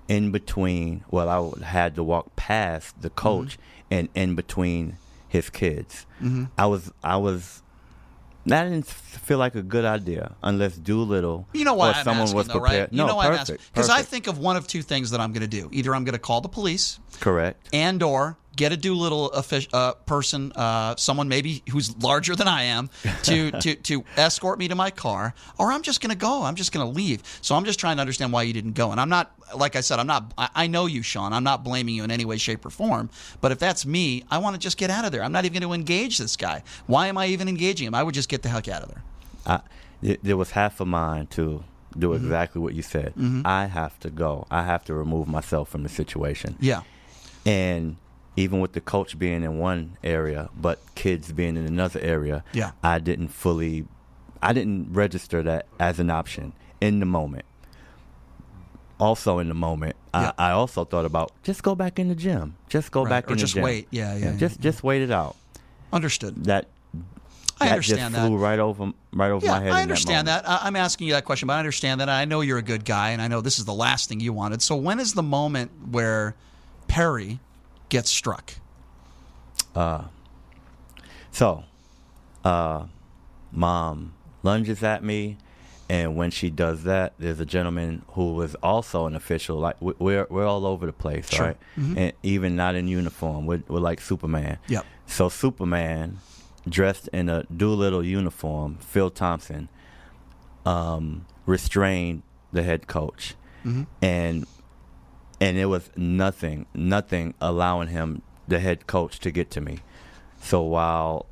in 0.08 0.30
between. 0.30 1.04
Well, 1.10 1.28
I 1.28 1.38
would 1.38 1.58
have 1.58 1.72
had 1.72 1.94
to 1.96 2.02
walk 2.02 2.36
past 2.36 3.00
the 3.02 3.10
coach 3.10 3.58
and 3.90 4.08
in 4.14 4.34
between 4.34 4.96
his 5.28 5.50
kids. 5.50 6.06
Mhm. 6.22 6.50
I 6.56 6.66
was 6.66 6.92
I 7.02 7.16
was. 7.16 7.62
That 8.46 8.64
didn't 8.64 8.86
feel 8.86 9.38
like 9.38 9.54
a 9.54 9.62
good 9.62 9.84
idea 9.84 10.34
unless 10.42 10.76
Doolittle 10.76 11.46
You 11.52 11.64
know 11.64 11.74
why 11.74 11.90
or 11.90 11.94
I'm 11.94 12.04
someone 12.04 12.22
asking, 12.24 12.36
was 12.36 12.48
though, 12.48 12.58
prepared. 12.60 12.80
right? 12.82 12.92
No, 12.92 13.04
you 13.04 13.08
know 13.08 13.16
why 13.16 13.26
I'm 13.26 13.30
perfect, 13.38 13.50
asking 13.60 13.66
because 13.72 13.88
I 13.90 14.02
think 14.02 14.26
of 14.26 14.38
one 14.38 14.56
of 14.56 14.66
two 14.66 14.82
things 14.82 15.10
that 15.10 15.20
I'm 15.20 15.32
going 15.32 15.42
to 15.42 15.46
do. 15.46 15.68
Either 15.72 15.94
I'm 15.94 16.04
going 16.04 16.14
to 16.14 16.18
call 16.18 16.40
the 16.40 16.48
police, 16.48 16.98
correct. 17.20 17.68
and 17.72 18.02
or 18.02 18.36
get 18.56 18.72
a 18.72 18.76
Doolittle 18.76 19.30
uh, 19.72 19.92
person, 20.06 20.52
uh, 20.54 20.94
someone 20.96 21.28
maybe 21.28 21.62
who's 21.70 21.96
larger 22.02 22.36
than 22.36 22.48
I 22.48 22.64
am, 22.64 22.90
to 23.24 23.50
to 23.60 23.74
to 23.74 24.04
escort 24.16 24.58
me 24.58 24.68
to 24.68 24.74
my 24.74 24.90
car, 24.90 25.34
or 25.58 25.72
I'm 25.72 25.82
just 25.82 26.00
going 26.00 26.10
to 26.10 26.16
go. 26.16 26.42
I'm 26.42 26.54
just 26.54 26.72
going 26.72 26.86
to 26.86 26.92
leave. 26.92 27.22
So 27.40 27.54
I'm 27.54 27.64
just 27.64 27.78
trying 27.80 27.96
to 27.96 28.00
understand 28.00 28.32
why 28.32 28.42
you 28.42 28.52
didn't 28.52 28.72
go. 28.72 28.90
And 28.92 29.00
I'm 29.00 29.08
not, 29.08 29.32
like 29.56 29.76
I 29.76 29.80
said, 29.80 29.98
I'm 29.98 30.06
not. 30.06 30.32
I, 30.36 30.48
I 30.54 30.66
know 30.66 30.86
you, 30.86 31.02
Sean. 31.02 31.32
I'm 31.32 31.44
not 31.44 31.64
blaming 31.64 31.94
you 31.94 32.04
in 32.04 32.10
any 32.10 32.24
way, 32.24 32.36
shape, 32.36 32.64
or 32.66 32.70
form. 32.70 33.10
But 33.40 33.52
if 33.52 33.58
that's 33.58 33.86
me, 33.86 34.24
I 34.30 34.38
want 34.38 34.54
to 34.54 34.60
just 34.60 34.76
get 34.76 34.90
out 34.90 35.04
of 35.04 35.12
there. 35.12 35.22
I'm 35.22 35.32
not 35.32 35.44
even 35.44 35.60
going 35.60 35.70
to 35.70 35.74
engage 35.74 36.18
this 36.18 36.36
guy. 36.36 36.62
Why 36.86 37.06
am 37.08 37.16
I 37.18 37.26
even 37.26 37.48
engaging 37.48 37.86
him? 37.86 37.94
I 37.94 38.02
would 38.02 38.14
just 38.14 38.28
get 38.28 38.42
the 38.42 38.48
heck 38.48 38.68
out 38.68 38.82
of 38.82 38.88
there. 38.88 39.02
I, 39.46 39.60
there 40.22 40.36
was 40.36 40.50
half 40.52 40.80
a 40.80 40.84
mind 40.84 41.30
to 41.32 41.64
do 41.98 42.12
exactly 42.14 42.60
what 42.60 42.74
you 42.74 42.82
said. 42.82 43.12
Mhm. 43.16 43.42
I 43.44 43.66
have 43.66 43.98
to 44.00 44.10
go. 44.10 44.46
I 44.50 44.64
have 44.64 44.84
to 44.84 44.94
remove 44.94 45.28
myself 45.28 45.68
from 45.68 45.82
the 45.82 45.88
situation. 45.88 46.56
Yeah. 46.58 46.82
And 47.44 47.96
even 48.36 48.60
with 48.60 48.72
the 48.72 48.80
coach 48.80 49.18
being 49.18 49.42
in 49.42 49.58
one 49.58 49.96
area, 50.02 50.48
but 50.56 50.78
kids 50.94 51.32
being 51.32 51.56
in 51.56 51.66
another 51.66 52.00
area, 52.00 52.44
Yeah. 52.52 52.72
I 52.82 52.98
didn't 52.98 53.28
fully, 53.28 53.86
I 54.42 54.52
didn't 54.52 54.92
register 54.92 55.42
that 55.42 55.66
as 55.78 55.98
an 56.00 56.08
option 56.10 56.52
in 56.80 57.00
the 57.00 57.06
moment. 57.06 57.44
Also 58.98 59.38
in 59.38 59.48
the 59.48 59.54
moment, 59.54 59.96
Yeah. 60.14 60.32
I, 60.38 60.48
I 60.48 60.50
also 60.52 60.84
thought 60.84 61.04
about 61.04 61.32
just 61.42 61.62
go 61.62 61.74
back 61.74 61.98
in 61.98 62.08
the 62.08 62.14
gym. 62.14 62.54
Just 62.68 62.92
go 62.92 63.02
Right, 63.02 63.10
back 63.10 63.28
or 63.28 63.32
in 63.32 63.38
the 63.38 63.46
gym. 63.46 63.54
Just 63.54 63.64
wait. 63.64 63.88
Yeah, 63.90 64.16
yeah, 64.16 64.32
Just 64.36 64.56
yeah. 64.58 64.62
just 64.62 64.82
wait 64.84 65.02
it 65.02 65.10
out. 65.10 65.34
Understood. 65.92 66.44
That 66.44 66.68
I 67.60 67.66
that 67.66 67.72
understand 67.72 67.98
just 68.00 68.12
that. 68.22 68.26
flew 68.28 68.36
right 68.38 68.58
over 68.58 68.92
right 69.12 69.30
over 69.30 69.44
Yeah, 69.44 69.52
my 69.58 69.60
head. 69.62 69.72
I 69.72 69.82
understand 69.82 70.28
that. 70.28 70.44
that. 70.44 70.60
I'm 70.62 70.76
asking 70.76 71.08
you 71.08 71.14
that 71.14 71.24
question, 71.24 71.48
but 71.48 71.54
I 71.54 71.58
understand 71.58 72.00
that. 72.00 72.08
I 72.08 72.24
know 72.24 72.40
you're 72.42 72.58
a 72.58 72.62
good 72.62 72.84
guy, 72.84 73.10
and 73.10 73.20
I 73.20 73.28
know 73.28 73.40
this 73.40 73.58
is 73.58 73.64
the 73.64 73.74
last 73.74 74.08
thing 74.08 74.20
you 74.20 74.32
wanted. 74.32 74.62
So 74.62 74.74
when 74.76 75.00
is 75.00 75.14
the 75.14 75.22
moment 75.22 75.70
where 75.90 76.34
Perry 76.88 77.40
gets 77.92 78.10
struck? 78.10 78.54
Uh, 79.76 80.04
so, 81.30 81.64
uh, 82.44 82.86
mom 83.52 84.14
lunges 84.42 84.82
at 84.82 85.04
me, 85.04 85.36
And 85.90 86.16
when 86.16 86.30
she 86.30 86.48
does 86.48 86.84
that, 86.84 87.12
there's 87.18 87.38
a 87.38 87.44
gentleman 87.44 88.02
who 88.12 88.32
was 88.32 88.54
also 88.62 89.04
an 89.06 89.14
official. 89.14 89.58
Like 89.58 89.76
we- 89.80 89.92
we're 89.98 90.26
we're 90.30 90.46
all 90.46 90.64
over 90.64 90.86
the 90.86 90.92
place, 90.92 91.28
Sure. 91.28 91.48
right? 91.48 91.56
Mhm. 91.76 91.96
And 91.98 92.12
even 92.22 92.56
not 92.56 92.74
in 92.76 92.88
uniform, 92.88 93.44
we're, 93.44 93.62
we're 93.68 93.80
like 93.90 94.00
Superman. 94.00 94.56
Yep. 94.68 94.86
So 95.06 95.28
Superman, 95.28 96.18
dressed 96.66 97.08
in 97.12 97.28
a 97.28 97.42
Doolittle 97.54 98.04
uniform, 98.06 98.78
Phil 98.80 99.10
Thompson, 99.10 99.68
um, 100.64 101.26
restrained 101.44 102.22
the 102.52 102.62
head 102.62 102.86
coach, 102.86 103.34
Mhm. 103.64 103.86
and 104.00 104.46
and 105.42 105.58
it 105.58 105.66
was 105.66 105.90
nothing, 105.96 106.66
nothing 106.72 107.34
allowing 107.40 107.88
him, 107.88 108.22
the 108.46 108.60
head 108.60 108.86
coach, 108.86 109.18
to 109.18 109.32
get 109.32 109.50
to 109.50 109.60
me. 109.60 109.80
So 110.40 110.62
while 110.62 111.26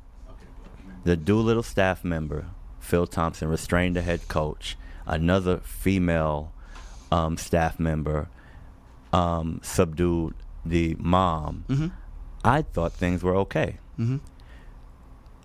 the 1.05 1.15
Doolittle 1.15 1.63
staff 1.63 2.03
member, 2.03 2.47
Phil 2.81 3.07
Thompson, 3.07 3.47
restrained 3.47 3.95
the 3.95 4.01
head 4.01 4.27
coach, 4.27 4.75
another 5.05 5.59
female 5.59 6.51
um, 7.09 7.37
staff 7.37 7.79
member 7.79 8.27
um, 9.13 9.61
subdued 9.63 10.35
the 10.65 10.97
mom. 10.99 11.63
Mhm. 11.69 11.91
I 12.43 12.63
thought 12.63 12.91
things 12.91 13.23
were 13.23 13.35
okay. 13.37 13.77
Mhm. 13.97 14.19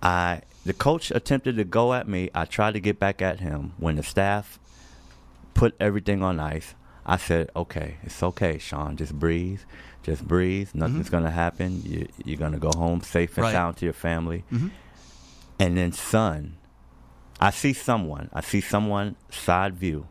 I 0.03 0.41
the 0.65 0.73
coach 0.73 1.09
attempted 1.11 1.55
to 1.55 1.63
go 1.63 1.93
at 1.93 2.05
me. 2.09 2.29
I 2.35 2.43
tried 2.43 2.73
to 2.73 2.81
get 2.81 2.99
back 2.99 3.21
at 3.21 3.39
him. 3.39 3.71
When 3.77 3.95
the 3.95 4.03
staff 4.03 4.59
put 5.53 5.73
everything 5.79 6.21
on 6.21 6.39
ice, 6.41 6.75
I 7.07 7.15
said, 7.17 7.49
"Okay, 7.55 7.97
it's 8.03 8.21
okay, 8.21 8.57
Sean. 8.57 8.97
Just 8.97 9.17
breathe. 9.17 9.61
Just 10.03 10.27
breathe. 10.27 10.69
Nothing's 10.73 11.09
gonna 11.09 11.31
happen. 11.31 11.81
You, 11.85 12.07
you're 12.25 12.37
gonna 12.37 12.59
go 12.59 12.71
home 12.75 13.01
safe 13.01 13.37
and 13.37 13.43
Right. 13.45 13.53
sound 13.53 13.77
to 13.77 13.85
your 13.85 13.93
family." 13.93 14.43
Mhm. 14.51 14.71
And 15.59 15.77
then, 15.77 15.91
son, 15.93 16.57
I 17.39 17.49
see 17.51 17.73
someone. 17.73 18.29
I 18.33 18.41
see 18.41 18.61
someone 18.61 19.15
side 19.29 19.75
view 19.75 20.07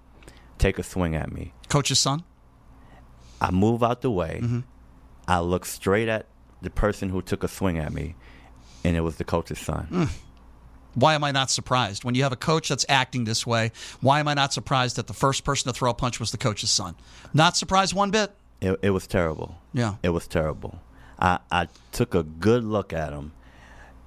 take 0.59 0.79
a 0.79 0.83
swing 0.83 1.15
at 1.15 1.31
me. 1.33 1.53
Coach's 1.69 1.99
son. 1.99 2.25
I 3.41 3.51
move 3.51 3.83
out 3.83 4.01
the 4.01 4.11
way. 4.11 4.41
Mm-hmm. 4.43 4.61
I 5.29 5.41
look 5.41 5.67
straight 5.67 6.09
at 6.09 6.27
the 6.63 6.71
person 6.71 7.11
who 7.11 7.21
took 7.21 7.45
a 7.45 7.49
swing 7.49 7.79
at 7.79 7.93
me, 7.93 8.15
and 8.85 8.97
it 8.97 9.01
was 9.03 9.17
the 9.17 9.25
coach's 9.25 9.59
son. 9.59 9.87
Mm. 9.91 10.09
Why 10.97 11.15
am 11.15 11.23
I 11.23 11.31
not 11.31 11.51
surprised? 11.51 12.05
When 12.05 12.15
you 12.15 12.23
have 12.23 12.33
a 12.33 12.37
coach 12.37 12.71
that's 12.71 12.87
acting 12.89 13.25
this 13.25 13.47
way, 13.47 13.71
why 14.01 14.19
am 14.19 14.29
I 14.29 14.35
not 14.35 14.53
surprised 14.55 14.97
that 14.97 15.07
the 15.07 15.13
first 15.13 15.45
person 15.45 15.71
to 15.71 15.79
throw 15.79 15.91
a 15.91 15.95
punch 15.95 16.19
was 16.19 16.31
the 16.31 16.39
coach's 16.39 16.71
son? 16.71 16.95
Not 17.35 17.55
surprised 17.57 17.93
one 17.95 18.11
bit. 18.11 18.33
It, 18.63 18.79
it 18.83 18.91
was 18.91 19.07
terrible. 19.07 19.57
Yeah. 19.75 19.97
It 20.03 20.09
was 20.09 20.27
terrible. 20.27 20.81
I, 21.21 21.41
I 21.51 21.69
took 21.93 22.15
a 22.15 22.23
good 22.23 22.65
look 22.65 22.95
at 22.95 23.13
him, 23.13 23.33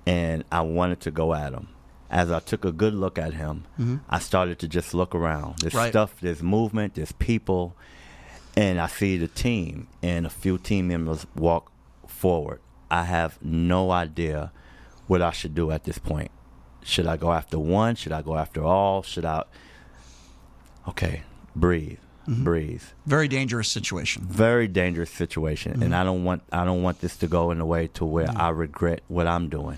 and 0.07 0.43
I 0.51 0.61
wanted 0.61 0.99
to 1.01 1.11
go 1.11 1.35
at 1.35 1.53
him. 1.53 1.67
As 2.09 2.31
I 2.31 2.39
took 2.39 2.65
a 2.65 2.71
good 2.71 2.95
look 2.95 3.19
at 3.19 3.35
him, 3.35 3.65
Mhm. 3.79 3.99
I 4.09 4.17
started 4.17 4.57
to 4.59 4.67
just 4.67 4.95
look 4.95 5.13
around. 5.13 5.59
There's 5.59 5.75
Right. 5.75 5.91
stuff, 5.91 6.15
there's 6.21 6.41
movement, 6.41 6.95
there's 6.95 7.11
people, 7.11 7.75
and 8.57 8.81
I 8.81 8.87
see 8.87 9.17
the 9.17 9.27
team, 9.27 9.87
and 10.01 10.25
a 10.25 10.29
few 10.31 10.57
team 10.57 10.87
members 10.87 11.27
walk 11.35 11.71
forward. 12.07 12.61
I 12.89 13.03
have 13.03 13.37
no 13.43 13.91
idea 13.91 14.51
what 15.05 15.21
I 15.21 15.29
should 15.29 15.53
do 15.53 15.69
at 15.69 15.83
this 15.83 15.99
point. 15.99 16.31
Should 16.89 17.07
I 17.07 17.17
go 17.17 17.31
after 17.31 17.59
one? 17.59 17.95
Should 17.95 18.11
I 18.11 18.21
go 18.21 18.35
after 18.35 18.63
all? 18.63 19.03
Should 19.03 19.25
I? 19.25 19.43
Okay, 20.87 21.21
breathe, 21.55 21.99
Mhm. 22.27 22.43
breathe 22.43 22.83
Very 23.05 23.27
dangerous 23.27 23.69
situation. 23.69 24.23
very 24.23 24.67
dangerous 24.67 25.11
situation 25.11 25.83
and 25.83 25.93
Mhm. 25.93 25.99
i 25.99 26.03
don't 26.03 26.23
want 26.23 26.41
i 26.51 26.63
don't 26.65 26.81
want 26.83 27.01
this 27.01 27.15
to 27.17 27.27
go 27.27 27.51
in 27.51 27.59
a 27.61 27.65
way 27.65 27.87
to 27.87 28.05
where 28.05 28.29
i 28.35 28.49
regret 28.49 29.01
what 29.07 29.25
i'm 29.27 29.49
doing 29.49 29.77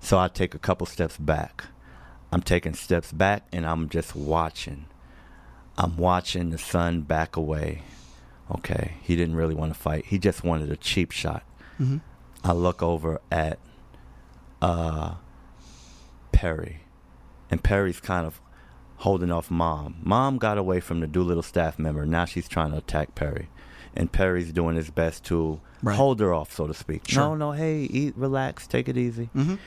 so 0.00 0.18
i 0.18 0.28
take 0.28 0.54
a 0.54 0.58
couple 0.58 0.86
steps 0.86 1.16
back 1.18 1.64
i'm 2.32 2.42
taking 2.42 2.74
steps 2.74 3.12
back 3.12 3.44
and 3.52 3.64
i'm 3.66 3.88
just 3.88 4.14
watching 4.16 4.84
i'm 5.78 5.96
watching 5.96 6.50
the 6.50 6.58
son 6.58 7.00
back 7.02 7.36
away 7.36 7.82
okay 8.50 8.94
he 9.02 9.14
didn't 9.16 9.36
really 9.36 9.54
want 9.54 9.72
to 9.72 9.78
fight 9.78 10.04
he 10.06 10.18
just 10.18 10.42
wanted 10.44 10.70
a 10.70 10.76
cheap 10.76 11.10
shot 11.12 11.42
Mhm. 11.80 12.00
i 12.44 12.52
look 12.52 12.82
over 12.82 13.20
at 13.30 13.58
uh 14.60 15.14
perry 16.32 16.80
and 17.50 17.62
perry's 17.62 18.00
kind 18.00 18.26
of 18.26 18.40
holding 18.98 19.30
off 19.32 19.50
mom. 19.50 19.96
Mom 20.02 20.38
got 20.38 20.58
away 20.58 20.78
from 20.80 21.00
the 21.00 21.06
Doolittle 21.08 21.42
staff 21.42 21.78
member. 21.78 22.06
Now 22.06 22.24
she's 22.24 22.46
trying 22.48 22.70
to 22.70 22.78
attack 22.78 23.14
Perry. 23.16 23.48
And 23.96 24.10
Perry's 24.12 24.52
doing 24.52 24.76
his 24.76 24.90
best 24.90 25.24
to 25.24 25.60
Right. 25.82 25.96
hold 25.96 26.20
her 26.20 26.32
off, 26.32 26.52
so 26.52 26.66
to 26.68 26.72
speak. 26.74 27.08
Sure. 27.08 27.22
No, 27.22 27.34
no, 27.34 27.50
hey, 27.52 27.82
eat, 27.82 28.14
relax, 28.16 28.66
take 28.68 28.88
it 28.88 28.96
easy. 28.96 29.28
Mhm. 29.34 29.58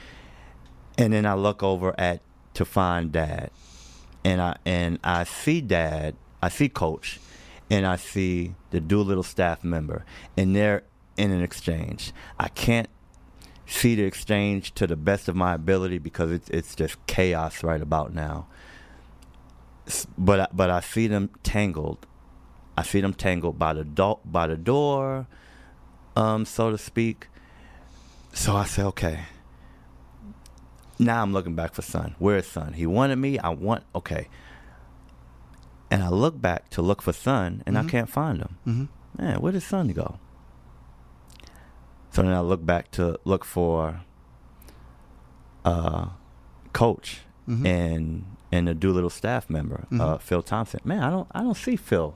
And 0.97 1.11
then 1.13 1.25
I 1.25 1.33
look 1.33 1.61
over 1.61 1.93
at 1.99 2.21
to 2.53 2.63
find 2.63 3.11
dad. 3.11 3.51
And 4.23 4.41
I 4.41 4.55
and 4.65 4.99
I 5.03 5.25
see 5.25 5.59
dad, 5.61 6.15
I 6.41 6.47
see 6.49 6.69
coach, 6.69 7.19
and 7.69 7.85
I 7.85 7.97
see 7.97 8.55
the 8.71 8.79
Doolittle 8.79 9.23
staff 9.23 9.63
member. 9.65 10.05
And 10.37 10.55
they're 10.55 10.83
in 11.17 11.31
an 11.31 11.43
exchange. 11.43 12.13
I 12.39 12.47
can't 12.47 12.87
see 13.67 13.95
the 13.95 14.03
exchange 14.03 14.73
to 14.75 14.85
the 14.87 14.95
best 14.95 15.27
of 15.27 15.35
my 15.35 15.53
ability 15.53 15.97
because 15.97 16.31
it's 16.31 16.49
it's 16.49 16.75
just 16.75 17.03
chaos 17.07 17.63
right 17.63 17.81
about 17.81 18.13
now. 18.13 18.47
But 20.17 20.39
I- 20.39 20.47
but 20.53 20.69
I 20.69 20.79
see 20.81 21.07
them 21.07 21.29
tangled. 21.43 22.05
I 22.77 22.83
see 22.83 23.01
them 23.01 23.13
tangled 23.13 23.57
by 23.59 23.73
the 23.73 23.83
do- 23.83 24.19
by 24.25 24.47
the 24.47 24.57
door, 24.57 25.27
um, 26.15 26.45
so 26.45 26.71
to 26.71 26.77
speak. 26.77 27.27
So 28.33 28.55
I 28.55 28.65
say, 28.65 28.83
okay. 28.83 29.19
Now 30.99 31.21
I'm 31.21 31.33
looking 31.33 31.55
back 31.55 31.73
for 31.73 31.81
son. 31.81 32.15
Where's 32.19 32.47
son? 32.47 32.73
He 32.73 32.85
wanted 32.85 33.17
me. 33.17 33.37
I 33.39 33.49
want 33.49 33.83
okay. 33.93 34.27
And 35.91 36.01
I 36.03 36.09
look 36.09 36.41
back 36.41 36.69
to 36.71 36.81
look 36.81 37.01
for 37.01 37.13
son, 37.13 37.61
and 37.65 37.75
Mhm. 37.75 37.85
I 37.85 37.89
can't 37.89 38.09
find 38.09 38.39
him. 38.41 38.57
Mhm. 38.65 38.87
Man, 39.17 39.41
where 39.41 39.51
did 39.51 39.61
son 39.63 39.87
go? 39.89 40.19
So 42.15 42.21
then 42.21 42.31
I 42.31 42.39
look 42.39 42.65
back 42.65 42.91
to 42.91 43.19
look 43.25 43.43
for 43.43 43.99
uh, 45.65 46.07
coach 46.71 47.21
Mhm. 47.45 47.65
and 47.67 48.25
and 48.53 48.67
the 48.69 48.73
Doolittle 48.73 49.09
staff 49.09 49.49
member, 49.49 49.85
uh, 49.91 49.95
Mhm. 49.95 50.21
Phil 50.21 50.41
Thompson. 50.41 50.79
Man, 50.85 51.03
I 51.03 51.09
don't 51.09 51.27
I 51.35 51.41
don't 51.41 51.57
see 51.57 51.75
Phil. 51.75 52.15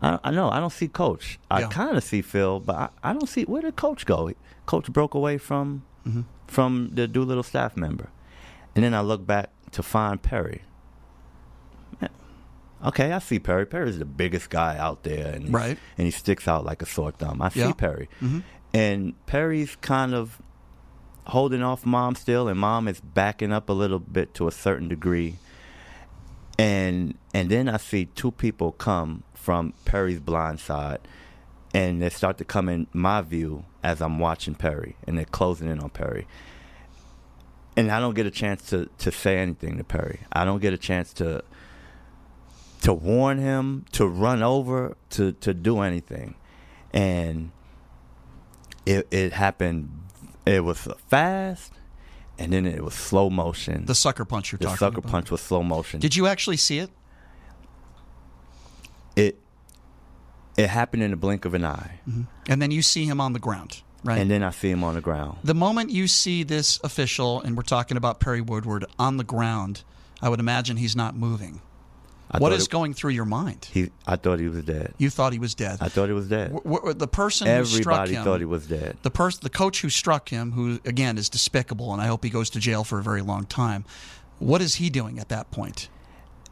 I, 0.00 0.18
I 0.24 0.30
know 0.30 0.48
I 0.48 0.58
don't 0.58 0.72
see 0.72 0.88
coach. 0.88 1.38
I 1.50 1.60
Yeah. 1.60 1.68
kind 1.68 1.98
of 1.98 2.02
see 2.04 2.22
Phil, 2.22 2.60
but 2.60 2.76
I, 2.76 2.88
I 3.10 3.12
don't 3.12 3.28
see 3.28 3.44
where 3.44 3.60
did 3.60 3.76
coach 3.76 4.06
go? 4.06 4.30
Coach 4.64 4.90
broke 4.90 5.12
away 5.12 5.36
from 5.36 5.82
Mhm. 6.06 6.24
from 6.46 6.90
the 6.94 7.06
Doolittle 7.06 7.42
staff 7.42 7.76
member, 7.76 8.08
and 8.74 8.82
then 8.84 8.94
I 8.94 9.00
look 9.02 9.26
back 9.26 9.50
to 9.72 9.82
find 9.82 10.22
Perry. 10.22 10.62
Okay, 12.84 13.12
I 13.12 13.18
see 13.20 13.38
Perry. 13.38 13.66
Perry's 13.66 13.98
the 13.98 14.04
biggest 14.04 14.50
guy 14.50 14.76
out 14.76 15.02
there, 15.02 15.34
and 15.34 15.52
Right. 15.52 15.78
and 15.96 16.04
he 16.04 16.10
sticks 16.10 16.46
out 16.46 16.64
like 16.64 16.82
a 16.82 16.86
sore 16.86 17.10
thumb. 17.10 17.40
I 17.40 17.48
see 17.48 17.60
Yeah. 17.60 17.72
Perry, 17.72 18.08
Mhm. 18.22 18.42
and 18.74 19.26
Perry's 19.26 19.76
kind 19.76 20.14
of 20.14 20.40
holding 21.28 21.62
off 21.62 21.84
mom 21.86 22.14
still, 22.14 22.48
and 22.48 22.58
mom 22.60 22.86
is 22.86 23.00
backing 23.00 23.52
up 23.52 23.68
a 23.68 23.72
little 23.72 23.98
bit 23.98 24.34
to 24.34 24.46
a 24.46 24.52
certain 24.52 24.88
degree. 24.88 25.36
And 26.58 27.16
and 27.34 27.50
then 27.50 27.68
I 27.68 27.76
see 27.78 28.06
two 28.06 28.30
people 28.30 28.72
come 28.72 29.22
from 29.34 29.72
Perry's 29.84 30.20
blind 30.20 30.60
side, 30.60 31.00
and 31.74 32.00
they 32.00 32.08
start 32.10 32.38
to 32.38 32.44
come 32.44 32.68
in 32.68 32.86
my 32.92 33.20
view 33.22 33.64
as 33.82 34.00
I'm 34.00 34.18
watching 34.18 34.54
Perry, 34.54 34.96
and 35.06 35.16
they're 35.18 35.24
closing 35.24 35.68
in 35.68 35.80
on 35.80 35.90
Perry. 35.90 36.26
And 37.76 37.90
I 37.90 38.00
don't 38.00 38.14
get 38.14 38.24
a 38.24 38.30
chance 38.30 38.62
to, 38.70 38.88
to 38.98 39.12
say 39.12 39.38
anything 39.38 39.76
to 39.76 39.84
Perry. 39.84 40.20
I 40.32 40.46
don't 40.46 40.62
get 40.62 40.72
a 40.72 40.78
chance 40.78 41.12
to 41.14 41.42
to 42.82 42.92
warn 42.92 43.38
him, 43.38 43.84
to 43.92 44.06
run 44.06 44.42
over, 44.42 44.96
to, 45.10 45.32
to 45.32 45.54
do 45.54 45.80
anything. 45.80 46.34
And 46.92 47.50
it 48.86 49.08
it 49.10 49.32
happened 49.32 49.90
it 50.46 50.64
was 50.64 50.88
fast 51.08 51.72
and 52.38 52.52
then 52.52 52.66
it 52.66 52.82
was 52.82 52.94
slow 52.94 53.28
motion. 53.28 53.84
The 53.86 53.94
sucker 53.94 54.24
punch 54.24 54.52
you're 54.52 54.58
talking 54.58 54.68
about. 54.68 54.74
the 54.74 54.78
talking 54.78 54.94
sucker 54.94 54.98
about. 55.00 55.10
punch 55.10 55.30
was 55.30 55.40
slow 55.40 55.62
motion. 55.62 56.00
Did 56.00 56.16
you 56.16 56.26
actually 56.26 56.56
see 56.56 56.78
it? 56.78 56.90
it 59.16 59.38
it 60.56 60.68
happened 60.68 61.02
in 61.02 61.10
the 61.10 61.16
blink 61.16 61.44
of 61.44 61.54
an 61.54 61.64
eye. 61.64 62.00
Mm-hmm. 62.08 62.22
And 62.48 62.62
then 62.62 62.70
you 62.70 62.82
see 62.82 63.04
him 63.04 63.20
on 63.20 63.32
the 63.32 63.38
ground, 63.38 63.82
right? 64.04 64.18
And 64.18 64.30
then 64.30 64.42
I 64.42 64.50
see 64.50 64.70
him 64.70 64.84
on 64.84 64.94
the 64.94 65.00
ground. 65.00 65.38
the 65.44 65.54
moment 65.54 65.90
you 65.90 66.06
see 66.06 66.44
this 66.44 66.80
official, 66.84 67.40
and 67.42 67.56
we're 67.56 67.62
talking 67.62 67.96
about 67.96 68.20
Perry 68.20 68.40
Woodward 68.40 68.86
on 68.98 69.16
the 69.16 69.24
ground, 69.24 69.82
I 70.22 70.28
would 70.28 70.40
imagine 70.40 70.76
he's 70.76 70.96
not 70.96 71.14
moving. 71.14 71.60
I 72.30 72.38
what 72.38 72.52
is 72.52 72.64
it- 72.64 72.70
going 72.70 72.92
through 72.94 73.10
your 73.12 73.24
mind? 73.24 73.68
He 73.72 73.90
I 74.06 74.16
thought 74.16 74.40
he 74.40 74.48
was 74.48 74.64
dead. 74.64 74.94
You 74.98 75.10
thought 75.10 75.32
he 75.32 75.38
was 75.38 75.54
dead. 75.54 75.78
I 75.80 75.88
thought 75.88 76.08
he 76.08 76.12
was 76.14 76.28
dead. 76.28 76.52
W- 76.52 76.76
w- 76.76 76.94
the 76.94 77.06
person 77.06 77.46
who 77.46 77.64
struck 77.64 77.78
Everybody 77.86 78.14
him, 78.14 78.24
thought 78.24 78.40
he 78.40 78.46
was 78.46 78.66
dead. 78.66 78.96
the 79.02 79.10
person, 79.10 79.40
the 79.42 79.50
coach 79.50 79.80
who 79.82 79.88
struck 79.90 80.28
him, 80.28 80.52
who 80.52 80.80
again 80.84 81.18
is 81.18 81.28
despicable, 81.28 81.92
and 81.92 82.02
I 82.02 82.06
hope 82.06 82.24
he 82.24 82.30
goes 82.30 82.50
to 82.50 82.58
jail 82.60 82.82
for 82.84 82.98
a 82.98 83.02
very 83.02 83.22
long 83.22 83.44
time. 83.44 83.84
What 84.38 84.60
is 84.60 84.74
he 84.76 84.90
doing 84.90 85.18
at 85.18 85.28
that 85.28 85.50
point? 85.50 85.88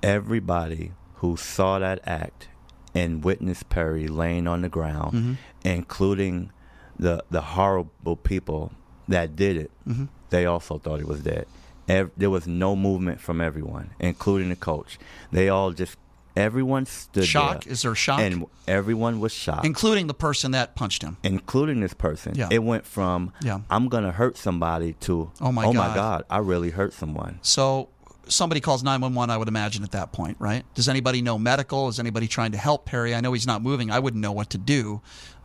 Everybody 0.02 0.92
who 1.16 1.36
saw 1.36 1.78
that 1.78 2.00
act 2.04 2.48
and 2.94 3.24
witnessed 3.24 3.68
Perry 3.68 4.06
laying 4.06 4.46
on 4.46 4.62
the 4.62 4.68
ground, 4.68 5.12
Mhm. 5.14 5.36
including 5.64 6.50
the 6.98 7.24
the 7.30 7.40
horrible 7.40 8.16
people 8.16 8.72
that 9.08 9.34
did 9.34 9.56
it, 9.56 9.70
Mhm. 9.88 10.08
they 10.30 10.46
also 10.46 10.78
thought 10.78 10.98
he 11.00 11.04
was 11.04 11.20
dead. 11.20 11.46
Ev- 11.88 12.10
there 12.16 12.30
was 12.30 12.46
no 12.46 12.74
movement 12.76 13.20
from 13.20 13.40
everyone, 13.40 13.90
including 14.00 14.48
the 14.48 14.56
coach. 14.56 14.98
They 15.32 15.48
all 15.48 15.72
just 15.72 15.96
everyone 16.36 16.84
stood 16.86 17.24
Shock? 17.26 17.64
there. 17.64 17.72
Is 17.72 17.82
there 17.82 17.94
shock? 17.94 18.18
And 18.20 18.46
everyone 18.66 19.20
was 19.20 19.32
shocked, 19.32 19.64
including 19.64 20.06
the 20.08 20.14
person 20.14 20.50
that 20.52 20.74
punched 20.74 21.02
him. 21.02 21.16
including 21.22 21.80
this 21.80 21.94
person. 21.94 22.32
Yeah. 22.34 22.48
It 22.50 22.62
went 22.64 22.86
from 22.86 23.32
Yeah. 23.42 23.60
I'm 23.70 23.88
gonna 23.88 24.10
hurt 24.12 24.36
somebody 24.36 24.94
to 25.00 25.30
Oh, 25.40 25.52
my 25.52 25.64
oh 25.66 25.72
God. 25.72 25.88
my 25.88 25.94
god, 25.94 26.24
I 26.30 26.38
really 26.38 26.70
hurt 26.70 26.92
someone. 26.92 27.38
So 27.42 27.88
somebody 28.26 28.60
calls 28.60 28.82
911, 28.82 29.30
I 29.32 29.36
would 29.36 29.48
imagine, 29.48 29.84
at 29.84 29.92
that 29.92 30.10
point, 30.12 30.36
right? 30.40 30.64
Does 30.74 30.88
anybody 30.88 31.20
know 31.22 31.38
medical? 31.38 31.88
Is 31.88 32.00
anybody 32.00 32.26
trying 32.26 32.52
to 32.52 32.58
help 32.58 32.86
Perry? 32.86 33.14
I 33.14 33.20
know 33.20 33.32
he's 33.34 33.46
not 33.46 33.62
moving. 33.62 33.90
I 33.90 33.98
wouldn't 33.98 34.22
know 34.22 34.32
what 34.32 34.48
to 34.50 34.58
do. 34.58 35.02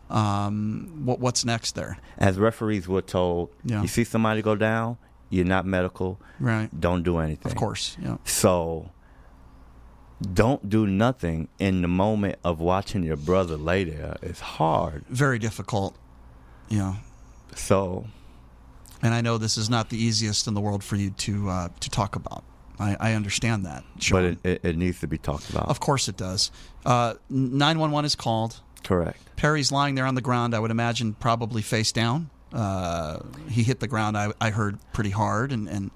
Um, 0.08 1.02
what, 1.04 1.20
what's 1.20 1.44
next 1.44 1.74
there? 1.76 1.98
As 2.18 2.38
referees 2.38 2.88
were 2.88 3.02
told, 3.02 3.50
Yeah. 3.64 3.82
you 3.82 3.88
see 3.88 4.04
somebody 4.04 4.42
go 4.42 4.56
down, 4.56 4.96
you're 5.30 5.44
not 5.46 5.64
medical, 5.64 6.20
Right. 6.38 6.68
don't 6.78 7.02
do 7.02 7.18
anything. 7.18 7.50
Of 7.50 7.56
course. 7.56 7.96
Yeah. 8.02 8.16
So 8.24 8.90
don't 10.32 10.68
do 10.68 10.86
nothing 10.86 11.48
in 11.58 11.80
the 11.82 11.88
moment 11.88 12.38
of 12.44 12.60
watching 12.60 13.02
your 13.02 13.16
brother 13.16 13.56
lay 13.56 13.84
there. 13.84 14.16
It's 14.22 14.40
hard. 14.40 15.04
Very 15.08 15.38
difficult. 15.38 15.96
Yeah. 16.68 16.96
So 17.54 18.06
And 19.02 19.14
I 19.14 19.20
know 19.22 19.38
this 19.38 19.56
is 19.56 19.70
not 19.70 19.88
the 19.88 19.96
easiest 19.96 20.46
in 20.46 20.54
the 20.54 20.60
world 20.60 20.84
for 20.84 20.96
you 20.96 21.10
to 21.10 21.48
uh, 21.48 21.68
to 21.80 21.90
talk 21.90 22.16
about. 22.16 22.44
I, 22.78 22.96
I 23.00 23.12
understand 23.14 23.66
that. 23.66 23.84
Sean. 23.98 24.16
but 24.16 24.24
it, 24.24 24.38
it, 24.44 24.64
it 24.70 24.76
needs 24.76 25.00
to 25.00 25.06
be 25.06 25.18
talked 25.18 25.48
about. 25.50 25.68
Of 25.68 25.80
course 25.80 26.08
it 26.08 26.16
does. 26.16 26.50
Uh, 26.86 27.14
911 27.28 28.04
is 28.06 28.14
called. 28.14 28.60
Correct. 28.84 29.18
Perry's 29.36 29.70
lying 29.70 29.94
there 29.96 30.06
on 30.06 30.14
the 30.14 30.22
ground, 30.22 30.54
I 30.54 30.58
would 30.58 30.70
imagine, 30.70 31.12
probably 31.14 31.60
face 31.62 31.92
down. 31.92 32.30
Uh, 32.52 33.20
he 33.48 33.62
hit 33.62 33.80
the 33.80 33.86
ground, 33.88 34.16
I, 34.18 34.32
I 34.40 34.50
heard, 34.50 34.78
pretty 34.92 35.10
hard. 35.10 35.52
And, 35.52 35.68
and 35.68 35.90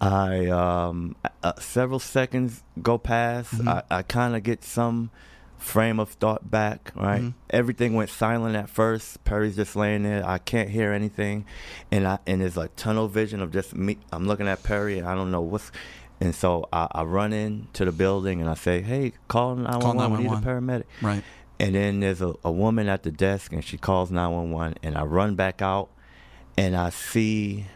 I 0.00 0.46
um 0.46 1.16
uh, 1.42 1.52
several 1.58 1.98
seconds 1.98 2.62
go 2.82 2.98
past. 2.98 3.52
Mm-hmm. 3.54 3.68
I, 3.68 3.82
I 3.90 4.02
kind 4.02 4.36
of 4.36 4.42
get 4.44 4.62
some 4.64 5.10
frame 5.58 5.98
of 5.98 6.10
thought 6.10 6.48
back. 6.50 6.92
Right, 6.94 7.20
Mhm. 7.22 7.34
everything 7.50 7.94
went 7.94 8.10
silent 8.10 8.54
at 8.54 8.68
first. 8.68 9.24
Perry's 9.24 9.56
just 9.56 9.74
laying 9.74 10.04
there. 10.04 10.24
I 10.24 10.38
can't 10.38 10.68
hear 10.70 10.92
anything, 10.92 11.46
and 11.90 12.06
I 12.06 12.18
and 12.28 12.40
there's 12.40 12.56
like 12.56 12.76
tunnel 12.76 13.08
vision 13.08 13.40
of 13.42 13.50
just 13.52 13.74
me. 13.74 13.98
I'm 14.12 14.26
looking 14.28 14.46
at 14.46 14.62
Perry. 14.62 14.98
And 14.98 15.08
I 15.08 15.14
don't 15.16 15.30
know 15.32 15.40
what's. 15.40 15.72
And 16.20 16.34
so 16.34 16.68
I, 16.72 16.88
I 16.92 17.02
run 17.04 17.32
into 17.32 17.84
the 17.84 17.92
building 17.92 18.40
and 18.40 18.48
I 18.50 18.54
say, 18.54 18.82
"Hey, 18.82 19.12
call 19.28 19.54
911. 19.56 20.18
We 20.18 20.24
need 20.24 20.32
a 20.32 20.40
paramedic." 20.40 20.84
Right. 21.02 21.22
And 21.60 21.74
then 21.74 22.00
there's 22.00 22.20
a, 22.22 22.34
a 22.44 22.52
woman 22.52 22.88
at 22.88 23.02
the 23.02 23.10
desk 23.10 23.52
and 23.52 23.64
she 23.64 23.76
calls 23.78 24.10
911 24.10 24.76
and 24.82 24.96
I 24.96 25.02
run 25.02 25.34
back 25.34 25.60
out 25.60 25.88
and 26.56 26.76
I 26.76 26.90
see 26.90 27.66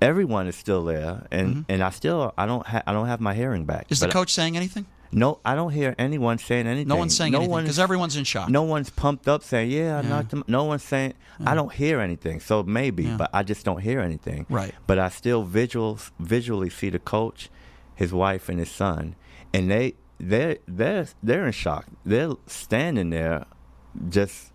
everyone 0.00 0.46
is 0.48 0.56
still 0.56 0.84
there 0.84 1.26
and, 1.30 1.64
and 1.68 1.82
I 1.82 1.90
still 1.90 2.32
I 2.36 2.46
don't 2.46 2.66
ha- 2.66 2.82
I 2.86 2.92
don't 2.92 3.06
have 3.06 3.20
my 3.20 3.34
hearing 3.34 3.64
back. 3.64 3.84
Mm-hmm. 3.84 3.92
is 3.92 4.00
the 4.00 4.06
But 4.06 4.10
I- 4.10 4.18
coach 4.18 4.32
saying 4.32 4.56
anything? 4.56 4.86
no, 5.12 5.40
I 5.44 5.56
don't 5.56 5.72
hear 5.72 5.94
anyone 5.98 6.38
saying 6.38 6.66
anything. 6.68 6.86
No 6.88 6.94
one's 6.96 7.16
saying 7.16 7.32
no 7.32 7.40
anything 7.40 7.62
because 7.62 7.80
everyone's 7.80 8.16
in 8.16 8.22
shock. 8.24 8.48
No 8.48 8.62
one's 8.62 8.90
pumped 8.90 9.26
up 9.26 9.42
saying, 9.42 9.68
"Yeah, 9.72 9.98
I 9.98 10.02
Yeah. 10.02 10.08
knocked 10.08 10.32
him." 10.32 10.44
No 10.46 10.62
one's 10.64 10.84
saying, 10.84 11.14
"I 11.44 11.56
don't 11.56 11.72
hear 11.72 11.98
anything." 12.00 12.38
So 12.38 12.62
maybe, 12.62 13.02
Yeah. 13.04 13.16
but 13.16 13.28
I 13.32 13.42
just 13.42 13.64
don't 13.64 13.80
hear 13.80 13.98
anything. 14.00 14.46
Right. 14.48 14.72
But 14.86 15.00
I 15.00 15.08
still 15.08 15.44
visuals 15.44 16.12
visually 16.20 16.70
see 16.70 16.90
the 16.90 17.00
coach, 17.00 17.50
his 17.96 18.12
wife, 18.12 18.48
and 18.48 18.60
his 18.60 18.70
son, 18.70 19.16
and 19.52 19.68
they 19.68 19.94
they 20.20 20.58
they're 20.68 21.06
they're 21.22 21.46
in 21.46 21.52
shock. 21.52 21.86
They're 22.04 22.32
standing 22.46 23.10
there, 23.10 23.46
just 24.08 24.52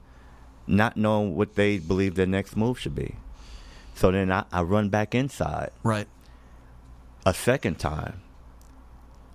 not 0.67 0.95
knowing 0.95 1.35
what 1.35 1.55
they 1.55 1.79
believe 1.79 2.15
their 2.15 2.25
next 2.27 2.55
move 2.55 2.79
should 2.79 2.95
be. 2.95 3.15
So 3.95 4.11
then 4.11 4.31
I, 4.31 4.45
I 4.51 4.61
run 4.61 4.89
back 4.89 5.15
inside 5.15 5.71
Right. 5.83 6.07
a 7.25 7.33
second 7.33 7.79
time. 7.79 8.21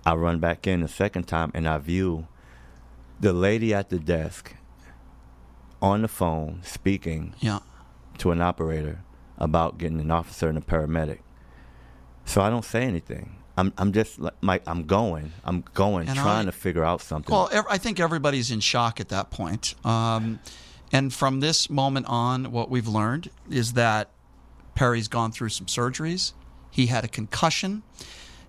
I 0.05 0.13
run 0.15 0.39
back 0.39 0.65
in 0.67 0.81
a 0.83 0.87
second 0.87 1.23
time 1.27 1.51
and 1.53 1.67
I 1.67 1.77
view 1.77 2.27
the 3.19 3.33
lady 3.33 3.73
at 3.73 3.89
the 3.89 3.99
desk 3.99 4.55
on 5.81 6.01
the 6.01 6.07
phone 6.07 6.61
speaking 6.63 7.33
Yeah. 7.39 7.59
to 8.19 8.31
an 8.31 8.41
operator 8.41 9.03
about 9.37 9.77
getting 9.77 9.99
an 9.99 10.11
officer 10.11 10.47
and 10.49 10.57
a 10.57 10.61
paramedic. 10.61 11.19
So 12.25 12.41
I 12.41 12.49
don't 12.49 12.65
say 12.65 12.83
anything. 12.83 13.37
I'm 13.61 13.73
I'm 13.77 13.93
just 13.93 14.19
like. 14.19 14.63
I'm 14.65 14.83
going. 14.85 15.31
I'm 15.45 15.63
going, 15.75 16.07
And 16.07 16.17
trying 16.17 16.47
I- 16.47 16.51
to 16.51 16.51
figure 16.51 16.83
out 16.83 17.01
something. 17.01 17.31
Well, 17.33 17.49
I 17.69 17.77
think 17.77 17.99
everybody's 17.99 18.49
in 18.49 18.59
shock 18.59 18.99
at 18.99 19.09
that 19.09 19.29
point. 19.29 19.75
Um, 19.85 20.39
and 20.91 21.13
from 21.13 21.39
this 21.39 21.69
moment 21.69 22.07
on, 22.09 22.51
what 22.51 22.69
we've 22.69 22.87
learned 22.87 23.29
is 23.49 23.73
that 23.73 24.09
Perry's 24.73 25.07
gone 25.07 25.31
through 25.31 25.49
some 25.49 25.67
surgeries. 25.67 26.33
He 26.71 26.87
had 26.87 27.05
a 27.05 27.07
concussion. 27.07 27.83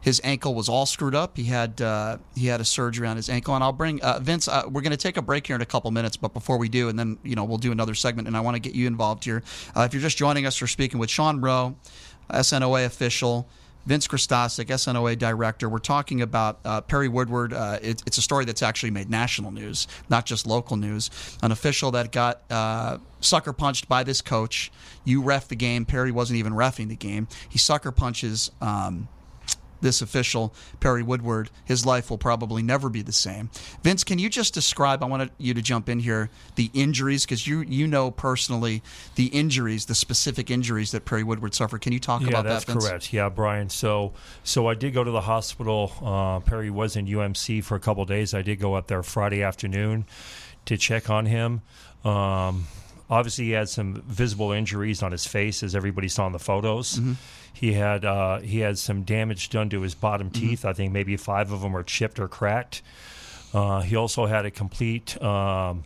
His 0.00 0.20
ankle 0.24 0.54
was 0.54 0.68
all 0.68 0.86
screwed 0.86 1.14
up. 1.14 1.36
He 1.36 1.44
had 1.44 1.80
uh, 1.80 2.16
he 2.34 2.46
had 2.46 2.60
a 2.60 2.64
surgery 2.64 3.06
on 3.06 3.16
his 3.16 3.28
ankle, 3.28 3.54
and 3.54 3.62
I'll 3.62 3.72
bring 3.72 4.00
uh, 4.02 4.18
Vince. 4.18 4.48
Uh, 4.48 4.62
we're 4.68 4.80
going 4.80 4.90
to 4.92 4.96
take 4.96 5.16
a 5.18 5.22
break 5.22 5.46
here 5.46 5.54
in 5.56 5.62
a 5.62 5.66
couple 5.66 5.90
minutes, 5.90 6.16
but 6.16 6.32
before 6.32 6.56
we 6.56 6.68
do, 6.70 6.88
and 6.88 6.98
then 6.98 7.18
you 7.22 7.36
know 7.36 7.44
we'll 7.44 7.58
do 7.58 7.70
another 7.70 7.94
segment, 7.94 8.26
and 8.28 8.36
I 8.36 8.40
want 8.40 8.54
to 8.56 8.60
get 8.60 8.74
you 8.74 8.86
involved 8.86 9.24
here. 9.24 9.42
Uh, 9.76 9.82
if 9.82 9.92
you're 9.92 10.02
just 10.02 10.16
joining 10.16 10.46
us, 10.46 10.60
we're 10.60 10.66
speaking 10.68 10.98
with 10.98 11.10
Sean 11.10 11.40
Rowe, 11.40 11.76
SNOA 12.30 12.86
official. 12.86 13.46
Vince 13.86 14.06
Christosic, 14.06 14.66
SNOA 14.66 15.18
director. 15.18 15.68
We're 15.68 15.78
talking 15.78 16.22
about 16.22 16.60
uh, 16.64 16.80
Perry 16.82 17.08
Woodward. 17.08 17.52
Uh, 17.52 17.78
it, 17.82 18.02
it's 18.06 18.18
a 18.18 18.22
story 18.22 18.44
that's 18.44 18.62
actually 18.62 18.90
made 18.90 19.10
national 19.10 19.50
news, 19.50 19.88
not 20.08 20.26
just 20.26 20.46
local 20.46 20.76
news. 20.76 21.10
An 21.42 21.52
official 21.52 21.90
that 21.92 22.12
got 22.12 22.42
uh, 22.50 22.98
sucker 23.20 23.52
punched 23.52 23.88
by 23.88 24.04
this 24.04 24.20
coach. 24.20 24.70
You 25.04 25.22
ref 25.22 25.48
the 25.48 25.56
game. 25.56 25.84
Perry 25.84 26.12
wasn't 26.12 26.38
even 26.38 26.52
refing 26.52 26.88
the 26.88 26.96
game. 26.96 27.28
He 27.48 27.58
sucker 27.58 27.90
punches. 27.90 28.50
Um, 28.60 29.08
this 29.82 30.00
official, 30.00 30.54
Perry 30.80 31.02
Woodward, 31.02 31.50
his 31.64 31.84
life 31.84 32.08
will 32.08 32.18
probably 32.18 32.62
never 32.62 32.88
be 32.88 33.02
the 33.02 33.12
same. 33.12 33.50
Vince, 33.82 34.04
can 34.04 34.18
you 34.18 34.30
just 34.30 34.54
describe? 34.54 35.02
I 35.02 35.06
wanted 35.06 35.30
you 35.38 35.52
to 35.54 35.62
jump 35.62 35.88
in 35.88 35.98
here 35.98 36.30
the 36.54 36.70
injuries 36.72 37.24
because 37.24 37.46
you 37.46 37.60
you 37.60 37.86
know 37.86 38.10
personally 38.10 38.82
the 39.16 39.26
injuries, 39.26 39.86
the 39.86 39.94
specific 39.94 40.50
injuries 40.50 40.92
that 40.92 41.04
Perry 41.04 41.24
Woodward 41.24 41.54
suffered. 41.54 41.82
Can 41.82 41.92
you 41.92 42.00
talk 42.00 42.22
yeah, 42.22 42.28
about 42.28 42.44
that's 42.44 42.64
that, 42.64 42.72
That's 42.72 42.86
correct. 42.86 43.12
Yeah, 43.12 43.28
Brian. 43.28 43.68
So, 43.68 44.12
so 44.44 44.68
I 44.68 44.74
did 44.74 44.94
go 44.94 45.04
to 45.04 45.10
the 45.10 45.20
hospital. 45.20 45.92
Uh, 46.00 46.40
Perry 46.40 46.70
was 46.70 46.96
in 46.96 47.06
UMC 47.06 47.62
for 47.64 47.74
a 47.74 47.80
couple 47.80 48.04
days. 48.04 48.34
I 48.34 48.42
did 48.42 48.60
go 48.60 48.74
up 48.74 48.86
there 48.86 49.02
Friday 49.02 49.42
afternoon 49.42 50.06
to 50.66 50.76
check 50.76 51.10
on 51.10 51.26
him. 51.26 51.62
Um, 52.04 52.66
obviously, 53.10 53.46
he 53.46 53.50
had 53.52 53.68
some 53.68 54.02
visible 54.06 54.52
injuries 54.52 55.02
on 55.02 55.12
his 55.12 55.26
face, 55.26 55.62
as 55.62 55.74
everybody 55.74 56.08
saw 56.08 56.26
in 56.26 56.32
the 56.32 56.38
photos. 56.38 56.98
Mm-hmm. 56.98 57.12
He 57.52 57.74
had 57.74 58.04
uh, 58.04 58.38
he 58.40 58.60
had 58.60 58.78
some 58.78 59.02
damage 59.02 59.50
done 59.50 59.68
to 59.70 59.80
his 59.82 59.94
bottom 59.94 60.30
Mm-hmm. 60.30 60.48
teeth. 60.48 60.64
I 60.64 60.72
think 60.72 60.92
maybe 60.92 61.16
five 61.16 61.52
of 61.52 61.60
them 61.62 61.76
are 61.76 61.82
chipped 61.84 62.18
or 62.18 62.28
cracked. 62.28 62.82
Uh, 63.54 63.80
he 63.82 63.94
also 63.96 64.26
had 64.26 64.46
a 64.46 64.50
complete 64.50 65.20
um, 65.22 65.84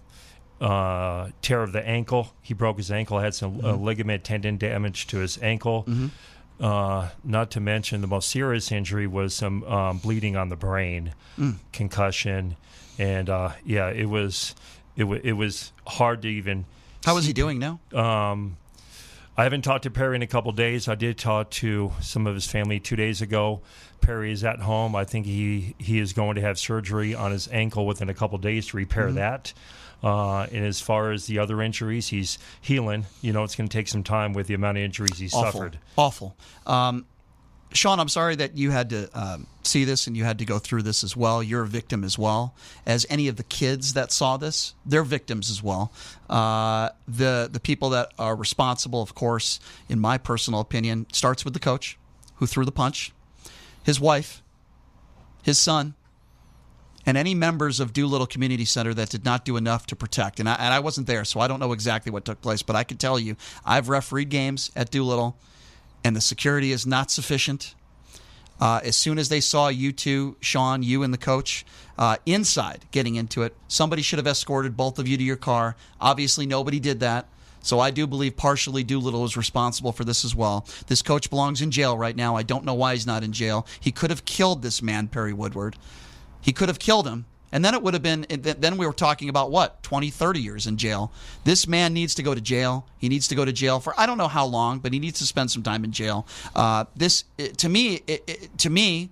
uh, 0.61 1.29
tear 1.43 1.63
of 1.63 1.73
the 1.73 1.87
ankle. 1.87 2.33
He 2.43 2.55
broke 2.55 2.77
his 2.79 2.91
ankle, 2.91 3.19
had 3.19 3.35
some 3.35 3.59
uh, 3.61 3.73
Mhm. 3.75 3.83
ligament 3.83 4.25
tendon 4.25 4.57
damage 4.57 5.07
to 5.09 5.19
his 5.19 5.39
ankle. 5.43 5.85
Mhm. 5.87 6.11
Uh, 6.59 7.09
not 7.23 7.51
to 7.51 7.61
mention 7.61 8.01
the 8.01 8.07
most 8.07 8.31
serious 8.31 8.73
injury 8.73 9.07
was 9.07 9.35
some 9.35 9.63
um, 9.65 9.99
bleeding 9.99 10.37
on 10.37 10.49
the 10.49 10.57
brain, 10.57 11.13
Mm. 11.39 11.57
concussion, 11.73 12.57
and 12.99 13.29
uh, 13.29 13.51
yeah, 13.65 13.89
it 13.91 14.07
was 14.09 14.55
it, 14.97 15.01
w- 15.03 15.21
it 15.23 15.35
was 15.35 15.73
hard 15.87 16.23
to 16.23 16.29
even. 16.29 16.65
How 17.05 17.19
is 17.19 17.27
he 17.27 17.35
doing 17.35 17.59
now? 17.59 17.79
Um, 17.93 18.57
I 19.39 19.43
haven't 19.45 19.63
talked 19.63 19.83
to 19.83 19.91
Perry 19.91 20.17
in 20.17 20.23
a 20.23 20.27
couple 20.27 20.51
days. 20.53 20.89
I 20.89 20.95
did 20.95 21.19
talk 21.19 21.51
to 21.53 21.93
some 22.01 22.27
of 22.27 22.35
his 22.35 22.47
family 22.47 22.81
two 22.81 22.97
days 22.97 23.21
ago. 23.21 23.61
Perry 24.01 24.33
is 24.33 24.43
at 24.45 24.61
home. 24.61 24.97
I 24.97 25.05
think 25.05 25.27
he 25.27 25.75
he 25.79 25.99
is 25.99 26.13
going 26.15 26.37
to 26.37 26.41
have 26.41 26.59
surgery 26.59 27.15
on 27.15 27.33
his 27.33 27.47
ankle 27.53 27.87
within 27.87 28.09
a 28.09 28.15
couple 28.15 28.39
days 28.39 28.69
to 28.69 28.77
repair 28.79 29.09
Mhm. 29.11 29.15
that. 29.17 29.53
Uh, 30.03 30.43
and 30.53 30.65
as 30.65 30.81
far 30.81 31.11
as 31.13 31.27
the 31.27 31.39
other 31.39 31.61
injuries, 31.61 32.09
he's 32.09 32.39
healing. 32.61 33.07
You 33.21 33.33
know, 33.33 33.45
it's 33.45 33.57
going 33.57 33.69
to 33.69 33.77
take 33.77 33.89
some 33.89 34.03
time 34.05 34.33
with 34.33 34.47
the 34.47 34.55
amount 34.55 34.79
of 34.79 34.85
injuries 34.85 35.19
he's 35.19 35.35
awful, 35.35 35.53
suffered. 35.53 35.79
Awful. 35.97 36.37
Um, 36.67 37.05
Sean, 37.77 38.01
I'm 38.01 38.09
sorry 38.09 38.37
that 38.37 38.57
you 38.57 38.71
had 38.71 38.91
to 38.91 39.09
um, 39.19 39.47
see 39.63 39.85
this 39.85 40.07
and 40.07 40.17
you 40.17 40.25
had 40.25 40.39
to 40.39 40.45
go 40.45 40.59
through 40.59 40.83
this 40.83 41.05
as 41.05 41.17
well. 41.17 41.43
You're 41.43 41.63
a 41.63 41.67
victim 41.67 42.05
as 42.05 42.19
well 42.19 42.55
as 42.87 43.07
any 43.09 43.29
of 43.29 43.37
the 43.37 43.45
kids 43.45 43.95
that 43.95 44.13
saw 44.13 44.37
this. 44.37 44.75
They're 44.85 45.05
victims 45.05 45.51
as 45.51 45.63
well. 45.63 45.93
Uh, 46.29 46.91
the 47.07 47.49
the 47.51 47.61
people 47.61 47.91
that 47.91 48.13
are 48.19 48.35
responsible, 48.35 49.03
of 49.03 49.15
course, 49.15 49.61
in 49.89 50.01
my 50.01 50.19
personal 50.19 50.61
opinion, 50.61 51.07
starts 51.13 51.45
with 51.45 51.55
the 51.55 51.61
coach 51.61 51.99
who 52.37 52.47
threw 52.47 52.65
the 52.65 52.73
punch, 52.73 53.13
his 53.83 54.01
wife, 54.01 54.43
his 55.43 55.59
son, 55.59 55.95
and 57.07 57.17
any 57.17 57.35
members 57.35 57.79
of 57.79 57.93
Doolittle 57.93 58.27
Community 58.27 58.65
Center 58.65 58.93
that 58.95 59.11
did 59.11 59.25
not 59.25 59.45
do 59.45 59.57
enough 59.57 59.87
to 59.87 59.97
protect. 59.97 60.41
And 60.41 60.49
I, 60.49 60.55
and 60.55 60.75
I 60.75 60.81
wasn't 60.81 61.07
there, 61.07 61.25
so 61.25 61.41
I 61.41 61.47
don't 61.47 61.61
know 61.61 61.73
exactly 61.73 62.11
what 62.11 62.25
took 62.25 62.43
place, 62.43 62.63
but 62.63 62.75
I 62.75 62.83
can 62.85 62.97
tell 62.97 63.19
you 63.19 63.37
I've 63.65 63.89
refereed 63.89 64.29
games 64.29 64.73
at 64.75 64.91
Doolittle, 64.91 65.39
and 66.05 66.15
the 66.15 66.21
security 66.21 66.73
is 66.73 66.87
not 66.87 67.11
sufficient. 67.11 67.75
Uh, 68.59 68.81
as 68.85 68.97
soon 68.97 69.19
as 69.19 69.29
they 69.29 69.41
saw 69.41 69.69
you 69.69 69.93
two, 69.93 70.37
Sean, 70.41 70.83
you 70.83 71.03
and 71.03 71.13
the 71.13 71.19
coach, 71.19 71.67
uh, 71.99 72.17
inside 72.25 72.87
getting 72.91 73.17
into 73.17 73.43
it, 73.43 73.55
somebody 73.69 74.03
should 74.03 74.19
have 74.19 74.27
escorted 74.27 74.77
both 74.77 74.99
of 74.99 75.07
you 75.07 75.17
to 75.17 75.23
your 75.23 75.37
car. 75.37 75.77
Obviously, 76.01 76.47
nobody 76.47 76.81
did 76.81 77.01
that. 77.01 77.29
So 77.61 77.81
I 77.81 77.91
do 77.91 78.07
believe 78.07 78.37
partially 78.37 78.85
Doolittle 78.85 79.25
is 79.25 79.37
responsible 79.37 79.91
for 79.91 80.05
this 80.05 80.25
as 80.25 80.35
well. 80.35 80.67
This 80.87 81.03
coach 81.03 81.29
belongs 81.29 81.61
in 81.61 81.73
jail 81.73 81.99
right 81.99 82.15
now. 82.15 82.37
I 82.37 82.45
don't 82.45 82.65
know 82.65 82.75
why 82.75 82.93
he's 82.93 83.07
not 83.07 83.25
in 83.25 83.33
jail. 83.33 83.67
He 83.81 83.91
could 83.91 84.11
have 84.11 84.25
killed 84.25 84.63
this 84.63 84.81
man, 84.81 85.09
Perry 85.09 85.33
Woodward. 85.33 85.77
He 86.41 86.53
could 86.53 86.69
have 86.69 86.79
killed 86.79 87.09
him. 87.09 87.27
And 87.53 87.65
then 87.65 87.75
it 87.75 87.83
would 87.83 87.95
have 87.95 88.03
been, 88.03 88.27
then 88.29 88.77
we 88.77 88.87
were 88.87 88.93
talking 88.93 89.29
about 89.29 89.51
what, 89.51 89.83
20, 89.83 90.11
30 90.11 90.41
years 90.41 90.67
in 90.67 90.77
jail. 90.77 91.13
This 91.45 91.67
man 91.67 91.95
needs 91.95 92.15
to 92.17 92.23
go 92.23 92.35
to 92.35 92.41
jail. 92.41 92.87
He 92.99 93.09
needs 93.09 93.29
to 93.29 93.35
go 93.35 93.45
to 93.45 93.53
jail 93.53 93.79
for, 93.81 93.95
I 93.99 94.07
don't 94.07 94.19
know 94.19 94.29
how 94.29 94.47
long, 94.47 94.81
but 94.81 94.93
he 94.93 94.99
needs 94.99 95.21
to 95.21 95.27
spend 95.27 95.51
some 95.51 95.63
time 95.63 95.85
in 95.85 95.93
jail. 95.93 96.27
Uh, 96.55 96.87
this, 96.97 97.25
to 97.59 97.69
me, 97.69 98.03
it, 98.07 98.25
it, 98.27 98.59
to 98.59 98.71
me, 98.71 99.11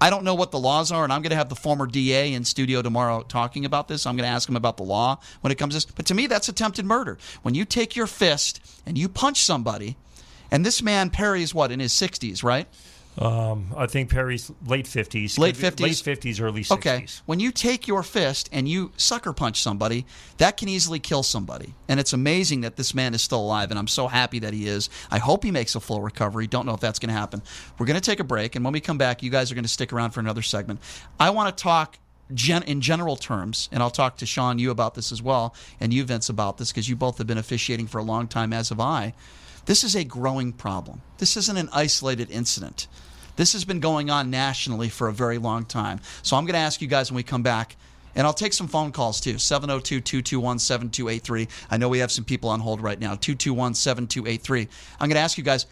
I 0.00 0.10
don't 0.10 0.22
know 0.22 0.34
what 0.34 0.52
the 0.52 0.58
laws 0.58 0.92
are, 0.92 1.02
and 1.02 1.12
I'm 1.12 1.22
going 1.22 1.30
to 1.30 1.36
have 1.36 1.48
the 1.48 1.56
former 1.56 1.86
DA 1.86 2.32
in 2.32 2.44
studio 2.44 2.82
tomorrow 2.82 3.22
talking 3.22 3.64
about 3.64 3.88
this. 3.88 4.06
I'm 4.06 4.16
going 4.16 4.28
to 4.28 4.32
ask 4.32 4.48
him 4.48 4.56
about 4.56 4.76
the 4.76 4.84
law 4.84 5.18
when 5.40 5.50
it 5.50 5.56
comes 5.56 5.74
to 5.74 5.76
this. 5.76 5.92
But 5.92 6.06
to 6.06 6.14
me, 6.14 6.28
that's 6.28 6.48
attempted 6.48 6.86
murder. 6.86 7.18
When 7.42 7.54
you 7.54 7.64
take 7.64 7.96
your 7.96 8.06
fist 8.06 8.60
and 8.86 8.96
you 8.96 9.08
punch 9.08 9.42
somebody, 9.42 9.96
and 10.50 10.64
this 10.64 10.82
man 10.82 11.10
Perry's 11.10 11.52
what 11.52 11.72
in 11.72 11.80
his 11.80 11.92
60s, 11.92 12.44
right? 12.44 12.68
Um, 13.18 13.74
I 13.76 13.86
think 13.86 14.10
Perry's 14.10 14.50
late 14.64 14.86
fifties, 14.86 15.38
late 15.38 15.56
fifties, 15.56 15.84
late 15.84 15.96
fifties, 15.96 16.40
early 16.40 16.62
sixties. 16.62 16.86
Okay, 16.86 17.06
when 17.26 17.40
you 17.40 17.50
take 17.50 17.88
your 17.88 18.04
fist 18.04 18.48
and 18.52 18.68
you 18.68 18.92
sucker 18.96 19.32
punch 19.32 19.60
somebody, 19.60 20.06
that 20.36 20.56
can 20.56 20.68
easily 20.68 21.00
kill 21.00 21.24
somebody. 21.24 21.74
And 21.88 21.98
it's 21.98 22.12
amazing 22.12 22.60
that 22.60 22.76
this 22.76 22.94
man 22.94 23.14
is 23.14 23.22
still 23.22 23.40
alive, 23.40 23.70
and 23.70 23.78
I'm 23.78 23.88
so 23.88 24.06
happy 24.06 24.38
that 24.38 24.54
he 24.54 24.68
is. 24.68 24.88
I 25.10 25.18
hope 25.18 25.42
he 25.42 25.50
makes 25.50 25.74
a 25.74 25.80
full 25.80 26.00
recovery. 26.00 26.46
Don't 26.46 26.64
know 26.64 26.74
if 26.74 26.80
that's 26.80 27.00
going 27.00 27.08
to 27.08 27.18
happen. 27.18 27.42
We're 27.76 27.86
going 27.86 28.00
to 28.00 28.00
take 28.00 28.20
a 28.20 28.24
break, 28.24 28.54
and 28.54 28.64
when 28.64 28.72
we 28.72 28.80
come 28.80 28.98
back, 28.98 29.20
you 29.20 29.30
guys 29.30 29.50
are 29.50 29.56
going 29.56 29.64
to 29.64 29.68
stick 29.68 29.92
around 29.92 30.12
for 30.12 30.20
another 30.20 30.42
segment. 30.42 30.78
I 31.18 31.30
want 31.30 31.56
to 31.56 31.60
talk 31.60 31.98
Gen- 32.34 32.64
in 32.64 32.82
general 32.82 33.16
terms, 33.16 33.70
and 33.72 33.82
I'll 33.82 33.90
talk 33.90 34.18
to 34.18 34.26
Sean 34.26 34.58
you 34.58 34.70
about 34.70 34.94
this 34.94 35.12
as 35.12 35.22
well, 35.22 35.54
and 35.80 35.94
you 35.94 36.04
Vince 36.04 36.28
about 36.28 36.58
this 36.58 36.70
because 36.70 36.86
you 36.86 36.94
both 36.94 37.16
have 37.16 37.26
been 37.26 37.38
officiating 37.38 37.86
for 37.86 37.96
a 37.96 38.02
long 38.02 38.28
time, 38.28 38.52
as 38.52 38.68
have 38.68 38.78
I. 38.78 39.14
This 39.64 39.82
is 39.82 39.96
a 39.96 40.04
growing 40.04 40.52
problem. 40.52 41.00
This 41.16 41.38
isn't 41.38 41.56
an 41.56 41.70
isolated 41.72 42.30
incident. 42.30 42.86
This 43.38 43.52
has 43.52 43.64
been 43.64 43.78
going 43.78 44.10
on 44.10 44.30
nationally 44.30 44.88
for 44.88 45.06
a 45.08 45.12
very 45.12 45.38
long 45.38 45.64
time. 45.64 46.00
So 46.22 46.36
I'm 46.36 46.44
going 46.44 46.54
to 46.54 46.58
ask 46.58 46.82
you 46.82 46.88
guys 46.88 47.08
when 47.10 47.16
we 47.16 47.22
come 47.22 47.44
back. 47.44 47.76
And 48.16 48.26
I'll 48.26 48.34
take 48.34 48.52
some 48.52 48.66
phone 48.66 48.90
calls 48.90 49.20
too. 49.20 49.38
702 49.38 50.00
221 50.00 50.58
7283. 50.58 51.46
I 51.70 51.76
know 51.76 51.88
we 51.88 52.00
have 52.00 52.10
some 52.10 52.24
people 52.24 52.50
on 52.50 52.58
hold 52.58 52.80
right 52.80 52.98
now. 52.98 53.14
221 53.14 53.74
7283. 53.74 54.62
I'm 54.98 55.08
going 55.08 55.14
to 55.14 55.20
ask 55.20 55.38
you 55.38 55.44
guys 55.44 55.66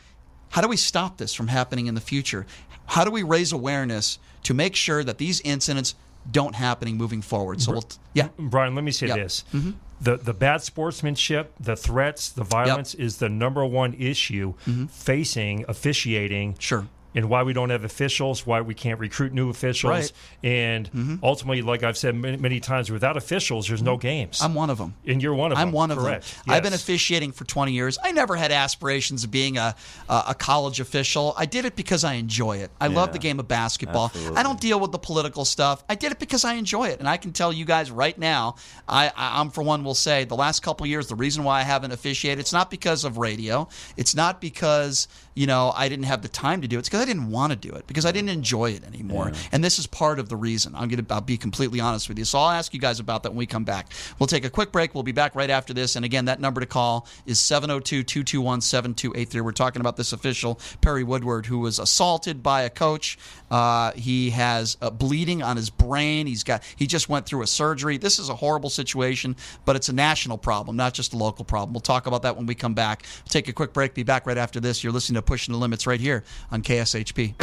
how 0.51 0.61
do 0.63 0.69
we 0.69 0.77
stop 0.77 1.17
this 1.17 1.35
from 1.35 1.49
happening 1.49 1.89
in 1.89 1.97
the 1.97 2.01
future? 2.01 2.47
How 2.87 3.05
do 3.05 3.11
we 3.11 3.25
raise 3.25 3.51
awareness 3.53 4.21
to 4.45 4.55
make 4.55 4.77
sure 4.77 5.03
that 5.03 5.19
these 5.19 5.41
incidents 5.41 5.97
don't 6.31 6.55
happening 6.55 6.97
moving 6.97 7.21
forward? 7.21 7.61
So, 7.61 7.73
we'll 7.73 7.83
t- 7.83 7.99
yeah. 8.15 8.29
Brian, 8.39 8.77
let 8.77 8.85
me 8.85 8.93
say 8.93 9.09
Yep. 9.09 9.17
this. 9.17 9.45
Mhm. 9.53 9.75
The, 10.01 10.17
the 10.17 10.35
bad 10.35 10.63
sportsmanship, 10.63 11.53
the 11.59 11.75
threats, 11.75 12.29
the 12.29 12.45
violence 12.45 12.95
is 12.95 13.17
the 13.17 13.29
number 13.29 13.65
one 13.67 13.95
issue 13.95 14.55
facing 14.89 15.65
officiating. 15.67 16.53
Mm-hmm. 16.53 16.61
Sure. 16.61 16.87
And 17.17 17.29
why 17.29 17.43
we 17.43 17.53
don't 17.53 17.71
have 17.71 17.83
officials, 17.83 18.47
why 18.47 18.61
we 18.61 18.75
can't 18.75 19.01
recruit 19.01 19.33
new 19.33 19.51
officials. 19.51 19.91
Right. 19.91 20.13
Mm-hmm. 20.45 21.11
And 21.11 21.21
ultimately, 21.23 21.63
like 21.63 21.83
I've 21.83 21.97
said 21.97 22.15
many, 22.15 22.37
many 22.37 22.61
times, 22.61 22.91
without 22.91 23.17
officials, 23.17 23.67
there's 23.67 23.83
no 23.83 23.97
games. 23.97 24.41
I'm 24.41 24.55
one 24.55 24.71
of 24.71 24.79
them. 24.79 24.95
And 25.07 25.23
you're 25.23 25.35
one 25.35 25.51
of 25.51 25.59
them. 25.59 25.69
I'm 25.69 25.73
one 25.73 25.91
of 25.91 25.99
Correct. 25.99 26.45
them. 26.45 26.55
I've 26.55 26.63
been 26.63 26.75
officiating 26.75 27.33
for 27.33 27.45
20 27.45 27.73
years. 27.73 27.99
I 28.05 28.13
never 28.13 28.37
had 28.37 28.53
aspirations 28.53 29.25
of 29.25 29.31
being 29.31 29.57
a 29.57 29.75
a, 30.09 30.25
a 30.29 30.35
college 30.35 30.81
official. 30.81 31.35
I 31.37 31.47
did 31.47 31.65
it 31.65 31.77
because 31.77 32.05
I 32.05 32.15
enjoy 32.15 32.59
it. 32.59 32.71
I 32.81 32.89
love 32.89 33.13
the 33.13 33.19
game 33.19 33.41
of 33.41 33.49
basketball. 33.49 34.07
Absolutely. 34.07 34.37
I 34.37 34.43
don't 34.43 34.61
deal 34.61 34.81
with 34.81 34.93
the 34.93 34.99
political 34.99 35.45
stuff. 35.45 35.85
I 35.89 35.95
did 35.95 36.13
it 36.13 36.19
because 36.19 36.45
I 36.45 36.55
enjoy 36.55 36.89
it, 36.89 37.01
and 37.01 37.09
I 37.09 37.17
can 37.17 37.33
tell 37.33 37.53
you 37.53 37.65
guys 37.65 37.91
right 37.91 38.17
now. 38.17 38.57
I, 38.89 39.09
I 39.09 39.41
I'm 39.41 39.51
for 39.51 39.63
one 39.63 39.85
will 39.85 39.95
say 39.95 40.25
the 40.25 40.37
last 40.37 40.61
couple 40.63 40.85
of 40.85 40.91
years 40.91 41.09
the 41.09 41.15
reason 41.15 41.45
why 41.45 41.61
I 41.61 41.63
haven't 41.63 41.93
officiated 41.93 42.41
it's 42.41 42.53
not 42.53 42.71
because 42.71 43.05
of 43.05 43.19
radio. 43.19 43.69
It's 43.97 44.15
not 44.15 44.41
because 44.41 45.09
you 45.37 45.47
know 45.47 45.73
I 45.77 45.89
didn't 45.89 46.07
have 46.07 46.23
the 46.23 46.29
time 46.29 46.63
to 46.63 46.69
do 46.69 46.77
it. 46.77 46.81
It's 46.81 46.89
because 46.89 47.03
I 47.03 47.05
didn't 47.05 47.31
want 47.31 47.53
to 47.53 47.57
do 47.57 47.73
it 47.75 47.87
because 47.87 48.05
I 48.05 48.11
didn't 48.11 48.31
enjoy 48.31 48.73
it 48.73 48.85
anymore. 48.85 49.31
And 49.53 49.63
this 49.63 49.79
is 49.79 49.87
part 49.87 50.19
of 50.19 50.29
the 50.29 50.37
reason. 50.37 50.75
I'm 50.75 50.89
gonna 50.89 51.05
I'll 51.11 51.21
be 51.21 51.37
completely 51.37 51.79
honest 51.79 52.09
with 52.09 52.19
you. 52.19 52.25
So 52.25 52.41
I'll 52.41 52.51
ask 52.51 52.75
you 52.75 52.81
guys 52.81 52.99
about 52.99 53.23
that 53.23 53.31
when 53.31 53.39
we 53.39 53.47
come 53.47 53.65
back. 53.65 53.93
We'll 54.19 54.27
take 54.27 54.45
a 54.45 54.51
quick 54.51 54.73
break. 54.73 54.95
We'll 54.95 55.05
be 55.05 55.13
back 55.13 55.37
right 55.37 55.51
after 55.51 55.73
this. 55.73 55.95
And 55.95 56.05
again, 56.05 56.25
that 56.25 56.41
number 56.41 56.61
to 56.61 56.67
call 56.67 57.07
is 57.27 57.39
702-221-7283. 57.39 59.41
We're 59.43 59.53
talking 59.53 59.81
about 59.81 59.97
this 59.97 60.13
official 60.13 60.59
Perry 60.81 61.05
Woodward 61.05 61.47
who 61.47 61.59
was 61.59 61.79
assaulted 61.79 62.43
by 62.43 62.63
a 62.63 62.71
coach. 62.71 63.19
Uh, 63.51 63.93
he 63.93 64.31
has 64.31 64.77
uh, 64.83 64.91
bleeding 64.91 65.43
on 65.43 65.57
his 65.57 65.71
brain. 65.71 66.27
He's 66.27 66.45
got 66.45 66.63
he 66.77 66.87
just 66.87 67.09
went 67.09 67.27
through 67.27 67.43
a 67.43 67.47
surgery. 67.47 67.97
This 67.99 68.19
is 68.19 68.29
a 68.29 68.35
horrible 68.35 68.71
situation, 68.71 69.37
but 69.65 69.77
it's 69.77 69.89
a 69.89 69.93
national 69.93 70.39
problem, 70.39 70.77
not 70.77 70.95
just 70.95 71.15
a 71.15 71.17
local 71.17 71.45
problem. 71.45 71.73
We'll 71.73 71.81
talk 71.81 72.07
about 72.07 72.23
that 72.23 72.37
when 72.37 72.47
we 72.47 72.55
come 72.55 72.75
back. 72.75 73.05
take 73.29 73.49
a 73.49 73.53
quick 73.53 73.73
break. 73.73 73.95
Be 73.95 74.03
back 74.03 74.27
right 74.27 74.39
after 74.39 74.61
this. 74.61 74.83
You're 74.83 74.93
listening 74.93 75.17
to 75.17 75.23
Pushing 75.23 75.53
the 75.53 75.59
Limits 75.59 75.87
right 75.87 76.01
here 76.01 76.25
on 76.51 76.63
KSHP. 76.63 77.35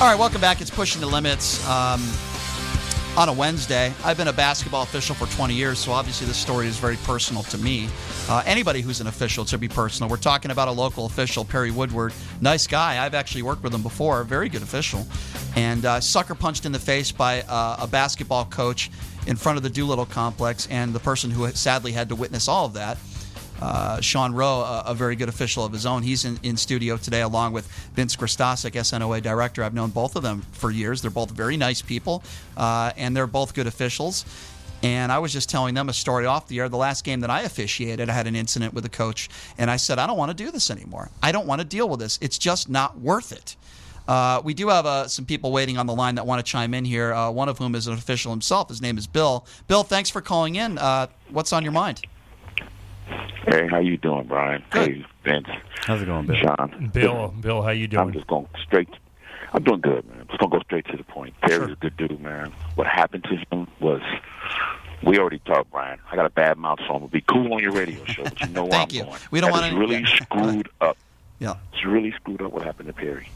All 0.00 0.10
right, 0.10 0.18
welcome 0.18 0.40
back. 0.40 0.60
It's 0.60 0.70
Pushing 0.70 1.00
the 1.00 1.06
Limits 1.06 1.66
um, 1.68 2.02
on 3.16 3.28
a 3.28 3.32
Wednesday. 3.32 3.92
I've 4.02 4.16
been 4.16 4.28
a 4.28 4.32
basketball 4.32 4.82
official 4.82 5.14
for 5.14 5.26
20 5.36 5.54
years, 5.54 5.78
so 5.78 5.92
obviously 5.92 6.26
this 6.26 6.36
story 6.36 6.66
is 6.66 6.78
very 6.78 6.96
personal 6.96 7.44
to 7.44 7.58
me. 7.58 7.88
Uh, 8.28 8.42
anybody 8.44 8.80
who's 8.80 9.00
an 9.00 9.06
official, 9.06 9.44
should 9.44 9.60
be 9.60 9.68
personal. 9.68 10.10
We're 10.10 10.16
talking 10.16 10.50
about 10.50 10.66
a 10.66 10.72
local 10.72 11.06
official, 11.06 11.44
Perry 11.44 11.70
Woodward. 11.70 12.12
Nice 12.40 12.66
guy. 12.66 13.04
I've 13.04 13.14
actually 13.14 13.42
worked 13.42 13.62
with 13.62 13.72
him 13.72 13.82
before. 13.82 14.24
Very 14.24 14.48
good 14.48 14.62
official. 14.62 15.06
And 15.54 15.84
uh, 15.84 16.00
sucker 16.00 16.34
punched 16.34 16.66
in 16.66 16.72
the 16.72 16.78
face 16.80 17.12
by 17.12 17.42
uh, 17.42 17.76
a 17.78 17.86
basketball 17.86 18.46
coach 18.46 18.90
in 19.28 19.36
front 19.36 19.58
of 19.58 19.62
the 19.62 19.70
Doolittle 19.70 20.06
complex, 20.06 20.66
and 20.68 20.92
the 20.92 21.00
person 21.00 21.30
who 21.30 21.48
sadly 21.52 21.92
had 21.92 22.08
to 22.08 22.16
witness 22.16 22.48
all 22.48 22.66
of 22.66 22.72
that 22.72 22.98
uh, 23.60 24.00
Sean 24.00 24.32
Rowe, 24.32 24.60
a, 24.60 24.84
a 24.86 24.94
very 24.94 25.16
good 25.16 25.28
official 25.28 25.64
of 25.64 25.72
his 25.72 25.86
own. 25.86 26.02
He's 26.02 26.24
in, 26.24 26.38
in 26.42 26.56
studio 26.56 26.96
today 26.96 27.22
along 27.22 27.52
with 27.52 27.66
Vince 27.94 28.16
Christosik, 28.16 28.72
SNOA 28.72 29.22
director. 29.22 29.62
I've 29.62 29.74
known 29.74 29.90
both 29.90 30.16
of 30.16 30.22
them 30.22 30.42
for 30.52 30.70
years. 30.70 31.02
They're 31.02 31.10
both 31.10 31.30
very 31.30 31.56
nice 31.56 31.82
people, 31.82 32.22
uh, 32.56 32.92
and 32.96 33.16
they're 33.16 33.26
both 33.26 33.54
good 33.54 33.66
officials. 33.66 34.24
And 34.82 35.10
I 35.10 35.18
was 35.18 35.32
just 35.32 35.48
telling 35.48 35.74
them 35.74 35.88
a 35.88 35.94
story 35.94 36.26
off 36.26 36.46
the 36.46 36.60
air. 36.60 36.68
The 36.68 36.76
last 36.76 37.04
game 37.04 37.20
that 37.20 37.30
I 37.30 37.42
officiated, 37.42 38.10
I 38.10 38.12
had 38.12 38.26
an 38.26 38.36
incident 38.36 38.74
with 38.74 38.84
a 38.84 38.90
coach, 38.90 39.30
and 39.56 39.70
I 39.70 39.76
said, 39.76 39.98
I 39.98 40.06
don't 40.06 40.18
want 40.18 40.36
to 40.36 40.44
do 40.44 40.50
this 40.50 40.70
anymore. 40.70 41.10
I 41.22 41.32
don't 41.32 41.46
want 41.46 41.62
to 41.62 41.66
deal 41.66 41.88
with 41.88 42.00
this. 42.00 42.18
It's 42.20 42.36
just 42.36 42.68
not 42.68 42.98
worth 42.98 43.32
it. 43.32 43.56
Uh, 44.06 44.42
we 44.44 44.52
do 44.52 44.68
have 44.68 44.84
uh, 44.84 45.08
some 45.08 45.24
people 45.24 45.52
waiting 45.52 45.78
on 45.78 45.86
the 45.86 45.94
line 45.94 46.16
that 46.16 46.26
want 46.26 46.44
to 46.44 46.50
chime 46.50 46.74
in 46.74 46.84
here. 46.84 47.14
Uh, 47.14 47.30
one 47.30 47.48
of 47.48 47.56
whom 47.56 47.74
is 47.74 47.86
an 47.86 47.94
official 47.94 48.30
himself. 48.30 48.68
His 48.68 48.82
name 48.82 48.98
is 48.98 49.06
Bill. 49.06 49.46
Bill, 49.68 49.82
thanks 49.82 50.10
for 50.10 50.20
calling 50.20 50.56
in. 50.56 50.76
Uh, 50.76 51.06
what's 51.30 51.54
on 51.54 51.62
your 51.62 51.72
mind? 51.72 52.02
Hey, 53.46 53.68
how 53.68 53.78
you 53.78 53.96
doing, 53.96 54.26
Brian? 54.26 54.62
Hey, 54.72 55.04
Vince. 55.24 55.48
How's 55.86 56.02
it 56.02 56.06
going, 56.06 56.26
Bill? 56.26 56.36
Sean. 56.36 56.90
Bill, 56.92 57.34
Bill, 57.40 57.62
how 57.62 57.70
you 57.70 57.86
doing? 57.86 58.02
I'm 58.08 58.12
just 58.12 58.26
going 58.26 58.48
straight. 58.62 58.88
I'm 59.52 59.62
doing 59.62 59.80
good, 59.80 60.04
man. 60.08 60.20
I'm 60.22 60.26
just 60.28 60.38
gonna 60.40 60.50
go 60.56 60.60
straight 60.64 60.86
to 60.86 60.96
the 60.96 61.04
point. 61.04 61.34
Perry's 61.42 61.72
a 61.72 61.76
good 61.76 61.96
dude, 61.96 62.20
man. 62.20 62.52
What 62.74 62.86
happened 62.86 63.24
to 63.24 63.36
him 63.56 63.68
was. 63.80 64.00
We 65.02 65.18
already 65.18 65.40
talked, 65.40 65.70
Brian. 65.70 65.98
I 66.10 66.16
got 66.16 66.24
a 66.24 66.30
bad 66.30 66.56
mouth, 66.56 66.78
so 66.78 66.94
I'm 66.94 67.00
gonna 67.00 67.08
be 67.08 67.20
cool 67.20 67.52
on 67.52 67.60
your 67.62 67.72
radio 67.72 68.02
show, 68.06 68.22
but 68.24 68.40
you 68.40 68.46
know 68.48 68.62
where 68.64 68.70
Thank 68.72 68.92
I'm 68.92 68.96
you. 68.96 69.04
going. 69.04 69.20
We 69.30 69.40
don't 69.40 69.50
wanna- 69.50 69.66
is 69.66 69.74
really 69.74 69.98
yeah. 69.98 70.06
screwed 70.06 70.68
up. 70.80 70.96
Yeah. 71.40 71.56
It's 71.74 71.84
really 71.84 72.12
screwed 72.12 72.40
up 72.40 72.52
what 72.52 72.62
happened 72.64 72.86
to 72.86 72.94
Perry. 72.94 73.28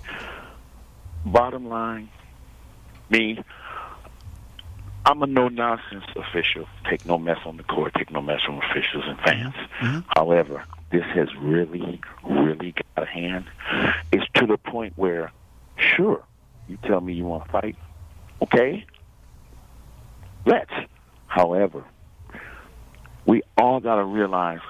Bottom 1.27 1.69
line, 1.69 2.09
me, 3.11 3.45
I'm 5.05 5.23
a 5.23 5.27
no 5.27 5.49
nonsense 5.49 6.05
official. 6.17 6.67
Take 6.89 7.07
no 7.07 7.19
mess 7.19 7.39
on 7.47 7.57
the 7.57 7.63
court. 7.63 7.95
Take 7.95 8.11
no 8.11 8.21
mess 8.21 8.43
from 8.43 8.59
officials 8.59 9.05
and 9.07 9.19
fans. 9.21 9.55
Mm-hmm. 9.81 10.01
However, 10.17 10.65
this 10.91 11.05
has 11.15 11.29
really, 11.37 12.01
really 12.25 12.73
got 12.73 13.05
a 13.05 13.07
hand. 13.07 13.47
It's 14.13 14.25
to 14.35 14.47
the 14.47 14.59
point 14.59 14.93
where, 14.97 15.33
sure, 15.77 16.23
you 16.69 16.79
tell 16.85 17.01
me 17.01 17.15
you 17.15 17.25
want 17.25 17.45
to 17.47 17.51
fight, 17.51 17.77
okay? 18.43 18.85
Let's. 20.45 20.73
However, 21.27 21.85
we 23.27 23.43
all 23.57 23.81
got 23.81 23.97
to 23.97 24.05
realize 24.05 24.61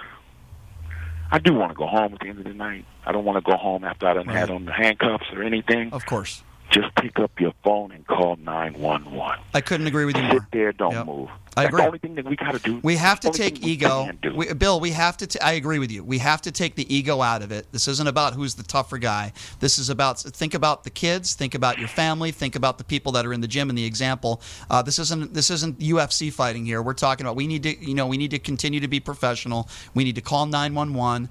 I 1.30 1.38
do 1.38 1.54
want 1.54 1.70
to 1.70 1.76
go 1.76 1.86
home 1.86 2.14
at 2.14 2.20
the 2.20 2.28
end 2.28 2.38
of 2.38 2.44
the 2.44 2.54
night. 2.54 2.84
I 3.04 3.12
don't 3.12 3.24
want 3.24 3.44
to 3.44 3.50
go 3.50 3.56
home 3.56 3.84
after 3.84 4.06
I 4.06 4.14
done 4.14 4.26
had 4.26 4.50
on 4.50 4.64
the 4.64 4.72
handcuffs 4.72 5.26
or 5.32 5.42
anything. 5.42 5.92
Of 5.92 6.06
course. 6.06 6.42
Just 6.70 6.94
pick 6.96 7.18
up 7.18 7.30
your 7.40 7.52
phone 7.64 7.92
and 7.92 8.06
call 8.06 8.36
911. 8.36 9.38
I 9.54 9.60
couldn't 9.60 9.86
agree 9.86 10.04
with 10.04 10.16
you 10.16 10.22
Sit 10.22 10.30
more. 10.32 10.48
there, 10.52 10.72
don't 10.72 10.92
Yep. 10.92 11.06
move. 11.06 11.28
I 11.56 11.62
That's 11.62 11.68
agree. 11.70 11.80
the 11.82 11.86
only 11.86 11.98
thing 11.98 12.14
that 12.14 12.24
we 12.24 12.36
got 12.36 12.52
to 12.52 12.58
do. 12.60 12.78
We 12.84 12.94
have 12.96 13.18
to 13.20 13.30
take 13.30 13.66
ego. 13.66 14.08
We, 14.32 14.52
Bill, 14.54 14.78
we 14.78 14.92
have 14.92 15.16
to. 15.16 15.26
T- 15.26 15.40
I 15.40 15.52
agree 15.54 15.80
with 15.80 15.90
you. 15.90 16.04
We 16.04 16.18
have 16.18 16.40
to 16.42 16.52
take 16.52 16.76
the 16.76 16.94
ego 16.94 17.20
out 17.20 17.42
of 17.42 17.50
it. 17.50 17.66
This 17.72 17.88
isn't 17.88 18.06
about 18.06 18.34
who's 18.34 18.54
the 18.54 18.62
tougher 18.62 18.96
guy. 18.98 19.32
This 19.58 19.76
is 19.78 19.88
about 19.90 20.20
think 20.20 20.54
about 20.54 20.84
the 20.84 20.90
kids, 20.90 21.34
think 21.34 21.56
about 21.56 21.78
your 21.78 21.88
family, 21.88 22.30
think 22.30 22.54
about 22.54 22.78
the 22.78 22.84
people 22.84 23.10
that 23.12 23.26
are 23.26 23.32
in 23.32 23.40
the 23.40 23.48
gym. 23.48 23.70
And 23.70 23.76
the 23.78 23.84
example. 23.84 24.40
Uh, 24.70 24.82
this 24.82 25.00
isn't 25.00 25.34
this 25.34 25.50
isn't 25.50 25.80
UFC 25.80 26.32
fighting 26.32 26.64
here. 26.64 26.80
We're 26.80 26.92
talking 26.94 27.26
about 27.26 27.34
we 27.34 27.48
need 27.48 27.64
to 27.64 27.76
you 27.84 27.94
know 27.94 28.06
we 28.06 28.18
need 28.18 28.30
to 28.32 28.38
continue 28.38 28.78
to 28.78 28.88
be 28.88 29.00
professional. 29.00 29.68
We 29.94 30.04
need 30.04 30.14
to 30.14 30.20
call 30.22 30.46
nine 30.46 30.74
one 30.76 30.94
one. 30.94 31.28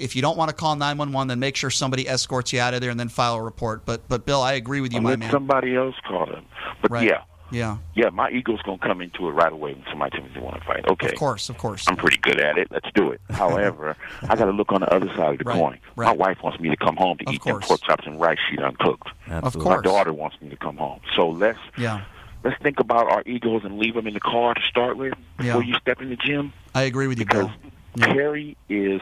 If 0.00 0.16
you 0.16 0.22
don't 0.22 0.36
want 0.38 0.48
to 0.48 0.56
call 0.56 0.74
nine 0.74 0.96
one 0.98 1.12
one, 1.12 1.28
then 1.28 1.38
make 1.38 1.54
sure 1.54 1.70
somebody 1.70 2.08
escorts 2.08 2.52
you 2.52 2.58
out 2.60 2.74
of 2.74 2.80
there 2.80 2.90
and 2.90 2.98
then 2.98 3.08
file 3.10 3.36
a 3.36 3.42
report. 3.42 3.84
But 3.84 4.08
but 4.08 4.26
Bill, 4.26 4.42
I 4.42 4.54
agree 4.54 4.69
with 4.80 4.92
you, 4.92 4.98
Or 5.00 5.02
my 5.02 5.16
man. 5.16 5.30
somebody 5.32 5.74
else 5.74 5.96
call 6.06 6.26
them. 6.26 6.44
But 6.82 6.90
Right. 6.92 7.08
yeah, 7.08 7.22
Yeah. 7.52 7.78
Yeah, 7.94 8.10
my 8.10 8.30
ego's 8.30 8.62
gonna 8.62 8.78
come 8.78 9.00
into 9.00 9.26
it 9.28 9.32
right 9.32 9.52
away 9.52 9.72
when 9.74 9.82
somebody 9.90 10.12
tells 10.16 10.28
me 10.28 10.34
they 10.34 10.40
want 10.40 10.60
to 10.60 10.64
fight. 10.64 10.84
Okay, 10.88 11.08
Of 11.08 11.14
course, 11.16 11.48
of 11.48 11.58
course. 11.58 11.84
I'm 11.88 11.96
pretty 11.96 12.18
good 12.18 12.38
at 12.38 12.56
it. 12.58 12.68
Let's 12.70 12.86
do 12.94 13.10
it. 13.10 13.20
However, 13.30 13.96
I 14.28 14.36
got 14.36 14.44
to 14.44 14.52
look 14.52 14.70
on 14.70 14.82
the 14.82 14.94
other 14.94 15.08
side 15.16 15.32
of 15.32 15.38
the 15.38 15.44
Right, 15.44 15.56
coin. 15.58 15.78
My 15.96 16.12
wife 16.12 16.38
wants 16.44 16.60
me 16.60 16.68
to 16.68 16.76
come 16.76 16.94
home 16.96 17.18
to 17.18 17.24
Of 17.26 17.34
eat 17.34 17.42
them 17.42 17.58
pork 17.58 17.80
chops 17.82 18.06
and 18.06 18.20
rice 18.20 18.38
she 18.48 18.54
done 18.54 18.76
cooked. 18.78 19.08
Of 19.28 19.54
course. 19.54 19.64
My 19.78 19.80
daughter 19.82 20.12
wants 20.12 20.36
me 20.40 20.48
to 20.50 20.56
come 20.56 20.76
home. 20.76 21.00
So 21.16 21.28
let's 21.28 21.58
Yeah. 21.76 22.02
let's 22.44 22.56
think 22.62 22.78
about 22.78 23.10
our 23.10 23.22
egos 23.26 23.64
and 23.64 23.78
leave 23.80 23.94
them 23.94 24.06
in 24.06 24.14
the 24.14 24.20
car 24.20 24.54
to 24.54 24.60
start 24.70 24.96
with 24.96 25.14
before 25.36 25.62
Yeah. 25.64 25.68
you 25.70 25.74
step 25.80 26.00
in 26.00 26.08
the 26.10 26.16
gym. 26.16 26.52
I 26.74 26.82
agree 26.82 27.08
with 27.08 27.18
you, 27.18 27.24
because 27.26 27.48
Bill. 27.96 28.12
Perry 28.14 28.56
is 28.68 29.00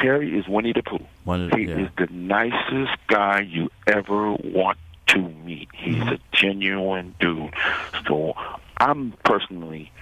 Perry 0.00 0.36
is 0.38 0.48
Winnie 0.48 0.72
the 0.72 0.82
Pooh. 0.82 1.04
One 1.24 1.44
of 1.52 1.58
he 1.58 1.66
yeah. 1.66 1.78
is 1.78 1.88
the 1.98 2.08
nicest 2.10 2.96
guy 3.06 3.40
you 3.40 3.70
ever 3.86 4.32
want 4.32 4.78
to 5.08 5.18
meet. 5.18 5.68
He's 5.74 5.94
Mm-hmm. 5.96 6.08
a 6.08 6.18
genuine 6.32 7.14
dude. 7.20 7.52
So 8.08 8.34
I'm 8.78 9.12
personally 9.24 9.92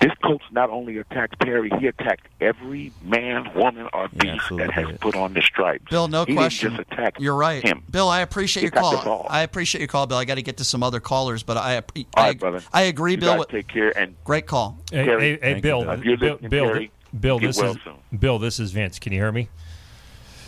this 0.00 0.10
coach 0.24 0.42
not 0.50 0.68
only 0.68 0.98
attacked 0.98 1.38
Perry, 1.38 1.70
he 1.78 1.86
attacked 1.86 2.26
every 2.40 2.90
man, 3.04 3.48
woman, 3.54 3.88
or 3.92 4.08
beast 4.08 4.42
that 4.56 4.72
has 4.72 4.88
put 5.00 5.14
on 5.14 5.32
the 5.34 5.40
stripes. 5.42 5.84
Bill, 5.90 6.08
no 6.08 6.24
he 6.24 6.34
question. 6.34 6.72
Didn't 6.72 6.88
just 6.88 6.98
attack 6.98 7.20
You're 7.20 7.36
right. 7.36 7.62
him. 7.62 7.84
Bill, 7.88 8.08
I 8.08 8.22
appreciate 8.22 8.62
He 8.62 8.64
your 8.64 8.70
got 8.72 9.04
call. 9.04 9.26
I 9.30 9.42
appreciate 9.42 9.80
your 9.80 9.86
call, 9.86 10.08
Bill. 10.08 10.18
I 10.18 10.24
got 10.24 10.34
to 10.36 10.42
get 10.42 10.56
to 10.56 10.64
some 10.64 10.82
other 10.82 10.98
callers, 10.98 11.44
but 11.44 11.56
I 11.56 11.76
All 11.76 11.82
I, 12.16 12.26
right, 12.30 12.40
brother. 12.40 12.62
I 12.72 12.82
agree, 12.82 13.12
You 13.12 13.18
Bill. 13.18 13.30
guys 13.34 13.38
with- 13.40 13.48
take 13.50 13.68
care 13.68 13.96
and 13.96 14.16
Great 14.24 14.46
call. 14.48 14.76
Hey, 14.90 15.04
Terry, 15.04 15.20
hey, 15.22 15.30
hey, 15.30 15.36
thank 15.36 15.56
you, 15.58 15.62
Bill, 15.62 15.84
brother. 15.84 16.04
You're 16.04 16.16
Bill, 16.16 16.38
Bill, 16.48 16.66
Terry, 16.72 16.90
Bill, 17.18 17.38
get 17.38 17.48
this 17.48 17.58
well 17.58 17.72
is 17.76 17.78
soon. 17.84 18.18
Bill. 18.18 18.38
This 18.38 18.58
is 18.60 18.72
Vince. 18.72 18.98
Can 18.98 19.12
you 19.12 19.18
hear 19.20 19.32
me? 19.32 19.48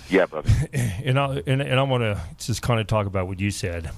Yeah, 0.09 0.27
brother. 0.27 0.51
and 0.73 1.19
I 1.19 1.43
and, 1.47 1.61
and 1.63 1.79
I 1.81 1.83
want 1.83 2.03
to 2.03 2.21
just 2.39 2.63
kind 2.63 2.81
of 2.81 2.87
talk 2.87 3.07
about 3.07 3.27
what 3.27 3.41
you 3.41 3.51
said. 3.51 3.91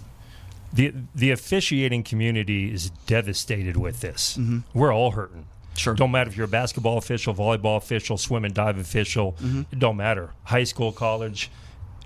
the 0.73 0.93
The 1.15 1.31
officiating 1.31 2.03
community 2.05 2.73
is 2.73 2.91
devastated 3.07 3.77
with 3.77 4.01
this. 4.01 4.37
Mhm. 4.37 4.65
We're 4.75 4.93
all 4.95 5.13
hurting. 5.13 5.47
Sure. 5.77 5.95
Don't 5.95 6.11
matter 6.11 6.31
if 6.31 6.37
you're 6.37 6.47
a 6.47 6.49
basketball 6.49 6.97
official, 6.97 7.35
volleyball 7.35 7.77
official, 7.77 8.17
swim 8.17 8.45
and 8.45 8.55
dive 8.55 8.79
official. 8.79 9.33
Mhm. 9.43 9.67
It 9.71 9.79
don't 9.79 9.97
matter. 9.97 10.31
High 10.45 10.65
school, 10.65 10.91
college, 10.91 11.51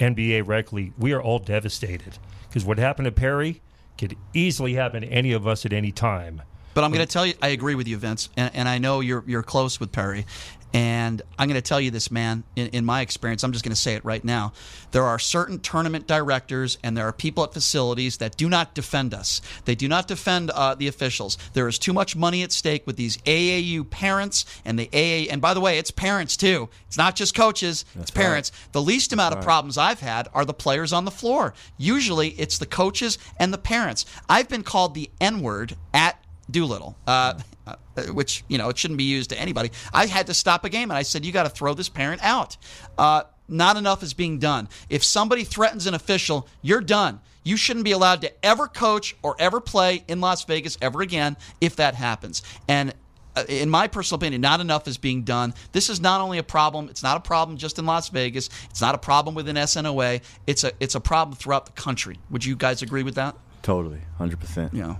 NBA, 0.00 0.42
rec 0.46 0.72
league. 0.72 0.92
We 0.98 1.12
are 1.12 1.22
all 1.22 1.38
devastated 1.38 2.18
because 2.48 2.64
what 2.64 2.78
happened 2.78 3.04
to 3.06 3.12
Perry 3.12 3.60
could 3.96 4.16
easily 4.34 4.74
happen 4.74 5.02
to 5.02 5.08
any 5.08 5.30
of 5.32 5.46
us 5.46 5.64
at 5.66 5.72
any 5.72 5.92
time. 5.92 6.42
But 6.74 6.84
I'm 6.84 6.92
going 6.92 7.04
to 7.06 7.12
tell 7.12 7.26
you, 7.26 7.34
I 7.42 7.48
agree 7.48 7.74
with 7.74 7.88
you, 7.88 7.96
Vince, 7.96 8.28
and, 8.36 8.54
and 8.54 8.68
I 8.68 8.78
know 8.78 9.00
you're 9.00 9.24
you're 9.26 9.42
close 9.42 9.80
with 9.80 9.92
Perry. 9.92 10.26
And 10.72 11.20
I'm 11.38 11.48
going 11.48 11.60
to 11.60 11.68
tell 11.68 11.80
you 11.80 11.90
this, 11.90 12.10
man. 12.10 12.44
In, 12.54 12.68
in 12.68 12.84
my 12.84 13.00
experience, 13.00 13.42
I'm 13.42 13.52
just 13.52 13.64
going 13.64 13.74
to 13.74 13.80
say 13.80 13.94
it 13.94 14.04
right 14.04 14.24
now. 14.24 14.52
There 14.92 15.02
are 15.02 15.18
certain 15.18 15.58
tournament 15.58 16.06
directors, 16.06 16.78
and 16.84 16.96
there 16.96 17.06
are 17.06 17.12
people 17.12 17.42
at 17.42 17.52
facilities 17.52 18.18
that 18.18 18.36
do 18.36 18.48
not 18.48 18.74
defend 18.74 19.12
us. 19.12 19.40
They 19.64 19.74
do 19.74 19.88
not 19.88 20.06
defend 20.06 20.50
uh, 20.50 20.76
the 20.76 20.86
officials. 20.86 21.38
There 21.54 21.66
is 21.66 21.78
too 21.78 21.92
much 21.92 22.14
money 22.14 22.42
at 22.42 22.52
stake 22.52 22.86
with 22.86 22.96
these 22.96 23.16
AAU 23.18 23.88
parents 23.90 24.44
and 24.64 24.78
the 24.78 24.88
AA. 24.92 25.30
And 25.30 25.40
by 25.40 25.54
the 25.54 25.60
way, 25.60 25.78
it's 25.78 25.90
parents 25.90 26.36
too. 26.36 26.68
It's 26.86 26.98
not 26.98 27.16
just 27.16 27.34
coaches. 27.34 27.84
it's 27.98 28.14
right. 28.14 28.22
parents. 28.22 28.52
The 28.70 28.82
least 28.82 29.12
amount 29.12 29.32
of 29.32 29.38
right. 29.38 29.44
problems 29.44 29.76
I've 29.76 30.00
had 30.00 30.28
are 30.32 30.44
the 30.44 30.54
players 30.54 30.92
on 30.92 31.04
the 31.04 31.10
floor. 31.10 31.52
Usually, 31.78 32.28
it's 32.30 32.58
the 32.58 32.66
coaches 32.66 33.18
and 33.38 33.52
the 33.52 33.58
parents. 33.58 34.06
I've 34.28 34.48
been 34.48 34.62
called 34.62 34.94
the 34.94 35.10
N 35.20 35.40
word 35.40 35.76
at 35.92 36.19
Doolittle, 36.50 36.96
uh, 37.06 37.34
uh, 37.66 37.76
which 38.12 38.44
you 38.48 38.58
know 38.58 38.68
it 38.68 38.78
shouldn't 38.78 38.98
be 38.98 39.04
used 39.04 39.30
to 39.30 39.40
anybody. 39.40 39.70
I 39.92 40.06
had 40.06 40.26
to 40.28 40.34
stop 40.34 40.64
a 40.64 40.68
game 40.68 40.90
and 40.90 40.98
I 40.98 41.02
said, 41.02 41.24
"You 41.24 41.32
got 41.32 41.44
to 41.44 41.50
throw 41.50 41.74
this 41.74 41.88
parent 41.88 42.22
out." 42.22 42.56
Uh, 42.98 43.22
not 43.48 43.76
enough 43.76 44.02
is 44.02 44.14
being 44.14 44.38
done. 44.38 44.68
If 44.88 45.02
somebody 45.02 45.44
threatens 45.44 45.86
an 45.86 45.94
official, 45.94 46.48
you're 46.62 46.80
done. 46.80 47.20
You 47.42 47.56
shouldn't 47.56 47.84
be 47.84 47.92
allowed 47.92 48.20
to 48.22 48.32
ever 48.44 48.68
coach 48.68 49.16
or 49.22 49.34
ever 49.38 49.60
play 49.60 50.04
in 50.08 50.20
Las 50.20 50.44
Vegas 50.44 50.78
ever 50.80 51.00
again 51.00 51.36
if 51.60 51.76
that 51.76 51.94
happens. 51.94 52.42
And 52.68 52.94
uh, 53.34 53.44
in 53.48 53.70
my 53.70 53.86
personal 53.86 54.18
opinion, 54.18 54.40
not 54.40 54.60
enough 54.60 54.86
is 54.88 54.98
being 54.98 55.22
done. 55.22 55.54
This 55.72 55.88
is 55.88 56.00
not 56.00 56.20
only 56.20 56.38
a 56.38 56.42
problem; 56.42 56.88
it's 56.88 57.02
not 57.02 57.16
a 57.16 57.20
problem 57.20 57.56
just 57.56 57.78
in 57.78 57.86
Las 57.86 58.08
Vegas. 58.08 58.50
It's 58.68 58.80
not 58.80 58.94
a 58.94 58.98
problem 58.98 59.34
within 59.34 59.56
SNOA. 59.56 60.20
It's 60.46 60.64
a 60.64 60.72
it's 60.80 60.94
a 60.94 61.00
problem 61.00 61.36
throughout 61.36 61.66
the 61.66 61.72
country. 61.72 62.18
Would 62.30 62.44
you 62.44 62.56
guys 62.56 62.82
agree 62.82 63.02
with 63.02 63.14
that? 63.14 63.36
Totally, 63.62 64.00
hundred 64.18 64.40
percent. 64.40 64.74
Yeah. 64.74 64.96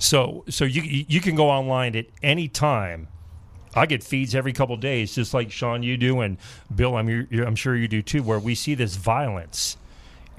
So 0.00 0.44
so 0.48 0.64
you 0.64 0.82
you 0.82 1.20
can 1.20 1.36
go 1.36 1.48
online 1.48 1.94
at 1.94 2.06
any 2.22 2.48
time. 2.48 3.06
I 3.74 3.86
get 3.86 4.02
feeds 4.02 4.34
every 4.34 4.52
couple 4.52 4.74
of 4.74 4.80
days, 4.80 5.14
just 5.14 5.32
like 5.32 5.52
Sean 5.52 5.84
you 5.84 5.96
do, 5.96 6.20
and 6.22 6.38
Bill, 6.74 6.96
I'm 6.96 7.28
I'm 7.46 7.54
sure 7.54 7.76
you 7.76 7.86
do 7.86 8.02
too, 8.02 8.22
where 8.22 8.40
we 8.40 8.56
see 8.56 8.74
this 8.74 8.96
violence, 8.96 9.76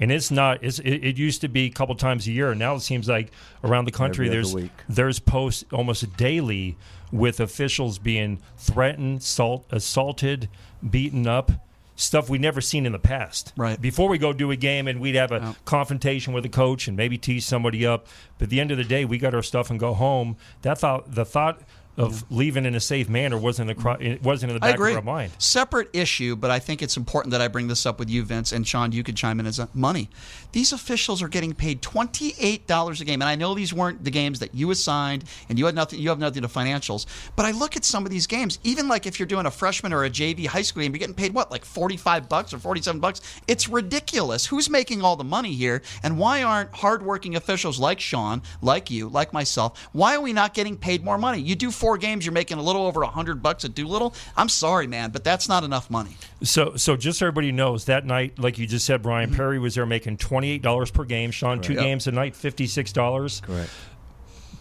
and 0.00 0.12
it's 0.12 0.30
not. 0.30 0.62
It's, 0.62 0.80
it, 0.80 0.96
it 0.96 1.16
used 1.16 1.40
to 1.40 1.48
be 1.48 1.64
a 1.66 1.70
couple 1.70 1.94
times 1.94 2.26
a 2.26 2.32
year, 2.32 2.50
and 2.50 2.58
now 2.58 2.74
it 2.74 2.80
seems 2.80 3.08
like 3.08 3.30
around 3.64 3.86
the 3.86 3.92
country 3.92 4.28
there's 4.28 4.52
week. 4.52 4.70
there's 4.88 5.18
posts 5.20 5.64
almost 5.72 6.14
daily 6.16 6.76
with 7.12 7.40
officials 7.40 7.98
being 7.98 8.42
threatened, 8.58 9.22
salt, 9.22 9.64
assaulted, 9.70 10.48
beaten 10.90 11.26
up. 11.26 11.52
Stuff 11.94 12.30
we 12.30 12.38
never 12.38 12.60
seen 12.60 12.86
in 12.86 12.92
the 12.92 12.98
past. 12.98 13.52
Right. 13.56 13.80
Before 13.80 14.08
we 14.08 14.18
go 14.18 14.32
do 14.32 14.50
a 14.50 14.56
game 14.56 14.88
and 14.88 15.00
we'd 15.00 15.14
have 15.14 15.30
a 15.30 15.56
confrontation 15.64 16.32
with 16.32 16.44
a 16.44 16.48
coach 16.48 16.88
and 16.88 16.96
maybe 16.96 17.18
tease 17.18 17.44
somebody 17.44 17.86
up. 17.86 18.06
But 18.38 18.44
at 18.44 18.50
the 18.50 18.60
end 18.60 18.70
of 18.70 18.78
the 18.78 18.84
day, 18.84 19.04
we 19.04 19.18
got 19.18 19.34
our 19.34 19.42
stuff 19.42 19.70
and 19.70 19.78
go 19.78 19.92
home. 19.92 20.36
That 20.62 20.78
thought, 20.78 21.14
the 21.14 21.24
thought 21.24 21.60
of 21.96 22.24
leaving 22.30 22.64
in 22.64 22.74
a 22.74 22.80
safe 22.80 23.08
manner 23.08 23.36
wasn't 23.36 23.70
in 23.70 23.76
the 23.76 23.82
cro- 23.82 23.96
it 24.00 24.22
wasn't 24.22 24.50
in 24.50 24.56
the 24.56 24.60
back 24.60 24.76
of 24.76 24.96
our 24.96 25.02
mind. 25.02 25.32
Separate 25.38 25.90
issue, 25.92 26.36
but 26.36 26.50
I 26.50 26.58
think 26.58 26.82
it's 26.82 26.96
important 26.96 27.32
that 27.32 27.40
I 27.40 27.48
bring 27.48 27.68
this 27.68 27.84
up 27.84 27.98
with 27.98 28.08
you, 28.08 28.22
Vince, 28.22 28.52
and 28.52 28.66
Sean. 28.66 28.92
You 28.92 29.02
could 29.02 29.16
chime 29.16 29.40
in 29.40 29.46
as 29.46 29.58
a 29.58 29.68
money. 29.74 30.08
These 30.52 30.72
officials 30.72 31.22
are 31.22 31.28
getting 31.28 31.54
paid 31.54 31.82
twenty 31.82 32.34
eight 32.38 32.66
dollars 32.66 33.00
a 33.00 33.04
game, 33.04 33.20
and 33.20 33.28
I 33.28 33.34
know 33.34 33.54
these 33.54 33.74
weren't 33.74 34.04
the 34.04 34.10
games 34.10 34.38
that 34.38 34.54
you 34.54 34.70
assigned, 34.70 35.24
and 35.48 35.58
you 35.58 35.66
had 35.66 35.74
nothing. 35.74 36.00
You 36.00 36.08
have 36.08 36.18
nothing 36.18 36.42
to 36.42 36.48
financials. 36.48 37.06
But 37.36 37.46
I 37.46 37.50
look 37.50 37.76
at 37.76 37.84
some 37.84 38.04
of 38.04 38.10
these 38.10 38.26
games. 38.26 38.58
Even 38.64 38.88
like 38.88 39.06
if 39.06 39.18
you're 39.18 39.26
doing 39.26 39.46
a 39.46 39.50
freshman 39.50 39.92
or 39.92 40.04
a 40.04 40.10
JV 40.10 40.46
high 40.46 40.62
school 40.62 40.82
game, 40.82 40.92
you're 40.92 40.98
getting 40.98 41.14
paid 41.14 41.34
what, 41.34 41.50
like 41.50 41.64
forty 41.64 41.96
five 41.96 42.28
bucks 42.28 42.54
or 42.54 42.58
forty 42.58 42.80
seven 42.80 43.00
bucks. 43.00 43.20
It's 43.46 43.68
ridiculous. 43.68 44.46
Who's 44.46 44.70
making 44.70 45.02
all 45.02 45.16
the 45.16 45.24
money 45.24 45.52
here, 45.52 45.82
and 46.02 46.18
why 46.18 46.42
aren't 46.42 46.74
hardworking 46.74 47.36
officials 47.36 47.78
like 47.78 48.00
Sean, 48.00 48.42
like 48.62 48.90
you, 48.90 49.08
like 49.08 49.32
myself? 49.32 49.88
Why 49.92 50.16
are 50.16 50.20
we 50.20 50.32
not 50.32 50.54
getting 50.54 50.76
paid 50.76 51.04
more 51.04 51.18
money? 51.18 51.40
You 51.40 51.54
do 51.54 51.70
four 51.82 51.98
games, 51.98 52.24
you're 52.24 52.32
making 52.32 52.58
a 52.58 52.62
little 52.62 52.86
over 52.86 53.02
a 53.02 53.08
hundred 53.08 53.42
bucks 53.42 53.64
at 53.64 53.74
Doolittle. 53.74 54.14
I'm 54.36 54.48
sorry, 54.48 54.86
man, 54.86 55.10
but 55.10 55.24
that's 55.24 55.48
not 55.48 55.64
enough 55.64 55.90
money. 55.90 56.16
So, 56.44 56.76
so 56.76 56.96
just 56.96 57.18
so 57.18 57.26
everybody 57.26 57.50
knows, 57.50 57.86
that 57.86 58.06
night, 58.06 58.38
like 58.38 58.56
you 58.56 58.68
just 58.68 58.86
said, 58.86 59.02
Brian 59.02 59.34
Perry 59.34 59.58
was 59.58 59.74
there 59.74 59.84
making 59.84 60.18
twenty 60.18 60.50
eight 60.50 60.62
dollars 60.62 60.92
per 60.92 61.04
game. 61.04 61.32
Sean, 61.32 61.60
two 61.60 61.74
Correct. 61.74 61.84
games 61.84 62.06
a 62.06 62.12
night, 62.12 62.36
fifty 62.36 62.68
six 62.68 62.92
dollars. 62.92 63.40
Correct. 63.44 63.68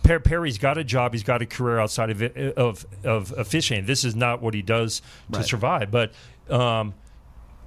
Perry's 0.03 0.57
got 0.57 0.77
a 0.77 0.83
job. 0.83 1.13
He's 1.13 1.23
got 1.23 1.41
a 1.41 1.45
career 1.45 1.79
outside 1.79 2.09
of 2.09 2.21
it, 2.23 2.35
of 2.57 2.85
of 3.05 3.33
officiating. 3.37 3.85
This 3.85 4.03
is 4.03 4.15
not 4.15 4.41
what 4.41 4.53
he 4.53 4.61
does 4.63 5.01
to 5.31 5.37
Right. 5.39 5.45
survive. 5.45 5.91
But 5.91 6.11
um, 6.49 6.95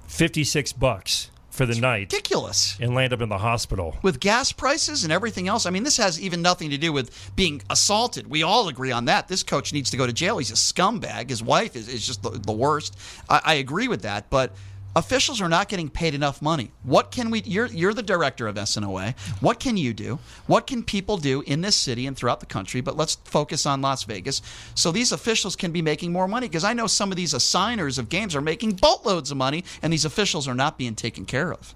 fifty 0.07 0.43
six 0.43 0.73
bucks 0.73 1.31
for 1.55 1.65
the 1.65 1.79
night, 1.79 2.11
Ridiculous. 2.11 2.77
and 2.79 2.93
land 2.93 3.13
up 3.13 3.21
in 3.21 3.29
the 3.29 3.37
hospital. 3.37 3.97
With 4.01 4.19
gas 4.19 4.51
prices 4.51 5.03
and 5.03 5.11
everything 5.11 5.47
else, 5.47 5.65
I 5.65 5.69
mean, 5.69 5.83
this 5.83 5.97
has 5.97 6.19
even 6.19 6.41
nothing 6.41 6.69
to 6.69 6.77
do 6.77 6.91
with 6.91 7.31
being 7.35 7.61
assaulted. 7.69 8.29
We 8.29 8.43
all 8.43 8.67
agree 8.67 8.91
on 8.91 9.05
that. 9.05 9.27
This 9.27 9.43
coach 9.43 9.73
needs 9.73 9.89
to 9.91 9.97
go 9.97 10.05
to 10.05 10.13
jail. 10.13 10.37
He's 10.37 10.51
a 10.51 10.55
scumbag. 10.55 11.29
His 11.29 11.41
wife 11.41 11.75
is, 11.75 11.87
is 11.87 12.05
just 12.05 12.21
the, 12.23 12.31
the 12.31 12.51
worst. 12.51 12.97
I, 13.29 13.41
I 13.43 13.53
agree 13.55 13.87
with 13.87 14.01
that, 14.03 14.29
but 14.29 14.53
officials 14.95 15.41
are 15.41 15.49
not 15.49 15.67
getting 15.69 15.89
paid 15.89 16.13
enough 16.13 16.41
money. 16.41 16.71
What 16.83 17.11
can 17.11 17.29
we? 17.29 17.41
You're 17.41 17.67
you're 17.67 17.93
the 17.93 18.03
director 18.03 18.47
of 18.47 18.55
SNOA. 18.55 19.17
What 19.41 19.59
can 19.59 19.77
you 19.77 19.93
do? 19.93 20.19
What 20.47 20.67
can 20.67 20.83
people 20.83 21.17
do 21.17 21.41
in 21.41 21.61
this 21.61 21.75
city 21.75 22.07
and 22.07 22.15
throughout 22.15 22.39
the 22.39 22.45
country? 22.45 22.81
But 22.81 22.97
let's 22.97 23.15
focus 23.25 23.65
on 23.65 23.81
Las 23.81 24.03
Vegas, 24.03 24.41
so 24.73 24.91
these 24.91 25.11
officials 25.11 25.55
can 25.55 25.71
be 25.71 25.81
making 25.81 26.11
more 26.11 26.27
money. 26.27 26.47
Because 26.47 26.63
I 26.63 26.73
know 26.73 26.87
some 26.87 27.11
of 27.11 27.17
these 27.17 27.33
assigners 27.33 27.97
of 27.97 28.09
games 28.09 28.35
are 28.35 28.41
making 28.41 28.73
boatloads 28.73 29.31
of 29.31 29.37
money, 29.37 29.63
and 29.81 29.91
these 29.91 30.05
officials 30.05 30.47
are 30.47 30.55
not 30.55 30.77
being 30.77 30.95
taken 30.95 31.25
care 31.25 31.51
of. 31.51 31.75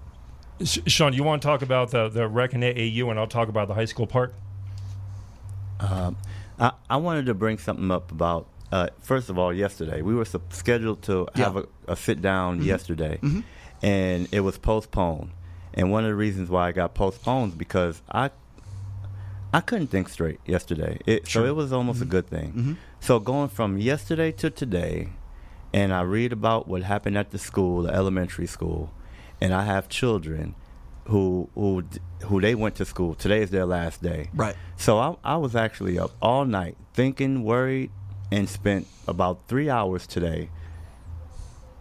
Sh- 0.64 0.78
Sean, 0.86 1.12
you 1.12 1.22
want 1.22 1.42
to 1.42 1.46
talk 1.46 1.62
about 1.62 1.90
the 1.90 2.08
the 2.08 2.26
rec 2.28 2.54
and 2.54 2.62
AAU, 2.62 3.10
and 3.10 3.18
I'll 3.18 3.26
talk 3.26 3.48
about 3.48 3.68
the 3.68 3.74
high 3.74 3.84
school 3.84 4.06
part. 4.06 4.34
Um, 5.80 6.16
I, 6.58 6.72
I 6.88 6.96
wanted 6.96 7.26
to 7.26 7.34
bring 7.34 7.58
something 7.58 7.90
up 7.90 8.10
about. 8.12 8.46
Uh, 8.72 8.88
first 9.00 9.28
of 9.30 9.38
all, 9.38 9.52
yesterday 9.52 10.00
we 10.02 10.14
were 10.14 10.24
scheduled 10.50 11.02
to 11.02 11.26
have 11.34 11.56
a, 11.56 11.64
a 11.88 11.96
sit 11.96 12.22
down 12.22 12.60
Mhm. 12.60 12.64
yesterday, 12.64 13.18
Mhm. 13.22 13.42
and 13.82 14.28
it 14.32 14.40
was 14.40 14.58
postponed. 14.58 15.30
And 15.74 15.90
one 15.90 16.04
of 16.04 16.10
the 16.10 16.14
reasons 16.16 16.50
why 16.50 16.68
it 16.68 16.74
got 16.74 16.94
postponed 16.94 17.52
is 17.52 17.58
because 17.58 18.02
I 18.10 18.30
I 19.52 19.60
couldn't 19.60 19.88
think 19.88 20.08
straight 20.08 20.38
yesterday. 20.46 20.98
It, 21.06 21.26
Sure. 21.26 21.42
So 21.42 21.48
it 21.48 21.56
was 21.56 21.72
almost 21.72 22.00
a 22.00 22.04
good 22.04 22.28
thing. 22.28 22.52
Mhm. 22.52 22.76
So 23.00 23.18
going 23.18 23.48
from 23.48 23.78
yesterday 23.78 24.30
to 24.32 24.48
today, 24.48 25.08
and 25.72 25.92
I 25.92 26.02
read 26.02 26.32
about 26.32 26.68
what 26.68 26.84
happened 26.84 27.18
at 27.18 27.30
the 27.32 27.38
school, 27.38 27.82
the 27.82 27.92
elementary 27.92 28.46
school, 28.46 28.92
and 29.40 29.52
I 29.52 29.64
have 29.64 29.88
children 29.88 30.54
who 31.06 31.48
who 31.56 31.82
who 32.26 32.40
they 32.40 32.54
went 32.54 32.76
to 32.76 32.84
school. 32.84 33.14
Today 33.16 33.42
is 33.42 33.50
their 33.50 33.66
last 33.66 34.00
day. 34.02 34.30
Right. 34.32 34.54
So 34.76 34.98
I, 34.98 35.16
I 35.24 35.36
was 35.36 35.56
actually 35.56 35.98
up 35.98 36.12
all 36.22 36.44
night 36.44 36.76
thinking, 36.94 37.42
worried, 37.42 37.90
and 38.30 38.48
spent 38.48 38.86
about 39.06 39.48
three 39.48 39.68
hours 39.68 40.06
today 40.06 40.50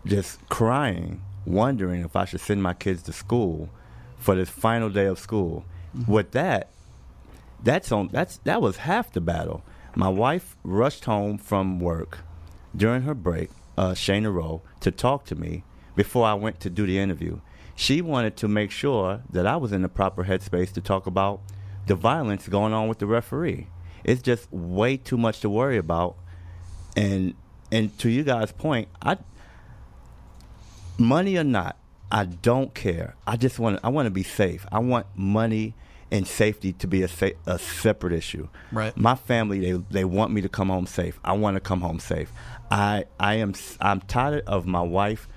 just 0.05 0.47
crying, 0.49 1.21
wondering 1.45 2.03
if 2.03 2.15
I 2.15 2.25
should 2.25 2.41
send 2.41 2.63
my 2.63 2.73
kids 2.73 3.03
to 3.03 3.13
school 3.13 3.69
for 4.17 4.35
this 4.35 4.49
final 4.49 4.89
day 4.89 5.05
of 5.05 5.19
school. 5.19 5.65
With 6.07 6.31
that, 6.31 6.69
that's 7.63 7.91
on 7.91 8.09
that's 8.09 8.37
that 8.39 8.61
was 8.61 8.77
half 8.77 9.11
the 9.11 9.21
battle. 9.21 9.63
My 9.95 10.09
wife 10.09 10.55
rushed 10.63 11.05
home 11.05 11.37
from 11.37 11.79
work 11.79 12.19
during 12.75 13.01
her 13.01 13.15
break, 13.15 13.49
uh, 13.77 13.91
Shayna 13.91 14.33
Rowe, 14.33 14.61
to 14.81 14.91
talk 14.91 15.25
to 15.25 15.35
me 15.35 15.63
before 15.95 16.25
I 16.25 16.35
went 16.35 16.59
to 16.61 16.69
do 16.69 16.85
the 16.85 16.99
interview. 16.99 17.39
She 17.75 18.01
wanted 18.01 18.37
to 18.37 18.47
make 18.47 18.71
sure 18.71 19.21
that 19.31 19.47
I 19.47 19.55
was 19.55 19.71
in 19.71 19.81
the 19.81 19.89
proper 19.89 20.25
headspace 20.25 20.71
to 20.73 20.81
talk 20.81 21.07
about 21.07 21.41
the 21.87 21.95
violence 21.95 22.47
going 22.47 22.73
on 22.73 22.87
with 22.87 22.99
the 22.99 23.07
referee. 23.07 23.67
It's 24.03 24.21
just 24.21 24.51
way 24.51 24.97
too 24.97 25.17
much 25.17 25.39
to 25.41 25.49
worry 25.49 25.77
about. 25.77 26.17
And 26.95 27.35
and 27.71 27.97
to 27.99 28.09
you 28.09 28.23
guys' 28.23 28.51
point, 28.51 28.87
I 29.01 29.17
money 30.97 31.37
or 31.37 31.43
not, 31.43 31.77
I 32.11 32.25
don't 32.25 32.73
care. 32.73 33.15
I 33.25 33.37
just 33.37 33.59
want 33.59 33.79
I 33.83 33.89
want 33.89 34.07
to 34.07 34.11
be 34.11 34.23
safe. 34.23 34.65
I 34.71 34.79
want 34.79 35.05
money 35.15 35.75
and 36.11 36.27
safety 36.27 36.73
to 36.73 36.87
be 36.87 37.03
a, 37.03 37.07
sa- 37.07 37.37
a 37.45 37.59
separate 37.59 38.13
issue. 38.13 38.47
Right. 38.71 38.95
My 38.97 39.15
family 39.15 39.59
they 39.59 39.83
they 39.91 40.05
want 40.05 40.31
me 40.31 40.41
to 40.41 40.49
come 40.49 40.69
home 40.69 40.87
safe. 40.87 41.19
I 41.23 41.33
want 41.33 41.55
to 41.55 41.59
come 41.59 41.81
home 41.81 41.99
safe. 41.99 42.31
I 42.71 43.05
I 43.19 43.35
am 43.35 43.53
I'm 43.79 44.01
tired 44.01 44.43
of 44.47 44.65
my 44.65 44.81
wife 44.81 45.27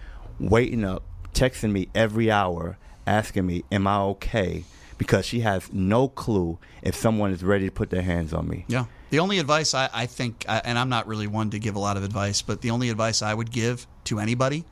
waiting 0.41 0.85
up, 0.85 1.03
texting 1.35 1.73
me 1.73 1.89
every 1.95 2.31
hour, 2.31 2.79
asking 3.07 3.47
me, 3.47 3.65
"Am 3.71 3.87
I 3.87 3.99
okay?" 3.99 4.65
Because 5.03 5.27
she 5.27 5.41
has 5.41 5.73
no 5.73 6.07
clue 6.07 6.59
if 6.81 6.95
someone 6.95 7.33
is 7.33 7.43
ready 7.43 7.65
to 7.67 7.73
put 7.73 7.91
their 7.91 8.03
hands 8.03 8.33
on 8.33 8.47
me. 8.47 8.65
Yeah. 8.69 8.85
The 9.11 9.19
only 9.19 9.41
advice 9.41 9.75
I, 9.75 9.91
I 9.93 10.07
think, 10.07 10.45
and 10.47 10.79
I'm 10.79 10.89
not 10.89 11.09
really 11.09 11.27
one 11.27 11.51
to 11.51 11.59
give 11.59 11.75
a 11.75 11.81
lot 11.81 11.97
of 11.97 12.05
advice, 12.05 12.41
but 12.41 12.61
the 12.61 12.71
only 12.71 12.89
advice 12.89 13.21
I 13.21 13.35
would 13.35 13.51
give 13.51 13.89
to 14.05 14.21
anybody, 14.21 14.65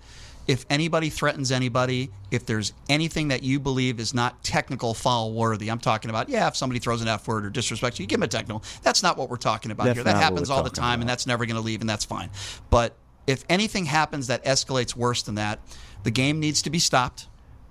if 0.47 0.65
anybody 0.71 1.11
threatens 1.11 1.51
anybody, 1.51 2.11
if 2.31 2.47
there's 2.47 2.73
anything 2.89 3.27
that 3.29 3.43
you 3.43 3.59
believe 3.59 3.99
is 3.99 4.15
not 4.15 4.43
technical 4.45 4.95
foul 4.95 5.33
worthy, 5.33 5.69
I'm 5.69 5.81
talking 5.81 6.11
about, 6.11 6.29
yeah, 6.29 6.47
if 6.47 6.55
somebody 6.55 6.79
throws 6.79 7.03
an 7.03 7.09
F 7.09 7.27
word 7.27 7.45
or 7.45 7.51
disrespects 7.51 7.99
you, 7.99 8.07
give 8.07 8.21
them 8.21 8.23
a 8.23 8.29
technical. 8.29 8.63
That's 8.83 9.03
not 9.03 9.17
what 9.17 9.31
we're 9.31 9.37
talking 9.37 9.73
about 9.73 9.87
That's 9.87 9.97
here. 9.97 10.05
That 10.05 10.17
happens 10.17 10.49
all 10.49 10.63
the 10.63 10.71
time, 10.71 11.01
and 11.01 11.11
that's 11.11 11.27
never 11.27 11.45
going 11.45 11.57
to 11.57 11.63
leave, 11.63 11.81
and 11.81 11.91
that's 11.91 12.05
fine. 12.05 12.31
But 12.71 12.97
if 13.27 13.45
anything 13.49 13.85
happens 13.85 14.29
that 14.29 14.45
escalates 14.45 14.95
worse 14.95 15.23
than 15.23 15.35
that, 15.35 15.59
the 16.05 16.13
game 16.13 16.39
needs 16.39 16.63
to 16.63 16.71
be 16.71 16.79
stopped 16.79 17.27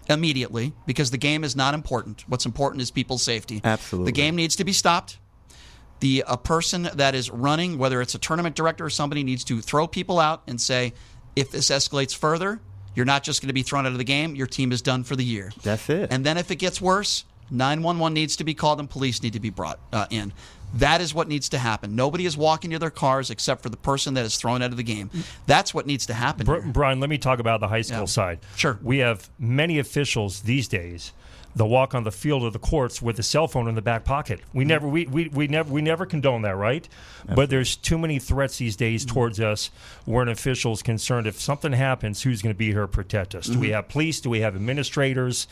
immediately 0.10 0.74
because 0.86 1.12
the 1.12 1.18
game 1.18 1.44
is 1.44 1.56
not 1.56 1.74
important. 1.74 2.24
What's 2.28 2.46
important 2.46 2.82
is 2.82 2.92
people's 2.92 3.24
safety. 3.24 3.62
Absolutely. 3.64 4.12
The 4.12 4.16
game 4.16 4.36
needs 4.36 4.56
to 4.58 4.64
be 4.64 4.74
stopped. 4.74 5.18
The 6.00 6.24
a 6.28 6.38
person 6.38 6.90
that 6.96 7.14
is 7.14 7.30
running, 7.30 7.78
whether 7.78 8.02
it's 8.02 8.16
a 8.16 8.20
tournament 8.20 8.56
director 8.56 8.86
or 8.86 8.90
somebody, 8.90 9.24
needs 9.24 9.44
to 9.46 9.62
throw 9.62 9.86
people 9.86 10.20
out 10.20 10.42
and 10.48 10.60
say, 10.60 10.94
if 11.36 11.52
this 11.52 11.70
escalates 11.70 12.16
further, 12.16 12.60
you're 12.96 13.06
not 13.06 13.24
just 13.24 13.42
going 13.42 13.48
to 13.48 13.54
be 13.54 13.64
thrown 13.64 13.86
out 13.86 13.92
of 13.92 13.98
the 13.98 14.04
game. 14.04 14.36
Your 14.36 14.48
team 14.48 14.72
is 14.72 14.82
done 14.82 15.04
for 15.04 15.16
the 15.16 15.24
year. 15.24 15.52
That's 15.62 15.90
it. 15.90 16.12
And 16.12 16.26
then 16.26 16.38
if 16.38 16.52
it 16.52 16.56
gets 16.56 16.82
worse, 16.82 17.26
911 17.52 18.14
needs 18.14 18.36
to 18.38 18.44
be 18.44 18.54
called 18.54 18.80
and 18.80 18.90
police 18.90 19.22
need 19.22 19.34
to 19.34 19.40
be 19.40 19.50
brought 19.50 19.80
uh, 19.92 20.08
in. 20.10 20.34
That 20.76 21.02
is 21.02 21.14
what 21.14 21.28
needs 21.28 21.50
to 21.50 21.58
happen. 21.58 21.96
Nobody 21.96 22.26
is 22.26 22.38
walking 22.38 22.72
to 22.72 22.80
their 22.80 22.90
cars 22.90 23.30
except 23.30 23.64
for 23.64 23.70
the 23.70 23.78
person 23.78 24.14
that 24.14 24.26
is 24.26 24.38
thrown 24.38 24.62
out 24.62 24.72
of 24.72 24.78
the 24.78 24.84
game. 24.84 25.10
That's 25.48 25.74
what 25.74 25.88
needs 25.88 26.06
to 26.08 26.14
happen. 26.14 26.46
Br- 26.46 26.60
Brian, 26.68 27.00
let 27.00 27.10
me 27.10 27.18
talk 27.18 27.40
about 27.40 27.60
the 27.60 27.68
high 27.68 27.82
school 27.82 28.00
Yeah. 28.02 28.06
side. 28.06 28.40
Sure. 28.56 28.78
We 28.82 29.00
have 29.00 29.30
many 29.40 29.80
officials 29.80 30.42
these 30.42 30.68
days 30.68 31.12
that 31.56 31.66
walk 31.66 31.96
on 31.96 32.04
the 32.04 32.12
field 32.12 32.44
of 32.44 32.54
the 32.54 32.60
courts 32.60 33.02
with 33.02 33.18
a 33.18 33.24
cell 33.24 33.48
phone 33.48 33.68
in 33.68 33.74
the 33.74 33.82
back 33.82 34.06
pocket. 34.06 34.40
We 34.54 34.64
never 34.66 34.88
we, 34.88 35.08
we, 35.08 35.30
we 35.30 35.48
never 35.48 35.74
we 35.74 35.82
never 35.82 36.06
condone 36.06 36.44
that, 36.44 36.56
right? 36.56 36.88
But 37.34 37.50
there's 37.50 37.76
too 37.76 37.98
many 37.98 38.20
threats 38.20 38.60
these 38.60 38.76
days 38.76 39.04
towards 39.04 39.40
us 39.40 39.72
where 40.06 40.22
an 40.22 40.30
official 40.30 40.72
is 40.74 40.84
concerned 40.84 41.26
if 41.26 41.42
something 41.42 41.72
happens, 41.74 42.22
who's 42.22 42.44
going 42.44 42.54
to 42.54 42.58
be 42.58 42.68
here 42.68 42.82
to 42.84 42.88
protect 42.88 43.34
us? 43.34 43.48
Do 43.48 43.60
we 43.60 43.70
Mhm. 43.70 43.74
have 43.74 43.90
police? 43.90 44.22
Do 44.22 44.30
we 44.30 44.42
have 44.42 44.56
administrators? 44.56 45.48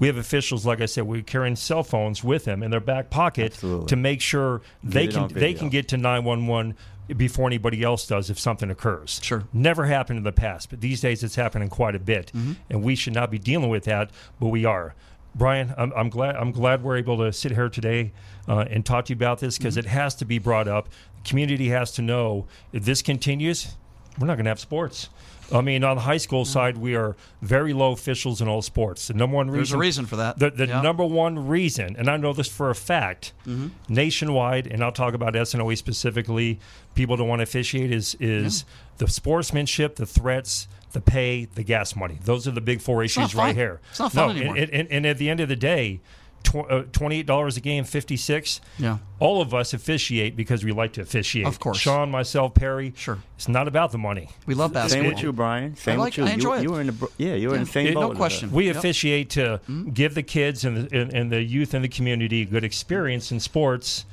We 0.00 0.06
have 0.06 0.16
officials, 0.16 0.66
like 0.66 0.80
I 0.80 0.86
said, 0.86 1.04
we're 1.06 1.22
carrying 1.22 1.54
cell 1.56 1.84
phones 1.84 2.24
with 2.24 2.44
them 2.46 2.62
in 2.62 2.70
their 2.70 2.80
back 2.80 3.10
pocket 3.10 3.52
to 3.86 3.96
make 3.96 4.20
sure 4.20 4.62
they 4.82 5.06
Get 5.06 5.14
can 5.14 5.28
they 5.28 5.54
can 5.54 5.68
get 5.68 5.88
to 5.88 5.96
911 5.96 6.74
before 7.16 7.46
anybody 7.46 7.82
else 7.82 8.06
does 8.06 8.30
if 8.30 8.38
something 8.38 8.70
occurs. 8.70 9.20
Sure. 9.22 9.44
Never 9.52 9.84
happened 9.86 10.16
in 10.18 10.22
the 10.24 10.32
past, 10.32 10.70
but 10.70 10.80
these 10.80 11.00
days 11.00 11.22
it's 11.22 11.34
happening 11.34 11.68
quite 11.68 11.94
a 11.94 11.98
bit, 11.98 12.30
Mhm. 12.34 12.56
and 12.70 12.82
we 12.82 12.94
should 12.94 13.12
not 13.14 13.30
be 13.30 13.38
dealing 13.38 13.68
with 13.68 13.84
that, 13.84 14.10
but 14.40 14.48
we 14.48 14.64
are. 14.64 14.94
Brian, 15.34 15.74
I'm, 15.76 15.92
I'm 15.94 16.08
glad 16.08 16.36
I'm 16.36 16.50
glad 16.50 16.82
we're 16.82 16.96
able 16.96 17.18
to 17.18 17.32
sit 17.32 17.52
here 17.52 17.68
today 17.68 18.12
uh, 18.48 18.64
and 18.70 18.84
talk 18.86 19.04
to 19.06 19.12
you 19.12 19.16
about 19.16 19.38
this 19.40 19.58
because 19.58 19.76
it 19.76 19.86
has 19.86 20.14
to 20.16 20.24
be 20.24 20.38
brought 20.38 20.66
up. 20.66 20.88
The 21.22 21.28
community 21.28 21.68
has 21.68 21.92
to 21.92 22.02
know 22.02 22.46
if 22.72 22.84
this 22.84 23.02
continues, 23.02 23.76
we're 24.18 24.26
not 24.26 24.34
going 24.36 24.44
to 24.46 24.50
have 24.50 24.58
sports. 24.60 25.08
I 25.52 25.60
mean, 25.60 25.82
on 25.84 25.96
the 25.96 26.02
high 26.02 26.16
school 26.16 26.44
side, 26.44 26.76
we 26.76 26.94
are 26.94 27.16
very 27.42 27.72
low 27.72 27.92
officials 27.92 28.40
in 28.40 28.48
all 28.48 28.62
sports. 28.62 29.08
The 29.08 29.14
number 29.14 29.36
one 29.36 29.48
reason 29.48 29.58
There's 29.58 29.72
a 29.72 29.78
reason 29.78 30.06
for 30.06 30.16
that. 30.16 30.38
The, 30.38 30.50
the 30.50 30.66
Yeah. 30.66 30.80
number 30.82 31.04
one 31.04 31.48
reason, 31.48 31.96
and 31.98 32.08
I 32.08 32.16
know 32.16 32.32
this 32.32 32.48
for 32.48 32.70
a 32.70 32.74
fact, 32.74 33.32
Mhm. 33.46 33.70
nationwide, 33.88 34.66
and 34.66 34.82
I'll 34.82 34.92
talk 34.92 35.14
about 35.14 35.34
SNOE 35.34 35.74
specifically. 35.76 36.58
People 36.94 37.16
don't 37.16 37.28
want 37.28 37.40
to 37.40 37.44
officiate 37.44 37.90
is 37.92 38.16
is 38.20 38.64
the 38.98 39.08
sportsmanship, 39.08 39.96
the 39.96 40.06
threats, 40.06 40.68
the 40.92 41.00
pay, 41.00 41.46
the 41.54 41.62
gas 41.62 41.94
money. 41.96 42.18
Those 42.24 42.46
are 42.48 42.50
the 42.52 42.60
big 42.60 42.80
four 42.80 43.02
issues 43.02 43.34
right 43.34 43.54
here. 43.56 43.80
It's 43.90 43.98
not 44.00 44.12
fun 44.12 44.28
no, 44.28 44.36
anymore. 44.36 44.56
And, 44.56 44.70
and, 44.70 44.88
and 44.90 45.06
at 45.06 45.18
the 45.18 45.30
end 45.30 45.40
of 45.40 45.48
the 45.48 45.56
day, 45.56 46.00
tw- 46.42 46.70
uh, 46.70 46.82
twenty-eight 46.92 47.26
dollars 47.26 47.56
a 47.56 47.60
game, 47.60 47.84
fifty-six. 47.84 48.60
Yeah. 48.78 48.98
All 49.18 49.40
of 49.42 49.52
us 49.54 49.74
officiate 49.74 50.36
because 50.36 50.64
we 50.64 50.72
like 50.72 50.92
to 50.94 51.02
officiate. 51.02 51.46
Of 51.46 51.60
course. 51.60 51.78
Sean, 51.78 52.10
myself, 52.10 52.54
Perry. 52.54 52.92
Sure. 52.96 53.18
It's 53.36 53.48
not 53.48 53.68
about 53.68 53.92
the 53.92 53.98
money. 53.98 54.28
We 54.46 54.54
love 54.54 54.72
basketball. 54.72 55.04
Same 55.04 55.14
with 55.14 55.22
you, 55.22 55.32
Brian. 55.32 55.76
Same 55.76 55.98
like- 55.98 56.16
with 56.16 56.18
you. 56.18 56.24
I 56.24 56.30
enjoy 56.30 56.54
you, 56.54 56.60
it. 56.60 56.62
you 56.64 56.70
were 56.72 56.80
in 56.80 56.86
the 56.86 57.08
yeah, 57.18 57.34
you 57.34 57.48
were 57.50 57.54
in 57.56 57.64
the 57.64 57.70
same 57.70 57.86
It- 57.88 57.94
boat. 57.94 58.12
as 58.12 58.16
question. 58.16 58.52
We 58.52 58.68
officiate 58.68 59.30
to 59.30 59.60
give 59.92 60.14
the 60.14 60.22
kids 60.22 60.64
and 60.64 60.76
the, 60.88 60.96
and, 61.00 61.12
and 61.12 61.32
the 61.32 61.42
youth 61.42 61.74
in 61.74 61.82
the 61.82 61.88
community 61.88 62.42
a 62.42 62.46
good 62.46 62.64
experience 62.64 63.30
in 63.32 63.40
sports. 63.40 64.04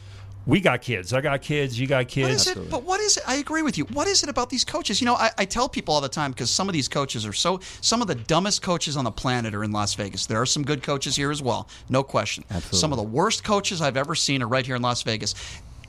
We 0.48 0.62
got 0.62 0.82
kids. 0.82 1.12
I 1.12 1.20
got 1.20 1.42
kids. 1.42 1.78
You 1.78 1.88
got 1.88 2.08
kids. 2.08 2.48
is 2.48 2.56
it? 2.56 2.70
But 2.70 2.84
what 2.84 3.02
is 3.02 3.18
it? 3.18 3.24
I 3.28 3.36
agree 3.36 3.62
with 3.62 3.78
you. 3.78 3.84
What 3.92 4.08
is 4.08 4.24
it 4.24 4.30
about 4.30 4.50
these 4.50 4.64
coaches? 4.64 5.02
You 5.02 5.06
know, 5.06 5.16
I, 5.16 5.30
I 5.38 5.44
tell 5.44 5.68
people 5.68 5.94
all 5.94 6.00
the 6.00 6.08
time 6.08 6.32
because 6.32 6.50
some 6.50 6.70
of 6.70 6.74
these 6.74 6.88
coaches 6.88 7.26
are 7.26 7.34
so. 7.34 7.60
Some 7.82 8.02
of 8.02 8.08
the 8.08 8.16
dumbest 8.16 8.62
coaches 8.62 8.96
on 8.96 9.04
the 9.04 9.12
planet 9.12 9.54
are 9.54 9.66
in 9.66 9.74
Las 9.74 9.94
Vegas. 9.96 10.26
There 10.26 10.42
are 10.42 10.46
some 10.46 10.64
good 10.64 10.82
coaches 10.82 11.18
here 11.18 11.32
as 11.32 11.42
well, 11.42 11.68
no 11.90 12.02
question. 12.02 12.46
Absolutely. 12.50 12.80
Some 12.80 12.94
of 12.94 12.98
the 12.98 13.04
worst 13.04 13.44
coaches 13.44 13.82
I've 13.82 13.98
ever 13.98 14.16
seen 14.16 14.42
are 14.42 14.48
right 14.48 14.66
here 14.66 14.78
in 14.78 14.82
Las 14.82 15.04
Vegas. 15.04 15.36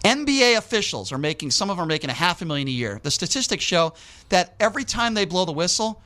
NBA 0.05 0.57
officials 0.59 1.13
are 1.13 1.19
making. 1.19 1.53
Some 1.53 1.71
of 1.71 1.77
them 1.77 1.85
are 1.85 1.89
making 1.89 2.11
a 2.11 2.15
half 2.15 2.43
a 2.43 2.45
million 2.45 2.67
a 2.67 2.73
year. 2.73 2.99
The 3.01 3.13
statistics 3.13 3.63
show 3.63 3.95
that 4.29 4.55
every 4.59 4.85
time 4.85 5.15
they 5.15 5.25
blow 5.25 5.45
the 5.45 5.53
whistle. 5.53 6.03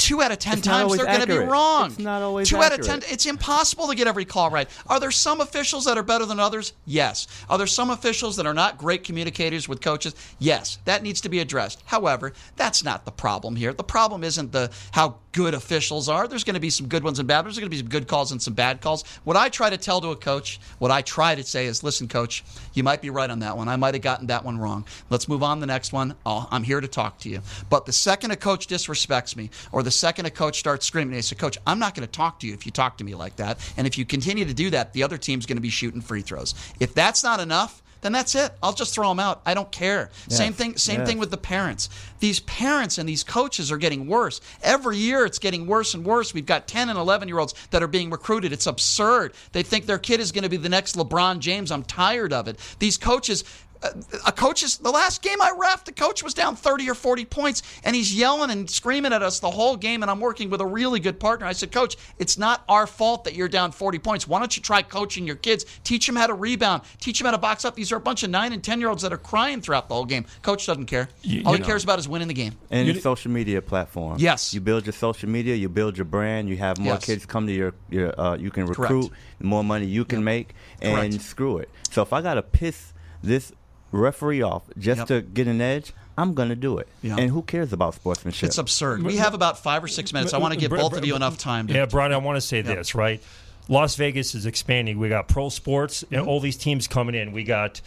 Two 0.00 0.22
out 0.22 0.32
of 0.32 0.38
ten 0.38 0.58
It's 0.58 0.66
times 0.66 0.96
they're 0.96 1.04
going 1.04 1.20
to 1.20 1.26
be 1.26 1.36
wrong. 1.36 1.90
It's 1.90 1.98
not 1.98 2.22
always 2.22 2.48
Two 2.48 2.56
out 2.56 2.72
of 2.72 2.80
ten. 2.80 2.96
accurate. 2.96 3.12
It's 3.12 3.26
impossible 3.26 3.86
to 3.88 3.94
get 3.94 4.06
every 4.06 4.24
call 4.24 4.50
right. 4.50 4.68
Are 4.86 4.98
there 4.98 5.10
some 5.10 5.40
officials 5.40 5.84
that 5.84 5.98
are 5.98 6.02
better 6.02 6.24
than 6.24 6.40
others? 6.40 6.72
Yes. 6.86 7.26
Are 7.50 7.58
there 7.58 7.66
some 7.66 7.90
officials 7.90 8.36
that 8.36 8.46
are 8.46 8.54
not 8.54 8.78
great 8.78 9.04
communicators 9.04 9.68
with 9.68 9.80
coaches? 9.82 10.14
Yes. 10.38 10.78
That 10.86 11.02
needs 11.02 11.20
to 11.20 11.28
be 11.28 11.40
addressed. 11.40 11.82
However, 11.84 12.32
that's 12.56 12.82
not 12.82 13.04
the 13.04 13.12
problem 13.12 13.56
here. 13.56 13.74
The 13.74 13.84
problem 13.84 14.24
isn't 14.24 14.52
the 14.52 14.70
how 14.92 15.18
good 15.32 15.54
officials 15.54 16.08
are. 16.08 16.26
There's 16.26 16.44
going 16.44 16.54
to 16.54 16.60
be 16.60 16.70
some 16.70 16.86
good 16.86 17.04
ones 17.04 17.18
and 17.18 17.28
bad. 17.28 17.44
There's 17.44 17.58
going 17.58 17.66
to 17.66 17.70
be 17.70 17.78
some 17.78 17.88
good 17.88 18.08
calls 18.08 18.32
and 18.32 18.40
some 18.40 18.54
bad 18.54 18.80
calls. 18.80 19.04
What 19.24 19.36
I 19.36 19.48
try 19.48 19.70
to 19.70 19.76
tell 19.76 20.00
to 20.00 20.08
a 20.08 20.16
coach, 20.16 20.60
what 20.78 20.90
I 20.90 21.02
try 21.02 21.34
to 21.34 21.42
say 21.42 21.66
is, 21.66 21.82
listen, 21.82 22.08
coach, 22.08 22.44
you 22.74 22.82
might 22.82 23.00
be 23.00 23.10
right 23.10 23.30
on 23.30 23.40
that 23.40 23.56
one. 23.56 23.68
I 23.68 23.76
might 23.76 23.94
have 23.94 24.02
gotten 24.02 24.26
that 24.28 24.44
one 24.44 24.58
wrong. 24.58 24.84
Let's 25.08 25.28
move 25.28 25.42
on 25.42 25.58
to 25.58 25.60
the 25.60 25.66
next 25.66 25.92
one. 25.92 26.14
I'm 26.26 26.62
here 26.62 26.80
to 26.80 26.88
talk 26.88 27.18
to 27.20 27.28
you. 27.28 27.42
But 27.68 27.86
the 27.86 27.92
second 27.92 28.30
a 28.32 28.36
coach 28.36 28.66
disrespects 28.66 29.36
me, 29.36 29.50
or 29.72 29.82
the 29.82 29.90
second 29.90 30.26
a 30.26 30.30
coach 30.30 30.58
starts 30.58 30.86
screaming, 30.86 31.14
they 31.14 31.22
say, 31.22 31.36
Coach, 31.36 31.58
I'm 31.66 31.78
not 31.78 31.94
going 31.94 32.06
to 32.06 32.12
talk 32.12 32.40
to 32.40 32.46
you 32.46 32.54
if 32.54 32.66
you 32.66 32.72
talk 32.72 32.98
to 32.98 33.04
me 33.04 33.14
like 33.14 33.36
that. 33.36 33.58
And 33.76 33.86
if 33.86 33.96
you 33.98 34.04
continue 34.04 34.44
to 34.44 34.54
do 34.54 34.70
that, 34.70 34.92
the 34.92 35.02
other 35.02 35.18
team's 35.18 35.46
going 35.46 35.56
to 35.56 35.62
be 35.62 35.70
shooting 35.70 36.00
free 36.00 36.22
throws. 36.22 36.54
If 36.80 36.94
that's 36.94 37.22
not 37.22 37.40
enough, 37.40 37.82
then 38.00 38.12
that's 38.12 38.34
it. 38.34 38.52
I'll 38.62 38.72
just 38.72 38.94
throw 38.94 39.08
them 39.08 39.20
out. 39.20 39.42
I 39.44 39.54
don't 39.54 39.70
care. 39.70 40.10
Same 40.28 40.52
thing. 40.52 40.76
Same 40.76 41.00
yes. 41.00 41.08
thing 41.08 41.18
with 41.18 41.30
the 41.30 41.36
parents. 41.36 41.88
These 42.20 42.40
parents 42.40 42.98
and 42.98 43.08
these 43.08 43.24
coaches 43.24 43.70
are 43.70 43.76
getting 43.76 44.06
worse. 44.06 44.40
Every 44.62 44.96
year 44.96 45.24
it's 45.26 45.38
getting 45.38 45.66
worse 45.66 45.94
and 45.94 46.04
worse. 46.04 46.32
We've 46.32 46.46
got 46.46 46.66
10 46.66 46.88
and 46.88 46.98
11 46.98 47.28
year 47.28 47.38
olds 47.38 47.54
that 47.70 47.82
are 47.82 47.88
being 47.88 48.10
recruited. 48.10 48.52
It's 48.52 48.66
absurd. 48.66 49.34
They 49.52 49.62
think 49.62 49.86
their 49.86 49.98
kid 49.98 50.20
is 50.20 50.32
going 50.32 50.44
to 50.44 50.48
be 50.48 50.56
the 50.56 50.68
next 50.68 50.96
LeBron 50.96 51.40
James. 51.40 51.70
I'm 51.70 51.82
tired 51.82 52.32
of 52.32 52.48
it. 52.48 52.58
These 52.78 52.96
coaches. 52.96 53.44
Uh, 53.82 53.88
a 54.26 54.32
coach 54.32 54.62
is 54.62 54.76
the 54.78 54.90
last 54.90 55.22
game 55.22 55.40
I 55.40 55.52
ref. 55.58 55.84
The 55.84 55.92
coach 55.92 56.22
was 56.22 56.34
down 56.34 56.54
30 56.56 56.90
or 56.90 56.94
40 56.94 57.24
points, 57.24 57.62
and 57.82 57.96
he's 57.96 58.14
yelling 58.14 58.50
and 58.50 58.68
screaming 58.68 59.12
at 59.12 59.22
us 59.22 59.40
the 59.40 59.50
whole 59.50 59.76
game. 59.76 60.02
And 60.02 60.10
I'm 60.10 60.20
working 60.20 60.50
with 60.50 60.60
a 60.60 60.66
really 60.66 61.00
good 61.00 61.18
partner. 61.18 61.46
I 61.46 61.52
said, 61.52 61.72
Coach, 61.72 61.96
it's 62.18 62.36
not 62.36 62.62
our 62.68 62.86
fault 62.86 63.24
that 63.24 63.34
you're 63.34 63.48
down 63.48 63.72
40 63.72 63.98
points. 63.98 64.28
Why 64.28 64.38
don't 64.38 64.54
you 64.54 64.62
try 64.62 64.82
coaching 64.82 65.26
your 65.26 65.36
kids? 65.36 65.64
Teach 65.82 66.06
them 66.06 66.16
how 66.16 66.26
to 66.26 66.34
rebound. 66.34 66.82
Teach 67.00 67.18
them 67.18 67.24
how 67.24 67.30
to 67.32 67.38
box 67.38 67.64
up. 67.64 67.74
These 67.74 67.90
are 67.92 67.96
a 67.96 68.00
bunch 68.00 68.22
of 68.22 68.28
nine 68.30 68.52
and 68.52 68.62
10 68.62 68.80
year 68.80 68.88
olds 68.90 69.02
that 69.02 69.12
are 69.12 69.18
crying 69.18 69.60
throughout 69.62 69.88
the 69.88 69.94
whole 69.94 70.04
game. 70.04 70.26
Coach 70.42 70.66
doesn't 70.66 70.86
care. 70.86 71.08
You- 71.22 71.42
All 71.46 71.52
you 71.52 71.56
he 71.56 71.60
know. 71.62 71.66
cares 71.66 71.84
about 71.84 71.98
is 71.98 72.08
winning 72.08 72.28
the 72.28 72.34
game. 72.34 72.52
Any 72.70 72.98
social 73.00 73.30
media 73.30 73.62
platform. 73.62 74.16
Yes. 74.18 74.52
You 74.52 74.60
build 74.60 74.84
your 74.84 74.92
social 74.92 75.28
media, 75.30 75.54
you 75.54 75.68
build 75.70 75.96
your 75.96 76.04
brand, 76.04 76.48
you 76.50 76.56
have 76.58 76.78
more 76.78 76.94
Yes. 76.94 77.06
kids 77.06 77.24
come 77.26 77.46
to 77.46 77.52
your, 77.52 77.72
your 77.88 78.20
uh, 78.20 78.36
you 78.36 78.50
can 78.50 78.66
recruit, 78.66 79.10
the 79.40 79.46
more 79.46 79.64
money 79.64 79.86
you 79.86 80.04
can 80.04 80.22
make, 80.22 80.54
and 80.82 80.96
Correct. 81.12 81.22
screw 81.22 81.58
it. 81.58 81.70
So 81.90 82.02
if 82.02 82.12
I 82.12 82.20
got 82.20 82.34
to 82.34 82.42
piss 82.42 82.92
this 83.22 83.52
referee 83.92 84.42
off 84.42 84.62
just 84.78 84.98
Yep. 85.00 85.08
to 85.08 85.20
get 85.22 85.46
an 85.46 85.60
edge, 85.60 85.92
I'm 86.16 86.34
going 86.34 86.50
to 86.50 86.56
do 86.56 86.78
it. 86.78 86.88
Yeah. 87.02 87.16
And 87.18 87.30
who 87.30 87.42
cares 87.42 87.72
about 87.72 87.94
sportsmanship? 87.94 88.48
It's 88.48 88.58
absurd. 88.58 89.02
We 89.02 89.16
have 89.16 89.34
about 89.34 89.58
five 89.58 89.82
or 89.82 89.88
six 89.88 90.12
minutes. 90.12 90.34
I 90.34 90.38
want 90.38 90.54
to 90.54 90.60
give 90.60 90.70
both 90.70 90.96
of 90.96 91.04
you 91.04 91.16
enough 91.16 91.38
time 91.38 91.66
to. 91.68 91.74
Yeah, 91.74 91.86
Brian, 91.86 92.12
I 92.12 92.18
want 92.18 92.36
to 92.36 92.40
say 92.40 92.58
Yeah. 92.58 92.74
this, 92.74 92.94
right? 92.94 93.22
Las 93.68 93.94
Vegas 93.94 94.34
is 94.34 94.46
expanding. 94.46 94.98
We 94.98 95.08
got 95.08 95.28
pro 95.28 95.48
sports 95.48 96.02
and 96.02 96.12
mm-hmm. 96.20 96.28
all 96.28 96.40
these 96.40 96.56
teams 96.56 96.88
coming 96.88 97.14
in. 97.14 97.32
We 97.32 97.44
got 97.44 97.80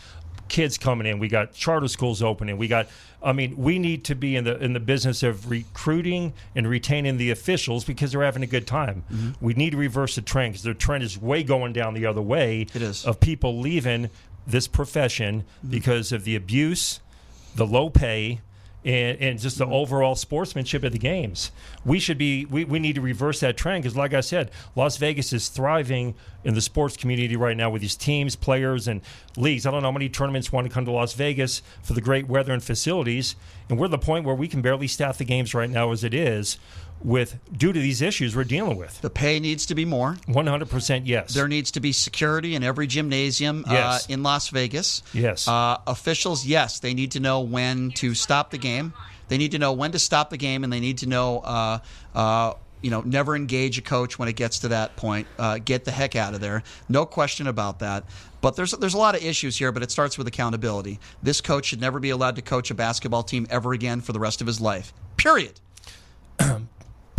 kids 0.47 0.77
coming 0.77 1.07
in. 1.07 1.19
We 1.19 1.27
got 1.27 1.53
charter 1.53 1.87
schools 1.87 2.21
opening. 2.21 2.57
We 2.57 2.67
got. 2.67 2.87
I 3.21 3.31
mean, 3.31 3.55
we 3.57 3.79
need 3.79 4.03
to 4.05 4.15
be 4.15 4.35
in 4.35 4.43
the 4.43 4.57
in 4.61 4.73
the 4.73 4.79
business 4.79 5.23
of 5.23 5.49
recruiting 5.49 6.33
and 6.55 6.67
retaining 6.67 7.17
the 7.17 7.31
officials 7.31 7.85
because 7.85 8.11
they're 8.11 8.23
having 8.23 8.43
a 8.43 8.47
good 8.47 8.67
time. 8.67 9.03
Mm-hmm. 9.11 9.45
We 9.45 9.53
need 9.53 9.71
to 9.71 9.77
reverse 9.77 10.15
the 10.15 10.21
trend 10.21 10.53
because 10.53 10.63
the 10.63 10.73
trend 10.73 11.03
is 11.03 11.17
way 11.17 11.43
going 11.43 11.73
down 11.73 11.93
the 11.93 12.05
other 12.05 12.21
way. 12.21 12.67
It 12.73 12.81
is 12.81 13.05
of 13.05 13.19
people 13.19 13.59
leaving 13.59 14.09
this 14.45 14.67
profession 14.67 15.41
mm-hmm. 15.41 15.69
because 15.69 16.11
of 16.11 16.23
the 16.23 16.35
abuse, 16.35 16.99
the 17.55 17.65
low 17.65 17.89
pay. 17.89 18.41
And, 18.85 19.17
and 19.21 19.39
just 19.39 19.59
the 19.59 19.63
mm-hmm. 19.63 19.75
overall 19.75 20.13
sportsmanship 20.13 20.83
of 20.83 20.91
the 20.91 20.99
games. 20.99 21.51
We 21.85 21.99
should 21.99 22.17
be, 22.17 22.43
we, 22.43 22.65
we 22.65 22.79
need 22.79 22.95
to 22.95 23.01
reverse 23.01 23.39
that 23.39 23.55
trend 23.55 23.81
because, 23.81 23.95
like 23.95 24.13
I 24.13 24.19
said, 24.19 24.51
Las 24.75 24.97
Vegas 24.97 25.31
is 25.31 25.47
thriving 25.47 26.15
in 26.43 26.53
the 26.53 26.59
sports 26.59 26.97
community 26.97 27.37
right 27.37 27.55
now 27.55 27.69
with 27.69 27.81
these 27.81 27.95
teams, 27.95 28.35
players, 28.35 28.89
and 28.89 28.99
leagues. 29.37 29.65
I 29.65 29.71
don't 29.71 29.83
know 29.83 29.87
how 29.87 29.93
many 29.93 30.09
tournaments 30.09 30.51
want 30.51 30.67
to 30.67 30.73
come 30.73 30.83
to 30.83 30.91
Las 30.91 31.13
Vegas 31.13 31.61
for 31.81 31.93
the 31.93 32.01
great 32.01 32.27
weather 32.27 32.51
and 32.51 32.61
facilities. 32.61 33.37
And 33.69 33.79
we're 33.79 33.85
at 33.85 33.91
the 33.91 33.97
point 33.97 34.25
where 34.25 34.35
we 34.35 34.49
can 34.49 34.61
barely 34.61 34.87
staff 34.87 35.17
the 35.17 35.23
games 35.23 35.53
right 35.53 35.69
now 35.69 35.93
as 35.93 36.03
it 36.03 36.13
is 36.13 36.57
with 37.03 37.37
due 37.55 37.73
to 37.73 37.79
these 37.79 38.01
issues 38.01 38.35
we're 38.35 38.43
dealing 38.45 38.77
with. 38.77 39.01
The 39.01 39.09
pay 39.09 39.39
needs 39.39 39.65
to 39.67 39.75
be 39.75 39.85
more. 39.85 40.13
100% 40.27 41.01
yes. 41.05 41.33
There 41.33 41.47
needs 41.47 41.71
to 41.71 41.79
be 41.79 41.91
security 41.91 42.55
in 42.55 42.63
every 42.63 42.87
gymnasium 42.87 43.65
Yes. 43.69 44.05
uh, 44.09 44.13
in 44.13 44.23
Las 44.23 44.49
Vegas. 44.49 45.03
Yes. 45.13 45.47
Uh, 45.47 45.77
officials, 45.85 46.45
yes, 46.45 46.79
they 46.79 46.93
need 46.93 47.11
to 47.11 47.19
know 47.19 47.41
when 47.41 47.91
to 47.91 48.13
stop 48.13 48.51
the 48.51 48.57
game. 48.57 48.93
They 49.27 49.37
need 49.37 49.51
to 49.51 49.59
know 49.59 49.73
when 49.73 49.91
to 49.91 49.99
stop 49.99 50.29
the 50.29 50.37
game, 50.37 50.63
and 50.63 50.71
they 50.71 50.79
need 50.79 50.99
to 50.99 51.07
know, 51.07 51.39
uh, 51.39 51.79
uh, 52.13 52.53
you 52.81 52.91
know, 52.91 53.01
never 53.01 53.35
engage 53.35 53.77
a 53.77 53.81
coach 53.81 54.19
when 54.19 54.27
it 54.27 54.35
gets 54.35 54.59
to 54.59 54.67
that 54.69 54.95
point. 54.97 55.27
Uh, 55.39 55.57
get 55.57 55.85
the 55.85 55.91
heck 55.91 56.15
out 56.15 56.33
of 56.33 56.41
there. 56.41 56.63
No 56.89 57.05
question 57.05 57.47
about 57.47 57.79
that. 57.79 58.03
But 58.41 58.57
there's 58.57 58.71
there's 58.71 58.93
a 58.93 58.97
lot 58.97 59.15
of 59.15 59.23
issues 59.23 59.57
here, 59.57 59.71
but 59.71 59.81
it 59.83 59.91
starts 59.91 60.17
with 60.17 60.27
accountability. 60.27 60.99
This 61.23 61.39
coach 61.39 61.65
should 61.67 61.79
never 61.79 61.99
be 61.99 62.09
allowed 62.09 62.35
to 62.35 62.41
coach 62.41 62.69
a 62.71 62.75
basketball 62.75 63.23
team 63.23 63.47
ever 63.49 63.71
again 63.71 64.01
for 64.01 64.11
the 64.11 64.19
rest 64.19 64.41
of 64.41 64.47
his 64.47 64.59
life. 64.59 64.93
Period. 65.15 65.59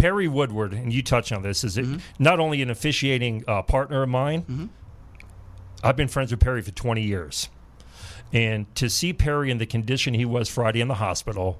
Perry 0.05 0.29
Woodward, 0.29 0.75
and 0.75 0.93
you 0.93 1.03
touch 1.03 1.33
on 1.33 1.41
this, 1.41 1.65
is 1.65 1.79
it 1.79 1.87
not 2.19 2.39
only 2.39 2.61
an 2.61 2.69
officiating 2.69 3.43
uh, 3.49 3.63
partner 3.63 4.03
of 4.03 4.11
mine, 4.11 4.69
I've 5.83 5.97
been 5.97 6.09
friends 6.09 6.31
with 6.31 6.41
Perry 6.41 6.61
for 6.61 6.73
20 6.73 7.01
years. 7.01 7.49
And 8.31 8.67
to 8.75 8.91
see 8.91 9.15
Perry 9.15 9.51
in 9.51 9.57
the 9.57 9.65
condition 9.65 10.13
he 10.13 10.27
was 10.27 10.51
Friday 10.51 10.83
in 10.83 10.89
the 10.89 10.97
hospital, 10.97 11.59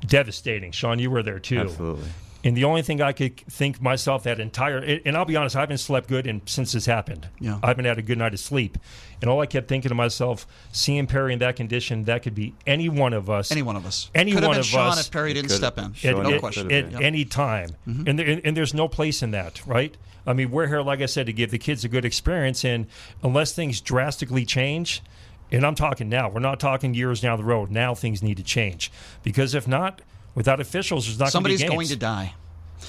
devastating. 0.00 0.72
Sean, 0.72 0.98
you 0.98 1.10
were 1.10 1.22
there 1.22 1.38
too. 1.38 1.58
Absolutely. 1.58 2.08
And 2.42 2.56
the 2.56 2.64
only 2.64 2.80
thing 2.80 3.02
I 3.02 3.12
could 3.12 3.36
think 3.36 3.82
myself 3.82 4.22
that 4.22 4.40
entire, 4.40 4.78
and 4.78 5.14
I'll 5.16 5.26
be 5.26 5.36
honest, 5.36 5.56
I 5.56 5.60
haven't 5.60 5.78
slept 5.78 6.08
good 6.08 6.26
and 6.26 6.40
since 6.46 6.72
this 6.72 6.86
happened. 6.86 7.28
Yeah. 7.38 7.58
I 7.62 7.68
haven't 7.68 7.84
had 7.84 7.98
a 7.98 8.02
good 8.02 8.16
night 8.16 8.32
of 8.32 8.40
sleep. 8.40 8.78
And 9.20 9.28
all 9.28 9.40
I 9.40 9.46
kept 9.46 9.68
thinking 9.68 9.90
to 9.90 9.94
myself, 9.94 10.46
seeing 10.72 11.06
Perry 11.06 11.34
in 11.34 11.38
that 11.40 11.56
condition, 11.56 12.04
that 12.04 12.22
could 12.22 12.34
be 12.34 12.54
any 12.66 12.88
one 12.88 13.12
of 13.12 13.28
us. 13.28 13.52
Any 13.52 13.60
one 13.60 13.76
of 13.76 13.84
us. 13.84 14.10
Any 14.14 14.32
Could 14.32 14.42
have 14.42 14.48
one 14.48 14.54
been 14.54 14.60
of 14.60 14.66
Sean 14.66 14.88
us. 14.92 15.06
if 15.06 15.12
Perry 15.12 15.34
didn't 15.34 15.50
step 15.50 15.76
in. 15.76 15.94
At, 16.02 16.16
No 16.16 16.32
at- 16.32 16.40
question. 16.40 16.72
at 16.72 16.92
Yep. 16.92 17.00
any 17.02 17.24
time. 17.26 17.76
Mhm. 17.86 18.08
And, 18.08 18.18
there, 18.18 18.26
and, 18.26 18.40
and 18.42 18.56
there's 18.56 18.72
no 18.72 18.88
place 18.88 19.22
in 19.22 19.32
that, 19.32 19.60
right? 19.66 19.94
I 20.26 20.32
mean, 20.32 20.50
we're 20.50 20.66
here, 20.68 20.80
like 20.82 21.02
I 21.02 21.06
said, 21.06 21.26
to 21.26 21.32
give 21.34 21.50
the 21.50 21.58
kids 21.58 21.84
a 21.84 21.88
good 21.88 22.04
experience. 22.06 22.64
And 22.64 22.86
unless 23.22 23.52
things 23.52 23.82
drastically 23.82 24.46
change, 24.46 25.02
and 25.52 25.66
I'm 25.66 25.74
talking 25.74 26.08
now, 26.08 26.30
we're 26.30 26.40
not 26.40 26.58
talking 26.60 26.94
years 26.94 27.20
down 27.20 27.36
the 27.38 27.44
road. 27.44 27.70
Now 27.70 27.94
things 27.94 28.22
need 28.22 28.38
to 28.38 28.42
change. 28.42 28.90
Because 29.22 29.54
if 29.54 29.68
not, 29.68 30.00
without 30.34 30.60
officials, 30.60 31.06
there's 31.06 31.18
not 31.18 31.30
Somebody's 31.32 31.60
going 31.60 31.72
to 31.72 31.78
be 31.78 31.84
somebody's 31.86 31.96
going 31.96 32.24
to 32.26 32.30
die. 32.30 32.34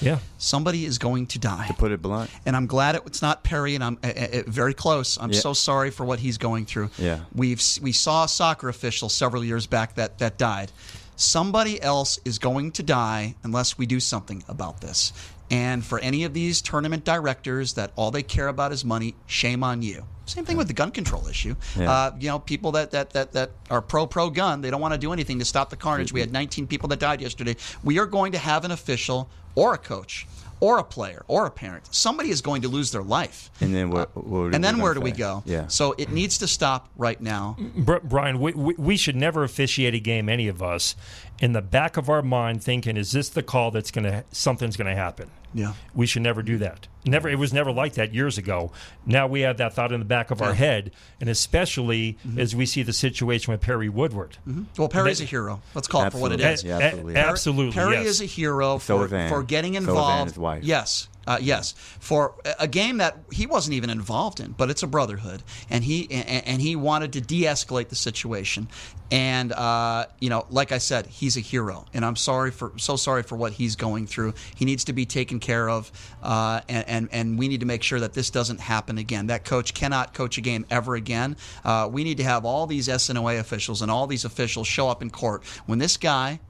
Yeah. 0.00 0.18
Somebody 0.38 0.84
is 0.84 0.98
going 0.98 1.26
to 1.28 1.38
die. 1.38 1.66
To 1.68 1.74
put 1.74 1.92
it 1.92 2.00
blunt. 2.00 2.30
And 2.46 2.56
I'm 2.56 2.66
glad 2.66 2.94
it, 2.94 3.02
it's 3.06 3.22
not 3.22 3.44
Perry, 3.44 3.74
and 3.74 3.84
I'm 3.84 3.98
uh, 4.02 4.06
uh, 4.08 4.42
very 4.46 4.74
close. 4.74 5.18
I'm 5.18 5.30
Yeah. 5.32 5.40
so 5.40 5.52
sorry 5.52 5.90
for 5.90 6.04
what 6.04 6.18
he's 6.18 6.38
going 6.38 6.64
through. 6.66 6.90
Yeah. 6.98 7.20
We've 7.34 7.62
we 7.80 7.92
saw 7.92 8.24
a 8.24 8.28
soccer 8.28 8.68
official 8.68 9.08
several 9.08 9.44
years 9.44 9.66
back 9.66 9.96
that 9.96 10.18
that 10.18 10.38
died. 10.38 10.72
Somebody 11.16 11.80
else 11.80 12.18
is 12.24 12.38
going 12.38 12.72
to 12.72 12.82
die 12.82 13.34
unless 13.42 13.76
we 13.78 13.86
do 13.86 14.00
something 14.00 14.42
about 14.48 14.80
this. 14.80 15.12
And 15.50 15.84
for 15.84 15.98
any 15.98 16.24
of 16.24 16.32
these 16.32 16.62
tournament 16.62 17.04
directors 17.04 17.74
that 17.74 17.92
all 17.96 18.10
they 18.10 18.22
care 18.22 18.48
about 18.48 18.72
is 18.72 18.84
money, 18.84 19.14
shame 19.26 19.62
on 19.62 19.82
you. 19.82 20.04
Same 20.24 20.44
thing 20.44 20.56
with 20.56 20.68
the 20.68 20.72
gun 20.72 20.90
control 20.90 21.26
issue. 21.26 21.54
Yeah. 21.78 21.90
Uh, 21.90 22.16
you 22.18 22.28
know, 22.28 22.38
people 22.38 22.72
that, 22.72 22.92
that, 22.92 23.10
that, 23.10 23.32
that 23.32 23.50
are 23.70 23.82
pro 23.82 24.06
pro 24.06 24.30
gun, 24.30 24.60
they 24.60 24.70
don't 24.70 24.80
want 24.80 24.94
to 24.94 24.98
do 24.98 25.12
anything 25.12 25.38
to 25.40 25.44
stop 25.44 25.68
the 25.68 25.76
carnage. 25.76 26.12
We 26.12 26.20
had 26.20 26.32
19 26.32 26.66
people 26.66 26.88
that 26.88 27.00
died 27.00 27.20
yesterday. 27.20 27.56
We 27.82 27.98
are 27.98 28.06
going 28.06 28.32
to 28.32 28.38
have 28.38 28.64
an 28.64 28.70
official 28.70 29.28
or 29.54 29.74
a 29.74 29.78
coach 29.78 30.26
or 30.62 30.78
a 30.78 30.84
player 30.84 31.24
or 31.26 31.44
a 31.44 31.50
parent. 31.50 31.92
Somebody 31.92 32.30
is 32.30 32.40
going 32.40 32.62
to 32.62 32.68
lose 32.68 32.92
their 32.92 33.02
life. 33.02 33.50
And 33.60 33.74
then 33.74 33.90
where, 33.90 34.02
uh, 34.02 34.20
where 34.20 34.54
and 34.54 34.62
then 34.62 34.78
where 34.78 34.94
gonna 34.94 35.04
do 35.04 35.12
we 35.12 35.18
go? 35.18 35.42
Yeah. 35.44 35.66
So 35.66 35.92
it 35.98 36.12
needs 36.12 36.38
to 36.38 36.46
stop 36.46 36.88
right 36.96 37.20
now. 37.20 37.56
Br- 37.58 37.96
Brian, 38.04 38.38
we, 38.38 38.52
we, 38.52 38.74
we 38.78 38.96
should 38.96 39.16
never 39.16 39.42
officiate 39.42 39.92
a 39.92 39.98
game, 39.98 40.28
any 40.28 40.46
of 40.46 40.62
us, 40.62 40.94
in 41.40 41.52
the 41.52 41.62
back 41.62 41.96
of 41.96 42.08
our 42.08 42.22
mind 42.22 42.62
thinking, 42.62 42.96
is 42.96 43.10
this 43.10 43.28
the 43.28 43.42
call 43.42 43.72
that's 43.72 43.90
going 43.90 44.04
to, 44.04 44.24
something's 44.30 44.76
going 44.76 44.86
to 44.86 44.94
happen? 44.94 45.28
Yeah. 45.54 45.74
We 45.94 46.06
should 46.06 46.22
never 46.22 46.42
do 46.42 46.58
that. 46.58 46.88
Never. 47.04 47.28
It 47.28 47.38
was 47.38 47.52
never 47.52 47.72
like 47.72 47.94
that 47.94 48.14
years 48.14 48.38
ago. 48.38 48.70
Now 49.04 49.26
we 49.26 49.40
have 49.40 49.56
that 49.58 49.74
thought 49.74 49.92
in 49.92 49.98
the 49.98 50.06
back 50.06 50.30
of 50.30 50.40
our 50.40 50.54
head, 50.54 50.92
and 51.20 51.28
especially 51.28 52.16
Mm-hmm. 52.26 52.38
as 52.40 52.54
we 52.56 52.64
see 52.66 52.82
the 52.82 52.92
situation 52.92 53.52
with 53.52 53.60
Perry 53.60 53.88
Woodward. 53.88 54.36
Well, 54.78 54.88
Perry's 54.88 55.18
That- 55.18 55.24
a 55.24 55.28
hero. 55.28 55.60
Let's 55.74 55.88
call 55.88 56.04
it 56.04 56.12
for 56.12 56.18
what 56.18 56.32
it 56.32 56.40
Absolutely. 56.40 56.54
is. 56.54 56.64
A- 56.64 56.76
a- 56.76 56.86
Absolutely. 56.86 57.16
absolutely, 57.16 57.72
Perry 57.74 57.94
yes. 57.96 58.06
is 58.06 58.20
a 58.20 58.24
hero 58.26 58.78
for, 58.78 59.08
for 59.08 59.42
getting 59.42 59.74
So 59.74 59.78
is 59.80 59.84
Ann, 59.84 59.88
involved. 59.90 60.30
his 60.30 60.38
wife. 60.38 60.64
Yes. 60.64 61.08
Uh, 61.26 61.38
yes, 61.40 61.72
for 62.00 62.34
a- 62.58 62.66
game 62.66 62.96
that 62.98 63.16
he 63.30 63.46
wasn't 63.46 63.74
even 63.74 63.90
involved 63.90 64.40
in, 64.40 64.52
but 64.52 64.70
it's 64.70 64.82
a 64.82 64.86
brotherhood, 64.86 65.42
and 65.70 65.84
he 65.84 66.08
and, 66.10 66.46
and 66.46 66.62
he 66.62 66.74
wanted 66.74 67.12
to 67.12 67.20
de-escalate 67.20 67.88
the 67.88 67.94
situation, 67.94 68.66
and 69.10 69.52
uh, 69.52 70.06
you 70.20 70.30
know, 70.30 70.46
like 70.50 70.72
I 70.72 70.78
said, 70.78 71.06
he's 71.06 71.36
a 71.36 71.40
hero, 71.40 71.86
and 71.94 72.04
I'm 72.04 72.16
sorry 72.16 72.50
for 72.50 72.72
so 72.76 72.96
sorry 72.96 73.22
for 73.22 73.36
what 73.36 73.52
he's 73.52 73.76
going 73.76 74.06
through. 74.06 74.34
He 74.56 74.64
needs 74.64 74.84
to 74.84 74.92
be 74.92 75.06
taken 75.06 75.38
care 75.38 75.68
of, 75.68 75.92
uh, 76.22 76.60
and, 76.68 76.88
and 76.88 77.08
and 77.12 77.38
we 77.38 77.46
need 77.48 77.60
to 77.60 77.66
make 77.66 77.82
sure 77.82 78.00
that 78.00 78.14
this 78.14 78.30
doesn't 78.30 78.60
happen 78.60 78.98
again. 78.98 79.28
That 79.28 79.44
coach 79.44 79.74
cannot 79.74 80.14
coach 80.14 80.38
a 80.38 80.40
game 80.40 80.66
ever 80.70 80.94
again. 80.94 81.36
Uh, 81.64 81.88
we 81.92 82.04
need 82.04 82.16
to 82.16 82.24
have 82.24 82.44
all 82.44 82.66
these 82.66 82.88
SNOA 82.88 83.38
officials 83.38 83.82
and 83.82 83.90
all 83.90 84.06
these 84.06 84.24
officials 84.24 84.66
show 84.66 84.88
up 84.88 85.02
in 85.02 85.10
court 85.10 85.44
when 85.66 85.78
this 85.78 85.96
guy 85.96 86.40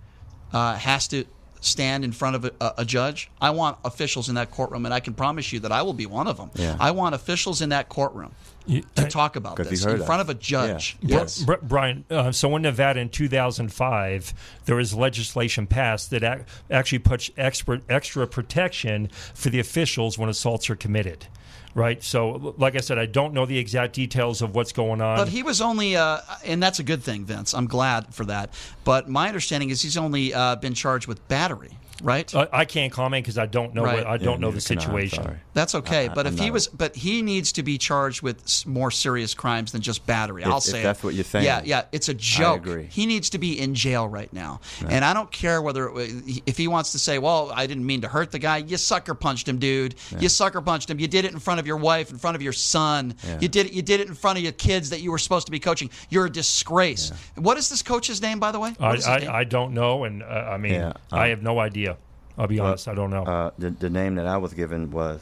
uh, 0.52 0.76
has 0.76 1.08
to 1.08 1.24
stand 1.64 2.04
in 2.04 2.12
front 2.12 2.36
of 2.36 2.44
a, 2.60 2.74
a 2.78 2.84
judge. 2.84 3.30
I 3.40 3.50
want 3.50 3.78
officials 3.84 4.28
in 4.28 4.34
that 4.34 4.50
courtroom, 4.50 4.84
and 4.84 4.92
I 4.92 5.00
can 5.00 5.14
promise 5.14 5.52
you 5.52 5.60
that 5.60 5.72
I 5.72 5.82
will 5.82 5.94
be 5.94 6.06
one 6.06 6.26
of 6.26 6.36
them. 6.36 6.50
Yeah. 6.54 6.76
I 6.78 6.90
want 6.90 7.14
officials 7.14 7.62
in 7.62 7.70
that 7.70 7.88
courtroom 7.88 8.32
to 8.68 9.08
talk 9.08 9.36
about 9.36 9.56
this 9.56 9.84
in 9.84 10.00
us. 10.00 10.06
front 10.06 10.20
of 10.20 10.28
a 10.28 10.34
judge. 10.34 10.96
Bri- 11.00 11.10
Yes. 11.10 11.42
Bri- 11.42 11.56
Brian, 11.62 12.04
uh, 12.10 12.30
so 12.32 12.54
in 12.56 12.62
Nevada 12.62 13.00
in 13.00 13.08
2005, 13.08 14.34
there 14.66 14.76
was 14.76 14.94
legislation 14.94 15.66
passed 15.66 16.10
that 16.10 16.22
ac- 16.22 16.44
actually 16.70 16.98
puts 16.98 17.30
extra, 17.36 17.80
extra 17.88 18.26
protection 18.26 19.08
for 19.34 19.50
the 19.50 19.58
officials 19.60 20.18
when 20.18 20.28
assaults 20.28 20.68
are 20.70 20.76
committed. 20.76 21.26
Right. 21.74 22.02
So, 22.02 22.54
like 22.58 22.76
I 22.76 22.80
said, 22.80 22.98
I 22.98 23.06
don't 23.06 23.32
know 23.32 23.46
the 23.46 23.56
exact 23.56 23.94
details 23.94 24.42
of 24.42 24.54
what's 24.54 24.72
going 24.72 25.00
on. 25.00 25.16
But 25.16 25.28
he 25.28 25.42
was 25.42 25.60
only, 25.62 25.96
uh, 25.96 26.18
and 26.44 26.62
that's 26.62 26.78
a 26.78 26.82
good 26.82 27.02
thing, 27.02 27.24
Vince. 27.24 27.54
I'm 27.54 27.66
glad 27.66 28.14
for 28.14 28.26
that. 28.26 28.50
But 28.84 29.08
my 29.08 29.28
understanding 29.28 29.70
is 29.70 29.80
he's 29.80 29.96
only 29.96 30.34
uh, 30.34 30.56
been 30.56 30.74
charged 30.74 31.06
with 31.06 31.26
battery, 31.28 31.70
right? 32.02 32.34
I, 32.34 32.48
I 32.52 32.64
can't 32.64 32.92
comment 32.92 33.24
because 33.24 33.38
I 33.38 33.46
don't 33.46 33.74
know. 33.74 33.84
Right. 33.84 33.98
What, 33.98 34.06
I 34.06 34.16
don't 34.18 34.40
know 34.40 34.50
the 34.50 34.60
situation. 34.60 35.38
That's 35.54 35.74
okay, 35.76 36.08
I- 36.08 36.14
but 36.14 36.26
I'm 36.26 36.34
if 36.34 36.38
he 36.40 36.46
not- 36.46 36.52
was, 36.54 36.66
but 36.68 36.96
he 36.96 37.22
needs 37.22 37.52
to 37.52 37.62
be 37.62 37.78
charged 37.78 38.22
with 38.22 38.66
more 38.66 38.90
serious 38.90 39.34
crimes 39.34 39.72
than 39.72 39.80
just 39.82 40.06
battery. 40.06 40.42
If- 40.42 40.48
I'll 40.48 40.56
if 40.58 40.64
say 40.64 40.82
that's 40.82 41.00
it. 41.00 41.04
what 41.04 41.14
you're 41.14 41.24
saying. 41.24 41.44
Yeah, 41.44 41.62
yeah, 41.64 41.84
it's 41.92 42.08
a 42.08 42.14
joke. 42.14 42.58
agree. 42.66 42.88
He 42.90 43.06
needs 43.06 43.30
to 43.30 43.38
be 43.38 43.58
in 43.58 43.74
jail 43.74 44.08
right 44.08 44.32
now, 44.32 44.60
and 44.88 45.04
I 45.04 45.14
don't 45.14 45.30
care 45.30 45.62
whether 45.62 45.90
if 45.94 46.56
he 46.56 46.68
wants 46.68 46.92
to 46.92 46.98
say, 46.98 47.18
"Well, 47.18 47.52
I 47.54 47.66
didn't 47.66 47.86
mean 47.86 48.00
to 48.02 48.08
hurt 48.08 48.32
the 48.32 48.38
guy." 48.38 48.58
You 48.58 48.76
sucker 48.76 49.14
punched 49.14 49.48
him, 49.48 49.58
dude. 49.58 49.94
You 50.18 50.28
sucker 50.28 50.60
punched 50.60 50.90
him. 50.90 50.98
You 50.98 51.08
did 51.08 51.24
it 51.24 51.32
in 51.32 51.38
front 51.38 51.60
of 51.60 51.66
your 51.66 51.76
wife, 51.76 52.10
in 52.10 52.18
front 52.18 52.34
of 52.36 52.42
your 52.42 52.52
son. 52.52 53.14
Yeah. 53.26 53.38
You 53.40 53.48
did 53.48 53.66
it. 53.66 53.72
You 53.72 53.82
did 53.82 54.00
it 54.00 54.08
in 54.08 54.14
front 54.14 54.38
of 54.38 54.42
your 54.44 54.52
kids 54.52 54.90
that 54.90 55.00
you 55.00 55.10
were 55.10 55.18
supposed 55.18 55.46
to 55.46 55.52
be 55.52 55.60
coaching. 55.60 55.90
You're 56.10 56.26
a 56.26 56.30
disgrace. 56.30 57.12
What 57.36 57.58
is 57.58 57.68
this 57.68 57.82
coach's 57.82 58.20
name, 58.22 58.40
by 58.40 58.52
the 58.52 58.58
way? 58.60 58.74
I, 58.80 58.88
What 58.88 58.98
is 58.98 59.06
his 59.06 59.20
name? 59.22 59.30
I, 59.30 59.38
I 59.38 59.44
don't 59.44 59.74
know, 59.74 60.04
and 60.04 60.22
uh, 60.22 60.26
I 60.26 60.56
mean, 60.56 60.74
Yeah, 60.74 60.92
I 61.10 61.24
um, 61.24 61.30
have 61.30 61.42
no 61.42 61.58
idea. 61.58 61.91
I'll 62.38 62.46
be 62.46 62.58
honest, 62.58 62.88
I 62.88 62.94
don't 62.94 63.10
know. 63.10 63.24
Uh, 63.24 63.50
the, 63.58 63.70
the 63.70 63.90
name 63.90 64.14
that 64.16 64.26
I 64.26 64.36
was 64.36 64.54
given 64.54 64.90
was. 64.90 65.20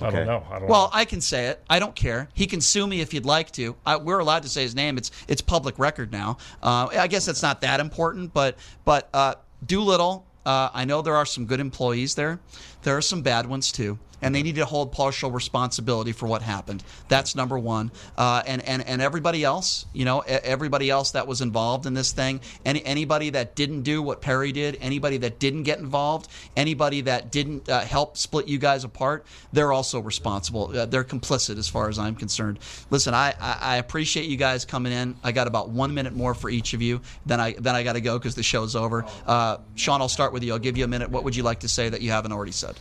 I 0.00 0.10
don't 0.10 0.26
know. 0.26 0.46
I 0.48 0.58
don't 0.60 0.68
Well, 0.68 0.90
I 0.92 1.04
can 1.04 1.20
say 1.20 1.46
it. 1.46 1.62
I 1.68 1.80
don't 1.80 1.94
care. 1.94 2.28
He 2.32 2.46
can 2.46 2.60
sue 2.60 2.86
me 2.86 3.00
if 3.00 3.10
he'd 3.10 3.26
like 3.26 3.50
to. 3.52 3.74
I, 3.84 3.96
we're 3.96 4.20
allowed 4.20 4.44
to 4.44 4.48
say 4.48 4.62
his 4.62 4.74
name. 4.74 4.96
It's 4.96 5.10
it's 5.26 5.42
public 5.42 5.78
record 5.78 6.12
now. 6.12 6.38
Uh, 6.62 6.88
I 6.92 7.08
guess 7.08 7.26
it's 7.26 7.42
not 7.42 7.60
that 7.62 7.80
important, 7.80 8.32
but 8.32 8.56
but 8.84 9.08
uh, 9.12 9.34
Doolittle. 9.66 10.24
Uh, 10.46 10.70
I 10.72 10.84
know 10.84 11.02
there 11.02 11.16
are 11.16 11.26
some 11.26 11.46
good 11.46 11.58
employees 11.60 12.14
there. 12.14 12.38
There 12.82 12.96
are 12.96 13.02
some 13.02 13.22
bad 13.22 13.46
ones 13.46 13.72
too. 13.72 13.98
And 14.22 14.34
they 14.34 14.42
need 14.42 14.56
to 14.56 14.64
hold 14.64 14.92
partial 14.92 15.30
responsibility 15.30 16.12
for 16.12 16.26
what 16.26 16.42
happened. 16.42 16.82
That's 17.08 17.34
number 17.34 17.58
one. 17.58 17.90
Uh, 18.16 18.42
and 18.46 18.62
and 18.62 18.86
and 18.86 19.00
everybody 19.00 19.44
else, 19.44 19.86
you 19.92 20.04
know, 20.04 20.20
everybody 20.20 20.90
else 20.90 21.12
that 21.12 21.26
was 21.26 21.40
involved 21.40 21.86
in 21.86 21.94
this 21.94 22.12
thing, 22.12 22.40
any 22.64 22.84
anybody 22.84 23.30
that 23.30 23.54
didn't 23.54 23.82
do 23.82 24.02
what 24.02 24.20
Perry 24.20 24.52
did, 24.52 24.78
anybody 24.80 25.18
that 25.18 25.38
didn't 25.38 25.64
get 25.64 25.78
involved, 25.78 26.28
anybody 26.56 27.02
that 27.02 27.30
didn't 27.30 27.68
uh, 27.68 27.80
help 27.80 28.16
split 28.16 28.48
you 28.48 28.58
guys 28.58 28.84
apart, 28.84 29.24
they're 29.52 29.72
also 29.72 30.00
responsible. 30.00 30.76
Uh, 30.76 30.86
they're 30.86 31.04
complicit 31.04 31.58
as 31.58 31.68
far 31.68 31.88
as 31.88 31.98
I'm 31.98 32.14
concerned. 32.14 32.58
Listen, 32.90 33.14
I, 33.14 33.34
I 33.40 33.58
I 33.60 33.76
appreciate 33.76 34.26
you 34.26 34.36
guys 34.36 34.64
coming 34.64 34.92
in. 34.92 35.16
I 35.22 35.32
got 35.32 35.46
about 35.46 35.70
one 35.70 35.94
minute 35.94 36.14
more 36.14 36.34
for 36.34 36.50
each 36.50 36.74
of 36.74 36.82
you. 36.82 37.00
Then 37.26 37.40
I 37.40 37.52
then 37.52 37.74
I 37.74 37.82
got 37.82 37.94
to 37.94 38.00
go 38.00 38.18
because 38.18 38.34
the 38.34 38.42
show's 38.42 38.74
over. 38.74 39.04
Uh, 39.26 39.58
Sean, 39.74 40.00
I'll 40.00 40.08
start 40.08 40.32
with 40.32 40.42
you. 40.42 40.52
I'll 40.52 40.58
give 40.58 40.76
you 40.76 40.84
a 40.84 40.88
minute. 40.88 41.10
What 41.10 41.24
would 41.24 41.36
you 41.36 41.42
like 41.42 41.60
to 41.60 41.68
say 41.68 41.88
that 41.88 42.02
you 42.02 42.10
haven't 42.10 42.32
already 42.32 42.52
said? 42.52 42.76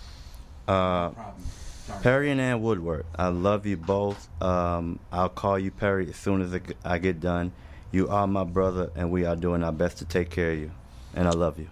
Uh, 0.67 1.11
Perry 2.01 2.29
and 2.29 2.41
Ann 2.41 2.61
Woodward, 2.61 3.05
I 3.15 3.29
love 3.29 3.65
you 3.65 3.77
both. 3.77 4.27
Um, 4.41 4.99
I'll 5.11 5.29
call 5.29 5.57
you 5.57 5.71
Perry 5.71 6.09
as 6.09 6.17
soon 6.17 6.41
as 6.41 6.53
I 6.83 6.97
get- 6.99 7.21
done. 7.21 7.53
You 7.91 8.09
are 8.09 8.27
my 8.27 8.43
brother, 8.43 8.91
and 8.95 9.09
we 9.11 9.25
are 9.25 9.35
doing 9.35 9.63
our 9.63 9.71
best 9.71 9.97
to 9.99 10.05
take 10.05 10.29
care 10.29 10.51
of 10.51 10.59
you. 10.59 10.71
And 11.15 11.25
I 11.27 11.31
love 11.31 11.57
you. 11.57 11.69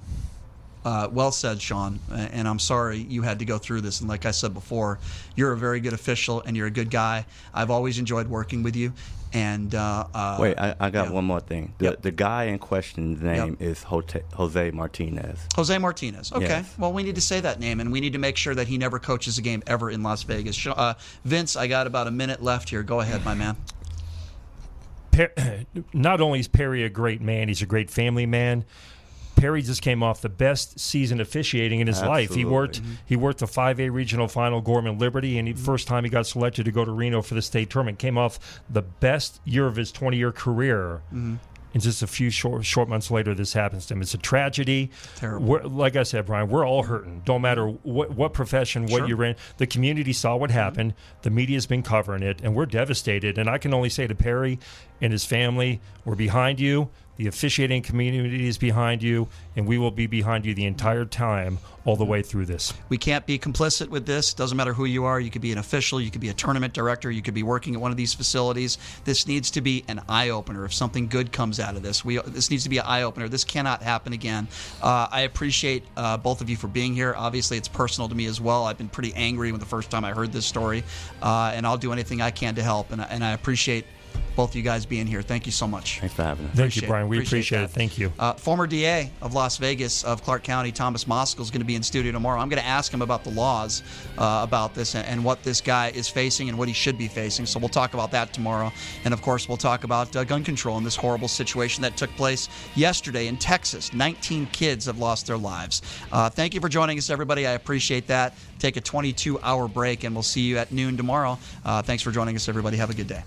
Uh, 0.86 1.10
well 1.12 1.32
said, 1.32 1.62
Sean. 1.62 2.00
And 2.12 2.48
I'm 2.48 2.60
sorry 2.60 2.98
you 3.00 3.24
had 3.24 3.40
to 3.40 3.46
go 3.46 3.58
through 3.58 3.82
this. 3.82 4.00
And 4.00 4.10
like 4.10 4.26
I 4.26 4.32
said 4.32 4.54
before, 4.54 5.00
you're 5.36 5.52
a 5.52 5.58
very 5.58 5.80
good 5.80 5.94
official 5.94 6.42
and 6.46 6.56
you're 6.56 6.68
a 6.68 6.72
good 6.72 6.92
guy. 6.92 7.26
I've 7.54 7.72
always 7.72 7.98
enjoyed 8.00 8.28
working 8.28 8.64
with 8.64 8.76
you. 8.76 8.94
And 9.36 9.76
uh, 9.76 10.08
uh, 10.14 10.38
Wait, 10.40 10.58
I, 10.58 10.76
I 10.80 10.90
got 10.90 11.08
yeah. 11.08 11.12
one 11.12 11.26
more 11.26 11.42
thing. 11.42 11.74
The, 11.78 11.98
the 12.02 12.12
guy 12.12 12.46
in 12.46 12.58
question's 12.58 13.22
name 13.22 13.58
is 13.60 13.84
Jose, 13.84 14.24
Jose 14.34 14.72
Martinez. 14.72 15.46
Jose 15.58 15.78
Martinez. 15.78 16.32
Okay. 16.32 16.46
Yes. 16.46 16.74
Well, 16.78 16.94
we 16.94 17.04
need 17.04 17.16
to 17.16 17.22
say 17.22 17.42
that 17.42 17.60
name, 17.60 17.82
and 17.82 17.92
we 17.92 18.00
need 18.00 18.14
to 18.14 18.20
make 18.20 18.38
sure 18.38 18.56
that 18.56 18.70
he 18.70 18.78
never 18.78 18.98
coaches 18.98 19.38
a 19.38 19.42
game 19.42 19.62
ever 19.68 19.92
in 19.92 20.04
Las 20.04 20.24
Vegas. 20.24 20.66
Uh, 20.66 20.94
Vince, 21.26 21.58
I 21.58 21.68
got 21.68 21.86
about 21.86 22.08
a 22.08 22.12
minute 22.12 22.42
left 22.42 22.70
here. 22.70 22.82
Go 22.82 23.02
ahead, 23.02 23.26
my 23.26 23.34
man. 23.34 23.58
Per- 25.12 25.66
not 25.94 26.22
only 26.22 26.40
is 26.40 26.48
Perry 26.48 26.86
a 26.86 26.90
great 26.90 27.20
man, 27.20 27.50
he's 27.50 27.62
a 27.62 27.66
great 27.66 27.92
family 27.92 28.26
man. 28.26 28.64
Perry 29.36 29.62
just 29.62 29.82
came 29.82 30.02
off 30.04 30.22
the 30.22 30.30
best 30.30 30.80
season 30.80 31.20
officiating 31.20 31.80
in 31.80 31.88
his 31.88 32.02
life. 32.02 32.34
He 32.34 32.46
worked 32.46 32.82
he 33.06 33.16
worked 33.16 33.40
the 33.40 33.46
5A 33.46 33.92
regional 33.92 34.28
final 34.28 34.62
Gorman 34.62 34.98
Liberty 34.98 35.38
and 35.38 35.48
he, 35.48 35.54
first 35.54 35.88
time 35.88 36.04
he 36.04 36.10
got 36.10 36.26
selected 36.28 36.66
to 36.66 36.72
go 36.72 36.86
to 36.86 36.92
Reno 36.92 37.22
for 37.22 37.34
the 37.36 37.42
state 37.42 37.70
tournament 37.70 38.00
came 38.00 38.18
off 38.18 38.40
the 38.70 38.82
best 38.82 39.40
year 39.46 39.68
of 39.68 39.76
his 39.76 39.92
20-year 39.92 40.32
career. 40.32 41.02
Mhm. 41.14 41.40
And 41.74 41.84
just 41.84 42.02
a 42.02 42.08
few 42.08 42.30
short 42.30 42.64
short 42.64 42.88
months 42.88 43.12
later, 43.12 43.34
this 43.36 43.52
happens 43.52 43.86
to 43.88 43.96
him. 43.96 44.02
It's 44.02 44.14
a 44.14 44.18
tragedy. 44.18 44.92
Terrible. 45.18 45.46
We're, 45.46 45.64
like 45.64 45.98
I 45.98 46.04
said, 46.04 46.26
Brian, 46.26 46.48
we're 46.48 46.66
all 46.66 46.84
hurting. 46.84 47.22
Don't 47.26 47.42
matter 47.42 47.68
what, 47.68 48.12
what 48.12 48.32
profession, 48.32 48.84
what 48.84 49.00
Sure. 49.00 49.08
you're 49.10 49.24
in. 49.26 49.36
The 49.58 49.68
community 49.68 50.14
saw 50.14 50.38
what 50.38 50.52
happened. 50.52 50.94
The 51.24 51.30
media's 51.32 51.66
been 51.66 51.84
covering 51.84 52.24
it, 52.24 52.40
and 52.42 52.56
we're 52.56 52.66
devastated. 52.66 53.38
And 53.38 53.50
I 53.50 53.58
can 53.58 53.74
only 53.74 53.90
say 53.90 54.08
to 54.08 54.16
Perry 54.16 54.58
and 55.06 55.12
his 55.14 55.24
family, 55.24 55.80
we're 56.04 56.16
behind 56.16 56.60
you. 56.60 56.90
The 57.18 57.28
officiating 57.28 57.82
community 57.82 58.46
is 58.46 58.58
behind 58.58 59.02
you, 59.02 59.30
and 59.56 59.66
we 59.66 59.78
will 59.78 59.92
be 59.92 60.06
behind 60.06 60.46
you 60.46 60.54
the 60.54 60.66
entire 60.66 61.06
time, 61.06 61.60
all 61.86 61.96
the 61.96 62.04
way 62.04 62.22
through 62.22 62.46
this. 62.48 62.74
We 62.90 62.98
can't 62.98 63.26
be 63.26 63.40
complicit 63.40 63.88
with 63.88 64.06
this. 64.06 64.34
It 64.34 64.38
Doesn't 64.38 64.58
matter 64.58 64.74
who 64.74 64.84
you 64.84 65.06
are. 65.06 65.18
You 65.18 65.32
could 65.32 65.42
be 65.42 65.54
an 65.54 65.58
official. 65.58 66.02
You 66.02 66.12
could 66.12 66.20
be 66.20 66.28
a 66.28 66.34
tournament 66.34 66.74
director. 66.74 67.10
You 67.10 67.22
could 67.22 67.34
be 67.34 67.44
working 67.44 67.74
at 67.74 67.80
one 67.80 67.92
of 67.92 67.96
these 67.96 68.14
facilities. 68.14 68.78
This 69.06 69.28
needs 69.28 69.50
to 69.52 69.62
be 69.62 69.86
an 69.88 70.02
eye 70.10 70.30
opener. 70.30 70.66
If 70.66 70.74
something 70.74 71.08
good 71.08 71.32
comes 71.32 71.58
out 71.58 71.78
of 71.78 71.84
this, 71.84 72.04
we 72.04 72.18
this 72.18 72.50
needs 72.50 72.64
to 72.64 72.70
be 72.70 72.80
an 72.80 72.86
eye 72.86 73.04
opener. 73.04 73.30
This 73.30 73.46
cannot 73.46 73.82
happen 73.82 74.12
again. 74.12 74.50
Uh, 74.82 75.08
I 75.10 75.22
appreciate 75.22 75.84
uh, 75.96 76.18
both 76.18 76.42
of 76.42 76.50
you 76.50 76.58
for 76.58 76.68
being 76.68 76.94
here. 76.94 77.14
Obviously, 77.16 77.56
it's 77.56 77.70
personal 77.70 78.10
to 78.10 78.16
me 78.16 78.26
as 78.26 78.42
well. 78.42 78.66
I've 78.66 78.78
been 78.78 78.90
pretty 78.90 79.14
angry 79.14 79.52
when 79.52 79.60
the 79.62 79.66
first 79.66 79.90
time 79.90 80.04
I 80.04 80.12
heard 80.12 80.34
this 80.34 80.46
story, 80.46 80.84
uh, 81.22 81.54
and 81.56 81.66
I'll 81.66 81.78
do 81.78 81.94
anything 81.94 82.22
I 82.22 82.32
can 82.32 82.56
to 82.56 82.64
help. 82.64 82.92
And, 82.92 83.00
and 83.00 83.24
I 83.24 83.32
appreciate 83.32 83.86
both 84.36 84.56
you 84.56 84.62
guys 84.62 84.86
being 84.86 85.08
here. 85.08 85.22
Thank 85.22 85.46
you 85.46 85.52
so 85.52 85.68
much. 85.68 86.00
Thanks 86.00 86.16
for 86.16 86.24
having 86.24 86.46
us. 86.46 86.52
Thank 86.52 86.60
Appreciate 86.60 86.82
you, 86.82 86.88
Brian. 86.88 87.08
We 87.08 87.20
appreciate, 87.20 87.60
that. 87.60 87.64
it. 87.66 87.72
Thank 87.72 87.98
you. 87.98 88.12
Uh, 88.20 88.34
former 88.34 88.68
DA 88.68 89.10
of 89.22 89.34
Las 89.34 89.58
Vegas, 89.58 90.04
of 90.04 90.24
Clark 90.24 90.44
County, 90.44 90.72
Thomas 90.72 91.06
Moskal, 91.06 91.42
is 91.42 91.52
going 91.52 91.62
to 91.62 91.66
be 91.66 91.76
in 91.76 91.84
studio 91.84 92.12
tomorrow. 92.12 92.40
I'm 92.40 92.50
going 92.50 92.62
to 92.62 92.68
ask 92.68 92.94
him 92.94 93.02
about 93.02 93.24
the 93.24 93.32
laws 93.32 93.84
uh, 94.18 94.42
about 94.44 94.74
this 94.74 94.96
and, 94.96 95.08
and 95.08 95.24
what 95.24 95.44
this 95.44 95.62
guy 95.62 95.90
is 95.90 96.08
facing 96.08 96.50
and 96.50 96.58
what 96.58 96.68
he 96.68 96.74
should 96.74 96.98
be 96.98 97.08
facing. 97.08 97.46
So 97.46 97.60
we'll 97.60 97.70
talk 97.70 97.94
about 97.94 98.12
that 98.12 98.34
tomorrow. 98.34 98.72
And 99.06 99.14
of 99.14 99.22
course, 99.22 99.48
we'll 99.48 99.58
talk 99.58 99.84
about 99.84 100.16
uh, 100.16 100.24
gun 100.24 100.44
control 100.44 100.78
and 100.78 100.86
this 100.86 100.96
horrible 100.96 101.28
situation 101.28 101.82
that 101.84 101.98
took 101.98 102.10
place 102.12 102.50
yesterday 102.76 103.28
in 103.28 103.38
Texas. 103.38 103.94
19 103.94 104.48
kids 104.48 104.86
have 104.86 105.00
lost 105.00 105.28
their 105.28 105.38
lives. 105.38 105.82
Uh, 106.12 106.30
thank 106.30 106.54
you 106.54 106.62
for 106.62 106.70
joining 106.70 106.98
us, 106.98 107.10
everybody. 107.10 107.48
I 107.48 107.52
appreciate 107.52 108.08
that. 108.08 108.36
Take 108.60 108.78
a 108.78 108.82
22 108.82 109.40
hour 109.42 109.68
break, 109.68 110.04
and 110.04 110.16
we'll 110.16 110.24
see 110.24 110.42
you 110.42 110.58
at 110.58 110.72
noon 110.72 110.98
tomorrow. 110.98 111.38
Uh, 111.64 111.82
thanks 111.82 112.04
for 112.04 112.12
joining 112.12 112.36
us, 112.36 112.50
everybody. 112.50 112.78
Have 112.78 112.90
a 112.90 112.94
good 112.94 113.08
day. 113.08 113.24